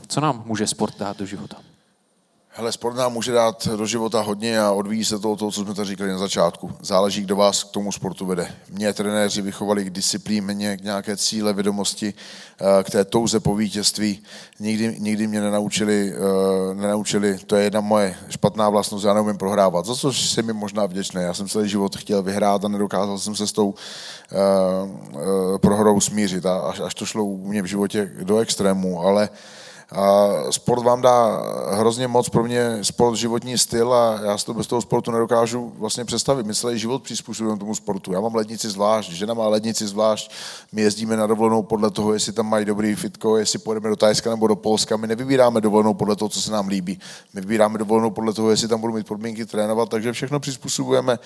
co 0.06 0.20
nám 0.20 0.42
může 0.46 0.66
sport 0.66 0.98
dát 0.98 1.18
do 1.18 1.26
života? 1.26 1.71
Hele, 2.54 2.72
sport 2.72 2.94
nám 2.94 3.12
může 3.12 3.32
dát 3.32 3.68
do 3.76 3.86
života 3.86 4.20
hodně 4.20 4.60
a 4.60 4.72
odvíjí 4.72 5.04
se 5.04 5.18
to, 5.18 5.36
toho, 5.36 5.50
co 5.50 5.64
jsme 5.64 5.74
tady 5.74 5.88
říkali 5.88 6.10
na 6.10 6.18
začátku. 6.18 6.72
Záleží, 6.80 7.22
kdo 7.22 7.36
vás 7.36 7.64
k 7.64 7.70
tomu 7.70 7.92
sportu 7.92 8.26
vede. 8.26 8.54
Mě 8.70 8.92
trenéři 8.92 9.42
vychovali 9.42 9.84
k 9.84 9.90
disciplíně, 9.90 10.76
k 10.76 10.82
nějaké 10.82 11.16
cíle, 11.16 11.52
vědomosti, 11.52 12.14
eh, 12.60 12.84
k 12.84 12.90
té 12.90 13.04
touze 13.04 13.40
po 13.40 13.56
vítězství. 13.56 14.22
Nikdy, 14.60 14.96
nikdy 14.98 15.26
mě 15.26 15.40
nenaučili, 15.40 16.14
eh, 16.14 16.74
nenaučili, 16.74 17.38
to 17.38 17.56
je 17.56 17.64
jedna 17.64 17.80
moje 17.80 18.16
špatná 18.28 18.68
vlastnost, 18.68 19.04
já 19.04 19.14
neumím 19.14 19.38
prohrávat, 19.38 19.86
za 19.86 19.94
což 19.94 20.30
jsem 20.30 20.46
mi 20.46 20.52
možná 20.52 20.86
vděčný. 20.86 21.22
Já 21.22 21.34
jsem 21.34 21.48
celý 21.48 21.68
život 21.68 21.96
chtěl 21.96 22.22
vyhrát 22.22 22.64
a 22.64 22.68
nedokázal 22.68 23.18
jsem 23.18 23.36
se 23.36 23.46
s 23.46 23.52
tou 23.52 23.68
uh, 23.68 25.58
prohrou 25.58 26.00
smířit, 26.00 26.46
a 26.46 26.58
až, 26.58 26.80
až 26.80 26.94
to 26.94 27.06
šlo 27.06 27.24
u 27.24 27.46
mě 27.46 27.62
v 27.62 27.66
životě 27.66 28.10
do 28.22 28.38
extrému, 28.38 29.00
ale 29.00 29.28
a 29.94 30.28
sport 30.50 30.82
vám 30.82 31.02
dá 31.02 31.42
hrozně 31.70 32.08
moc, 32.08 32.28
pro 32.28 32.44
mě 32.44 32.78
sport 32.82 33.16
životní 33.16 33.58
styl 33.58 33.94
a 33.94 34.20
já 34.24 34.38
si 34.38 34.46
to 34.46 34.54
bez 34.54 34.66
toho 34.66 34.82
sportu 34.82 35.10
nedokážu 35.10 35.72
vlastně 35.78 36.04
představit. 36.04 36.46
My 36.46 36.54
celý 36.54 36.78
život 36.78 37.02
přizpůsobujeme 37.02 37.58
tomu 37.58 37.74
sportu. 37.74 38.12
Já 38.12 38.20
mám 38.20 38.34
lednici 38.34 38.70
zvlášť, 38.70 39.10
žena 39.10 39.34
má 39.34 39.48
lednici 39.48 39.86
zvlášť, 39.86 40.30
my 40.72 40.82
jezdíme 40.82 41.16
na 41.16 41.26
dovolenou 41.26 41.62
podle 41.62 41.90
toho, 41.90 42.12
jestli 42.12 42.32
tam 42.32 42.46
mají 42.46 42.64
dobrý 42.64 42.94
fitko, 42.94 43.36
jestli 43.36 43.58
pojedeme 43.58 43.88
do 43.88 43.96
Tajska 43.96 44.30
nebo 44.30 44.46
do 44.46 44.56
Polska. 44.56 44.96
My 44.96 45.06
nevybíráme 45.06 45.60
dovolenou 45.60 45.94
podle 45.94 46.16
toho, 46.16 46.28
co 46.28 46.40
se 46.40 46.52
nám 46.52 46.68
líbí. 46.68 46.98
My 47.34 47.40
vybíráme 47.40 47.78
dovolenou 47.78 48.10
podle 48.10 48.32
toho, 48.32 48.50
jestli 48.50 48.68
tam 48.68 48.80
budou 48.80 48.94
mít 48.94 49.06
podmínky 49.06 49.46
trénovat, 49.46 49.88
takže 49.88 50.12
všechno 50.12 50.40
přizpůsobujeme, 50.40 51.18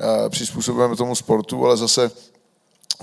uh, 0.00 0.28
přizpůsobujeme 0.28 0.96
tomu 0.96 1.14
sportu, 1.14 1.66
ale 1.66 1.76
zase 1.76 2.10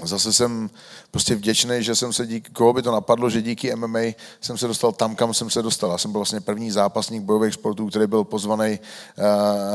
zase 0.08 0.34
jsem 0.34 0.70
prostě 1.12 1.36
vděčný, 1.36 1.84
že 1.84 1.96
jsem 1.96 2.14
se 2.14 2.28
díky, 2.28 2.52
koho 2.52 2.74
by 2.74 2.82
to 2.82 2.92
napadlo, 2.92 3.30
že 3.30 3.42
díky 3.42 3.76
MMA 3.76 4.00
jsem 4.42 4.58
se 4.58 4.68
dostal 4.68 4.92
tam, 4.92 5.16
kam 5.16 5.34
jsem 5.34 5.50
se 5.50 5.62
dostal. 5.62 5.92
Já 5.92 5.98
jsem 5.98 6.12
byl 6.12 6.20
vlastně 6.20 6.42
první 6.42 6.72
zápasník 6.72 7.24
bojových 7.24 7.54
sportů, 7.54 7.88
který 7.88 8.08
byl 8.08 8.24
pozvaný 8.24 8.80
uh, 8.80 9.26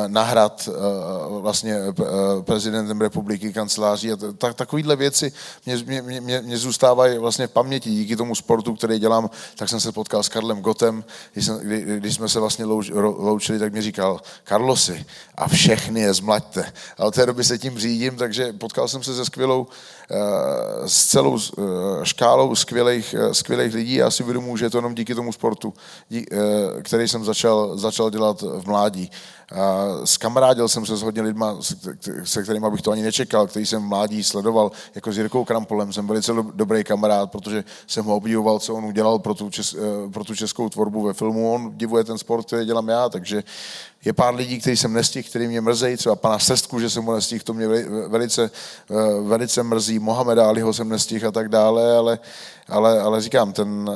na 0.07 0.23
hrad 0.23 0.69
uh, 0.69 1.43
vlastně 1.43 1.77
uh, 1.89 2.43
prezidentem 2.43 3.01
republiky, 3.01 3.53
kanceláří 3.53 4.13
a 4.13 4.17
tak, 4.39 4.55
takovýhle 4.55 4.97
věci 4.97 5.33
mě, 5.67 5.77
mě, 5.77 6.21
mě, 6.21 6.41
mě, 6.41 6.59
zůstávají 6.59 7.19
vlastně 7.19 7.47
v 7.47 7.51
paměti. 7.51 7.91
Díky 7.91 8.17
tomu 8.17 8.35
sportu, 8.35 8.75
který 8.75 8.99
dělám, 8.99 9.31
tak 9.57 9.69
jsem 9.69 9.81
se 9.81 9.93
potkal 9.93 10.23
s 10.23 10.29
Karlem 10.29 10.61
Gotem, 10.61 11.05
když, 11.33 11.47
jsem, 11.47 11.59
kdy, 11.59 11.83
když 12.01 12.15
jsme 12.15 12.29
se 12.29 12.41
vlastně 12.41 12.65
louč, 12.65 12.91
loučili, 12.95 13.59
tak 13.59 13.73
mi 13.73 13.83
říkal, 13.83 14.21
Karlosi, 14.45 15.07
a 15.35 15.49
všechny 15.49 16.01
je 16.01 16.15
zmlaďte. 16.15 16.73
A 16.99 17.05
od 17.05 17.15
té 17.15 17.27
doby 17.27 17.45
se 17.45 17.59
tím 17.59 17.79
řídím, 17.79 18.17
takže 18.17 18.53
potkal 18.53 18.89
jsem 18.89 19.03
se 19.03 19.15
se 19.15 19.25
skvělou 19.25 19.67
Eh, 19.67 19.96
s 20.87 21.07
celou 21.07 21.39
eh, 21.39 21.63
škálou 22.03 22.55
skvělých, 22.55 23.15
eh, 23.19 23.35
skvělých 23.35 23.75
lidí. 23.75 23.95
Já 23.95 24.11
si 24.11 24.23
uvědomuji, 24.23 24.57
že 24.57 24.65
je 24.65 24.71
to 24.71 24.79
jenom 24.79 24.95
díky 24.95 25.15
tomu 25.15 25.33
sportu, 25.33 25.75
který 26.83 27.09
jsem 27.09 27.25
začal, 27.25 27.79
začal 27.79 28.11
dělat 28.11 28.43
v 28.43 28.67
mládí. 28.67 29.11
Skamarádil 30.05 30.69
jsem 30.69 30.87
se 30.87 30.97
s 30.97 31.03
hodně 31.03 31.23
lidma, 31.23 31.57
se 32.25 32.43
kterými 32.43 32.71
bych 32.71 32.83
to 32.83 32.91
ani 32.91 33.03
nečekal, 33.03 33.47
který 33.47 33.67
jsem 33.67 33.83
v 33.83 33.87
mládí 33.87 34.25
sledoval, 34.25 34.73
jako 34.95 35.13
s 35.13 35.19
Jirkou 35.19 35.45
Krampolem. 35.45 35.93
Jsem 35.93 36.07
velice 36.07 36.33
dobrý 36.55 36.85
kamarád, 36.85 37.31
protože 37.31 37.65
jsem 37.87 38.05
ho 38.05 38.17
obdivoval, 38.17 38.59
co 38.59 38.75
on 38.75 38.85
udělal 38.85 39.19
pro 39.19 39.35
tu, 39.35 39.51
čes, 39.51 39.77
pro 40.13 40.25
tu 40.25 40.35
českou 40.35 40.69
tvorbu 40.69 41.03
ve 41.03 41.13
filmu. 41.13 41.55
On 41.55 41.73
divuje 41.77 42.05
ten 42.05 42.19
sport, 42.19 42.47
který 42.47 42.67
dělám 42.67 42.89
já, 42.89 43.09
takže 43.09 43.45
je 44.05 44.13
pár 44.13 44.35
lidí, 44.35 44.61
který 44.61 44.77
jsem 44.77 44.93
nestihl, 44.93 45.29
který 45.29 45.49
mě 45.49 45.61
mrzejí, 45.61 45.97
třeba 45.97 46.17
pana 46.17 46.39
Sestku, 46.39 46.81
že 46.81 46.91
jsem 46.91 47.05
ho 47.05 47.15
nestihl, 47.15 47.45
to 47.45 47.55
mě 47.55 47.69
velice, 48.09 48.51
velice 49.23 49.63
mrzí, 49.63 49.99
Mohamed 49.99 50.39
Aliho 50.39 50.73
jsem 50.73 50.89
nestihl 50.89 51.29
a 51.29 51.33
tak 51.33 51.49
dále, 51.49 51.97
ale, 51.97 52.19
ale, 52.69 53.01
ale 53.01 53.21
říkám, 53.21 53.53
ten, 53.53 53.91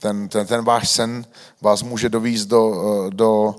ten, 0.00 0.28
ten, 0.28 0.46
ten 0.46 0.64
váš 0.64 0.90
sen 0.90 1.24
vás 1.62 1.82
může 1.82 2.08
dovízt 2.08 2.48
do, 2.48 2.74
do, 3.10 3.54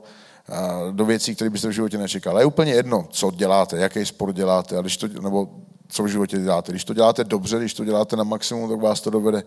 do 0.92 1.06
věcí, 1.06 1.36
které 1.36 1.50
byste 1.50 1.68
v 1.68 1.72
životě 1.72 1.98
nečekal. 1.98 2.34
Ale 2.34 2.42
je 2.42 2.46
úplně 2.46 2.74
jedno, 2.74 3.08
co 3.12 3.32
děláte, 3.32 3.78
jaký 3.78 4.06
sport 4.06 4.34
děláte, 4.36 4.78
a 4.78 4.82
když 4.82 4.98
to, 4.98 5.08
nebo 5.08 5.50
co 5.88 6.04
v 6.04 6.08
životě 6.08 6.38
děláte. 6.38 6.72
Když 6.72 6.84
to 6.84 6.94
děláte 6.94 7.24
dobře, 7.24 7.60
když 7.60 7.74
to 7.74 7.86
děláte 7.86 8.16
na 8.16 8.24
maximum, 8.24 8.70
tak 8.70 8.80
vás 8.80 9.02
to 9.02 9.10
dovede 9.10 9.44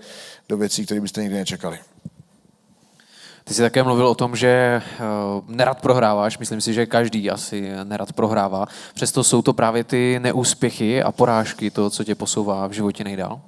do 0.49 0.57
věcí, 0.57 0.85
které 0.85 1.01
byste 1.01 1.23
nikdy 1.23 1.37
nečekali. 1.37 1.79
Ty 3.45 3.55
jsi 3.55 3.63
také 3.63 3.83
mluvil 3.83 4.07
o 4.07 4.15
tom, 4.15 4.37
že 4.37 4.83
uh, 5.01 5.55
nerad 5.55 5.81
prohráváš, 5.81 6.39
myslím 6.39 6.61
si, 6.61 6.75
že 6.75 6.87
každý 6.87 7.31
asi 7.31 7.71
nerad 7.85 8.13
prohrává. 8.13 8.67
Přesto 8.95 9.25
jsou 9.25 9.43
to 9.43 9.53
právě 9.53 9.85
ty 9.85 10.19
neúspěchy 10.23 11.03
a 11.03 11.13
porážky, 11.13 11.71
to, 11.71 11.91
co 11.91 12.05
tě 12.05 12.15
posouvá 12.15 12.67
v 12.67 12.73
životě 12.73 13.05
nejdál? 13.05 13.41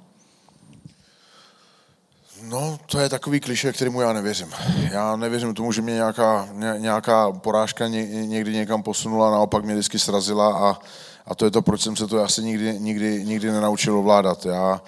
No, 2.49 2.79
to 2.85 2.99
je 2.99 3.09
takový 3.09 3.39
kliše, 3.39 3.73
kterému 3.73 4.01
já 4.01 4.13
nevěřím. 4.13 4.47
Já 4.91 5.15
nevěřím 5.15 5.53
tomu, 5.53 5.71
že 5.71 5.81
mě 5.81 5.93
nějaká, 5.93 6.47
ně, 6.51 6.73
nějaká 6.77 7.31
porážka 7.31 7.87
ně, 7.87 8.05
někdy 8.05 8.53
někam 8.53 8.83
posunula, 8.83 9.31
naopak 9.31 9.65
mě 9.65 9.73
vždycky 9.73 9.99
srazila 9.99 10.69
a, 10.69 10.79
a 11.25 11.35
to 11.35 11.45
je 11.45 11.51
to, 11.51 11.61
proč 11.61 11.81
jsem 11.81 11.95
se 11.95 12.07
to 12.07 12.23
asi 12.23 12.43
nikdy, 12.43 12.79
nikdy, 12.79 13.25
nikdy 13.25 13.51
nenaučil 13.51 13.97
ovládat. 13.97 14.45
Já, 14.45 14.81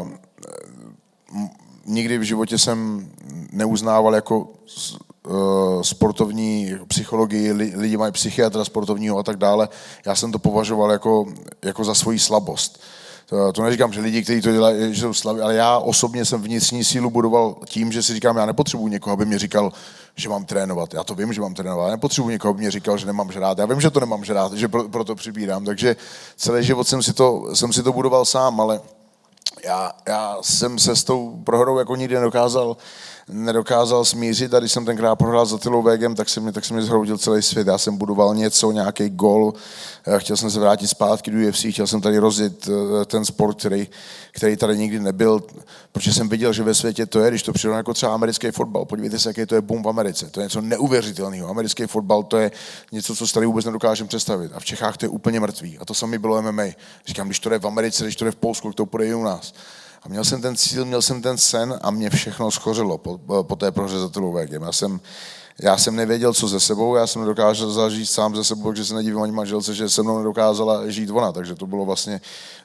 uh, 0.00 0.08
nikdy 1.86 2.18
v 2.18 2.22
životě 2.22 2.58
jsem 2.58 3.08
neuznával 3.52 4.14
jako 4.14 4.48
eh, 5.26 5.30
sportovní 5.82 6.74
psychologii, 6.88 7.52
lidi 7.52 7.96
mají 7.96 8.12
psychiatra 8.12 8.64
sportovního 8.64 9.18
a 9.18 9.22
tak 9.22 9.36
dále. 9.36 9.68
Já 10.06 10.14
jsem 10.14 10.32
to 10.32 10.38
považoval 10.38 10.90
jako, 10.90 11.26
jako 11.64 11.84
za 11.84 11.94
svoji 11.94 12.18
slabost. 12.18 12.80
To, 13.28 13.52
to 13.52 13.62
neříkám, 13.62 13.92
že 13.92 14.00
lidi, 14.00 14.22
kteří 14.22 14.40
to 14.40 14.52
dělají, 14.52 14.94
že 14.94 15.00
jsou 15.00 15.14
slaví, 15.14 15.40
ale 15.40 15.54
já 15.54 15.78
osobně 15.78 16.24
jsem 16.24 16.42
vnitřní 16.42 16.84
sílu 16.84 17.10
budoval 17.10 17.56
tím, 17.66 17.92
že 17.92 18.02
si 18.02 18.14
říkám, 18.14 18.36
já 18.36 18.46
nepotřebuji 18.46 18.88
někoho, 18.88 19.12
aby 19.12 19.24
mě 19.24 19.38
říkal, 19.38 19.72
že 20.16 20.28
mám 20.28 20.44
trénovat. 20.44 20.94
Já 20.94 21.04
to 21.04 21.14
vím, 21.14 21.32
že 21.32 21.40
mám 21.40 21.54
trénovat. 21.54 21.86
Já 21.86 21.90
nepotřebuji 21.90 22.28
někoho, 22.28 22.50
aby 22.50 22.60
mě 22.60 22.70
říkal, 22.70 22.98
že 22.98 23.06
nemám 23.06 23.32
žrát. 23.32 23.58
Já 23.58 23.66
vím, 23.66 23.80
že 23.80 23.90
to 23.90 24.00
nemám 24.00 24.24
žrát, 24.24 24.52
že 24.52 24.68
pro, 24.68 24.88
proto 24.88 25.14
přibírám. 25.14 25.64
Takže 25.64 25.96
celý 26.36 26.64
život 26.64 26.88
jsem 26.88 27.02
si 27.02 27.12
to, 27.12 27.44
jsem 27.54 27.72
si 27.72 27.82
to 27.82 27.92
budoval 27.92 28.24
sám, 28.24 28.60
ale 28.60 28.80
já, 29.64 29.92
já 30.08 30.36
jsem 30.42 30.78
se 30.78 30.96
s 30.96 31.04
tou 31.04 31.42
prohrou 31.44 31.78
jako 31.78 31.96
nikdy 31.96 32.14
nedokázal 32.14 32.76
nedokázal 33.28 34.04
smířit 34.04 34.54
a 34.54 34.58
když 34.58 34.72
jsem 34.72 34.84
tenkrát 34.84 35.16
prohrál 35.16 35.46
za 35.46 35.58
Tylou 35.58 35.82
Vegem, 35.82 36.14
tak 36.14 36.28
se 36.28 36.40
mi, 36.40 36.52
tak 36.52 36.64
se 36.64 36.74
mi 36.74 36.82
zhroutil 36.82 37.18
celý 37.18 37.42
svět. 37.42 37.66
Já 37.66 37.78
jsem 37.78 37.96
budoval 37.96 38.34
něco, 38.34 38.72
nějaký 38.72 39.08
gol, 39.08 39.52
eh, 40.06 40.18
chtěl 40.18 40.36
jsem 40.36 40.50
se 40.50 40.60
vrátit 40.60 40.88
zpátky 40.88 41.30
do 41.30 41.48
UFC, 41.48 41.72
chtěl 41.72 41.86
jsem 41.86 42.00
tady 42.00 42.18
rozjet 42.18 42.68
eh, 42.68 43.04
ten 43.04 43.24
sport, 43.24 43.58
který, 43.58 43.88
který 44.32 44.56
tady 44.56 44.78
nikdy 44.78 45.00
nebyl, 45.00 45.42
protože 45.92 46.12
jsem 46.12 46.28
viděl, 46.28 46.52
že 46.52 46.62
ve 46.62 46.74
světě 46.74 47.06
to 47.06 47.20
je, 47.20 47.30
když 47.30 47.42
to 47.42 47.52
přijde 47.52 47.74
jako 47.74 47.94
třeba 47.94 48.14
americký 48.14 48.50
fotbal. 48.50 48.84
Podívejte 48.84 49.18
se, 49.18 49.28
jaký 49.28 49.46
to 49.46 49.54
je 49.54 49.60
boom 49.60 49.82
v 49.82 49.88
Americe. 49.88 50.26
To 50.30 50.40
je 50.40 50.44
něco 50.44 50.60
neuvěřitelného. 50.60 51.48
Americký 51.48 51.86
fotbal 51.86 52.22
to 52.22 52.36
je 52.36 52.50
něco, 52.92 53.16
co 53.16 53.26
tady 53.26 53.46
vůbec 53.46 53.64
nedokážeme 53.64 54.08
představit. 54.08 54.52
A 54.54 54.60
v 54.60 54.64
Čechách 54.64 54.96
to 54.96 55.04
je 55.04 55.08
úplně 55.08 55.40
mrtvý. 55.40 55.78
A 55.78 55.84
to 55.84 55.94
samé 55.94 56.18
bylo 56.18 56.42
MMA. 56.42 56.64
Říkám, 57.06 57.26
když 57.26 57.40
to 57.40 57.52
je 57.52 57.58
v 57.58 57.66
Americe, 57.66 58.04
když 58.04 58.16
to 58.16 58.24
je 58.24 58.30
v 58.30 58.36
Polsku, 58.36 58.72
to 58.72 58.86
půjde 58.86 59.06
i 59.06 59.14
u 59.14 59.22
nás. 59.22 59.52
Měl 60.08 60.24
jsem 60.24 60.42
ten 60.42 60.56
cíl, 60.56 60.84
měl 60.84 61.02
jsem 61.02 61.22
ten 61.22 61.38
sen 61.38 61.78
a 61.82 61.90
mě 61.90 62.10
všechno 62.10 62.50
schořilo 62.50 62.98
po, 62.98 63.20
po 63.42 63.56
té 63.56 63.72
prohře 63.72 63.98
za. 63.98 64.10
Já 64.60 64.72
jsem, 64.72 65.00
já 65.62 65.76
jsem 65.78 65.96
nevěděl, 65.96 66.34
co 66.34 66.48
ze 66.48 66.60
sebou, 66.60 66.96
já 66.96 67.06
jsem 67.06 67.22
nedokázal 67.22 67.70
zažít 67.70 68.10
sám 68.10 68.36
ze 68.36 68.44
sebou, 68.44 68.62
protože 68.62 68.84
se 68.84 68.94
nedívím 68.94 69.22
ani 69.22 69.32
manželce, 69.32 69.74
že 69.74 69.88
se 69.88 70.02
mnou 70.02 70.18
nedokázala 70.18 70.90
žít 70.90 71.10
ona, 71.10 71.32
takže 71.32 71.54
to 71.54 71.66
bylo 71.66 71.84
vlastně 71.84 72.20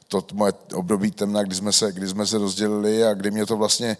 to 0.07 0.26
moje 0.34 0.53
období 0.74 1.11
temna, 1.11 1.44
kdy 1.44 1.56
jsme 1.56 1.72
se, 1.72 1.91
kdy 1.91 2.07
jsme 2.07 2.28
se 2.28 2.38
rozdělili 2.38 3.03
a 3.03 3.14
kdy 3.14 3.32
mě 3.32 3.45
to 3.45 3.57
vlastně 3.57 3.98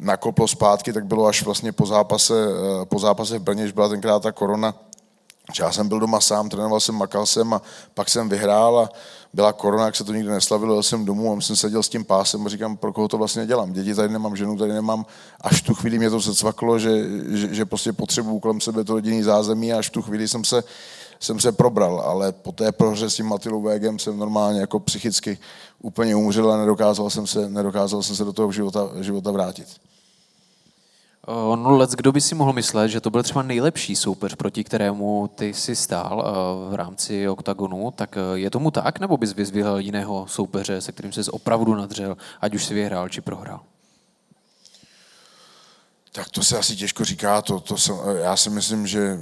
nakoplo 0.00 0.48
zpátky, 0.48 0.92
tak 0.92 1.06
bylo 1.06 1.26
až 1.26 1.42
vlastně 1.42 1.72
po 1.72 1.86
zápase, 1.86 2.34
eh, 2.82 2.84
po 2.86 2.98
zápase 2.98 3.38
v 3.38 3.42
Brně, 3.42 3.62
když 3.62 3.72
byla 3.72 3.88
tenkrát 3.88 4.22
ta 4.22 4.32
korona, 4.32 4.74
já 5.60 5.72
jsem 5.72 5.88
byl 5.88 6.00
doma 6.00 6.20
sám, 6.20 6.48
trénoval 6.48 6.80
jsem, 6.80 6.94
makal 6.94 7.26
jsem 7.26 7.54
a 7.54 7.62
pak 7.94 8.08
jsem 8.08 8.28
vyhrál 8.28 8.78
a 8.78 8.90
byla 9.32 9.52
korona, 9.52 9.84
jak 9.84 9.96
se 9.96 10.04
to 10.04 10.12
nikdy 10.12 10.30
neslavilo, 10.30 10.74
jel 10.74 10.82
jsem 10.82 11.04
domů 11.04 11.32
a 11.32 11.40
jsem 11.40 11.56
seděl 11.56 11.82
s 11.82 11.88
tím 11.88 12.04
pásem 12.04 12.46
a 12.46 12.48
říkám, 12.48 12.76
pro 12.76 12.92
koho 12.92 13.08
to 13.08 13.18
vlastně 13.18 13.46
dělám. 13.46 13.72
Děti 13.72 13.94
tady 13.94 14.08
nemám, 14.08 14.36
ženu 14.36 14.58
tady 14.58 14.72
nemám. 14.72 15.06
Až 15.40 15.62
v 15.62 15.64
tu 15.64 15.74
chvíli 15.74 15.98
mě 15.98 16.10
to 16.10 16.20
se 16.20 16.34
cvaklo, 16.34 16.78
že, 16.78 17.04
že, 17.28 17.54
že 17.54 17.64
prostě 17.64 17.92
potřebuju 17.92 18.40
kolem 18.40 18.60
sebe 18.60 18.84
to 18.84 18.92
rodinný 18.92 19.22
zázemí 19.22 19.72
a 19.72 19.78
až 19.78 19.88
v 19.88 19.92
tu 19.92 20.02
chvíli 20.02 20.28
jsem 20.28 20.44
se, 20.44 20.64
jsem 21.20 21.40
se 21.40 21.52
probral, 21.52 22.00
ale 22.00 22.32
po 22.32 22.52
té 22.52 22.72
prohře 22.72 23.10
s 23.10 23.14
tím 23.14 23.26
Matilou 23.26 23.62
Vegem 23.62 23.98
jsem 23.98 24.18
normálně 24.18 24.60
jako 24.60 24.80
psychicky 24.80 25.38
úplně 25.82 26.16
umřel 26.16 26.52
a 26.52 26.56
nedokázal 26.56 27.10
jsem 27.10 27.26
se, 27.26 27.48
nedokázal 27.48 28.02
jsem 28.02 28.16
se 28.16 28.24
do 28.24 28.32
toho 28.32 28.52
života, 28.52 28.90
života 29.00 29.30
vrátit. 29.30 29.68
Eh, 31.28 31.56
no 31.56 31.76
let, 31.76 31.90
kdo 31.90 32.12
by 32.12 32.20
si 32.20 32.34
mohl 32.34 32.52
myslet, 32.52 32.88
že 32.88 33.00
to 33.00 33.10
byl 33.10 33.22
třeba 33.22 33.42
nejlepší 33.42 33.96
soupeř, 33.96 34.34
proti 34.34 34.64
kterému 34.64 35.30
ty 35.34 35.54
si 35.54 35.76
stál 35.76 36.24
eh, 36.24 36.70
v 36.70 36.74
rámci 36.74 37.28
oktagonu, 37.28 37.90
tak 37.90 38.16
eh, 38.16 38.38
je 38.38 38.50
tomu 38.50 38.70
tak, 38.70 39.00
nebo 39.00 39.16
bys 39.16 39.34
vyzvihl 39.34 39.78
jiného 39.78 40.26
soupeře, 40.28 40.80
se 40.80 40.92
kterým 40.92 41.12
jsi 41.12 41.30
opravdu 41.30 41.74
nadřel, 41.74 42.16
ať 42.40 42.54
už 42.54 42.64
si 42.64 42.74
vyhrál 42.74 43.08
či 43.08 43.20
prohrál? 43.20 43.60
Tak 46.12 46.28
to 46.28 46.42
se 46.42 46.58
asi 46.58 46.76
těžko 46.76 47.04
říká, 47.04 47.42
to, 47.42 47.60
to 47.60 47.76
jsem, 47.76 47.96
já 48.22 48.36
si 48.36 48.50
myslím, 48.50 48.86
že, 48.86 49.18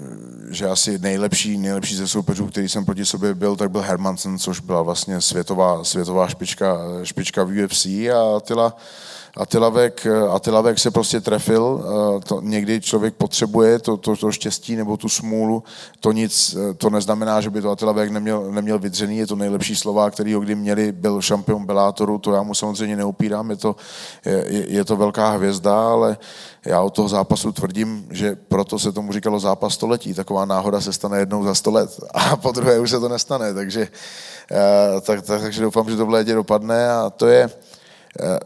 že 0.50 0.68
asi 0.68 0.98
nejlepší, 0.98 1.58
nejlepší 1.58 1.96
ze 1.96 2.08
soupeřů, 2.08 2.46
který 2.46 2.68
jsem 2.68 2.84
proti 2.84 3.04
sobě 3.04 3.34
byl, 3.34 3.56
tak 3.56 3.70
byl 3.70 3.80
Hermansen, 3.80 4.38
což 4.38 4.60
byla 4.60 4.82
vlastně 4.82 5.20
světová, 5.20 5.84
světová 5.84 6.28
špička, 6.28 6.78
špička 7.02 7.44
v 7.44 7.64
UFC 7.64 7.86
a 7.86 8.40
Attila, 9.36 9.66
Atilavek, 9.66 10.06
Atilavek 10.34 10.78
se 10.78 10.90
prostě 10.90 11.20
trefil, 11.20 11.84
to 12.24 12.40
někdy 12.40 12.80
člověk 12.80 13.14
potřebuje 13.14 13.78
to, 13.78 13.96
to, 13.96 14.16
to 14.16 14.32
štěstí 14.32 14.76
nebo 14.76 14.96
tu 14.96 15.08
smůlu, 15.08 15.62
to 16.00 16.12
nic, 16.12 16.56
to 16.78 16.90
neznamená, 16.90 17.40
že 17.40 17.50
by 17.50 17.62
to 17.62 17.70
Atilavek 17.70 18.10
neměl, 18.10 18.52
neměl 18.52 18.78
vydřený, 18.78 19.18
je 19.18 19.26
to 19.26 19.36
nejlepší 19.36 19.76
slova, 19.76 20.10
který 20.10 20.34
ho 20.34 20.40
kdy 20.40 20.54
měli, 20.54 20.92
byl 20.92 21.22
šampion 21.22 21.66
Belátoru, 21.66 22.18
to 22.18 22.32
já 22.32 22.42
mu 22.42 22.54
samozřejmě 22.54 22.96
neupírám, 22.96 23.50
je 23.50 23.56
to, 23.56 23.76
je, 24.24 24.44
je 24.68 24.84
to 24.84 24.96
velká 24.96 25.30
hvězda, 25.30 25.88
ale 25.88 26.18
já 26.64 26.80
od 26.80 26.94
toho 26.94 27.08
zápasu 27.08 27.52
tvrdím, 27.52 28.06
že 28.10 28.36
proto 28.48 28.78
se 28.78 28.92
tomu 28.92 29.12
říkalo 29.12 29.40
zápas 29.40 29.74
století. 29.74 30.14
Taková 30.14 30.44
náhoda 30.44 30.80
se 30.80 30.92
stane 30.92 31.18
jednou 31.18 31.44
za 31.44 31.54
sto 31.54 31.70
let 31.70 32.00
a 32.14 32.36
po 32.42 32.52
druhé 32.52 32.78
už 32.78 32.90
se 32.90 33.00
to 33.00 33.08
nestane. 33.08 33.54
Takže, 33.54 33.88
tak, 35.00 35.22
tak, 35.22 35.40
takže 35.40 35.62
doufám, 35.62 35.90
že 35.90 35.96
to 35.96 36.06
v 36.06 36.10
létě 36.10 36.34
dopadne 36.34 36.90
a 36.90 37.10
to 37.10 37.26
je, 37.26 37.50
Eh, 37.50 37.75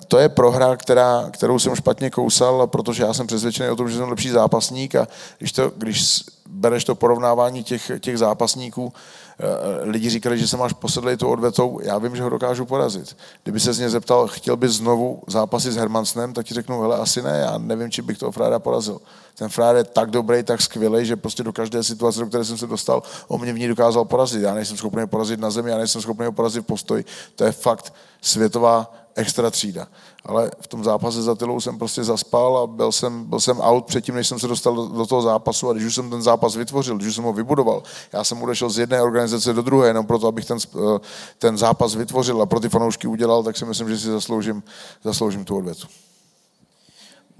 to 0.08 0.18
je 0.18 0.28
prohra, 0.28 0.76
která, 0.76 1.28
kterou 1.30 1.58
jsem 1.58 1.74
špatně 1.74 2.10
kousal, 2.10 2.66
protože 2.66 3.02
já 3.02 3.14
jsem 3.14 3.26
přesvědčený 3.26 3.68
o 3.70 3.76
tom, 3.76 3.88
že 3.88 3.96
jsem 3.96 4.08
lepší 4.08 4.30
zápasník 4.30 4.94
a 4.94 5.08
když, 5.38 5.52
to, 5.52 5.72
když 5.76 6.24
bereš 6.46 6.84
to 6.84 6.94
porovnávání 6.94 7.64
těch, 7.64 7.90
těch 8.00 8.18
zápasníků, 8.18 8.92
eh, 9.38 9.44
lidi 9.82 10.10
říkali, 10.10 10.38
že 10.38 10.48
jsem 10.48 10.62
až 10.62 10.72
posedlej 10.72 11.16
tu 11.16 11.28
odvetou, 11.28 11.80
já 11.82 11.98
vím, 11.98 12.16
že 12.16 12.22
ho 12.22 12.28
dokážu 12.28 12.66
porazit. 12.66 13.16
Kdyby 13.42 13.60
se 13.60 13.72
z 13.72 13.78
něj 13.78 13.88
zeptal, 13.88 14.26
chtěl 14.26 14.56
bys 14.56 14.72
znovu 14.72 15.22
zápasit 15.26 15.72
s 15.72 15.76
Hermansnem, 15.76 16.32
tak 16.32 16.46
ti 16.46 16.54
řeknu, 16.54 16.80
hele, 16.80 16.96
asi 16.96 17.22
ne, 17.22 17.38
já 17.38 17.58
nevím, 17.58 17.90
či 17.90 18.02
bych 18.02 18.18
toho 18.18 18.32
fráda 18.32 18.58
porazil. 18.58 19.00
Ten 19.34 19.48
frád 19.48 19.76
je 19.76 19.84
tak 19.84 20.10
dobrý, 20.10 20.42
tak 20.42 20.62
skvělý, 20.62 21.06
že 21.06 21.16
prostě 21.16 21.42
do 21.42 21.52
každé 21.52 21.84
situace, 21.84 22.20
do 22.20 22.26
které 22.26 22.44
jsem 22.44 22.58
se 22.58 22.66
dostal, 22.66 23.02
on 23.28 23.40
mě 23.40 23.52
v 23.52 23.58
ní 23.58 23.68
dokázal 23.68 24.04
porazit. 24.04 24.42
Já 24.42 24.54
nejsem 24.54 24.76
schopný 24.76 25.00
ho 25.00 25.08
porazit 25.08 25.40
na 25.40 25.50
zemi, 25.50 25.70
já 25.70 25.78
nejsem 25.78 26.02
schopný 26.02 26.26
ho 26.26 26.32
porazit 26.32 26.62
v 26.64 26.66
postoji. 26.66 27.04
To 27.36 27.44
je 27.44 27.52
fakt 27.52 27.94
světová 28.20 28.99
extra 29.14 29.50
třída. 29.50 29.88
Ale 30.24 30.50
v 30.60 30.66
tom 30.66 30.84
zápase 30.84 31.22
za 31.22 31.34
Tylou 31.34 31.60
jsem 31.60 31.78
prostě 31.78 32.04
zaspal 32.04 32.58
a 32.58 32.66
byl 32.66 32.92
jsem, 32.92 33.24
byl 33.24 33.40
jsem 33.40 33.60
out 33.60 33.84
předtím, 33.84 34.14
než 34.14 34.28
jsem 34.28 34.38
se 34.38 34.48
dostal 34.48 34.74
do, 34.74 34.86
do 34.86 35.06
toho 35.06 35.22
zápasu 35.22 35.68
a 35.70 35.72
když 35.72 35.84
už 35.84 35.94
jsem 35.94 36.10
ten 36.10 36.22
zápas 36.22 36.56
vytvořil, 36.56 36.96
když 36.96 37.08
už 37.08 37.14
jsem 37.14 37.24
ho 37.24 37.32
vybudoval, 37.32 37.82
já 38.12 38.24
jsem 38.24 38.42
odešel 38.42 38.70
z 38.70 38.78
jedné 38.78 39.02
organizace 39.02 39.52
do 39.52 39.62
druhé, 39.62 39.88
jenom 39.88 40.06
proto, 40.06 40.26
abych 40.26 40.44
ten, 40.44 40.58
eh, 40.76 40.98
ten 41.38 41.58
zápas 41.58 41.94
vytvořil 41.94 42.42
a 42.42 42.46
pro 42.46 42.60
ty 42.60 42.68
fanoušky 42.68 43.06
udělal, 43.06 43.42
tak 43.42 43.56
si 43.56 43.64
myslím, 43.64 43.88
že 43.88 43.98
si 43.98 44.06
zasloužím, 44.06 44.62
zasloužím 45.04 45.44
tu 45.44 45.56
odvětu. 45.56 45.86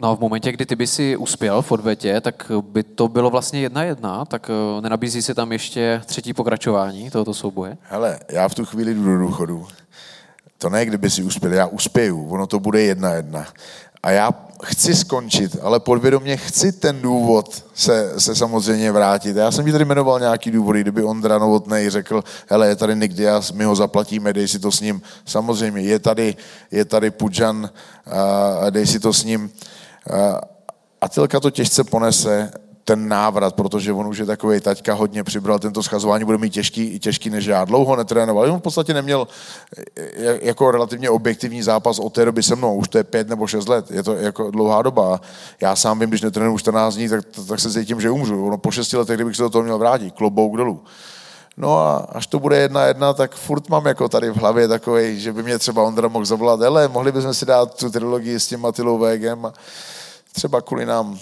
No 0.02 0.10
a 0.10 0.16
v 0.16 0.20
momentě, 0.20 0.52
kdy 0.52 0.66
ty 0.66 0.76
by 0.76 0.86
si 0.86 1.16
uspěl 1.16 1.62
v 1.62 1.72
odvetě, 1.72 2.20
tak 2.20 2.52
by 2.60 2.82
to 2.82 3.09
bylo 3.09 3.30
vlastně 3.30 3.60
jedna 3.60 3.82
jedna, 3.82 4.24
tak 4.24 4.51
eh, 4.51 4.80
nenabízí 4.80 5.22
se 5.22 5.34
tam 5.34 5.52
ještě 5.52 6.02
třetí 6.06 6.34
pokračování 6.34 7.10
tohoto 7.10 7.34
souboje? 7.34 7.76
Hele, 7.82 8.20
já 8.28 8.48
v 8.48 8.55
tu 8.55 8.64
chvíli 8.64 8.94
jdu 8.94 9.05
do 9.05 9.18
důchodu 9.18 9.66
to 10.61 10.70
ne, 10.70 10.87
kdyby 10.87 11.11
si 11.11 11.23
uspěl, 11.23 11.53
já 11.53 11.66
uspěju, 11.66 12.28
ono 12.28 12.47
to 12.47 12.61
bude 12.61 12.82
jedna 12.82 13.12
jedna. 13.12 13.47
A 14.03 14.11
já 14.11 14.35
chci 14.65 14.95
skončit, 14.95 15.57
ale 15.62 15.81
podvědomě 15.81 16.37
chci 16.37 16.73
ten 16.73 17.03
důvod 17.03 17.65
se, 17.74 18.20
se 18.20 18.37
samozřejmě 18.37 18.93
vrátit. 18.93 19.37
Já 19.37 19.51
jsem 19.51 19.65
ti 19.65 19.73
tady 19.73 19.85
jmenoval 19.85 20.20
nějaký 20.20 20.51
důvody, 20.51 20.81
kdyby 20.81 21.03
Ondra 21.03 21.39
Novotnej 21.39 21.91
řekl, 21.91 22.24
hele, 22.49 22.69
je 22.69 22.77
tady 22.77 22.97
Nick 22.97 23.15
Diaz, 23.15 23.53
my 23.53 23.65
ho 23.65 23.77
zaplatíme, 23.77 24.32
dej 24.32 24.49
si 24.49 24.59
to 24.59 24.73
s 24.73 24.81
ním. 24.81 25.03
Samozřejmě, 25.27 25.81
je 25.81 25.99
tady, 25.99 26.37
je 26.70 26.85
tady 26.85 27.11
Pudžan, 27.11 27.70
dej 28.70 28.87
si 28.87 29.01
to 29.01 29.12
s 29.12 29.24
ním. 29.24 29.51
A 31.01 31.09
Tilka 31.09 31.41
to 31.41 31.51
těžce 31.51 31.85
ponese, 31.85 32.53
ten 32.90 33.08
návrat, 33.08 33.54
protože 33.54 33.92
on 33.92 34.06
už 34.06 34.18
je 34.18 34.26
takový 34.26 34.60
taťka, 34.60 34.94
hodně 34.94 35.24
přibral 35.24 35.58
tento 35.58 35.82
schazování, 35.82 36.24
bude 36.24 36.38
mít 36.38 36.50
těžký, 36.50 36.98
těžký 36.98 37.30
než 37.30 37.46
já. 37.46 37.64
Dlouho 37.64 37.96
netrénoval, 37.96 38.52
on 38.52 38.58
v 38.58 38.62
podstatě 38.62 38.94
neměl 38.94 39.28
eh, 39.96 40.38
jako 40.42 40.70
relativně 40.70 41.10
objektivní 41.10 41.62
zápas 41.62 41.98
od 41.98 42.12
té 42.12 42.24
doby 42.24 42.42
se 42.42 42.56
mnou, 42.56 42.76
už 42.76 42.88
to 42.88 42.98
je 42.98 43.04
pět 43.04 43.28
nebo 43.28 43.46
šest 43.46 43.68
let, 43.68 43.90
je 43.90 44.02
to 44.02 44.14
jako 44.14 44.50
dlouhá 44.50 44.82
doba. 44.82 45.20
Já 45.60 45.76
sám 45.76 45.98
vím, 45.98 46.08
když 46.08 46.22
netrénuju 46.22 46.58
14 46.58 46.94
dní, 46.94 47.08
tak, 47.08 47.24
tak 47.48 47.60
se 47.60 47.72
cítím, 47.72 48.00
že 48.00 48.10
umřu. 48.10 48.46
Ono 48.46 48.58
po 48.58 48.70
šesti 48.70 48.96
letech, 48.96 49.16
kdybych 49.16 49.36
se 49.36 49.42
do 49.42 49.50
toho 49.50 49.62
měl 49.62 49.78
vrátit, 49.78 50.14
klobouk 50.14 50.56
dolů. 50.56 50.82
No 51.56 51.78
a 51.78 51.96
až 51.96 52.26
to 52.26 52.38
bude 52.38 52.58
jedna 52.58 52.84
jedna, 52.84 53.12
tak 53.12 53.34
furt 53.34 53.68
mám 53.68 53.86
jako 53.86 54.08
tady 54.08 54.30
v 54.30 54.36
hlavě 54.36 54.68
takový, 54.68 55.20
že 55.20 55.32
by 55.32 55.42
mě 55.42 55.58
třeba 55.58 55.82
Ondra 55.82 56.08
mohl 56.08 56.24
zavolat, 56.24 56.60
hele, 56.60 56.88
mohli 56.88 57.12
bychom 57.12 57.34
si 57.34 57.46
dát 57.46 57.74
tu 57.74 57.90
trilogii 57.90 58.40
s 58.40 58.46
tím 58.46 58.60
Matilou 58.60 58.98
Vegem 58.98 59.46
a 59.46 59.52
třeba 60.32 60.60
kvůli 60.60 60.86
nám 60.86 61.18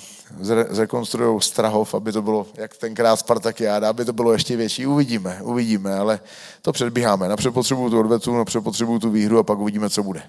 zrekonstruují 0.70 1.40
Strahov, 1.40 1.94
aby 1.94 2.12
to 2.12 2.22
bylo, 2.22 2.46
jak 2.54 2.76
tenkrát 2.76 3.16
Spartakiáda, 3.16 3.88
aby 3.88 4.04
to 4.04 4.12
bylo 4.12 4.32
ještě 4.32 4.56
větší. 4.56 4.86
Uvidíme, 4.86 5.38
uvidíme, 5.42 5.94
ale 5.94 6.20
to 6.62 6.72
předbíháme. 6.72 7.28
Napřed 7.28 7.54
potřebuju 7.54 7.90
tu 7.90 8.00
odvetu, 8.00 8.36
napřed 8.36 8.60
potřebuju 8.60 8.98
tu 8.98 9.10
výhru 9.10 9.38
a 9.38 9.42
pak 9.42 9.58
uvidíme, 9.58 9.90
co 9.90 10.02
bude. 10.02 10.22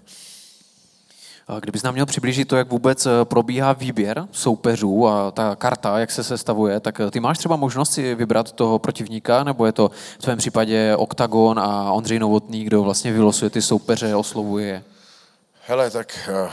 Kdybys 1.61 1.83
nám 1.83 1.93
měl 1.93 2.05
přiblížit 2.05 2.47
to, 2.47 2.55
jak 2.55 2.69
vůbec 2.69 3.05
eh, 3.05 3.09
probíhá 3.23 3.73
výběr 3.73 4.27
soupeřů 4.31 5.07
a 5.07 5.31
ta 5.31 5.55
karta, 5.55 5.99
jak 5.99 6.11
se 6.11 6.23
sestavuje, 6.23 6.79
tak 6.79 6.99
eh, 6.99 7.11
ty 7.11 7.19
máš 7.19 7.37
třeba 7.37 7.55
možnost 7.55 7.91
si 7.91 8.15
vybrat 8.15 8.51
toho 8.51 8.79
protivníka, 8.79 9.43
nebo 9.43 9.65
je 9.65 9.71
to 9.71 9.91
v 10.19 10.21
tvém 10.21 10.37
případě 10.37 10.95
Oktagon 10.95 11.59
a 11.59 11.91
Ondřej 11.91 12.19
Novotný, 12.19 12.63
kdo 12.63 12.83
vlastně 12.83 13.13
vylosuje 13.13 13.49
ty 13.49 13.61
soupeře, 13.61 14.15
oslovuje 14.15 14.83
Hele, 15.67 15.91
tak 15.91 16.29
eh, 16.31 16.49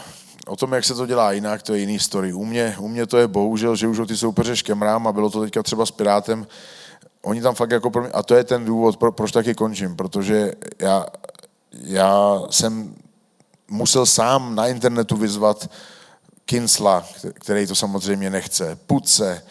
o 0.46 0.56
tom, 0.56 0.72
jak 0.72 0.84
se 0.84 0.94
to 0.94 1.06
dělá 1.06 1.32
jinak, 1.32 1.62
to 1.62 1.74
je 1.74 1.80
jiný 1.80 1.98
story. 1.98 2.32
U 2.32 2.44
mě, 2.44 2.76
u 2.78 2.88
mě 2.88 3.06
to 3.06 3.18
je 3.18 3.28
bohužel, 3.28 3.76
že 3.76 3.88
už 3.88 3.98
o 3.98 4.06
ty 4.06 4.16
soupeře 4.16 4.56
škemrám 4.56 5.06
a 5.06 5.12
bylo 5.12 5.30
to 5.30 5.40
teďka 5.40 5.62
třeba 5.62 5.86
s 5.86 5.90
Pirátem. 5.90 6.46
Oni 7.22 7.42
tam 7.42 7.54
fakt 7.54 7.70
jako 7.70 7.90
pro 7.90 8.02
mě, 8.02 8.10
a 8.10 8.22
to 8.22 8.34
je 8.34 8.44
ten 8.44 8.64
důvod, 8.64 8.96
pro, 8.96 9.12
proč 9.12 9.32
taky 9.32 9.54
končím, 9.54 9.96
protože 9.96 10.52
já, 10.78 11.06
já 11.72 12.40
jsem 12.50 12.94
musel 13.68 14.06
sám 14.06 14.54
na 14.54 14.66
internetu 14.66 15.16
vyzvat 15.16 15.70
Kinsla, 16.44 17.04
který 17.34 17.66
to 17.66 17.74
samozřejmě 17.74 18.30
nechce, 18.30 18.78
Puce, 18.86 19.42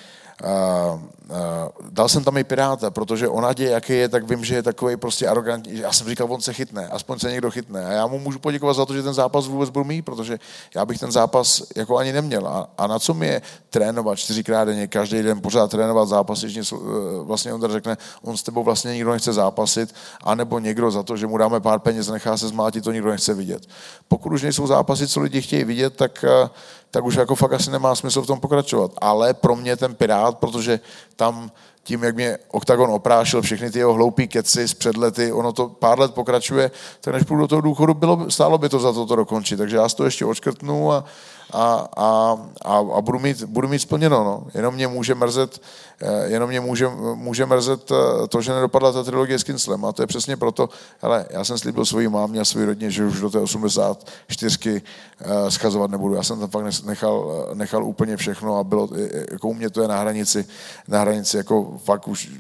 dal 1.89 2.09
jsem 2.09 2.23
tam 2.23 2.37
i 2.37 2.43
Piráta, 2.43 2.91
protože 2.91 3.27
on 3.27 3.45
ať 3.45 3.59
je, 3.59 3.69
jaký 3.69 3.93
je, 3.93 4.09
tak 4.09 4.29
vím, 4.29 4.45
že 4.45 4.55
je 4.55 4.63
takový 4.63 4.97
prostě 4.97 5.27
arrogantní. 5.27 5.79
Já 5.79 5.93
jsem 5.93 6.07
říkal, 6.07 6.27
on 6.29 6.41
se 6.41 6.53
chytne, 6.53 6.87
aspoň 6.87 7.19
se 7.19 7.31
někdo 7.31 7.51
chytne. 7.51 7.85
A 7.85 7.91
já 7.91 8.07
mu 8.07 8.19
můžu 8.19 8.39
poděkovat 8.39 8.75
za 8.75 8.85
to, 8.85 8.93
že 8.93 9.03
ten 9.03 9.13
zápas 9.13 9.47
vůbec 9.47 9.69
byl 9.69 9.83
mý, 9.83 10.01
protože 10.01 10.39
já 10.75 10.85
bych 10.85 10.99
ten 10.99 11.11
zápas 11.11 11.63
jako 11.75 11.97
ani 11.97 12.13
neměl. 12.13 12.47
A, 12.47 12.69
a 12.77 12.87
na 12.87 12.99
co 12.99 13.13
mi 13.13 13.27
je 13.27 13.41
trénovat 13.69 14.17
čtyřikrát 14.17 14.65
denně, 14.65 14.87
každý 14.87 15.23
den 15.23 15.41
pořád 15.41 15.71
trénovat 15.71 16.07
zápasy, 16.07 16.49
že 16.49 16.59
něco, 16.59 16.77
uh, 16.77 17.27
vlastně 17.27 17.53
on 17.53 17.71
řekne, 17.71 17.97
on 18.23 18.37
s 18.37 18.43
tebou 18.43 18.63
vlastně 18.63 18.93
nikdo 18.93 19.11
nechce 19.11 19.33
zápasit, 19.33 19.95
anebo 20.23 20.59
někdo 20.59 20.91
za 20.91 21.03
to, 21.03 21.17
že 21.17 21.27
mu 21.27 21.37
dáme 21.37 21.59
pár 21.59 21.79
peněz, 21.79 22.07
nechá 22.07 22.37
se 22.37 22.47
zmátit, 22.47 22.83
to 22.83 22.91
nikdo 22.91 23.09
nechce 23.09 23.33
vidět. 23.33 23.67
Pokud 24.07 24.33
už 24.33 24.41
nejsou 24.41 24.67
zápasy, 24.67 25.07
co 25.07 25.19
lidi 25.19 25.41
chtějí 25.41 25.63
vidět, 25.63 25.95
tak 25.95 26.25
uh, 26.43 26.49
tak 26.95 27.05
už 27.05 27.15
jako 27.15 27.35
fakt 27.35 27.53
asi 27.53 27.71
nemá 27.71 27.95
smysl 27.95 28.21
v 28.21 28.27
tom 28.27 28.39
pokračovat. 28.39 28.91
Ale 28.97 29.33
pro 29.33 29.55
mě 29.55 29.75
ten 29.77 29.95
Pirát, 29.95 30.37
protože 30.37 30.79
tam 31.15 31.51
tím, 31.83 32.03
jak 32.03 32.15
mě 32.15 32.37
OKTAGON 32.51 32.89
oprášil 32.89 33.41
všechny 33.41 33.71
ty 33.71 33.79
jeho 33.79 33.93
hloupý 33.93 34.27
keci 34.27 34.67
z 34.67 34.73
předlety, 34.73 35.31
ono 35.31 35.53
to 35.53 35.69
pár 35.69 35.99
let 35.99 36.13
pokračuje, 36.13 36.71
tak 37.01 37.13
než 37.13 37.23
půjdu 37.23 37.41
do 37.41 37.47
toho 37.47 37.61
důchodu, 37.61 37.93
bylo, 37.93 38.31
stálo 38.31 38.57
by 38.57 38.69
to 38.69 38.79
za 38.79 38.93
to 38.93 39.05
to 39.05 39.15
dokončit. 39.15 39.57
Takže 39.57 39.75
já 39.75 39.89
to 39.89 40.05
ještě 40.05 40.25
očkrtnu 40.25 40.91
a, 40.91 41.05
a, 41.51 41.87
a, 41.97 42.37
a, 42.65 42.77
a 42.77 43.01
budu, 43.01 43.19
mít, 43.19 43.43
budu 43.43 43.67
mít 43.67 43.79
splněno. 43.79 44.23
No. 44.23 44.47
Jenom 44.53 44.73
mě 44.73 44.87
může 44.87 45.15
mrzet, 45.15 45.61
eh, 46.01 46.25
jenom 46.27 46.49
mě 46.49 46.59
může, 46.59 46.87
může 47.15 47.45
mrzet 47.45 47.91
eh, 47.91 48.27
to, 48.27 48.41
že 48.41 48.53
nedopadla 48.53 48.91
ta 48.91 49.03
trilogie 49.03 49.39
s 49.39 49.43
Kinslem. 49.43 49.85
A 49.85 49.91
to 49.91 50.03
je 50.03 50.07
přesně 50.07 50.37
proto, 50.37 50.69
hele, 51.01 51.25
já 51.29 51.43
jsem 51.43 51.57
slíbil 51.57 51.85
svojí 51.85 52.07
mámě 52.07 52.39
a 52.39 52.45
své 52.45 52.65
rodině, 52.65 52.91
že 52.91 53.05
už 53.05 53.19
do 53.19 53.29
té 53.29 53.39
84 53.39 54.81
eh, 55.19 55.51
schazovat 55.51 55.91
nebudu. 55.91 56.15
Já 56.15 56.23
jsem 56.23 56.39
tam 56.39 56.49
fakt 56.49 56.83
nechal, 56.85 57.45
nechal 57.53 57.83
úplně 57.83 58.17
všechno 58.17 58.57
a 58.57 58.63
bylo, 58.63 58.89
jako 59.31 59.47
u 59.47 59.53
mě 59.53 59.69
to 59.69 59.81
je 59.81 59.87
na 59.87 59.99
hranici, 59.99 60.45
na 60.87 60.99
hranici 60.99 61.37
jako 61.37 61.77
fakt 61.83 62.07
už 62.07 62.31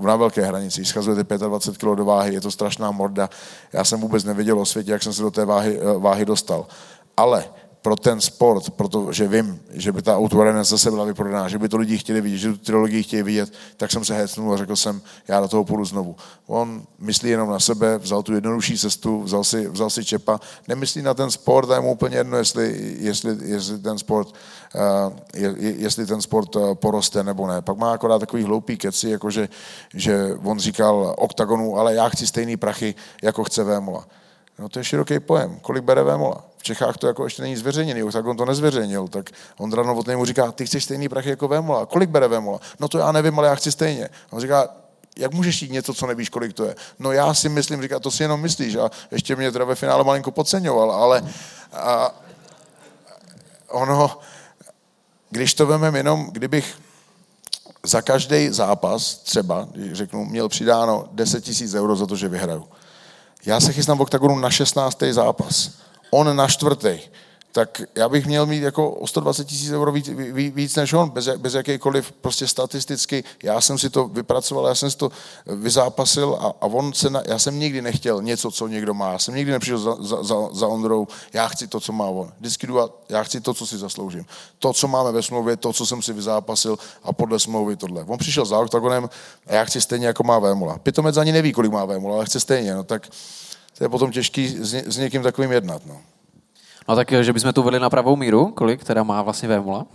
na 0.00 0.16
velké 0.16 0.42
hranici. 0.42 0.84
Schazujete 0.84 1.38
25 1.38 1.78
kg 1.78 1.96
do 1.96 2.04
váhy, 2.04 2.34
je 2.34 2.40
to 2.40 2.50
strašná 2.50 2.90
morda. 2.90 3.30
Já 3.72 3.84
jsem 3.84 4.00
vůbec 4.00 4.24
nevěděl 4.24 4.60
o 4.60 4.66
světě, 4.66 4.92
jak 4.92 5.02
jsem 5.02 5.12
se 5.12 5.22
do 5.22 5.30
té 5.30 5.44
váhy, 5.44 5.80
váhy 5.98 6.24
dostal. 6.24 6.66
Ale 7.16 7.44
pro 7.82 7.96
ten 7.96 8.20
sport, 8.20 8.70
protože 8.70 9.28
vím, 9.28 9.60
že 9.70 9.92
by 9.92 10.02
ta 10.02 10.16
autoarena 10.16 10.64
zase 10.64 10.90
byla 10.90 11.04
vyprodaná, 11.04 11.48
že 11.48 11.58
by 11.58 11.68
to 11.68 11.76
lidi 11.76 11.98
chtěli 11.98 12.20
vidět, 12.20 12.38
že 12.38 12.52
tu 12.52 12.56
trilogii 12.56 13.02
chtěli 13.02 13.22
vidět, 13.22 13.52
tak 13.76 13.90
jsem 13.90 14.04
se 14.04 14.14
hecnul 14.14 14.54
a 14.54 14.56
řekl 14.56 14.76
jsem, 14.76 15.02
já 15.28 15.40
do 15.40 15.48
toho 15.48 15.64
půjdu 15.64 15.84
znovu. 15.84 16.16
On 16.46 16.82
myslí 16.98 17.30
jenom 17.30 17.50
na 17.50 17.60
sebe, 17.60 17.98
vzal 17.98 18.22
tu 18.22 18.34
jednodušší 18.34 18.78
cestu, 18.78 19.22
vzal 19.22 19.44
si, 19.44 19.68
vzal 19.68 19.90
si 19.90 20.04
čepa, 20.04 20.40
nemyslí 20.68 21.02
na 21.02 21.14
ten 21.14 21.30
sport 21.30 21.70
a 21.70 21.74
je 21.74 21.80
mu 21.80 21.92
úplně 21.92 22.16
jedno, 22.16 22.36
jestli, 22.36 22.96
jestli, 22.98 23.36
jestli 23.42 23.78
ten 23.78 23.98
sport 23.98 24.28
uh, 24.28 25.12
je, 25.34 25.54
jestli 25.56 26.06
ten 26.06 26.22
sport 26.22 26.56
uh, 26.56 26.74
poroste 26.74 27.24
nebo 27.24 27.46
ne. 27.46 27.62
Pak 27.62 27.76
má 27.76 27.92
akorát 27.92 28.18
takový 28.18 28.42
hloupý 28.42 28.76
keci, 28.76 29.10
jakože 29.10 29.48
že 29.94 30.34
on 30.44 30.58
říkal 30.58 31.14
oktagonu, 31.18 31.78
ale 31.78 31.94
já 31.94 32.08
chci 32.08 32.26
stejný 32.26 32.56
prachy, 32.56 32.94
jako 33.22 33.44
chce 33.44 33.64
Vémola. 33.64 34.06
No 34.58 34.68
to 34.68 34.78
je 34.78 34.84
široký 34.84 35.20
pojem. 35.20 35.58
Kolik 35.62 35.84
bere 35.84 36.02
Vémola? 36.02 36.49
V 36.60 36.62
Čechách 36.62 36.96
to 36.96 37.06
jako 37.06 37.24
ještě 37.24 37.42
není 37.42 37.56
zveřejněný, 37.56 38.12
tak 38.12 38.26
on 38.26 38.36
to 38.36 38.44
nezveřejnil, 38.44 39.08
tak 39.08 39.30
Ondra 39.58 39.82
Novotný 39.82 40.16
mu 40.16 40.24
říká, 40.24 40.52
ty 40.52 40.66
chceš 40.66 40.84
stejný 40.84 41.08
prachy 41.08 41.30
jako 41.30 41.48
Vémola, 41.48 41.86
kolik 41.86 42.10
bere 42.10 42.28
Vémola? 42.28 42.60
No 42.80 42.88
to 42.88 42.98
já 42.98 43.12
nevím, 43.12 43.38
ale 43.38 43.48
já 43.48 43.54
chci 43.54 43.72
stejně. 43.72 44.08
On 44.30 44.40
říká, 44.40 44.68
jak 45.16 45.32
můžeš 45.32 45.62
jít 45.62 45.72
něco, 45.72 45.94
co 45.94 46.06
nevíš, 46.06 46.28
kolik 46.28 46.52
to 46.52 46.64
je? 46.64 46.76
No 46.98 47.12
já 47.12 47.34
si 47.34 47.48
myslím, 47.48 47.82
říká, 47.82 48.00
to 48.00 48.10
si 48.10 48.22
jenom 48.22 48.40
myslíš 48.40 48.76
a 48.76 48.90
ještě 49.10 49.36
mě 49.36 49.52
teda 49.52 49.64
ve 49.64 49.74
finále 49.74 50.04
malinko 50.04 50.30
podceňoval, 50.30 50.92
ale 50.92 51.22
a, 51.72 52.14
ono, 53.68 54.18
když 55.30 55.54
to 55.54 55.66
vememe 55.66 55.98
jenom, 55.98 56.28
kdybych 56.32 56.78
za 57.86 58.02
každý 58.02 58.48
zápas 58.48 59.14
třeba, 59.14 59.68
řeknu, 59.92 60.24
měl 60.24 60.48
přidáno 60.48 61.08
10 61.12 61.60
000 61.60 61.82
euro 61.82 61.96
za 61.96 62.06
to, 62.06 62.16
že 62.16 62.28
vyhraju. 62.28 62.68
Já 63.46 63.60
se 63.60 63.72
chystám 63.72 63.98
v 63.98 64.02
oktagonu 64.02 64.38
na 64.38 64.50
16. 64.50 65.02
zápas. 65.10 65.70
On 66.10 66.36
na 66.36 66.48
čtvrtý 66.48 67.00
tak 67.52 67.82
já 67.94 68.08
bych 68.08 68.26
měl 68.26 68.46
mít 68.46 68.62
jako 68.62 68.90
o 68.90 69.06
120 69.06 69.44
tisíc 69.44 69.70
euro 69.70 69.92
víc, 69.92 70.10
víc 70.32 70.76
než 70.76 70.92
on, 70.92 71.10
bez, 71.10 71.28
bez 71.28 71.54
jakýkoliv 71.54 72.12
prostě 72.12 72.46
statisticky. 72.46 73.24
Já 73.42 73.60
jsem 73.60 73.78
si 73.78 73.90
to 73.90 74.08
vypracoval, 74.08 74.66
já 74.66 74.74
jsem 74.74 74.90
si 74.90 74.96
to 74.96 75.10
vyzápasil 75.46 76.38
a, 76.40 76.46
a 76.46 76.66
on 76.66 76.92
se, 76.92 77.10
na, 77.10 77.22
já 77.26 77.38
jsem 77.38 77.58
nikdy 77.58 77.82
nechtěl 77.82 78.22
něco, 78.22 78.50
co 78.50 78.68
někdo 78.68 78.94
má. 78.94 79.12
Já 79.12 79.18
jsem 79.18 79.34
nikdy 79.34 79.52
nepřišel 79.52 79.78
za, 79.78 79.96
za, 80.00 80.22
za, 80.22 80.36
za 80.52 80.66
Ondrou, 80.66 81.08
já 81.32 81.48
chci 81.48 81.66
to, 81.66 81.80
co 81.80 81.92
má 81.92 82.04
on. 82.04 82.32
Vždycky 82.40 82.66
jdu 82.66 82.80
a 82.80 82.90
já 83.08 83.22
chci 83.22 83.40
to, 83.40 83.54
co 83.54 83.66
si 83.66 83.78
zasloužím. 83.78 84.26
To, 84.58 84.72
co 84.72 84.88
máme 84.88 85.12
ve 85.12 85.22
smlouvě, 85.22 85.56
to, 85.56 85.72
co 85.72 85.86
jsem 85.86 86.02
si 86.02 86.12
vyzápasil 86.12 86.78
a 87.02 87.12
podle 87.12 87.38
smlouvy 87.38 87.76
tohle. 87.76 88.04
On 88.04 88.18
přišel 88.18 88.44
za 88.44 88.58
oktagonem 88.58 89.10
a 89.46 89.54
já 89.54 89.64
chci 89.64 89.80
stejně, 89.80 90.06
jako 90.06 90.22
má 90.22 90.38
Vémola. 90.38 90.78
Pitomec 90.78 91.16
ani 91.16 91.32
neví, 91.32 91.52
kolik 91.52 91.72
má 91.72 91.84
Vémola, 91.84 92.16
ale 92.16 92.26
chce 92.26 92.40
stejně. 92.40 92.74
No, 92.74 92.84
tak 92.84 93.08
to 93.80 93.84
je 93.84 93.88
potom 93.88 94.12
těžký 94.12 94.48
s, 94.48 94.72
ně, 94.72 94.82
s 94.86 94.96
někým 94.96 95.22
takovým 95.22 95.52
jednat. 95.52 95.86
No. 95.86 96.00
No 96.88 96.96
tak, 96.96 97.12
že 97.20 97.32
bychom 97.32 97.52
to 97.52 97.62
vedli 97.62 97.80
na 97.80 97.90
pravou 97.90 98.16
míru, 98.16 98.52
kolik 98.52 98.84
teda 98.84 99.02
má 99.02 99.22
vlastně 99.22 99.48
Vémula? 99.48 99.86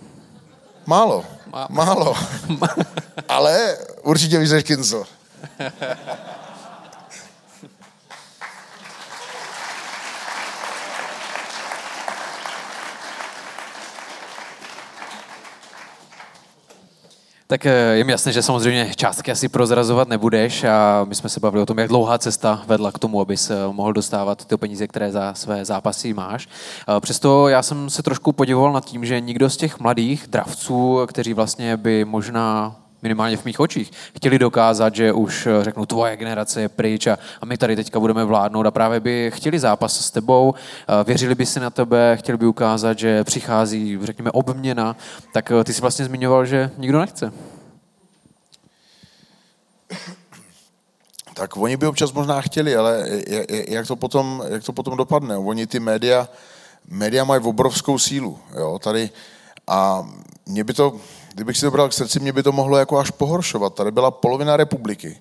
Málo, 0.86 1.26
málo. 1.70 2.16
Ale 3.30 3.78
určitě 4.04 4.40
víš 4.40 4.50
než 4.50 4.64
Kinzo. 4.64 5.04
Tak 17.48 17.66
eh, 17.66 17.72
je 17.72 18.04
mi 18.04 18.12
jasné, 18.12 18.32
že 18.32 18.42
samozřejmě 18.42 18.92
částky 18.96 19.32
asi 19.32 19.50
prozrazovat 19.50 20.08
nebudeš 20.08 20.64
a 20.64 21.06
my 21.10 21.16
jsme 21.16 21.30
se 21.30 21.40
bavili 21.40 21.64
o 21.64 21.66
tom, 21.66 21.80
jak 21.80 21.88
dlouhá 21.88 22.18
cesta 22.18 22.64
vedla 22.68 22.92
k 22.92 23.00
tomu, 23.00 23.22
abys 23.22 23.50
eh, 23.50 23.56
mohl 23.72 23.94
dostávat 23.94 24.46
ty 24.46 24.58
peníze, 24.58 24.88
které 24.88 25.12
za 25.12 25.34
své 25.34 25.66
zápasy 25.66 26.14
máš. 26.14 26.48
Eh, 26.48 27.00
přesto 27.00 27.48
já 27.48 27.64
jsem 27.64 27.90
se 27.90 28.04
trošku 28.04 28.32
podivoval 28.32 28.74
nad 28.74 28.86
tím, 28.86 29.06
že 29.06 29.20
nikdo 29.20 29.50
z 29.50 29.58
těch 29.58 29.80
mladých 29.80 30.28
dravců, 30.28 31.00
kteří 31.08 31.34
vlastně 31.34 31.78
by 31.78 32.06
možná 32.06 32.76
minimálně 33.06 33.38
v 33.38 33.46
mých 33.46 33.60
očích, 33.60 33.92
chtěli 34.16 34.40
dokázat, 34.40 34.96
že 34.96 35.14
už 35.14 35.48
eh, 35.48 35.64
řeknu, 35.64 35.86
tvoje 35.86 36.18
generace 36.18 36.62
je 36.62 36.70
pryč 36.70 37.08
a, 37.08 37.18
a 37.42 37.46
my 37.46 37.58
tady 37.58 37.76
teďka 37.76 38.00
budeme 38.00 38.26
vládnout 38.26 38.66
a 38.66 38.72
právě 38.72 39.00
by 39.00 39.32
chtěli 39.36 39.60
zápas 39.60 40.06
s 40.06 40.12
tebou, 40.12 40.54
eh, 40.54 41.04
věřili 41.04 41.36
by 41.36 41.46
si 41.46 41.60
na 41.60 41.70
tebe, 41.70 42.18
chtěli 42.18 42.38
by 42.38 42.46
ukázat, 42.46 43.00
že 43.00 43.24
přichází, 43.24 44.00
řekněme, 44.02 44.32
obměna, 44.32 44.96
tak 45.34 45.52
eh, 45.52 45.64
ty 45.64 45.74
si 45.74 45.82
vlastně 45.82 46.06
zmiňoval, 46.06 46.46
že 46.46 46.72
nikdo 46.78 47.00
nechce. 47.00 47.34
Tak 51.34 51.58
oni 51.58 51.78
by 51.78 51.88
občas 51.88 52.14
možná 52.14 52.42
chtěli, 52.42 52.76
ale 52.76 53.06
jak 53.68 53.88
to 53.88 53.96
potom, 53.96 54.44
jak 54.48 54.64
to 54.64 54.74
potom 54.74 54.98
dopadne? 54.98 55.38
Oni 55.38 55.68
ty 55.68 55.80
média, 55.80 56.30
média 56.88 57.24
mají 57.24 57.42
obrovskou 57.44 58.00
sílu. 58.00 58.40
Jo? 58.58 58.80
Tady, 58.80 59.10
a 59.68 60.10
mě 60.46 60.64
by 60.64 60.74
to, 60.74 61.00
kdybych 61.36 61.58
si 61.58 61.62
to 61.62 61.72
bral 61.72 61.90
k 61.90 61.94
srdci, 61.94 62.20
mě 62.20 62.34
by 62.34 62.44
to 62.44 62.52
mohlo 62.52 62.78
jako 62.78 63.00
až 63.00 63.12
pohoršovat. 63.12 63.74
Tady 63.74 63.92
byla 63.92 64.12
polovina 64.12 64.58
republiky, 64.58 65.20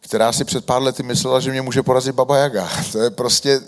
která 0.00 0.32
si 0.32 0.44
před 0.44 0.64
pár 0.64 0.82
lety 0.82 1.02
myslela, 1.02 1.40
že 1.40 1.50
mě 1.50 1.62
může 1.62 1.82
porazit 1.82 2.14
Baba 2.14 2.36
Jaga. 2.36 2.68
To 2.92 2.98
je 2.98 3.10
prostě, 3.10 3.60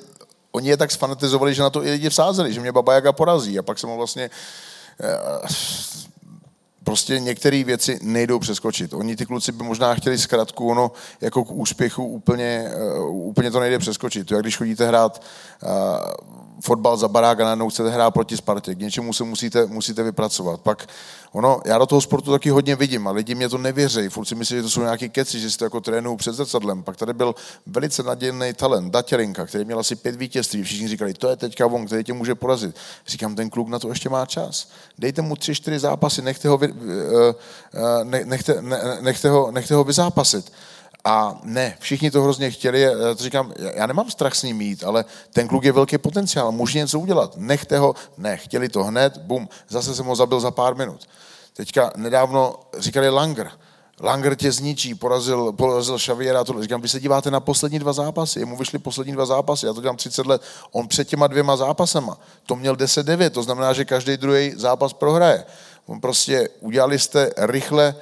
oni 0.52 0.69
je 0.69 0.77
tak 0.77 0.90
sfanatizovali, 0.90 1.55
že 1.55 1.62
na 1.62 1.70
to 1.70 1.85
i 1.85 1.90
lidi 1.90 2.09
vsázeli, 2.09 2.52
že 2.52 2.60
mě 2.60 2.73
Baba 2.73 2.94
Jaga 2.94 3.12
porazí. 3.12 3.59
A 3.59 3.62
pak 3.62 3.78
jsem 3.78 3.90
ho 3.90 3.97
vlastně 3.97 4.31
eh, 5.01 5.48
prostě 6.85 7.20
některé 7.20 7.64
věci 7.64 7.98
nejdou 8.02 8.39
přeskočit. 8.39 8.94
Oni 8.94 9.16
ty 9.16 9.27
kluci 9.27 9.52
by 9.52 9.64
možná 9.64 9.94
chtěli 9.94 10.19
zkratku, 10.19 10.69
ono 10.69 10.93
jako 11.20 11.44
k 11.44 11.51
úspěchu 11.51 12.05
úplně, 12.05 12.70
uh, 12.98 13.16
úplně 13.16 13.51
to 13.51 13.60
nejde 13.60 13.78
přeskočit. 13.78 14.27
To 14.27 14.35
jak 14.35 14.43
když 14.43 14.56
chodíte 14.56 14.86
hrát 14.86 15.23
uh, 15.62 15.69
fotbal 16.62 16.97
za 16.97 17.09
barák 17.09 17.40
a 17.40 17.44
najednou 17.44 17.68
chcete 17.68 17.90
hrát 17.90 18.10
proti 18.10 18.36
Spartě. 18.36 18.74
K 18.74 18.78
něčemu 18.78 19.12
se 19.12 19.24
musíte, 19.24 19.66
musíte 19.66 20.02
vypracovat. 20.02 20.60
Pak 20.60 20.89
ono, 21.32 21.60
já 21.64 21.78
do 21.78 21.86
toho 21.86 22.01
sportu 22.01 22.30
taky 22.30 22.51
hodně 22.51 22.76
vidím 22.76 23.09
a 23.09 23.10
lidi 23.10 23.34
mě 23.34 23.48
to 23.48 23.59
nevěří. 23.59 24.09
Furt 24.09 24.24
si 24.24 24.34
myslí, 24.34 24.56
že 24.56 24.62
to 24.62 24.70
jsou 24.70 24.80
nějaký 24.80 25.09
keci, 25.09 25.40
že 25.40 25.51
si 25.51 25.59
to 25.59 25.64
jako 25.64 25.80
trénují 25.80 26.16
před 26.16 26.32
zrcadlem. 26.32 26.82
Pak 26.82 26.97
tady 26.97 27.12
byl 27.12 27.34
velice 27.66 28.02
nadějný 28.02 28.52
talent, 28.52 28.93
Datěrinka, 28.93 29.47
který 29.47 29.64
měl 29.64 29.78
asi 29.78 29.97
pět 29.97 30.16
vítězství. 30.16 30.62
Všichni 30.62 30.89
říkali, 30.89 31.14
to 31.14 31.28
je 31.28 31.36
teďka 31.36 31.66
on, 31.66 31.86
který 31.86 32.05
tě 32.05 32.12
může 32.12 32.34
porazit. 32.34 32.76
Říkám, 33.06 33.34
ten 33.34 33.51
kluk 33.51 33.68
na 33.68 33.78
to 33.78 33.89
ještě 33.89 34.09
má 34.09 34.26
čas. 34.26 34.68
Dejte 34.98 35.22
mu 35.22 35.36
tři, 35.36 35.55
čtyři 35.55 35.78
zápasy, 35.78 36.22
nechte 36.22 36.48
ho, 36.48 36.59
vy, 36.59 36.74
eh, 36.74 37.34
eh, 38.12 38.24
nechte, 38.24 38.62
nechte, 39.01 39.30
ho, 39.30 39.51
nechte 39.51 39.74
ho 39.74 39.84
vyzápasit. 39.84 40.52
A 41.04 41.40
ne, 41.42 41.76
všichni 41.80 42.10
to 42.10 42.22
hrozně 42.22 42.50
chtěli, 42.50 42.80
já 42.80 43.14
to 43.16 43.22
říkám, 43.22 43.52
já 43.74 43.86
nemám 43.86 44.10
strach 44.10 44.34
s 44.34 44.42
ním 44.42 44.56
mít, 44.56 44.84
ale 44.84 45.04
ten 45.32 45.48
kluk 45.48 45.64
je 45.64 45.72
velký 45.72 45.98
potenciál, 45.98 46.52
může 46.52 46.78
něco 46.78 46.98
udělat. 46.98 47.36
Nechte 47.36 47.78
ho, 47.78 47.94
ne, 48.18 48.36
chtěli 48.36 48.68
to 48.68 48.84
hned, 48.84 49.18
bum, 49.18 49.48
zase 49.68 49.94
jsem 49.94 50.06
ho 50.06 50.16
zabil 50.16 50.40
za 50.40 50.50
pár 50.50 50.76
minut. 50.76 51.08
Teďka 51.52 51.92
nedávno 51.96 52.54
říkali 52.78 53.10
Langer, 53.10 53.50
Langer 54.00 54.34
tě 54.34 54.52
zničí, 54.52 54.94
porazil, 54.94 55.52
porazil 55.52 55.98
Xaviera, 55.98 56.44
to 56.44 56.62
říkám, 56.62 56.80
vy 56.80 56.88
se 56.88 57.00
díváte 57.00 57.30
na 57.30 57.40
poslední 57.40 57.78
dva 57.78 57.92
zápasy, 57.92 58.38
jemu 58.38 58.56
vyšly 58.56 58.78
poslední 58.78 59.12
dva 59.12 59.26
zápasy, 59.26 59.66
já 59.66 59.72
to 59.72 59.80
dělám 59.80 59.96
30 59.96 60.26
let, 60.26 60.42
on 60.72 60.88
před 60.88 61.08
těma 61.08 61.26
dvěma 61.26 61.56
zápasama, 61.56 62.18
to 62.46 62.56
měl 62.56 62.74
10-9, 62.74 63.30
to 63.30 63.42
znamená, 63.42 63.72
že 63.72 63.84
každý 63.84 64.16
druhý 64.16 64.52
zápas 64.56 64.92
prohraje. 64.92 65.44
On 65.86 66.00
prostě 66.00 66.48
udělali 66.60 66.98
jste 66.98 67.30
rychle 67.36 67.94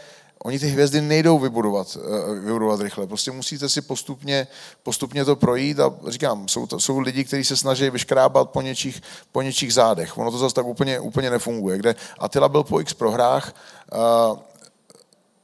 oni 0.44 0.58
ty 0.58 0.68
hvězdy 0.68 1.00
nejdou 1.00 1.38
vybudovat, 1.38 1.98
eh, 2.00 2.34
vybudovat 2.34 2.80
rychle. 2.80 3.06
Prostě 3.06 3.30
musíte 3.30 3.68
si 3.68 3.82
postupně, 3.82 4.46
postupně 4.82 5.24
to 5.24 5.36
projít 5.36 5.80
a 5.80 5.92
říkám, 6.08 6.48
jsou, 6.48 6.66
to, 6.66 6.80
jsou 6.80 6.98
lidi, 6.98 7.24
kteří 7.24 7.44
se 7.44 7.56
snaží 7.56 7.90
vyškrábat 7.90 8.50
po 8.50 8.62
něčích, 8.62 9.02
po 9.32 9.42
něčích 9.42 9.74
zádech. 9.74 10.18
Ono 10.18 10.30
to 10.30 10.38
zase 10.38 10.54
tak 10.54 10.66
úplně, 10.66 11.00
úplně 11.00 11.30
nefunguje. 11.30 11.78
Kde 11.78 11.94
Attila 12.18 12.48
byl 12.48 12.64
po 12.64 12.80
x 12.80 12.94
prohrách, 12.94 13.54
uh, 13.92 14.38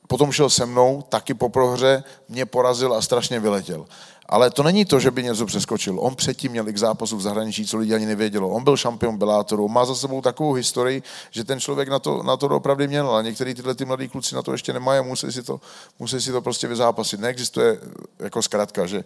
potom 0.09 0.33
šel 0.33 0.51
se 0.51 0.67
mnou, 0.67 1.03
taky 1.09 1.35
po 1.35 1.49
prohře, 1.49 2.05
mě 2.29 2.47
porazil 2.47 2.95
a 2.95 3.03
strašně 3.03 3.41
vyletěl. 3.41 3.87
Ale 4.29 4.51
to 4.51 4.63
není 4.63 4.85
to, 4.85 5.01
že 5.01 5.11
by 5.11 5.23
něco 5.23 5.47
přeskočil. 5.47 5.97
On 6.01 6.15
předtím 6.15 6.53
měl 6.53 6.69
x 6.69 6.81
zápasů 6.81 7.17
v 7.17 7.23
zahraničí, 7.23 7.67
co 7.67 7.77
lidi 7.77 7.95
ani 7.95 8.07
nevědělo. 8.07 8.49
On 8.49 8.65
byl 8.65 8.77
šampion 8.77 9.17
Belátoru, 9.19 9.69
má 9.69 9.85
za 9.85 9.95
sebou 9.95 10.21
takovou 10.21 10.53
historii, 10.53 11.03
že 11.31 11.45
ten 11.45 11.61
člověk 11.61 11.89
na 11.89 11.99
to, 11.99 12.23
na 12.23 12.37
to 12.37 12.47
opravdu 12.47 12.87
měl. 12.87 13.17
A 13.17 13.23
některý 13.23 13.55
tyhle 13.55 13.75
ty 13.75 13.85
mladí 13.85 14.09
kluci 14.09 14.35
na 14.35 14.43
to 14.43 14.53
ještě 14.53 14.73
nemají 14.73 14.99
a 15.01 15.03
musí 15.03 15.33
si 15.33 15.43
to, 15.43 15.61
musí 15.99 16.21
si 16.21 16.33
to 16.33 16.43
prostě 16.43 16.69
vyzápasit. 16.69 17.21
Neexistuje 17.21 17.79
jako 18.19 18.43
zkrátka, 18.43 18.87
že 18.87 19.05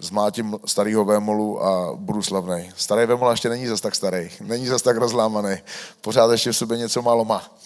zmátím 0.00 0.58
starého 0.66 1.04
Vémolu 1.04 1.64
a 1.64 1.92
budu 1.96 2.22
slavný. 2.22 2.72
Starý 2.76 3.06
Vémol 3.06 3.30
ještě 3.30 3.48
není 3.48 3.66
zas 3.66 3.80
tak 3.80 3.94
starý, 3.94 4.30
není 4.40 4.66
zas 4.66 4.82
tak 4.82 4.96
rozlámaný. 4.96 5.56
Pořád 6.00 6.30
ještě 6.30 6.52
v 6.52 6.56
sobě 6.56 6.78
něco 6.78 7.02
málo 7.02 7.24
má. 7.24 7.58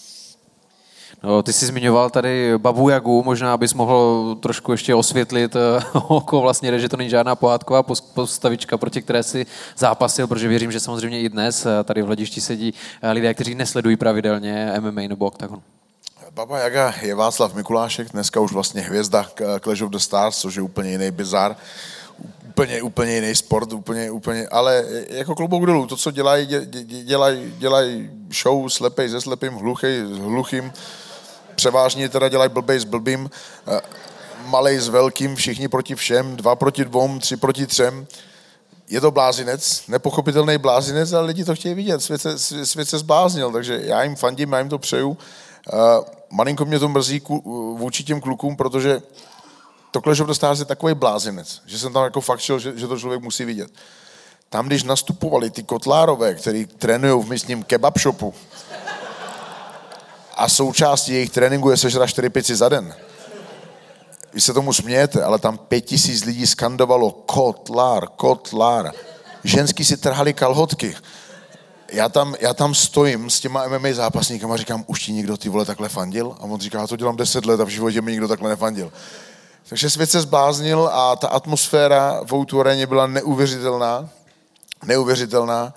No, 1.22 1.42
ty 1.42 1.52
jsi 1.52 1.66
zmiňoval 1.66 2.10
tady 2.10 2.58
Babu 2.58 2.88
Jagu, 2.88 3.22
možná 3.22 3.56
bys 3.56 3.74
mohl 3.74 4.36
trošku 4.40 4.72
ještě 4.72 4.94
osvětlit, 4.94 5.56
eh, 5.56 5.84
oko 5.98 6.40
vlastně 6.40 6.80
že 6.80 6.88
to 6.88 6.96
není 6.96 7.10
žádná 7.10 7.34
pohádková 7.34 7.82
postavička, 8.14 8.78
proti 8.78 9.02
které 9.02 9.22
si 9.22 9.46
zápasil, 9.76 10.26
protože 10.26 10.48
věřím, 10.48 10.72
že 10.72 10.80
samozřejmě 10.80 11.20
i 11.20 11.28
dnes 11.28 11.66
eh, 11.66 11.84
tady 11.84 12.02
v 12.02 12.06
hledišti 12.06 12.40
sedí 12.40 12.74
eh, 13.02 13.12
lidé, 13.12 13.34
kteří 13.34 13.54
nesledují 13.54 13.96
pravidelně 13.96 14.72
MMA 14.80 15.00
nebo 15.00 15.26
Octagon. 15.26 15.62
Baba 16.34 16.58
Jaga 16.58 16.94
je 17.02 17.14
Václav 17.14 17.54
Mikulášek, 17.54 18.12
dneska 18.12 18.40
už 18.40 18.52
vlastně 18.52 18.80
hvězda 18.80 19.26
Clash 19.60 19.82
of 19.82 19.90
the 19.90 19.98
Stars, 19.98 20.38
což 20.38 20.54
je 20.54 20.62
úplně 20.62 20.90
jiný 20.90 21.10
bizar 21.10 21.56
úplně, 22.48 22.82
úplně 22.82 23.14
jiný 23.14 23.34
sport, 23.34 23.72
úplně, 23.72 24.10
úplně, 24.10 24.48
ale 24.48 24.84
jako 25.10 25.34
klobouk 25.34 25.66
dolů, 25.66 25.86
to, 25.86 25.96
co 25.96 26.10
dělají, 26.10 26.46
dělají, 27.04 27.54
dělají 27.58 28.10
show 28.42 28.68
slepej 28.68 29.08
se 29.08 29.20
slepým, 29.20 29.52
hluchý 29.52 29.86
s 29.86 30.18
hluchým, 30.18 30.72
převážně 31.54 32.08
teda 32.08 32.28
dělají 32.28 32.50
blbej 32.50 32.78
s 32.78 32.84
blbým, 32.84 33.30
eh, 33.68 33.80
malej 34.46 34.78
s 34.78 34.88
velkým, 34.88 35.36
všichni 35.36 35.68
proti 35.68 35.94
všem, 35.94 36.36
dva 36.36 36.56
proti 36.56 36.84
dvou, 36.84 37.18
tři 37.18 37.36
proti 37.36 37.66
třem. 37.66 38.06
Je 38.88 39.00
to 39.00 39.10
blázinec, 39.10 39.82
nepochopitelný 39.88 40.58
blázinec, 40.58 41.12
ale 41.12 41.26
lidi 41.26 41.44
to 41.44 41.54
chtějí 41.54 41.74
vidět, 41.74 42.02
svět 42.02 42.20
se, 42.20 42.66
svět 42.66 42.88
se 42.88 42.98
zbláznil, 42.98 43.52
takže 43.52 43.80
já 43.82 44.02
jim 44.02 44.16
fandím, 44.16 44.52
já 44.52 44.58
jim 44.58 44.68
to 44.68 44.78
přeju. 44.78 45.08
Uh, 45.08 45.18
malinko 46.30 46.64
mě 46.64 46.78
to 46.78 46.88
mrzí 46.88 47.22
vůči 47.76 48.04
těm 48.04 48.20
klukům, 48.20 48.56
protože 48.56 49.02
to 49.90 50.00
Clash 50.00 50.20
of 50.20 50.28
the 50.28 50.46
je 50.58 50.64
takový 50.64 50.94
blázinec, 50.94 51.62
že 51.66 51.78
jsem 51.78 51.92
tam 51.92 52.04
jako 52.04 52.20
fakt 52.20 52.40
šel, 52.40 52.58
že, 52.58 52.78
že 52.78 52.86
to 52.86 52.98
člověk 52.98 53.22
musí 53.22 53.44
vidět. 53.44 53.70
tam, 54.48 54.66
když 54.66 54.84
nastupovali 54.84 55.50
ty 55.50 55.62
kotlárové, 55.62 56.34
který 56.34 56.66
trénují 56.66 57.22
v 57.22 57.30
místním 57.30 57.62
kebab 57.62 57.98
shopu 57.98 58.34
a 60.36 60.48
součástí 60.48 61.12
jejich 61.12 61.30
tréninku 61.30 61.70
je 61.70 61.76
sežrat 61.76 62.08
4 62.08 62.30
pici 62.30 62.56
za 62.56 62.68
den, 62.68 62.94
vy 64.34 64.40
se 64.40 64.54
tomu 64.54 64.72
smějete, 64.72 65.24
ale 65.24 65.38
tam 65.38 65.58
pět 65.58 65.80
tisíc 65.80 66.24
lidí 66.24 66.46
skandovalo 66.46 67.10
kotlár, 67.10 68.08
kotlár. 68.16 68.92
Ženský 69.44 69.84
si 69.84 69.96
trhali 69.96 70.34
kalhotky. 70.34 70.96
Já 71.92 72.08
tam, 72.08 72.34
já 72.40 72.54
tam 72.54 72.74
stojím 72.74 73.30
s 73.30 73.40
těma 73.40 73.68
MMA 73.68 73.88
zápasníkama 73.92 74.54
a 74.54 74.56
říkám, 74.56 74.84
už 74.86 75.02
ti 75.02 75.12
někdo 75.12 75.36
ty 75.36 75.48
vole 75.48 75.64
takhle 75.64 75.88
fandil? 75.88 76.36
A 76.40 76.42
on 76.42 76.60
říká, 76.60 76.80
já 76.80 76.86
to 76.86 76.96
dělám 76.96 77.16
10 77.16 77.46
let 77.46 77.60
a 77.60 77.64
v 77.64 77.68
životě 77.68 78.02
mi 78.02 78.10
nikdo 78.10 78.28
takhle 78.28 78.50
nefandil. 78.50 78.92
Takže 79.68 79.90
svět 79.90 80.10
se 80.10 80.20
zbláznil 80.20 80.90
a 80.92 81.16
ta 81.16 81.28
atmosféra 81.28 82.20
v 82.24 82.34
Outu 82.34 82.62
byla 82.86 83.06
neuvěřitelná. 83.06 84.08
Neuvěřitelná. 84.84 85.74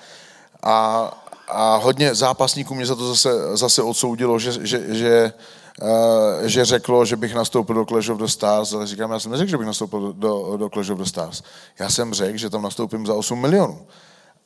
A, 0.64 1.12
a 1.48 1.76
hodně 1.76 2.16
zápasníků 2.16 2.76
mě 2.76 2.86
za 2.86 2.96
to 2.96 3.08
zase, 3.08 3.58
zase 3.58 3.82
odsoudilo, 3.82 4.40
že, 4.40 4.52
že, 4.68 4.96
že 4.96 5.34
Uh, 5.82 6.48
že 6.48 6.66
řeklo, 6.66 7.06
že 7.06 7.16
bych 7.16 7.34
nastoupil 7.34 7.76
do 7.76 7.86
Clash 7.86 8.10
of 8.10 8.18
the 8.18 8.26
Stars, 8.26 8.74
ale 8.74 8.88
říkám, 8.88 9.12
já 9.12 9.20
jsem 9.20 9.32
neřekl, 9.32 9.50
že 9.50 9.58
bych 9.58 9.68
nastoupil 9.68 10.14
do, 10.14 10.58
do 10.58 10.70
Clash 10.70 10.90
of 10.90 10.98
the 10.98 11.04
Stars. 11.04 11.44
Já 11.80 11.90
jsem 11.90 12.14
řekl, 12.14 12.38
že 12.38 12.50
tam 12.50 12.62
nastoupím 12.62 13.06
za 13.06 13.14
8 13.14 13.42
milionů. 13.42 13.88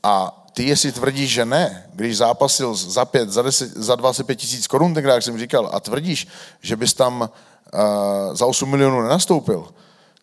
A 0.03 0.45
ty, 0.53 0.63
jestli 0.63 0.91
tvrdíš, 0.91 1.31
že 1.31 1.45
ne, 1.45 1.89
když 1.93 2.17
zápasil 2.17 2.75
za 2.75 3.05
5, 3.05 3.29
za, 3.29 3.41
10, 3.41 3.69
za 3.69 3.95
25 3.95 4.35
tisíc 4.35 4.67
korun, 4.67 4.93
tenkrát, 4.93 5.13
jak 5.13 5.23
jsem 5.23 5.39
říkal, 5.39 5.69
a 5.73 5.79
tvrdíš, 5.79 6.27
že 6.61 6.75
bys 6.75 6.93
tam 6.93 7.21
uh, 7.21 7.79
za 8.35 8.45
8 8.45 8.69
milionů 8.69 9.01
nenastoupil, 9.01 9.67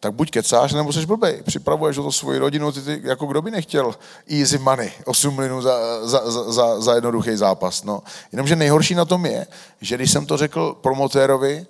tak 0.01 0.13
buď 0.13 0.31
kecáš, 0.31 0.73
nebo 0.73 0.93
jsi 0.93 1.07
blbej. 1.07 1.43
Připravuješ 1.47 1.99
o 1.99 2.03
to 2.03 2.13
svoji 2.13 2.39
rodinu, 2.39 2.73
ty, 2.73 2.83
ty, 2.83 3.01
jako 3.05 3.27
kdo 3.27 3.43
by 3.43 3.51
nechtěl 3.51 3.95
easy 4.31 4.59
money, 4.59 4.93
8 5.05 5.35
milionů 5.35 5.63
za, 5.63 6.07
za, 6.07 6.31
za, 6.31 6.53
za, 6.53 6.81
za 6.81 6.95
jednoduchý 6.95 7.37
zápas. 7.37 7.85
No. 7.85 8.03
Jenomže 8.33 8.57
nejhorší 8.57 8.95
na 8.95 9.05
tom 9.05 9.27
je, 9.27 9.47
že 9.81 9.97
když 9.97 10.11
jsem 10.11 10.27
to 10.27 10.37
řekl 10.37 10.77
promotérovi, 10.81 11.67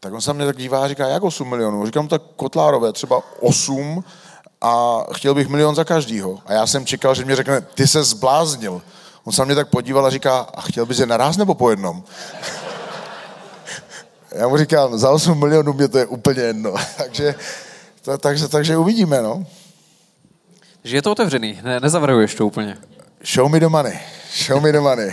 tak 0.00 0.12
on 0.12 0.20
se 0.20 0.32
mě 0.32 0.46
tak 0.46 0.56
dívá 0.56 0.84
a 0.84 0.88
říká, 0.88 1.08
jak 1.08 1.22
8 1.22 1.48
milionů? 1.48 1.86
Říkám 1.86 2.08
tak 2.08 2.22
Kotlárové, 2.36 2.92
třeba 2.92 3.22
8 3.40 4.04
a 4.60 5.04
chtěl 5.12 5.34
bych 5.34 5.48
milion 5.48 5.74
za 5.74 5.84
každýho. 5.84 6.38
A 6.46 6.52
já 6.52 6.66
jsem 6.66 6.86
čekal, 6.86 7.14
že 7.14 7.24
mě 7.24 7.36
řekne, 7.36 7.60
ty 7.60 7.86
se 7.86 8.04
zbláznil. 8.04 8.82
On 9.24 9.32
se 9.32 9.44
mě 9.44 9.54
tak 9.54 9.68
podíval 9.68 10.06
a 10.06 10.10
říká, 10.10 10.38
a 10.54 10.60
chtěl 10.60 10.86
bys 10.86 10.98
je 10.98 11.06
naraz 11.06 11.36
nebo 11.36 11.54
po 11.54 11.70
jednom? 11.70 12.02
Já 14.34 14.48
mu 14.48 14.56
říkám, 14.56 14.98
za 14.98 15.10
8 15.10 15.38
milionů 15.38 15.72
mě 15.72 15.88
to 15.88 15.98
je 15.98 16.06
úplně 16.06 16.42
jedno. 16.42 16.74
takže, 16.96 17.34
to, 18.02 18.18
takže, 18.18 18.48
takže 18.48 18.76
uvidíme, 18.76 19.22
no. 19.22 19.46
Že 20.84 20.96
je 20.96 21.02
to 21.02 21.12
otevřený, 21.12 21.60
ne, 21.62 21.80
nezavrhuješ 21.80 22.34
to 22.34 22.46
úplně. 22.46 22.78
Show 23.34 23.48
me 23.48 23.60
the 23.60 23.68
money. 23.68 23.98
Show 24.46 24.62
me 24.62 24.72
the 24.72 24.80
money. 24.80 25.12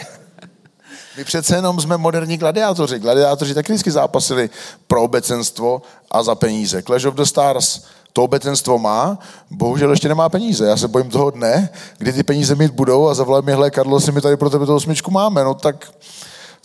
My 1.17 1.23
přece 1.23 1.55
jenom 1.55 1.81
jsme 1.81 1.97
moderní 1.97 2.37
gladiátoři. 2.37 2.99
Gladiátoři 2.99 3.53
taky 3.53 3.73
vždycky 3.73 3.91
zápasili 3.91 4.49
pro 4.87 5.03
obecenstvo 5.03 5.81
a 6.11 6.23
za 6.23 6.35
peníze. 6.35 6.81
Clash 6.81 7.05
of 7.05 7.15
the 7.15 7.23
Stars 7.23 7.85
to 8.13 8.23
obecenstvo 8.23 8.79
má, 8.79 9.19
bohužel 9.51 9.91
ještě 9.91 10.07
nemá 10.07 10.29
peníze. 10.29 10.67
Já 10.67 10.77
se 10.77 10.87
bojím 10.87 11.09
toho 11.09 11.31
dne, 11.31 11.69
kdy 11.97 12.13
ty 12.13 12.23
peníze 12.23 12.55
mít 12.55 12.71
budou 12.71 13.07
a 13.07 13.13
zavolaj 13.13 13.41
mi, 13.41 13.51
hele, 13.51 13.71
Karlo, 13.71 13.99
si 13.99 14.11
mi 14.11 14.21
tady 14.21 14.37
pro 14.37 14.49
tebe 14.49 14.65
to 14.65 14.75
osmičku 14.75 15.11
máme. 15.11 15.43
No 15.43 15.53
tak 15.53 15.91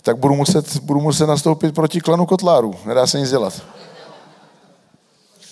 tak 0.01 0.17
budu 0.17 0.35
muset, 0.35 0.77
budu 0.77 1.01
muset 1.01 1.27
nastoupit 1.27 1.75
proti 1.75 2.01
klanu 2.01 2.25
Kotláru. 2.25 2.75
Nedá 2.85 3.07
se 3.07 3.19
nic 3.19 3.29
dělat. 3.29 3.61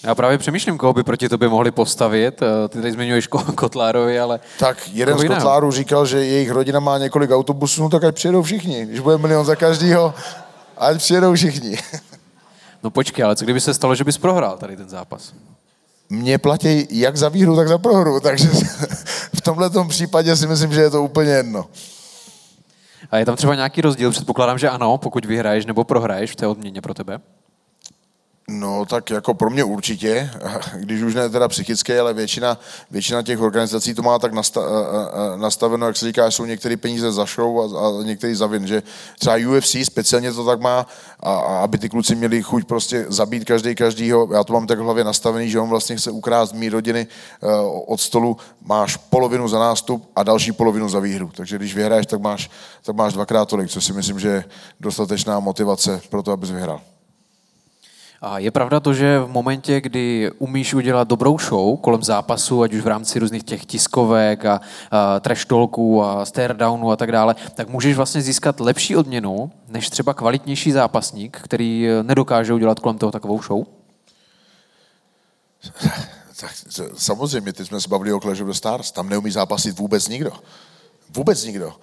Já 0.04 0.16
právě 0.16 0.38
přemýšlím, 0.38 0.78
koho 0.78 0.94
by 0.94 1.04
proti 1.04 1.30
tobě 1.30 1.50
mohli 1.50 1.72
postavit. 1.72 2.42
Eh, 2.42 2.68
ty 2.68 2.78
tady 2.78 2.92
zmiňuješ 2.92 3.28
Kotlárovi, 3.56 4.20
ale... 4.20 4.40
Tak 4.60 4.90
jeden 4.94 5.18
z 5.18 5.28
Kotlárů 5.28 5.72
říkal, 5.72 6.06
že 6.06 6.26
jejich 6.26 6.52
rodina 6.52 6.80
má 6.80 6.98
několik 6.98 7.32
autobusů, 7.32 7.82
no 7.82 7.90
tak 7.90 8.04
ať 8.04 8.16
přijedou 8.16 8.42
všichni. 8.42 8.86
Když 8.86 9.00
bude 9.00 9.18
milion 9.18 9.46
za 9.46 9.56
každýho, 9.56 10.14
ať 10.78 10.98
přijedou 10.98 11.34
všichni. 11.34 11.78
No 12.84 12.90
počkej, 12.90 13.26
ale 13.26 13.36
co 13.36 13.46
kdyby 13.46 13.62
se 13.62 13.74
stalo, 13.74 13.96
že 13.96 14.04
bys 14.04 14.18
prohrál 14.18 14.58
tady 14.58 14.78
ten 14.78 14.90
zápas? 14.90 15.34
Mě 16.10 16.38
platí 16.38 16.88
jak 16.90 17.18
za 17.18 17.30
výhru, 17.30 17.56
tak 17.56 17.68
za 17.68 17.78
prohru, 17.78 18.20
takže 18.20 18.48
v 19.36 19.42
tomhle 19.42 19.70
případě 19.88 20.36
si 20.36 20.48
myslím, 20.48 20.74
že 20.74 20.82
je 20.82 20.90
to 20.90 21.04
úplně 21.04 21.32
jedno. 21.32 21.66
A 23.12 23.18
je 23.18 23.26
tam 23.26 23.36
třeba 23.36 23.56
nějaký 23.56 23.82
rozdíl? 23.82 24.12
Předpokládám, 24.12 24.58
že 24.58 24.70
ano, 24.70 24.98
pokud 24.98 25.26
vyhraješ 25.26 25.66
nebo 25.66 25.84
prohraješ 25.84 26.32
v 26.32 26.36
té 26.36 26.48
odměně 26.48 26.82
pro 26.82 26.94
tebe. 26.94 27.20
No 28.52 28.86
tak 28.86 29.10
jako 29.10 29.34
pro 29.34 29.50
mě 29.50 29.64
určitě, 29.64 30.32
když 30.76 31.02
už 31.02 31.16
ne 31.16 31.30
teda 31.30 31.48
psychické, 31.48 32.00
ale 32.00 32.14
většina, 32.14 32.58
většina 32.92 33.22
těch 33.22 33.42
organizací 33.42 33.94
to 33.94 34.02
má 34.02 34.20
tak 34.20 34.34
nasta, 34.34 34.62
nastaveno, 35.36 35.86
jak 35.88 35.98
se 35.98 36.06
říká, 36.06 36.32
jsou 36.32 36.46
některé 36.46 36.78
peníze 36.78 37.12
za 37.12 37.26
show 37.26 37.60
a, 37.60 37.88
a 37.88 38.04
některé 38.04 38.36
za 38.36 38.48
vin, 38.48 38.68
že 38.68 38.84
třeba 39.20 39.36
UFC 39.36 39.76
speciálně 39.84 40.34
to 40.34 40.46
tak 40.46 40.62
má, 40.62 40.88
a, 41.20 41.34
a 41.34 41.64
aby 41.64 41.78
ty 41.78 41.90
kluci 41.90 42.16
měli 42.16 42.44
chuť 42.44 42.64
prostě 42.66 43.06
zabít 43.10 43.46
každý 43.46 43.76
každýho, 43.76 44.28
já 44.34 44.44
to 44.44 44.54
mám 44.54 44.68
tak 44.68 44.80
v 44.80 44.84
hlavě 44.84 45.04
nastavený, 45.04 45.50
že 45.50 45.60
on 45.60 45.70
vlastně 45.70 45.96
chce 45.96 46.12
ukrást 46.12 46.54
mý 46.54 46.70
rodiny 46.70 47.08
uh, 47.42 47.50
od 47.88 48.02
stolu, 48.02 48.38
máš 48.62 48.98
polovinu 48.98 49.48
za 49.48 49.60
nástup 49.60 50.12
a 50.16 50.24
další 50.24 50.52
polovinu 50.52 50.90
za 50.90 51.00
výhru, 51.00 51.32
takže 51.36 51.56
když 51.56 51.76
vyhraješ, 51.76 52.06
tak 52.06 52.22
máš, 52.22 52.50
tak 52.84 52.96
máš 52.96 53.14
dvakrát 53.14 53.46
tolik, 53.46 53.70
což 53.70 53.86
si 53.86 53.94
myslím, 53.94 54.20
že 54.20 54.28
je 54.28 54.44
dostatečná 54.80 55.40
motivace 55.40 56.02
pro 56.10 56.24
to, 56.24 56.32
abys 56.32 56.50
vyhrál. 56.52 56.82
A 58.22 58.40
je 58.40 58.52
pravda 58.52 58.80
to, 58.80 58.94
že 58.94 59.20
v 59.20 59.28
momentě, 59.28 59.82
kdy 59.82 60.32
umíš 60.38 60.74
udělat 60.74 61.08
dobrou 61.08 61.40
show 61.40 61.78
kolem 61.80 62.04
zápasu, 62.04 62.62
ať 62.62 62.74
už 62.74 62.82
v 62.82 62.88
rámci 62.88 63.20
různých 63.20 63.44
těch 63.44 63.66
tiskovek 63.66 64.46
a, 64.46 64.62
a 64.92 65.20
trash 65.20 65.46
talků 65.46 66.04
a 66.04 66.26
stare 66.26 66.56
a 66.92 66.96
tak 66.96 67.12
dále, 67.12 67.36
tak 67.56 67.70
můžeš 67.70 67.96
vlastně 67.96 68.22
získat 68.22 68.60
lepší 68.60 68.96
odměnu 68.96 69.52
než 69.68 69.90
třeba 69.90 70.14
kvalitnější 70.14 70.72
zápasník, 70.72 71.40
který 71.44 71.88
nedokáže 72.02 72.54
udělat 72.54 72.80
kolem 72.80 72.98
toho 72.98 73.12
takovou 73.12 73.42
show? 73.42 73.66
Tak 76.40 76.52
samozřejmě, 76.98 77.54
teď 77.54 77.68
jsme 77.68 77.82
se 77.82 77.90
bavili 77.90 78.14
o 78.14 78.20
Clash 78.20 78.42
of 78.42 78.48
the 78.48 78.54
Stars, 78.54 78.92
tam 78.92 79.10
neumí 79.10 79.32
zápasit 79.32 79.80
vůbec 79.80 80.08
nikdo. 80.08 80.32
Vůbec 81.10 81.44
nikdo 81.44 81.74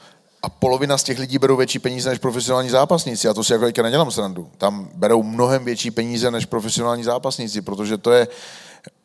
a 0.42 0.48
polovina 0.48 0.98
z 0.98 1.02
těch 1.02 1.18
lidí 1.18 1.38
berou 1.38 1.56
větší 1.56 1.78
peníze 1.78 2.10
než 2.10 2.18
profesionální 2.18 2.70
zápasníci. 2.70 3.26
Já 3.26 3.34
to 3.34 3.44
si 3.44 3.52
jako 3.52 3.64
teďka 3.64 3.82
nedělám 3.82 4.10
srandu. 4.10 4.50
Tam 4.58 4.88
berou 4.94 5.22
mnohem 5.22 5.64
větší 5.64 5.90
peníze 5.90 6.30
než 6.30 6.46
profesionální 6.46 7.04
zápasníci, 7.04 7.62
protože 7.62 7.98
to 7.98 8.12
je 8.12 8.28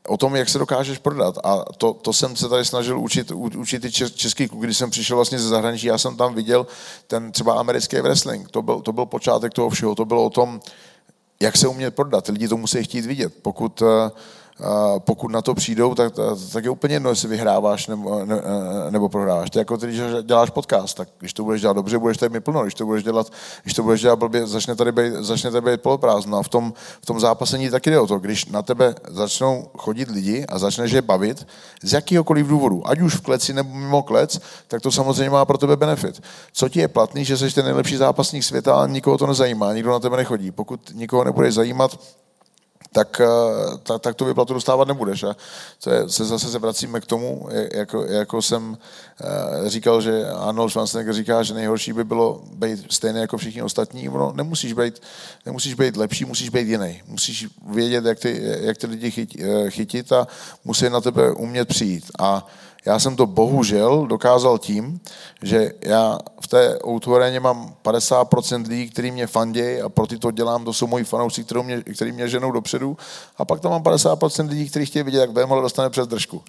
o 0.07 0.17
tom, 0.17 0.35
jak 0.35 0.49
se 0.49 0.59
dokážeš 0.59 0.97
prodat. 0.97 1.37
A 1.43 1.65
to, 1.77 1.93
to 1.93 2.13
jsem 2.13 2.35
se 2.35 2.49
tady 2.49 2.65
snažil 2.65 2.99
učit, 2.99 3.31
učit 3.31 3.85
i 3.85 3.91
český 3.91 4.47
kluk, 4.47 4.63
když 4.63 4.77
jsem 4.77 4.89
přišel 4.89 5.17
vlastně 5.17 5.39
ze 5.39 5.49
zahraničí, 5.49 5.87
já 5.87 5.97
jsem 5.97 6.17
tam 6.17 6.35
viděl 6.35 6.67
ten 7.07 7.31
třeba 7.31 7.53
americký 7.53 7.95
wrestling. 7.95 8.51
To 8.51 8.61
byl, 8.61 8.81
to 8.81 8.93
byl 8.93 9.05
počátek 9.05 9.53
toho 9.53 9.69
všeho. 9.69 9.95
To 9.95 10.05
bylo 10.05 10.25
o 10.25 10.29
tom, 10.29 10.59
jak 11.39 11.57
se 11.57 11.67
umět 11.67 11.95
prodat. 11.95 12.27
Lidi 12.27 12.47
to 12.47 12.57
musí 12.57 12.83
chtít 12.83 13.05
vidět. 13.05 13.33
Pokud 13.41 13.81
uh, 13.81 13.87
pokud 14.97 15.31
na 15.31 15.41
to 15.41 15.53
přijdou, 15.53 15.95
tak, 15.95 16.13
tak 16.53 16.63
je 16.63 16.69
úplně 16.69 16.95
jedno, 16.95 17.09
jestli 17.09 17.27
vyhráváš 17.27 17.87
nebo, 17.87 18.25
ne, 18.25 18.41
nebo 18.89 19.09
prohráváš. 19.09 19.49
To 19.49 19.59
je 19.59 19.61
jako 19.61 19.77
když 19.77 20.01
děláš 20.21 20.49
podcast, 20.49 20.97
tak 20.97 21.09
když 21.19 21.33
to 21.33 21.43
budeš 21.43 21.61
dělat 21.61 21.73
dobře, 21.73 21.97
budeš 21.97 22.17
tady 22.17 22.33
mít 22.33 22.43
plno, 22.43 22.61
když 22.61 22.73
to 22.73 22.85
budeš 22.85 23.03
dělat, 23.03 23.27
když 23.63 23.73
to 23.73 23.83
budeš 23.83 24.01
dělat 24.01 24.15
blbě, 24.15 24.47
začne 24.47 24.75
tady 24.75 24.91
být, 24.91 25.13
začne 25.13 25.51
tady 25.51 25.71
být 25.71 25.81
poloprázdno. 25.81 26.37
A 26.37 26.43
v 26.43 26.49
tom, 26.49 26.73
v 27.01 27.05
tom 27.05 27.19
zápasení 27.19 27.69
taky 27.69 27.89
jde 27.89 27.99
o 27.99 28.07
to, 28.07 28.19
když 28.19 28.45
na 28.45 28.61
tebe 28.61 28.95
začnou 29.07 29.67
chodit 29.77 30.09
lidi 30.09 30.45
a 30.45 30.59
začneš 30.59 30.91
je 30.91 31.01
bavit 31.01 31.47
z 31.83 31.93
jakýhokoliv 31.93 32.47
důvodu, 32.47 32.87
ať 32.87 33.01
už 33.01 33.15
v 33.15 33.21
kleci 33.21 33.53
nebo 33.53 33.75
mimo 33.75 34.03
klec, 34.03 34.39
tak 34.67 34.81
to 34.81 34.91
samozřejmě 34.91 35.29
má 35.29 35.45
pro 35.45 35.57
tebe 35.57 35.75
benefit. 35.75 36.23
Co 36.53 36.69
ti 36.69 36.79
je 36.79 36.87
platný, 36.87 37.25
že 37.25 37.37
jsi 37.37 37.55
ten 37.55 37.65
nejlepší 37.65 37.97
zápasník 37.97 38.43
světa 38.43 38.75
a 38.75 38.87
nikoho 38.87 39.17
to 39.17 39.27
nezajímá, 39.27 39.73
nikdo 39.73 39.91
na 39.91 39.99
tebe 39.99 40.17
nechodí. 40.17 40.51
Pokud 40.51 40.91
nikoho 40.93 41.23
nebude 41.23 41.51
zajímat, 41.51 41.99
tak, 42.93 43.21
eh, 43.21 43.77
tak, 43.83 44.01
tak 44.01 44.15
tu 44.15 44.25
vyplatu 44.25 44.53
dostávat 44.53 44.87
nebudeš. 44.87 45.23
A 45.23 45.35
to 45.83 45.89
je, 45.89 46.09
se 46.09 46.25
zase 46.25 46.51
se 46.51 46.59
vracíme 46.59 47.01
k 47.01 47.05
tomu, 47.05 47.49
jako, 47.73 48.05
jako 48.05 48.41
jsem 48.41 48.77
eh, 49.23 49.69
říkal, 49.69 50.01
že 50.01 50.27
Arnold 50.27 50.71
Schwarzenegger 50.71 51.13
říká, 51.13 51.43
že 51.43 51.53
nejhorší 51.53 51.93
by 51.93 52.03
bylo 52.03 52.41
být 52.53 52.93
stejný 52.93 53.19
jako 53.19 53.37
všichni 53.37 53.61
ostatní. 53.61 54.05
No, 54.05 54.33
nemusíš 54.35 54.73
být, 54.73 55.01
nemusíš 55.45 55.73
být 55.73 55.97
lepší, 55.97 56.25
musíš 56.25 56.49
být 56.49 56.67
jiný. 56.67 57.01
Musíš 57.07 57.47
vědět, 57.67 58.05
jak 58.05 58.19
ty, 58.19 58.41
jak 58.61 58.77
ty 58.77 58.87
lidi 58.87 59.27
eh, 59.39 59.69
chytit 59.69 60.11
a 60.11 60.27
musí 60.65 60.89
na 60.89 61.01
tebe 61.01 61.31
umět 61.31 61.67
přijít. 61.67 62.11
A 62.19 62.47
já 62.85 62.99
jsem 62.99 63.15
to 63.15 63.25
bohužel 63.25 64.07
dokázal 64.07 64.57
tím, 64.57 64.99
že 65.41 65.71
já 65.81 66.19
v 66.41 66.47
té 66.47 66.79
outvoreně 66.87 67.39
mám 67.39 67.75
50% 67.83 68.67
lidí, 68.67 68.89
kteří 68.89 69.11
mě 69.11 69.27
fandějí 69.27 69.81
a 69.81 69.89
pro 69.89 70.07
ty 70.07 70.17
to 70.17 70.31
dělám, 70.31 70.65
to 70.65 70.73
jsou 70.73 70.87
moji 70.87 71.03
fanoušci, 71.03 71.43
kteří 71.43 71.63
mě, 71.63 71.81
který 71.81 72.11
mě 72.11 72.27
ženou 72.27 72.51
dopředu 72.51 72.97
a 73.37 73.45
pak 73.45 73.59
tam 73.59 73.71
mám 73.71 73.83
50% 73.83 74.49
lidí, 74.49 74.69
kteří 74.69 74.85
chtějí 74.85 75.03
vidět, 75.03 75.19
jak 75.19 75.29
Vémola 75.29 75.61
dostane 75.61 75.89
přes 75.89 76.07
držku. 76.07 76.41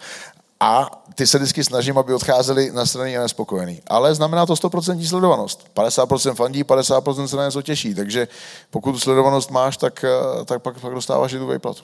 A 0.60 1.02
ty 1.14 1.26
se 1.26 1.38
vždycky 1.38 1.64
snažím, 1.64 1.98
aby 1.98 2.14
odcházeli 2.14 2.70
na 2.72 2.86
straně 2.86 3.18
a 3.18 3.22
nespokojený. 3.22 3.82
Ale 3.86 4.14
znamená 4.14 4.46
to 4.46 4.54
100% 4.54 5.09
sledovanost. 5.09 5.66
50% 5.74 6.34
fandí, 6.34 6.64
50% 6.64 7.24
se 7.24 7.36
na 7.36 7.44
něco 7.44 7.62
těší. 7.62 7.94
Takže 7.94 8.28
pokud 8.70 8.98
sledovanost 8.98 9.50
máš, 9.50 9.76
tak, 9.76 10.04
eh, 10.04 10.44
tak 10.44 10.62
pak, 10.62 10.80
pak 10.80 10.94
dostáváš 10.94 11.32
i 11.32 11.38
tu 11.38 11.46
vejplatu. 11.46 11.82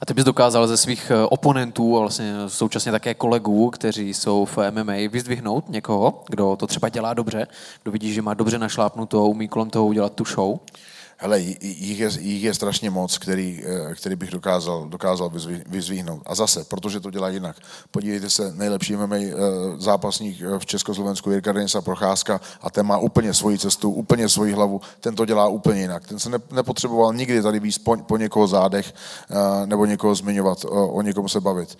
A 0.00 0.06
ty 0.06 0.14
bys 0.14 0.24
dokázal 0.24 0.66
ze 0.66 0.76
svých 0.76 1.10
eh, 1.10 1.26
oponentů 1.26 1.96
a 1.96 2.00
vlastně 2.00 2.34
současně 2.46 2.92
také 2.92 3.14
kolegů, 3.14 3.70
kteří 3.70 4.14
jsou 4.14 4.44
v 4.44 4.58
MMA, 4.70 4.92
vyzdvihnout 5.10 5.68
někoho, 5.68 6.24
kdo 6.28 6.56
to 6.56 6.66
třeba 6.66 6.88
dělá 6.88 7.14
dobře, 7.14 7.46
kdo 7.82 7.92
vidí, 7.92 8.12
že 8.12 8.22
má 8.22 8.34
dobře 8.34 8.58
našlápnuto, 8.58 9.26
umí 9.26 9.48
kolem 9.48 9.70
toho 9.70 9.86
udělat 9.86 10.12
tu 10.12 10.24
show? 10.24 10.58
Hele, 11.22 11.40
jich 11.40 11.98
je, 11.98 12.10
jich 12.20 12.42
je 12.42 12.54
strašně 12.54 12.90
moc, 12.90 13.18
který, 13.18 13.62
eh, 13.66 13.94
který 13.94 14.16
bych 14.16 14.30
dokázal, 14.30 14.88
dokázal 14.88 15.32
vyzvíhnout. 15.66 16.22
A 16.26 16.34
zase, 16.34 16.64
protože 16.64 17.00
to 17.00 17.10
dělá 17.10 17.28
jinak. 17.28 17.56
Podívejte 17.90 18.30
se, 18.30 18.52
nejlepší 18.54 18.96
MMA 18.96 19.16
eh, 19.16 19.34
zápasník 19.78 20.40
eh, 20.40 20.58
v 20.58 20.66
Československu 20.66 21.30
Jirka 21.30 21.52
Denisa 21.52 21.80
Procházka 21.80 22.40
a 22.60 22.70
ten 22.70 22.86
má 22.86 22.98
úplně 22.98 23.34
svoji 23.34 23.58
cestu, 23.58 23.90
úplně 23.90 24.28
svoji 24.28 24.52
hlavu, 24.52 24.80
ten 25.00 25.14
to 25.14 25.24
dělá 25.24 25.48
úplně 25.48 25.80
jinak. 25.80 26.08
Ten 26.08 26.18
se 26.18 26.30
nepotřeboval 26.50 27.14
nikdy 27.14 27.42
tady 27.42 27.60
víc 27.60 27.78
po, 27.78 27.96
po 27.96 28.16
někoho 28.16 28.46
zádech 28.46 28.94
nebo 29.66 29.86
někoho 29.86 30.14
zmiňovat, 30.14 30.64
o, 30.64 30.88
o 30.88 31.02
někom 31.02 31.28
se 31.28 31.40
bavit. 31.40 31.78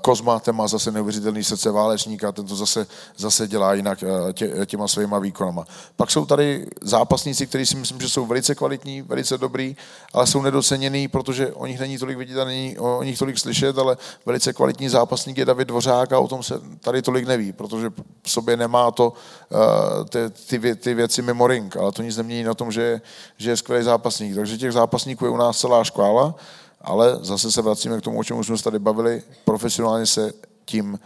Kozma, 0.00 0.40
ten 0.40 0.54
má 0.54 0.68
zase 0.68 0.90
neuvěřitelný 0.90 1.44
srdce 1.44 1.70
válečníka, 1.70 2.32
ten 2.32 2.46
to 2.46 2.56
zase, 2.56 2.86
zase 3.16 3.48
dělá 3.48 3.74
jinak 3.74 4.04
tě, 4.32 4.66
těma 4.66 4.88
svýma 4.88 5.18
výkonama. 5.18 5.64
Pak 5.96 6.10
jsou 6.10 6.26
tady 6.26 6.66
zápasníci, 6.82 7.46
kteří 7.46 7.66
si 7.66 7.76
myslím, 7.76 8.00
že 8.00 8.08
jsou 8.08 8.26
velice 8.26 8.54
kvalitní 8.54 8.71
kvalitní, 8.72 9.02
velice 9.02 9.38
dobrý, 9.38 9.76
ale 10.12 10.26
jsou 10.26 10.42
nedoceněný, 10.42 11.08
protože 11.08 11.52
o 11.52 11.66
nich 11.66 11.80
není 11.80 11.98
tolik 11.98 12.18
vidět 12.18 12.40
a 12.40 12.44
není 12.44 12.78
o 12.78 13.02
nich 13.02 13.18
tolik 13.18 13.38
slyšet, 13.38 13.78
ale 13.78 13.96
velice 14.26 14.52
kvalitní 14.52 14.88
zápasník 14.88 15.38
je 15.38 15.44
David 15.44 15.68
Dvořák 15.68 16.12
a 16.12 16.18
o 16.18 16.28
tom 16.28 16.42
se 16.42 16.60
tady 16.80 17.02
tolik 17.02 17.26
neví, 17.26 17.52
protože 17.52 17.90
v 18.22 18.30
sobě 18.30 18.56
nemá 18.56 18.90
to 18.90 19.12
uh, 19.12 20.04
ty, 20.08 20.18
ty, 20.46 20.76
ty 20.76 20.94
věci 20.94 21.22
mimo 21.22 21.46
ring, 21.46 21.76
ale 21.76 21.92
to 21.92 22.02
nic 22.02 22.16
nemění 22.16 22.44
na 22.44 22.54
tom, 22.54 22.72
že, 22.72 23.00
že 23.36 23.50
je 23.50 23.56
skvělý 23.56 23.84
zápasník. 23.84 24.34
Takže 24.34 24.58
těch 24.58 24.72
zápasníků 24.72 25.24
je 25.24 25.30
u 25.30 25.36
nás 25.36 25.60
celá 25.60 25.84
škála, 25.84 26.34
ale 26.80 27.18
zase 27.20 27.52
se 27.52 27.62
vracíme 27.62 27.98
k 27.98 28.02
tomu, 28.02 28.18
o 28.18 28.24
čem 28.24 28.44
jsme 28.44 28.56
se 28.58 28.64
tady 28.64 28.78
bavili. 28.78 29.22
Profesionálně 29.44 30.06
se 30.06 30.32
tím 30.64 30.98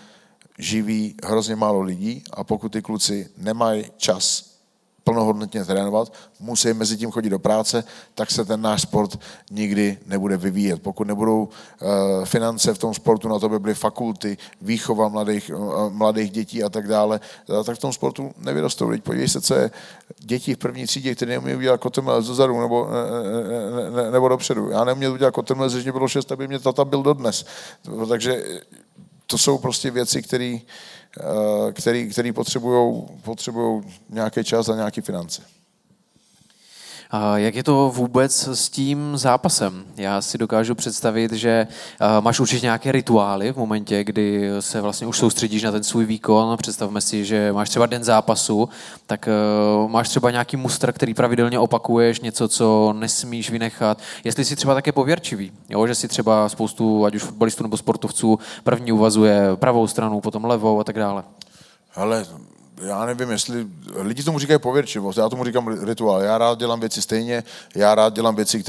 živí 0.59 1.15
hrozně 1.25 1.57
málo 1.57 1.81
lidí 1.81 2.23
a 2.31 2.45
pokud 2.45 2.73
ty 2.73 2.83
kluci 2.83 3.29
nemají 3.37 3.85
čas 3.97 4.56
plnohodnotně 5.07 5.65
trénovat, 5.65 6.13
musí 6.41 6.73
mezi 6.73 6.97
tím 6.97 7.11
chodit 7.11 7.31
do 7.31 7.39
práce, 7.39 7.85
tak 8.15 8.31
se 8.31 8.45
ten 8.45 8.61
náš 8.61 8.83
sport 8.83 9.19
nikdy 9.51 9.99
nebude 10.07 10.37
vyvíjet. 10.37 10.83
Pokud 10.83 11.07
nebudou 11.07 11.49
uh, 11.49 12.25
finance 12.25 12.75
v 12.75 12.79
tom 12.79 12.95
sportu, 12.95 13.29
na 13.29 13.39
to 13.39 13.49
by 13.49 13.59
byly 13.59 13.75
fakulty, 13.75 14.39
výchova 14.61 15.09
mladých, 15.09 15.51
uh, 15.55 15.93
mladých 15.93 16.31
dětí 16.31 16.63
a 16.63 16.69
tak 16.69 16.89
dále, 16.89 17.21
uh, 17.47 17.65
tak 17.65 17.77
v 17.77 17.81
tom 17.81 17.93
sportu 17.93 18.33
nevyrostou. 18.39 18.91
Teď 18.91 19.03
podívej 19.03 19.29
se, 19.29 19.41
co 19.41 19.55
je 19.55 19.71
děti 20.19 20.55
v 20.55 20.59
první 20.59 20.87
třídě, 20.87 21.15
které 21.15 21.33
neumí 21.33 21.55
udělat 21.55 21.81
kotrmelec 21.81 22.27
dozadu 22.27 22.61
nebo, 22.61 22.89
ne, 22.91 24.03
ne, 24.03 24.11
nebo 24.11 24.29
dopředu. 24.29 24.71
Já 24.71 24.85
neuměl 24.85 25.13
udělat 25.13 25.31
kotrmelec, 25.31 25.73
když 25.73 25.85
mě 25.85 25.93
bylo 25.93 26.09
šest, 26.09 26.33
aby 26.33 26.49
mě 26.49 26.59
tata 26.59 26.85
byl 26.85 27.03
dodnes. 27.03 27.47
Takže 28.09 28.45
to 29.27 29.39
jsou 29.39 29.59
prostě 29.59 29.91
věci, 29.91 30.23
které 30.23 30.55
Eh, 30.55 30.61
který, 31.73 32.11
který 32.11 32.33
potřebují 33.23 33.83
nějaký 34.11 34.45
čas 34.45 34.69
a 34.69 34.75
nějaké 34.75 35.03
finance. 35.03 35.43
Jak 37.37 37.55
je 37.55 37.63
to 37.63 37.93
vůbec 37.95 38.49
s 38.53 38.69
tím 38.69 39.13
zápasem? 39.15 39.85
Já 39.97 40.21
si 40.21 40.39
dokážu 40.39 40.75
představit, 40.75 41.33
že 41.33 41.67
máš 42.21 42.41
určitě 42.41 42.67
nějaké 42.67 42.93
rituály 42.93 43.53
v 43.53 43.57
momentě, 43.57 44.05
kdy 44.05 44.51
se 44.61 44.81
vlastně 44.81 45.07
už 45.07 45.19
soustředíš 45.19 45.63
na 45.63 45.73
ten 45.73 45.85
svůj 45.85 46.05
výkon. 46.05 46.57
Představme 46.57 47.01
si, 47.01 47.25
že 47.25 47.53
máš 47.53 47.69
třeba 47.69 47.87
den 47.87 48.05
zápasu, 48.05 48.69
tak 49.07 49.29
eh, 49.29 49.89
máš 49.89 50.09
třeba 50.09 50.31
nějaký 50.31 50.57
mustr, 50.57 50.93
který 50.93 51.15
pravidelně 51.15 51.59
opakuješ, 51.59 52.21
něco, 52.21 52.49
co 52.49 52.95
nesmíš 52.99 53.51
vynechat. 53.51 53.99
Jestli 54.25 54.45
jsi 54.45 54.57
třeba 54.57 54.75
také 54.75 54.93
pověrčivý, 54.93 55.53
jo? 55.69 55.87
že 55.87 55.95
si 55.95 56.09
třeba 56.09 56.49
spoustu, 56.49 57.05
ať 57.05 57.15
už 57.15 57.23
fotbalistů 57.23 57.63
nebo 57.63 57.77
sportovců, 57.77 58.39
první 58.65 58.93
uvazuje 58.93 59.43
pravou 59.55 59.87
stranu, 59.87 60.21
potom 60.21 60.45
levou 60.45 60.81
a 60.81 60.85
tak 60.85 60.99
dále. 60.99 61.23
Ale 61.95 62.27
já 62.83 63.07
nevím, 63.07 63.31
jestli 63.31 63.67
lidi 63.97 64.23
tomu 64.23 64.39
říkají 64.39 64.59
pověrčivost, 64.59 65.19
já 65.19 65.29
tomu 65.29 65.45
říkám 65.45 65.85
rituál. 65.85 66.23
Já 66.23 66.39
rád 66.39 66.59
dělám 66.59 66.81
věci 66.81 67.03
stejně, 67.03 67.45
já 67.75 67.95
rád 67.95 68.15
dělám 68.15 68.37
věci, 68.37 68.63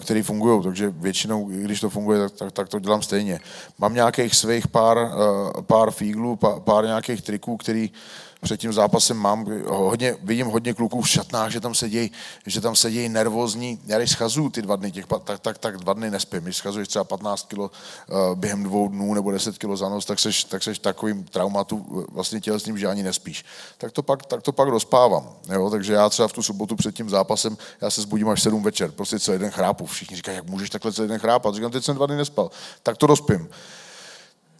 které 0.00 0.22
fungují, 0.22 0.62
takže 0.62 0.90
většinou, 0.96 1.44
když 1.44 1.80
to 1.80 1.90
funguje, 1.90 2.28
tak, 2.28 2.32
tak, 2.38 2.52
tak 2.52 2.68
to 2.68 2.78
dělám 2.78 3.02
stejně. 3.02 3.40
Mám 3.78 3.94
nějakých 3.94 4.34
svých 4.34 4.68
pár, 4.68 4.98
eh, 4.98 5.62
pár 5.62 5.90
fíglů, 5.90 6.36
pár, 6.36 6.60
pár 6.60 6.84
nějakých 6.84 7.22
triků, 7.22 7.56
který, 7.56 7.90
před 8.46 8.60
tím 8.60 8.72
zápasem 8.72 9.16
mám, 9.16 9.46
hodně, 9.66 10.16
vidím 10.22 10.46
hodně 10.46 10.74
kluků 10.74 11.02
v 11.02 11.08
šatnách, 11.08 11.50
že 11.50 11.60
tam 11.60 11.74
sedí, 11.74 12.12
že 12.46 12.60
tam 12.60 12.76
sedí 12.76 13.08
nervózní. 13.08 13.80
Já 13.86 13.98
když 13.98 14.10
schazuju 14.10 14.50
ty 14.50 14.62
dva 14.62 14.76
dny, 14.76 14.92
těch, 14.92 15.06
tak, 15.24 15.40
tak, 15.40 15.58
tak 15.58 15.76
dva 15.76 15.92
dny 15.92 16.10
nespím. 16.10 16.42
Když 16.42 16.56
schazuješ 16.56 16.88
třeba 16.88 17.04
15 17.04 17.48
kilo 17.48 17.70
uh, 18.08 18.34
během 18.34 18.62
dvou 18.62 18.88
dnů 18.88 19.14
nebo 19.14 19.30
10 19.30 19.58
kilo 19.58 19.76
za 19.76 19.88
noc, 19.88 20.04
tak 20.04 20.18
seš, 20.18 20.44
tak 20.44 20.62
seš 20.62 20.78
takovým 20.78 21.24
traumatu 21.24 21.86
eh, 21.90 22.04
vlastně 22.12 22.40
tělesným, 22.40 22.78
že 22.78 22.86
ani 22.86 23.02
nespíš. 23.02 23.44
Tak 23.78 23.92
to 23.92 24.02
pak, 24.02 24.26
tak 24.26 24.42
to 24.42 24.52
pak 24.52 24.68
rozpávám. 24.68 25.28
Jo? 25.52 25.70
Takže 25.70 25.92
já 25.92 26.08
třeba 26.08 26.28
v 26.28 26.32
tu 26.32 26.42
sobotu 26.42 26.76
před 26.76 26.94
tím 26.94 27.10
zápasem, 27.10 27.56
já 27.80 27.90
se 27.90 28.02
zbudím 28.02 28.28
až 28.28 28.42
7 28.42 28.62
večer, 28.62 28.90
prostě 28.90 29.18
celý 29.18 29.38
den 29.38 29.50
chrápu. 29.50 29.86
Všichni 29.86 30.16
říkají, 30.16 30.36
jak 30.36 30.46
můžeš 30.46 30.70
takhle 30.70 30.92
celý 30.92 31.08
den 31.08 31.18
chrápat. 31.18 31.54
Říkám, 31.54 31.70
teď 31.70 31.84
jsem 31.84 31.96
dva 31.96 32.06
dny 32.06 32.16
nespal. 32.16 32.50
Tak 32.82 32.96
to 32.96 33.06
dospím. 33.06 33.48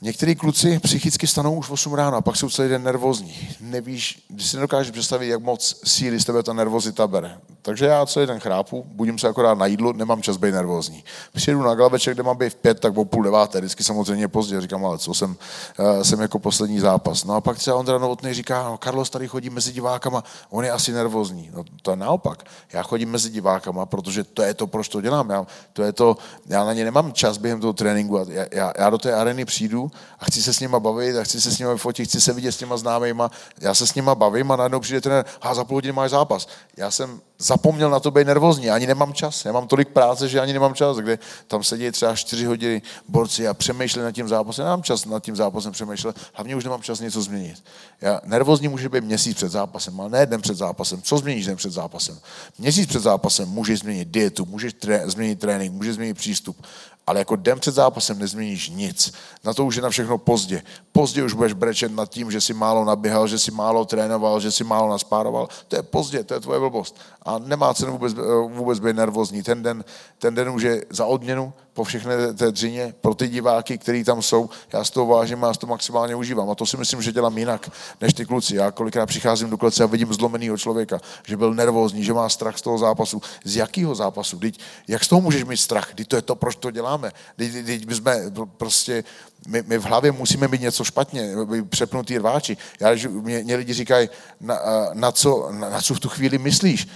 Některý 0.02 0.34
kluci 0.34 0.78
psychicky 0.78 1.26
stanou 1.26 1.54
už 1.54 1.68
v 1.68 1.72
8 1.72 1.94
ráno 1.94 2.16
a 2.16 2.20
pak 2.20 2.36
jsou 2.36 2.50
celý 2.50 2.68
den 2.68 2.82
nervózní. 2.82 3.48
Nevíš, 3.60 4.24
když 4.28 4.46
si 4.46 4.56
nedokážeš 4.56 4.90
představit, 4.90 5.28
jak 5.28 5.42
moc 5.42 5.80
síly 5.84 6.20
z 6.20 6.24
tebe 6.24 6.42
ta 6.42 6.52
nervozita 6.52 7.06
bere. 7.06 7.38
Takže 7.62 7.86
já 7.86 8.06
celý 8.06 8.26
den 8.26 8.40
chrápu, 8.40 8.86
budím 8.88 9.18
se 9.18 9.28
akorát 9.28 9.58
na 9.58 9.66
jídlo, 9.66 9.92
nemám 9.92 10.22
čas 10.22 10.36
být 10.36 10.52
nervózní. 10.52 11.04
Přijedu 11.34 11.62
na 11.62 11.74
glaveček, 11.74 12.14
kde 12.14 12.22
mám 12.22 12.36
být 12.36 12.50
v 12.50 12.54
pět, 12.54 12.80
tak 12.80 12.96
o 12.96 13.04
půl 13.04 13.22
deváté, 13.22 13.58
vždycky 13.58 13.84
samozřejmě 13.84 14.28
pozdě, 14.28 14.60
říkám, 14.60 14.86
ale 14.86 14.98
co 14.98 15.14
jsem, 15.14 15.36
uh, 15.78 16.02
jsem 16.02 16.20
jako 16.20 16.38
poslední 16.38 16.80
zápas. 16.80 17.24
No 17.24 17.34
a 17.34 17.40
pak 17.40 17.58
třeba 17.58 17.76
Ondra 17.76 17.98
Novotný 17.98 18.34
říká, 18.34 18.62
no 18.62 18.78
Carlos 18.84 19.10
tady 19.10 19.28
chodí 19.28 19.50
mezi 19.50 19.72
divákama, 19.72 20.24
on 20.50 20.64
je 20.64 20.70
asi 20.70 20.92
nervózní. 20.92 21.50
No 21.54 21.64
to 21.82 21.90
je 21.90 21.96
naopak. 21.96 22.44
Já 22.72 22.82
chodím 22.82 23.10
mezi 23.10 23.30
divákama, 23.30 23.86
protože 23.86 24.24
to 24.24 24.42
je 24.42 24.54
to, 24.54 24.66
proč 24.66 24.88
to 24.88 25.00
dělám. 25.00 25.30
Já, 25.30 25.46
to 25.72 25.82
je 25.82 25.92
to, 25.92 26.16
já 26.46 26.64
na 26.64 26.72
ně 26.72 26.84
nemám 26.84 27.12
čas 27.12 27.38
během 27.38 27.60
toho 27.60 27.72
tréninku. 27.72 28.16
Já, 28.28 28.44
já, 28.52 28.72
já 28.78 28.90
do 28.90 28.98
té 28.98 29.14
areny 29.14 29.44
přijdu, 29.44 29.85
a 30.18 30.24
chci 30.24 30.42
se 30.42 30.52
s 30.52 30.60
nima 30.60 30.80
bavit 30.80 31.16
a 31.16 31.24
chci 31.24 31.40
se 31.40 31.52
s 31.52 31.58
nima 31.58 31.76
fotit, 31.76 32.08
chci 32.08 32.20
se 32.20 32.32
vidět 32.32 32.52
s 32.52 32.56
těma 32.56 32.76
známejma. 32.76 33.30
Já 33.60 33.74
se 33.74 33.86
s 33.86 33.94
nima 33.94 34.14
bavím 34.14 34.52
a 34.52 34.56
najednou 34.56 34.80
přijde 34.80 35.00
trenér, 35.00 35.24
a 35.42 35.54
za 35.54 35.64
půl 35.64 35.76
hodiny 35.76 35.92
máš 35.92 36.10
zápas. 36.10 36.48
Já 36.76 36.90
jsem 36.90 37.20
zapomněl 37.38 37.90
na 37.90 38.00
to 38.00 38.10
být 38.10 38.26
nervózní, 38.26 38.70
ani 38.70 38.86
nemám 38.86 39.12
čas. 39.12 39.44
Já 39.44 39.52
mám 39.52 39.68
tolik 39.68 39.88
práce, 39.88 40.28
že 40.28 40.40
ani 40.40 40.52
nemám 40.52 40.74
čas, 40.74 40.96
kde 40.96 41.18
tam 41.46 41.62
sedí 41.62 41.90
třeba 41.90 42.16
čtyři 42.16 42.44
hodiny 42.44 42.82
borci 43.08 43.48
a 43.48 43.54
přemýšlí 43.54 44.02
nad 44.02 44.12
tím 44.12 44.28
zápasem. 44.28 44.64
Nemám 44.64 44.82
čas 44.82 45.04
nad 45.04 45.22
tím 45.22 45.36
zápasem 45.36 45.72
přemýšlet, 45.72 46.16
hlavně 46.34 46.56
už 46.56 46.64
nemám 46.64 46.82
čas 46.82 47.00
něco 47.00 47.22
změnit. 47.22 47.64
Já, 48.00 48.20
nervózní 48.24 48.68
může 48.68 48.88
být 48.88 49.04
měsíc 49.04 49.36
před 49.36 49.52
zápasem, 49.52 50.00
ale 50.00 50.10
ne 50.10 50.26
den 50.26 50.40
před 50.40 50.56
zápasem. 50.56 51.02
Co 51.02 51.18
změníš 51.18 51.46
den 51.46 51.56
před 51.56 51.72
zápasem? 51.72 52.18
Měsíc 52.58 52.88
před 52.88 53.02
zápasem 53.02 53.48
můžeš 53.48 53.78
změnit 53.78 54.08
dietu, 54.08 54.46
můžeš 54.46 54.72
tré, 54.72 55.02
změnit 55.06 55.40
trénink, 55.40 55.72
můžeš 55.72 55.94
změnit 55.94 56.14
přístup 56.14 56.66
ale 57.06 57.18
jako 57.18 57.36
den 57.36 57.60
před 57.60 57.74
zápasem 57.74 58.18
nezměníš 58.18 58.70
nic. 58.70 59.12
Na 59.44 59.54
to 59.54 59.64
už 59.64 59.76
je 59.76 59.82
na 59.82 59.90
všechno 59.90 60.18
pozdě. 60.18 60.62
Pozdě 60.92 61.24
už 61.24 61.32
budeš 61.32 61.52
brečet 61.52 61.92
nad 61.92 62.10
tím, 62.10 62.30
že 62.30 62.40
si 62.40 62.54
málo 62.54 62.84
naběhal, 62.84 63.28
že 63.28 63.38
si 63.38 63.50
málo 63.50 63.84
trénoval, 63.84 64.40
že 64.40 64.52
si 64.52 64.64
málo 64.64 64.90
naspároval. 64.90 65.48
To 65.68 65.76
je 65.76 65.82
pozdě, 65.82 66.24
to 66.24 66.34
je 66.34 66.40
tvoje 66.40 66.60
blbost. 66.60 66.96
A 67.22 67.38
nemá 67.38 67.74
cenu 67.74 67.92
vůbec, 67.92 68.14
vůbec 68.48 68.78
být 68.78 68.96
nervózní. 68.96 69.42
Ten 69.42 69.62
den, 69.62 69.84
ten 70.18 70.34
den 70.34 70.48
už 70.48 70.62
je 70.62 70.84
za 70.90 71.06
odměnu, 71.06 71.52
po 71.76 71.84
všechny 71.84 72.12
té 72.36 72.52
dřině, 72.52 72.94
pro 73.00 73.14
ty 73.14 73.28
diváky, 73.28 73.78
kteří 73.78 74.04
tam 74.04 74.22
jsou. 74.22 74.50
Já 74.72 74.84
z 74.84 74.90
toho 74.90 75.06
vážím 75.06 75.44
a 75.44 75.46
já 75.46 75.54
toho 75.54 75.70
maximálně 75.70 76.14
užívám. 76.14 76.50
A 76.50 76.54
to 76.54 76.66
si 76.66 76.76
myslím, 76.76 77.02
že 77.02 77.12
dělám 77.12 77.38
jinak 77.38 77.70
než 78.00 78.14
ty 78.14 78.24
kluci. 78.24 78.56
Já 78.56 78.70
kolikrát 78.70 79.06
přicházím 79.06 79.50
do 79.50 79.58
klece 79.58 79.84
a 79.84 79.86
vidím 79.86 80.14
zlomeného 80.14 80.58
člověka, 80.58 81.00
že 81.26 81.36
byl 81.36 81.54
nervózní, 81.54 82.04
že 82.04 82.12
má 82.12 82.28
strach 82.28 82.58
z 82.58 82.62
toho 82.62 82.78
zápasu. 82.78 83.22
Z 83.44 83.56
jakého 83.56 83.94
zápasu? 83.94 84.38
Teď, 84.38 84.60
jak 84.88 85.04
z 85.04 85.08
toho 85.08 85.20
můžeš 85.20 85.44
mít 85.44 85.56
strach? 85.56 85.94
Teď 85.94 86.08
to 86.08 86.16
je 86.16 86.22
to, 86.22 86.34
proč 86.34 86.56
to 86.56 86.70
děláme. 86.70 87.12
Teď, 87.36 87.52
teď 87.66 87.86
my 87.86 87.94
jsme 87.94 88.16
prostě, 88.56 89.04
my, 89.46 89.62
my, 89.66 89.78
v 89.78 89.84
hlavě 89.84 90.12
musíme 90.12 90.48
mít 90.48 90.60
něco 90.60 90.84
špatně, 90.84 91.32
přepnutý 91.68 92.18
rváči. 92.18 92.56
Já, 92.80 93.08
mě, 93.08 93.44
mě 93.44 93.56
lidi 93.56 93.72
říkají, 93.72 94.08
na, 94.40 94.58
na, 94.92 95.12
co, 95.12 95.48
na, 95.52 95.68
na 95.68 95.80
co 95.82 95.94
v 95.94 96.00
tu 96.00 96.08
chvíli 96.08 96.38
myslíš? 96.38 96.88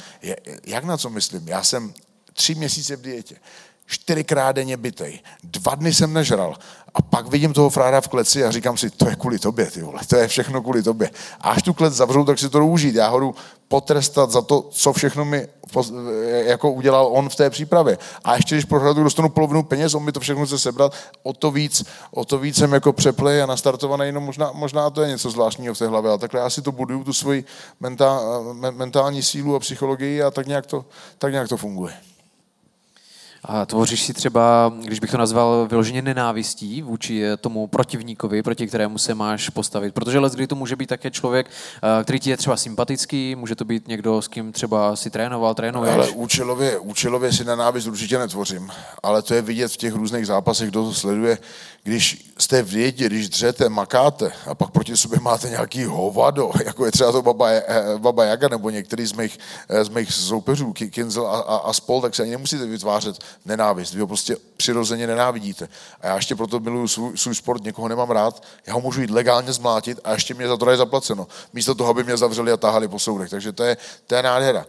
Jak 0.66 0.84
na 0.84 0.96
co 0.96 1.10
myslím? 1.10 1.48
Já 1.48 1.62
jsem 1.62 1.92
tři 2.32 2.54
měsíce 2.54 2.96
v 2.96 3.02
dietě 3.02 3.36
čtyřikrát 3.90 4.52
denně 4.52 4.76
bytej. 4.76 5.20
Dva 5.44 5.74
dny 5.74 5.94
jsem 5.94 6.12
nežral. 6.12 6.54
A 6.94 7.02
pak 7.02 7.26
vidím 7.26 7.52
toho 7.52 7.70
frára 7.70 8.00
v 8.00 8.08
kleci 8.08 8.44
a 8.44 8.50
říkám 8.50 8.76
si, 8.76 8.90
to 8.90 9.08
je 9.08 9.16
kvůli 9.16 9.38
tobě, 9.38 9.66
ty 9.66 9.82
vole, 9.82 10.00
to 10.06 10.16
je 10.16 10.28
všechno 10.28 10.62
kvůli 10.62 10.82
tobě. 10.82 11.10
A 11.40 11.50
až 11.50 11.62
tu 11.62 11.74
klec 11.74 11.94
zavřou, 11.94 12.24
tak 12.24 12.38
si 12.38 12.48
to 12.48 12.58
jdu 12.58 12.66
užít. 12.66 12.94
Já 12.94 13.08
ho 13.08 13.20
jdu 13.20 13.34
potrestat 13.68 14.30
za 14.30 14.42
to, 14.42 14.68
co 14.70 14.92
všechno 14.92 15.24
mi 15.24 15.48
jako 16.44 16.72
udělal 16.72 17.08
on 17.12 17.28
v 17.28 17.36
té 17.36 17.50
přípravě. 17.50 17.98
A 18.24 18.36
ještě 18.36 18.54
když 18.54 18.64
prohradu 18.64 19.04
dostanu 19.04 19.28
polovinu 19.28 19.62
peněz, 19.62 19.94
on 19.94 20.04
mi 20.04 20.12
to 20.12 20.20
všechno 20.20 20.46
chce 20.46 20.58
sebrat, 20.58 20.94
o 21.22 21.32
to 21.32 21.50
víc, 21.50 21.84
o 22.10 22.24
to 22.24 22.38
víc 22.38 22.56
jsem 22.56 22.72
jako 22.72 22.92
přeplej 22.92 23.42
a 23.42 23.46
nastartovaný, 23.46 24.12
no 24.12 24.20
možná, 24.20 24.50
možná 24.54 24.90
to 24.90 25.02
je 25.02 25.08
něco 25.08 25.30
zvláštního 25.30 25.74
v 25.74 25.78
té 25.78 25.86
hlavě, 25.86 26.10
ale 26.10 26.18
takhle 26.18 26.40
já 26.40 26.50
si 26.50 26.62
to 26.62 26.72
buduju, 26.72 27.04
tu 27.04 27.12
svoji 27.12 27.44
mentální 28.70 29.22
sílu 29.22 29.54
a 29.54 29.60
psychologii 29.60 30.22
a 30.22 30.30
tak 30.30 30.46
nějak 30.46 30.66
to, 30.66 30.84
tak 31.18 31.32
nějak 31.32 31.48
to 31.48 31.56
funguje. 31.56 31.92
A 33.52 33.66
tvoříš 33.66 34.02
si 34.02 34.14
třeba, 34.14 34.72
když 34.84 35.00
bych 35.00 35.10
to 35.10 35.18
nazval 35.18 35.66
vyloženě 35.70 36.02
nenávistí 36.02 36.82
vůči 36.82 37.24
eh, 37.24 37.36
tomu 37.36 37.66
protivníkovi, 37.66 38.42
proti 38.42 38.66
kterému 38.66 38.98
se 38.98 39.14
máš 39.14 39.48
postavit. 39.48 39.94
Protože 39.94 40.18
let, 40.18 40.32
kdy 40.32 40.46
to 40.46 40.54
může 40.54 40.76
být 40.76 40.86
také 40.86 41.10
člověk, 41.10 41.50
eh, 41.50 42.04
který 42.04 42.20
ti 42.20 42.30
je 42.30 42.36
třeba 42.36 42.56
sympatický, 42.56 43.34
může 43.34 43.54
to 43.54 43.64
být 43.64 43.88
někdo, 43.88 44.22
s 44.22 44.28
kým 44.28 44.52
třeba 44.52 44.96
si 44.96 45.10
trénoval, 45.10 45.54
trénuješ. 45.54 45.94
Ale 45.94 46.08
účelově, 46.08 46.78
účelově 46.78 47.32
si 47.32 47.44
nenávist 47.44 47.86
určitě 47.86 48.18
netvořím, 48.18 48.70
ale 49.02 49.22
to 49.22 49.34
je 49.34 49.42
vidět 49.42 49.72
v 49.72 49.76
těch 49.76 49.94
různých 49.94 50.26
zápasech, 50.26 50.68
kdo 50.68 50.84
to 50.84 50.94
sleduje, 50.94 51.38
když 51.82 52.29
jste 52.40 52.62
v 52.62 52.70
vědě, 52.70 53.06
když 53.06 53.28
dřete, 53.28 53.68
makáte 53.68 54.32
a 54.46 54.54
pak 54.54 54.70
proti 54.70 54.96
sobě 54.96 55.20
máte 55.20 55.48
nějaký 55.48 55.84
hovado, 55.84 56.50
jako 56.64 56.86
je 56.86 56.92
třeba 56.92 57.12
to 57.12 57.22
Baba, 57.22 57.50
eh, 57.50 57.64
Baba 57.98 58.24
Jaga 58.24 58.48
nebo 58.48 58.70
některý 58.70 59.06
z 59.06 59.12
mých, 59.12 59.38
z 59.82 59.88
mých 59.88 60.12
soupeřů, 60.12 60.72
Kinzel 60.72 61.26
a, 61.26 61.40
a, 61.40 61.56
a 61.56 61.72
spol, 61.72 62.00
tak 62.00 62.14
se 62.14 62.22
ani 62.22 62.30
nemusíte 62.30 62.66
vytvářet 62.66 63.18
nenávist. 63.44 63.94
Vy 63.94 64.00
ho 64.00 64.06
prostě 64.06 64.36
přirozeně 64.56 65.06
nenávidíte. 65.06 65.68
A 66.00 66.06
já 66.06 66.16
ještě 66.16 66.34
proto 66.34 66.60
miluju 66.60 66.88
svůj, 66.88 67.18
svůj 67.18 67.34
sport, 67.34 67.64
někoho 67.64 67.88
nemám 67.88 68.10
rád, 68.10 68.42
já 68.66 68.74
ho 68.74 68.80
můžu 68.80 69.00
jít 69.00 69.10
legálně 69.10 69.52
zmlátit 69.52 70.00
a 70.04 70.12
ještě 70.12 70.34
mě 70.34 70.48
za 70.48 70.56
to 70.56 70.70
je 70.70 70.76
zaplaceno. 70.76 71.26
Místo 71.52 71.74
toho, 71.74 71.90
aby 71.90 72.04
mě 72.04 72.16
zavřeli 72.16 72.52
a 72.52 72.56
tahali 72.56 72.88
po 72.88 72.98
soudech. 72.98 73.30
Takže 73.30 73.52
to 73.52 73.64
je, 73.64 73.76
to 74.06 74.14
je 74.14 74.22
nádhera. 74.22 74.66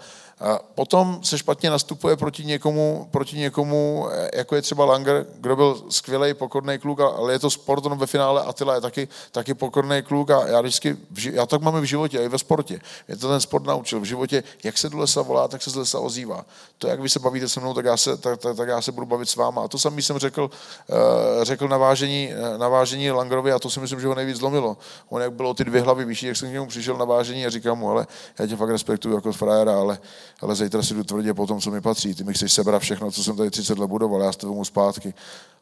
Potom 0.76 1.20
se 1.24 1.38
špatně 1.38 1.70
nastupuje 1.70 2.18
proti 2.18 2.46
někomu, 2.46 3.08
proti 3.12 3.38
někomu, 3.38 4.08
eh, 4.12 4.30
jako 4.34 4.56
je 4.56 4.62
třeba 4.62 4.86
Langer, 4.86 5.26
kdo 5.36 5.56
byl 5.56 5.84
skvělý, 5.90 6.34
pokorný 6.34 6.80
kluk, 6.80 7.00
ale 7.00 7.34
je 7.34 7.40
to 7.40 7.50
sport, 7.50 7.86
on 7.86 7.98
ve 7.98 8.08
finále 8.08 8.42
Attila 8.42 8.76
je 8.76 8.82
taky, 8.82 9.08
taky 9.32 9.54
pokorný 9.54 10.02
kluk 10.02 10.32
a 10.32 10.48
já 10.48 10.62
vždycky, 10.62 10.98
já 11.32 11.46
tak 11.46 11.62
máme 11.62 11.82
v 11.82 11.84
životě, 11.84 12.20
i 12.20 12.28
ve 12.28 12.38
sportě. 12.38 12.80
Mě 13.08 13.18
to 13.18 13.28
ten 13.28 13.40
sport 13.40 13.66
naučil. 13.66 14.00
V 14.00 14.04
životě, 14.04 14.44
jak 14.64 14.78
se 14.78 14.90
do 14.90 14.98
lesa 14.98 15.22
volá, 15.22 15.48
tak 15.48 15.62
se 15.62 15.70
z 15.70 15.76
lesa 15.76 16.00
ozývá. 16.00 16.46
To, 16.78 16.88
jak 16.88 17.00
vy 17.00 17.10
se 17.10 17.20
bavíte 17.20 17.50
se 17.50 17.60
mnou, 17.60 17.74
tak 17.74 17.86
já 17.86 17.98
se, 17.98 18.18
tak, 18.18 18.40
tak, 18.40 18.58
tak 18.58 18.70
já 18.70 18.82
se 18.82 18.92
budu 18.92 19.06
bavit 19.06 19.30
s 19.30 19.36
váma. 19.36 19.64
A 19.64 19.68
to 19.68 19.80
samý 19.80 20.02
jsem 20.02 20.18
řekl, 20.18 20.50
uh, 20.88 20.98
řekl 21.44 21.68
na 21.68 21.78
vážení, 21.78 22.34
na 22.58 22.68
vážení 22.68 23.12
Langerovi 23.12 23.52
a 23.52 23.60
to 23.60 23.70
si 23.70 23.80
myslím, 23.80 24.00
že 24.00 24.08
ho 24.08 24.16
nejvíc 24.16 24.38
zlomilo. 24.38 24.78
On 25.10 25.22
jak 25.22 25.34
bylo 25.34 25.54
ty 25.54 25.64
dvě 25.64 25.82
hlavy 25.82 26.06
vyšší, 26.06 26.26
jak 26.26 26.38
jsem 26.38 26.50
k 26.50 26.52
němu 26.52 26.68
přišel 26.68 26.98
na 26.98 27.06
vážení 27.06 27.46
a 27.46 27.50
říkám 27.50 27.80
mu, 27.80 27.90
ale 27.90 28.08
já 28.40 28.48
tě 28.48 28.56
fakt 28.56 28.70
respektuju 28.70 29.16
jako 29.16 29.32
frajera, 29.32 29.80
ale 29.80 29.98
ale 30.42 30.56
zítra 30.56 30.84
si 30.84 30.94
jdu 30.94 31.04
tvrdě 31.04 31.34
po 31.34 31.48
tom, 31.48 31.62
co 31.62 31.72
mi 31.72 31.82
patří. 31.82 32.16
Ty 32.16 32.24
mi 32.24 32.34
chceš 32.34 32.54
sebrat 32.54 32.82
všechno, 32.82 33.12
co 33.12 33.24
jsem 33.24 33.38
tady 33.38 33.50
30 33.50 33.80
let 33.80 33.88
budoval, 33.88 34.22
já 34.22 34.32
s 34.32 34.38
tebou 34.38 34.66
zpátky. 34.66 35.14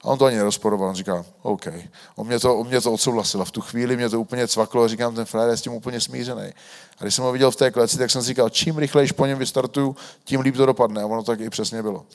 A 0.02 0.06
on 0.06 0.18
to 0.18 0.26
ani 0.26 0.38
nerozporoval, 0.38 0.90
on 0.90 0.96
říká, 0.96 1.26
OK. 1.42 1.68
On 2.16 2.28
mě 2.28 2.40
to, 2.40 2.58
on 2.58 2.68
mě 2.68 2.82
to 2.82 2.94
odsouhlasil 2.94 3.42
a 3.42 3.46
v 3.46 3.52
tu 3.52 3.62
chvíli 3.62 3.96
mě 3.96 4.10
to 4.10 4.22
úplně 4.22 4.48
cvaklo 4.48 4.84
a 4.84 4.88
říkám, 4.88 5.16
ten 5.16 5.26
frajer 5.26 5.50
je 5.50 5.58
s 5.58 5.62
tím 5.62 5.74
úplně 5.74 6.02
smířený. 6.02 6.54
A 6.98 7.04
když 7.04 7.16
jsem 7.16 7.26
ho 7.26 7.32
viděl 7.32 7.52
v 7.52 7.56
té 7.56 7.72
kleci, 7.72 7.98
tak 7.98 8.12
jsem 8.12 8.22
si 8.22 8.28
říkal, 8.28 8.50
čím 8.50 8.78
rychleji 8.78 9.10
po 9.14 9.26
něm 9.26 9.38
vystartuju, 9.38 9.96
tím 10.24 10.40
líp 10.42 10.58
to 10.58 10.66
dopadne. 10.66 11.02
A 11.02 11.06
ono 11.06 11.24
tak 11.24 11.40
i 11.40 11.50
přesně 11.50 11.84
bylo. 11.84 12.06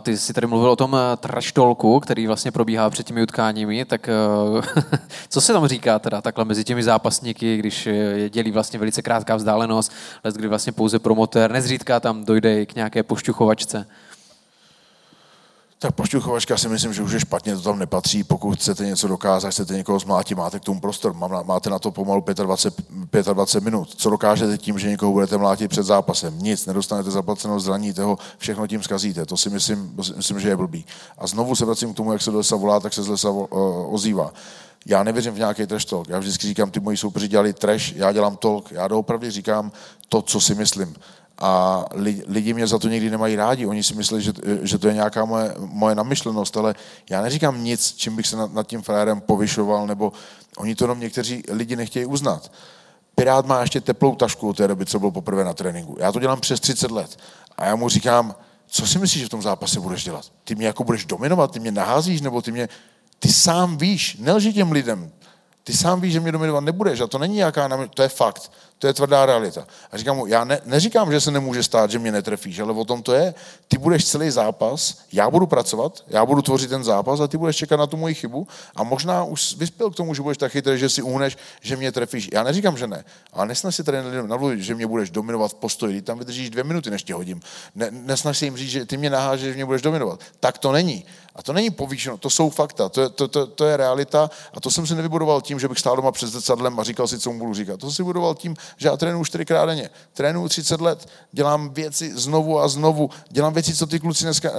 Ty 0.00 0.16
jsi 0.16 0.32
tady 0.32 0.46
mluvil 0.46 0.70
o 0.70 0.76
tom 0.76 0.96
eh, 0.96 1.16
traštolku, 1.16 2.00
který 2.00 2.26
vlastně 2.26 2.52
probíhá 2.52 2.90
před 2.90 3.06
těmi 3.06 3.22
utkáními, 3.22 3.84
tak 3.84 4.08
eh, 4.08 4.12
co 5.28 5.40
se 5.40 5.52
tam 5.52 5.66
říká 5.66 5.98
teda 5.98 6.22
takhle 6.22 6.44
mezi 6.44 6.64
těmi 6.64 6.82
zápasníky, 6.82 7.56
když 7.56 7.86
je 7.86 8.30
dělí 8.30 8.50
vlastně 8.50 8.78
velice 8.78 9.02
krátká 9.02 9.36
vzdálenost, 9.36 9.92
kdy 10.36 10.48
vlastně 10.48 10.72
pouze 10.72 10.98
promotér, 10.98 11.52
nezřídka 11.52 12.00
tam 12.00 12.24
dojde 12.24 12.66
k 12.66 12.74
nějaké 12.74 13.02
pošťuchovačce? 13.02 13.86
Tak 15.82 15.94
pošťuchovačka 15.96 16.58
si 16.60 16.68
myslím, 16.68 16.92
že 16.92 17.02
už 17.02 17.12
je 17.12 17.20
špatně, 17.20 17.56
to 17.56 17.62
tam 17.62 17.78
nepatří. 17.78 18.24
Pokud 18.24 18.58
chcete 18.58 18.86
něco 18.86 19.08
dokázat, 19.08 19.50
chcete 19.50 19.74
někoho 19.74 19.98
zmlátit, 19.98 20.34
máte 20.34 20.60
k 20.60 20.64
tomu 20.64 20.80
prostor, 20.80 21.14
máte 21.44 21.70
na 21.70 21.78
to 21.78 21.90
pomalu 21.90 22.24
25, 22.34 23.26
25 23.26 23.64
minut. 23.64 23.94
Co 23.96 24.10
dokážete 24.10 24.58
tím, 24.58 24.78
že 24.78 24.88
někoho 24.88 25.12
budete 25.12 25.36
mlátit 25.36 25.70
před 25.70 25.82
zápasem? 25.82 26.38
Nic, 26.38 26.66
nedostanete 26.66 27.10
zaplaceno, 27.10 27.60
zraníte 27.60 28.02
ho, 28.02 28.18
všechno 28.38 28.66
tím 28.66 28.82
zkazíte. 28.82 29.26
To 29.26 29.36
si 29.36 29.50
myslím, 29.50 29.96
myslím, 30.16 30.40
že 30.40 30.48
je 30.48 30.56
blbý. 30.56 30.84
A 31.18 31.26
znovu 31.26 31.56
se 31.56 31.64
vracím 31.64 31.94
k 31.94 31.96
tomu, 31.96 32.12
jak 32.12 32.22
se 32.22 32.30
do 32.30 32.36
lesa 32.36 32.56
volá, 32.56 32.80
tak 32.80 32.92
se 32.92 33.02
z 33.02 33.08
lesa 33.08 33.30
ozývá. 33.88 34.32
Já 34.86 35.02
nevěřím 35.02 35.32
v 35.32 35.38
nějaký 35.38 35.66
trash 35.66 35.84
talk. 35.84 36.08
Já 36.08 36.18
vždycky 36.18 36.46
říkám, 36.46 36.70
ty 36.70 36.80
moji 36.80 36.96
soupeři 36.96 37.28
dělali 37.28 37.52
trash, 37.52 37.92
já 37.92 38.12
dělám 38.12 38.36
talk. 38.36 38.72
Já 38.72 38.88
doopravdy 38.88 39.30
říkám 39.30 39.72
to, 40.08 40.22
co 40.22 40.40
si 40.40 40.54
myslím 40.54 40.94
a 41.40 41.84
lidi 42.26 42.54
mě 42.54 42.66
za 42.66 42.78
to 42.78 42.88
nikdy 42.88 43.10
nemají 43.10 43.36
rádi. 43.36 43.66
Oni 43.66 43.82
si 43.82 43.94
myslí, 43.94 44.22
že, 44.22 44.32
že 44.62 44.78
to 44.78 44.88
je 44.88 44.94
nějaká 44.94 45.24
moje, 45.24 45.54
moje 45.58 45.94
namyšlenost, 45.94 46.56
ale 46.56 46.74
já 47.10 47.22
neříkám 47.22 47.64
nic, 47.64 47.94
čím 47.96 48.16
bych 48.16 48.26
se 48.26 48.36
nad, 48.36 48.54
nad 48.54 48.66
tím 48.66 48.82
frérem 48.82 49.20
povyšoval, 49.20 49.86
nebo 49.86 50.12
oni 50.56 50.74
to 50.74 50.84
jenom 50.84 51.00
někteří 51.00 51.42
lidi 51.48 51.76
nechtějí 51.76 52.06
uznat. 52.06 52.52
Pirát 53.14 53.46
má 53.46 53.60
ještě 53.60 53.80
teplou 53.80 54.14
tašku 54.14 54.48
od 54.48 54.56
té 54.56 54.68
doby, 54.68 54.86
co 54.86 54.98
byl 54.98 55.10
poprvé 55.10 55.44
na 55.44 55.54
tréninku. 55.54 55.96
Já 56.00 56.12
to 56.12 56.20
dělám 56.20 56.40
přes 56.40 56.60
30 56.60 56.90
let. 56.90 57.18
A 57.56 57.66
já 57.66 57.76
mu 57.76 57.88
říkám, 57.88 58.34
co 58.66 58.86
si 58.86 58.98
myslíš, 58.98 59.20
že 59.20 59.26
v 59.26 59.30
tom 59.30 59.42
zápase 59.42 59.80
budeš 59.80 60.04
dělat? 60.04 60.24
Ty 60.44 60.54
mě 60.54 60.66
jako 60.66 60.84
budeš 60.84 61.04
dominovat, 61.04 61.50
ty 61.50 61.60
mě 61.60 61.72
naházíš, 61.72 62.20
nebo 62.20 62.42
ty 62.42 62.52
mě... 62.52 62.68
Ty 63.18 63.32
sám 63.32 63.78
víš, 63.78 64.16
nelži 64.20 64.52
těm 64.52 64.72
lidem. 64.72 65.10
Ty 65.70 65.76
sám 65.76 66.00
víš, 66.00 66.12
že 66.12 66.20
mě 66.20 66.32
dominovat 66.32 66.64
nebudeš 66.64 67.00
a 67.00 67.06
to 67.06 67.18
není 67.18 67.34
nějaká, 67.34 67.86
to 67.94 68.02
je 68.02 68.08
fakt. 68.08 68.52
To 68.78 68.86
je 68.86 68.94
tvrdá 68.94 69.26
realita. 69.26 69.66
A 69.92 69.98
říkám 69.98 70.16
mu, 70.16 70.26
já 70.26 70.44
ne, 70.44 70.60
neříkám, 70.64 71.12
že 71.12 71.20
se 71.20 71.30
nemůže 71.30 71.62
stát, 71.62 71.90
že 71.90 71.98
mě 71.98 72.12
netrefíš, 72.12 72.58
ale 72.60 72.72
o 72.72 72.84
tom 72.84 73.02
to 73.02 73.12
je. 73.12 73.34
Ty 73.68 73.78
budeš 73.78 74.04
celý 74.04 74.30
zápas, 74.30 74.98
já 75.12 75.30
budu 75.30 75.46
pracovat, 75.46 76.04
já 76.08 76.26
budu 76.26 76.42
tvořit 76.42 76.70
ten 76.70 76.84
zápas 76.84 77.20
a 77.20 77.26
ty 77.26 77.38
budeš 77.38 77.56
čekat 77.56 77.76
na 77.76 77.86
tu 77.86 77.96
moji 77.96 78.14
chybu 78.14 78.48
a 78.76 78.82
možná 78.82 79.24
už 79.24 79.56
vyspěl 79.56 79.90
k 79.90 79.96
tomu, 79.96 80.14
že 80.14 80.22
budeš 80.22 80.38
tak 80.38 80.52
chytrý, 80.52 80.78
že 80.78 80.88
si 80.88 81.02
uhneš, 81.02 81.36
že 81.60 81.76
mě 81.76 81.92
trefíš. 81.92 82.28
Já 82.32 82.42
neříkám, 82.42 82.76
že 82.76 82.86
ne, 82.86 83.04
ale 83.32 83.46
nesnaž 83.46 83.76
si 83.76 83.84
tady 83.84 83.98
navluvit, 84.26 84.60
že 84.60 84.74
mě 84.74 84.86
budeš 84.86 85.10
dominovat 85.10 85.50
v 85.50 85.54
postoji, 85.54 86.02
tam 86.02 86.18
vydržíš 86.18 86.50
dvě 86.50 86.64
minuty, 86.64 86.90
než 86.90 87.02
tě 87.02 87.14
hodím. 87.14 87.40
Ne, 87.74 87.88
nesnaž 87.90 88.38
si 88.38 88.44
jim 88.44 88.56
říct, 88.56 88.70
že 88.70 88.86
ty 88.86 88.96
mě 88.96 89.10
nahážeš, 89.10 89.48
že 89.48 89.54
mě 89.54 89.64
budeš 89.64 89.82
dominovat. 89.82 90.20
Tak 90.40 90.58
to 90.58 90.72
není. 90.72 91.04
A 91.40 91.42
to 91.42 91.52
není 91.52 91.70
povýšeno, 91.70 92.18
to 92.18 92.30
jsou 92.30 92.50
fakta, 92.50 92.88
to 92.88 93.00
je, 93.00 93.08
to, 93.08 93.28
to, 93.28 93.46
to 93.46 93.64
je 93.64 93.76
realita 93.76 94.30
a 94.54 94.60
to 94.60 94.70
jsem 94.70 94.86
si 94.86 94.94
nevybudoval 94.94 95.40
tím, 95.40 95.60
že 95.60 95.68
bych 95.68 95.78
stál 95.78 95.96
doma 95.96 96.12
před 96.12 96.26
zrcadlem 96.26 96.80
a 96.80 96.82
říkal 96.82 97.08
si, 97.08 97.18
co 97.18 97.32
mu 97.32 97.38
budu 97.38 97.54
říkat. 97.54 97.80
To 97.80 97.86
jsem 97.86 97.94
si 97.94 98.02
vybudoval 98.02 98.34
tím, 98.34 98.56
že 98.76 98.88
já 98.88 98.96
trénuju 98.96 99.24
čtyřikrát 99.24 99.66
denně. 99.66 99.90
Trénuju 100.12 100.48
30 100.48 100.80
let, 100.80 101.08
dělám 101.32 101.70
věci 101.70 102.12
znovu 102.18 102.60
a 102.60 102.68
znovu, 102.68 103.10
dělám 103.30 103.52
věci, 103.52 103.74
co 103.74 103.86
ty 103.86 104.00
kluci 104.00 104.24
dneska, 104.24 104.50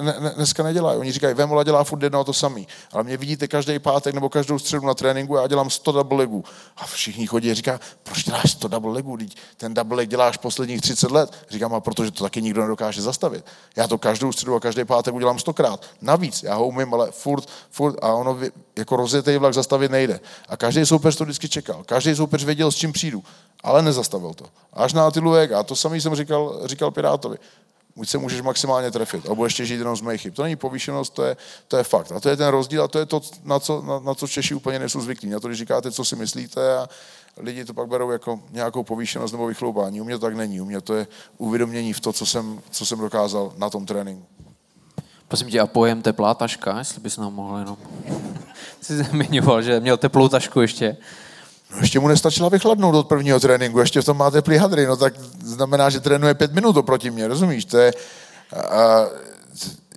ne, 0.00 0.12
ne, 0.12 0.20
ne, 0.20 0.32
dneska 0.36 0.62
nedělají. 0.62 0.98
Oni 0.98 1.12
říkají, 1.12 1.34
Vemola 1.34 1.64
dělá 1.64 1.84
furt 1.84 2.02
jedno 2.02 2.20
a 2.20 2.24
to 2.24 2.32
samý. 2.32 2.68
Ale 2.92 3.04
mě 3.04 3.16
vidíte 3.16 3.48
každý 3.48 3.78
pátek 3.78 4.14
nebo 4.14 4.28
každou 4.28 4.58
středu 4.58 4.86
na 4.86 4.94
tréninku 4.94 5.38
a 5.38 5.42
já 5.42 5.46
dělám 5.46 5.70
100 5.70 5.92
double 5.92 6.18
legů. 6.18 6.44
A 6.76 6.86
všichni 6.86 7.26
chodí 7.26 7.50
a 7.50 7.54
říká, 7.54 7.80
proč 8.02 8.24
děláš 8.24 8.50
100 8.50 8.68
double 8.68 8.92
legů? 8.92 9.18
Ten 9.56 9.74
double 9.74 9.96
leg 9.96 10.08
děláš 10.08 10.36
posledních 10.36 10.80
30 10.80 11.10
let. 11.10 11.32
Říkám, 11.50 11.74
a 11.74 11.80
protože 11.80 12.10
to 12.10 12.24
taky 12.24 12.42
nikdo 12.42 12.62
nedokáže 12.62 13.02
zastavit. 13.02 13.44
Já 13.76 13.88
to 13.88 13.98
každou 13.98 14.32
středu 14.32 14.54
a 14.54 14.60
každý 14.60 14.84
pátek 14.84 15.14
udělám 15.14 15.38
stokrát. 15.38 15.86
Navíc, 16.02 16.42
já 16.42 16.54
ho 16.54 16.66
umím, 16.66 16.94
ale 16.94 17.10
furt, 17.10 17.48
furt 17.70 17.96
a 18.02 18.12
ono 18.12 18.38
jako 18.78 18.96
rozjetý 18.96 19.36
vlak 19.36 19.54
zastavit 19.54 19.90
nejde. 19.90 20.20
A 20.48 20.56
každý 20.56 20.86
soupeř 20.86 21.16
to 21.16 21.24
vždycky 21.24 21.48
čekal. 21.48 21.84
Každý 21.84 22.14
soupeř 22.14 22.44
věděl, 22.44 22.70
s 22.70 22.76
čím 22.76 22.92
přijdu. 22.92 23.24
Ale 23.62 23.82
nezastavil 23.82 24.34
to. 24.34 24.44
Až 24.72 24.92
na 24.92 25.06
Atilu 25.06 25.34
a 25.34 25.62
to 25.62 25.76
samý 25.76 26.00
jsem 26.00 26.14
říkal, 26.14 26.60
říkal 26.64 26.90
Pirátovi. 26.90 27.36
Buď 27.96 28.08
se 28.08 28.18
můžeš 28.18 28.40
maximálně 28.40 28.90
trefit 28.90 29.28
a 29.28 29.34
budeš 29.34 29.56
žít 29.56 29.78
jenom 29.78 29.96
z 29.96 30.00
mých 30.00 30.20
chyb. 30.20 30.34
To 30.34 30.42
není 30.42 30.56
povýšenost, 30.56 31.14
to 31.14 31.24
je, 31.24 31.36
to 31.68 31.76
je 31.76 31.84
fakt. 31.84 32.12
A 32.12 32.20
to 32.20 32.28
je 32.28 32.36
ten 32.36 32.48
rozdíl 32.48 32.82
a 32.82 32.88
to 32.88 32.98
je 32.98 33.06
to, 33.06 33.20
na 33.44 33.58
co, 33.58 33.82
na, 33.82 33.98
na 33.98 34.14
co 34.14 34.28
Češi 34.28 34.54
úplně 34.54 34.78
nejsou 34.78 35.00
zvyklí. 35.00 35.30
Na 35.30 35.40
to, 35.40 35.48
když 35.48 35.58
říkáte, 35.58 35.90
co 35.90 36.04
si 36.04 36.16
myslíte 36.16 36.78
a 36.78 36.88
lidi 37.36 37.64
to 37.64 37.74
pak 37.74 37.88
berou 37.88 38.10
jako 38.10 38.40
nějakou 38.50 38.82
povýšenost 38.82 39.32
nebo 39.32 39.46
vychloubání. 39.46 40.00
U 40.00 40.04
mě 40.04 40.18
to 40.18 40.26
tak 40.26 40.34
není. 40.34 40.60
U 40.60 40.64
mě 40.64 40.80
to 40.80 40.94
je 40.94 41.06
uvědomění 41.38 41.92
v 41.92 42.00
to, 42.00 42.12
co 42.12 42.26
jsem, 42.26 42.60
co 42.70 42.86
jsem 42.86 42.98
dokázal 42.98 43.52
na 43.56 43.70
tom 43.70 43.86
tréninku. 43.86 44.26
Prosím 45.30 45.50
tě, 45.50 45.60
a 45.60 45.66
pojem 45.66 46.02
teplá 46.02 46.34
taška, 46.34 46.78
jestli 46.78 47.00
bys 47.00 47.16
nám 47.16 47.34
mohl 47.34 47.58
jenom... 47.58 47.76
Jsi 48.80 49.04
zmiňoval, 49.04 49.62
že 49.62 49.80
měl 49.80 49.96
teplou 49.96 50.28
tašku 50.28 50.60
ještě. 50.60 50.96
No 51.74 51.78
ještě 51.80 52.00
mu 52.00 52.08
nestačila 52.08 52.48
vychladnout 52.48 52.94
od 52.94 53.08
prvního 53.08 53.40
tréninku, 53.40 53.80
ještě 53.80 54.00
v 54.00 54.04
tom 54.04 54.16
má 54.16 54.30
teplý 54.30 54.56
hadry, 54.56 54.86
no 54.86 54.96
tak 54.96 55.14
znamená, 55.44 55.90
že 55.90 56.00
trénuje 56.00 56.34
pět 56.34 56.52
minut 56.52 56.76
oproti 56.76 57.10
mě, 57.10 57.28
rozumíš? 57.28 57.64
To 57.64 57.78
je, 57.78 57.92
a, 58.56 59.06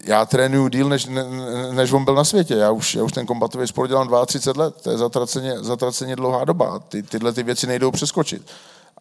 já 0.03 0.25
trénuju 0.25 0.67
díl, 0.67 0.89
než, 0.89 1.05
ne, 1.05 1.25
než 1.71 1.91
on 1.91 2.05
byl 2.05 2.15
na 2.15 2.23
světě. 2.23 2.55
Já 2.55 2.71
už, 2.71 2.95
já 2.95 3.03
už 3.03 3.11
ten 3.11 3.25
kombatový 3.25 3.67
sport 3.67 3.87
dělám 3.87 4.25
32 4.25 4.63
let. 4.63 4.75
To 4.81 4.91
je 4.91 4.97
zatraceně, 4.97 5.59
zatraceně 5.59 6.15
dlouhá 6.15 6.45
doba. 6.45 6.79
Ty, 6.79 7.03
tyhle 7.03 7.33
ty 7.33 7.43
věci 7.43 7.67
nejdou 7.67 7.91
přeskočit 7.91 8.51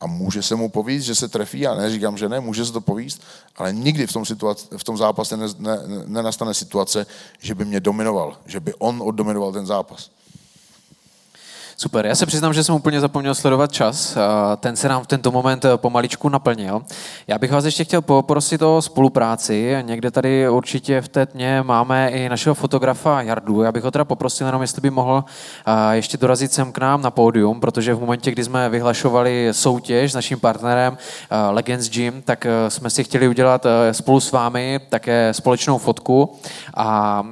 a 0.03 0.07
může 0.07 0.43
se 0.43 0.55
mu 0.55 0.69
povíst, 0.69 1.07
že 1.07 1.15
se 1.15 1.29
trefí, 1.29 1.61
já 1.61 1.75
neříkám, 1.75 2.19
že 2.19 2.29
ne, 2.29 2.41
může 2.41 2.67
se 2.67 2.73
to 2.73 2.81
povíst, 2.81 3.23
ale 3.57 3.73
nikdy 3.73 4.07
v 4.07 4.13
tom, 4.13 4.27
situaci, 4.27 4.67
v 4.77 4.85
tom 4.85 4.97
zápase 4.97 5.37
ne, 5.37 5.47
ne, 5.59 5.79
nenastane 6.07 6.55
situace, 6.55 7.07
že 7.41 7.55
by 7.55 7.65
mě 7.65 7.81
dominoval, 7.81 8.37
že 8.47 8.61
by 8.61 8.75
on 8.75 9.03
oddominoval 9.03 9.53
ten 9.53 9.67
zápas. 9.67 10.11
Super, 11.77 12.07
já 12.07 12.15
se 12.15 12.27
přiznám, 12.27 12.53
že 12.53 12.65
jsem 12.65 12.75
úplně 12.75 13.01
zapomněl 13.01 13.35
sledovat 13.35 13.73
čas. 13.73 14.17
Ten 14.61 14.77
se 14.77 14.89
nám 14.89 15.03
v 15.03 15.07
tento 15.07 15.31
moment 15.31 15.67
pomaličku 15.77 16.29
naplnil. 16.29 16.83
Já 17.27 17.39
bych 17.39 17.53
vás 17.53 17.65
ještě 17.65 17.85
chtěl 17.85 18.03
poprosit 18.03 18.63
o 18.63 18.83
spolupráci. 18.83 19.77
Někde 19.83 20.11
tady 20.11 20.49
určitě 20.49 21.01
v 21.01 21.09
té 21.09 21.27
tmě 21.27 21.63
máme 21.63 22.09
i 22.09 22.29
našeho 22.29 22.55
fotografa 22.55 23.23
Jardu. 23.23 23.63
Já 23.63 23.73
bych 23.73 23.85
ho 23.85 23.91
teda 23.91 24.05
poprosil 24.05 24.47
jenom, 24.47 24.63
jestli 24.63 24.81
by 24.81 24.91
mohl 24.91 25.25
ještě 25.93 26.17
dorazit 26.17 26.53
sem 26.53 26.73
k 26.73 26.79
nám 26.79 27.03
na 27.03 27.11
pódium, 27.11 27.61
protože 27.61 27.95
v 27.95 28.01
momentě, 28.01 28.31
kdy 28.31 28.45
jsme 28.45 28.69
vyhlašovali 28.69 29.49
soutěž 29.53 30.13
s 30.13 30.15
naším 30.15 30.41
partnerem 30.41 30.99
Legends 31.51 31.91
Gym, 31.91 32.23
tak 32.23 32.47
jsme 32.69 32.91
si 32.91 33.05
chtěli 33.05 33.29
udělat 33.29 33.67
spolu 33.93 34.21
s 34.21 34.33
vámi 34.33 34.81
také 34.89 35.35
společnou 35.35 35.79
fotku 35.79 36.35
a 36.77 37.23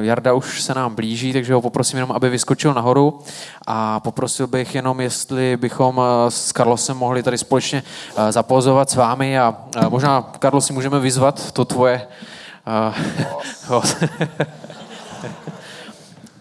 Jarda 0.00 0.32
už 0.32 0.62
se 0.62 0.74
nám 0.74 0.94
blíží, 0.94 1.32
takže 1.32 1.54
ho 1.54 1.62
poprosím 1.62 1.96
jenom, 1.96 2.12
aby 2.12 2.28
vyskočil 2.28 2.74
nahoru 2.74 3.18
a 3.66 3.89
poprosil 3.98 4.46
bych 4.46 4.74
jenom, 4.74 5.00
jestli 5.00 5.56
bychom 5.56 6.00
eh, 6.00 6.30
s 6.30 6.52
Karlosem 6.52 6.96
mohli 6.96 7.22
tady 7.22 7.38
společně 7.38 7.82
eh, 8.16 8.32
zapozovat 8.32 8.90
s 8.90 8.94
vámi 8.94 9.38
a 9.38 9.56
eh, 9.76 9.88
možná, 9.88 10.22
Karlo, 10.22 10.60
si 10.60 10.72
můžeme 10.72 11.00
vyzvat 11.00 11.52
to 11.52 11.64
tvoje... 11.64 12.06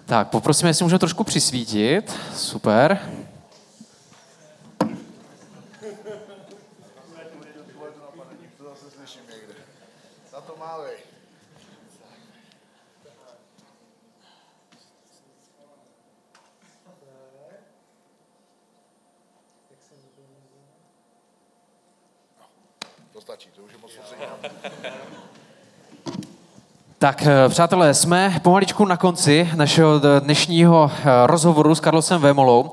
tak, 0.05 0.27
poprosím, 0.27 0.67
jestli 0.67 0.83
můžeme 0.83 0.99
trošku 0.99 1.23
přisvítit. 1.23 2.15
Super. 2.35 2.99
Tak, 26.99 27.23
eh, 27.27 27.49
přátelé, 27.49 27.93
jsme 27.93 28.39
pomaličku 28.41 28.85
na 28.85 28.97
konci 28.97 29.49
našeho 29.55 30.01
dnešního 30.19 30.91
eh, 30.93 31.05
rozhovoru 31.25 31.75
s 31.75 31.79
Karlosem 31.79 32.21
Vémolou. 32.21 32.71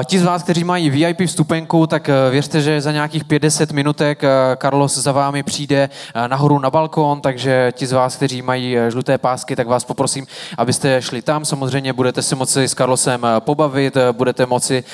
Eh, 0.00 0.04
ti 0.04 0.18
z 0.18 0.24
vás, 0.24 0.42
kteří 0.42 0.64
mají 0.64 0.90
VIP 0.90 1.26
vstupenku, 1.26 1.86
tak 1.86 2.10
věřte, 2.30 2.60
že 2.60 2.80
za 2.80 2.92
nějakých 2.92 3.24
50 3.24 3.72
minutek 3.72 4.22
Carlos 4.62 4.98
za 4.98 5.12
vámi 5.12 5.42
přijde 5.42 5.90
nahoru 6.26 6.58
na 6.58 6.70
balkon, 6.70 7.20
takže 7.20 7.72
ti 7.72 7.86
z 7.86 7.92
vás, 7.92 8.16
kteří 8.16 8.42
mají 8.42 8.76
žluté 8.88 9.18
pásky, 9.18 9.56
tak 9.56 9.66
vás 9.66 9.84
poprosím, 9.84 10.26
abyste 10.56 11.02
šli 11.02 11.22
tam. 11.22 11.44
Samozřejmě 11.44 11.92
budete 11.92 12.22
si 12.22 12.34
moci 12.34 12.64
s 12.64 12.74
Carlosem 12.74 13.26
pobavit, 13.38 13.96
budete 14.12 14.46
moci 14.46 14.84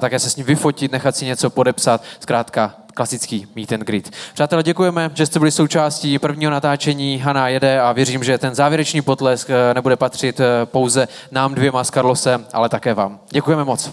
také 0.00 0.18
se 0.18 0.30
s 0.30 0.36
ním 0.36 0.46
vyfotit, 0.46 0.92
nechat 0.92 1.16
si 1.16 1.24
něco 1.24 1.50
podepsat. 1.50 2.02
Zkrátka, 2.20 2.74
klasický 2.96 3.46
meet 3.56 3.72
and 3.72 3.80
greet. 3.80 4.10
Přátelé, 4.34 4.62
děkujeme, 4.62 5.10
že 5.14 5.26
jste 5.26 5.38
byli 5.38 5.50
součástí 5.50 6.18
prvního 6.18 6.50
natáčení. 6.50 7.18
Hana 7.18 7.48
jede 7.48 7.80
a 7.80 7.92
věřím, 7.92 8.24
že 8.24 8.38
ten 8.38 8.54
závěrečný 8.54 9.02
potlesk 9.02 9.50
eh, 9.50 9.74
nebude 9.74 9.96
patřit 9.96 10.40
eh, 10.40 10.44
pouze 10.64 11.08
nám 11.30 11.54
dvěma 11.54 11.84
s 11.84 11.90
Carlosem, 11.90 12.46
ale 12.52 12.68
také 12.68 12.94
vám. 12.94 13.18
Děkujeme 13.30 13.64
moc. 13.64 13.92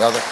Já 0.00 0.10
tak. 0.10 0.22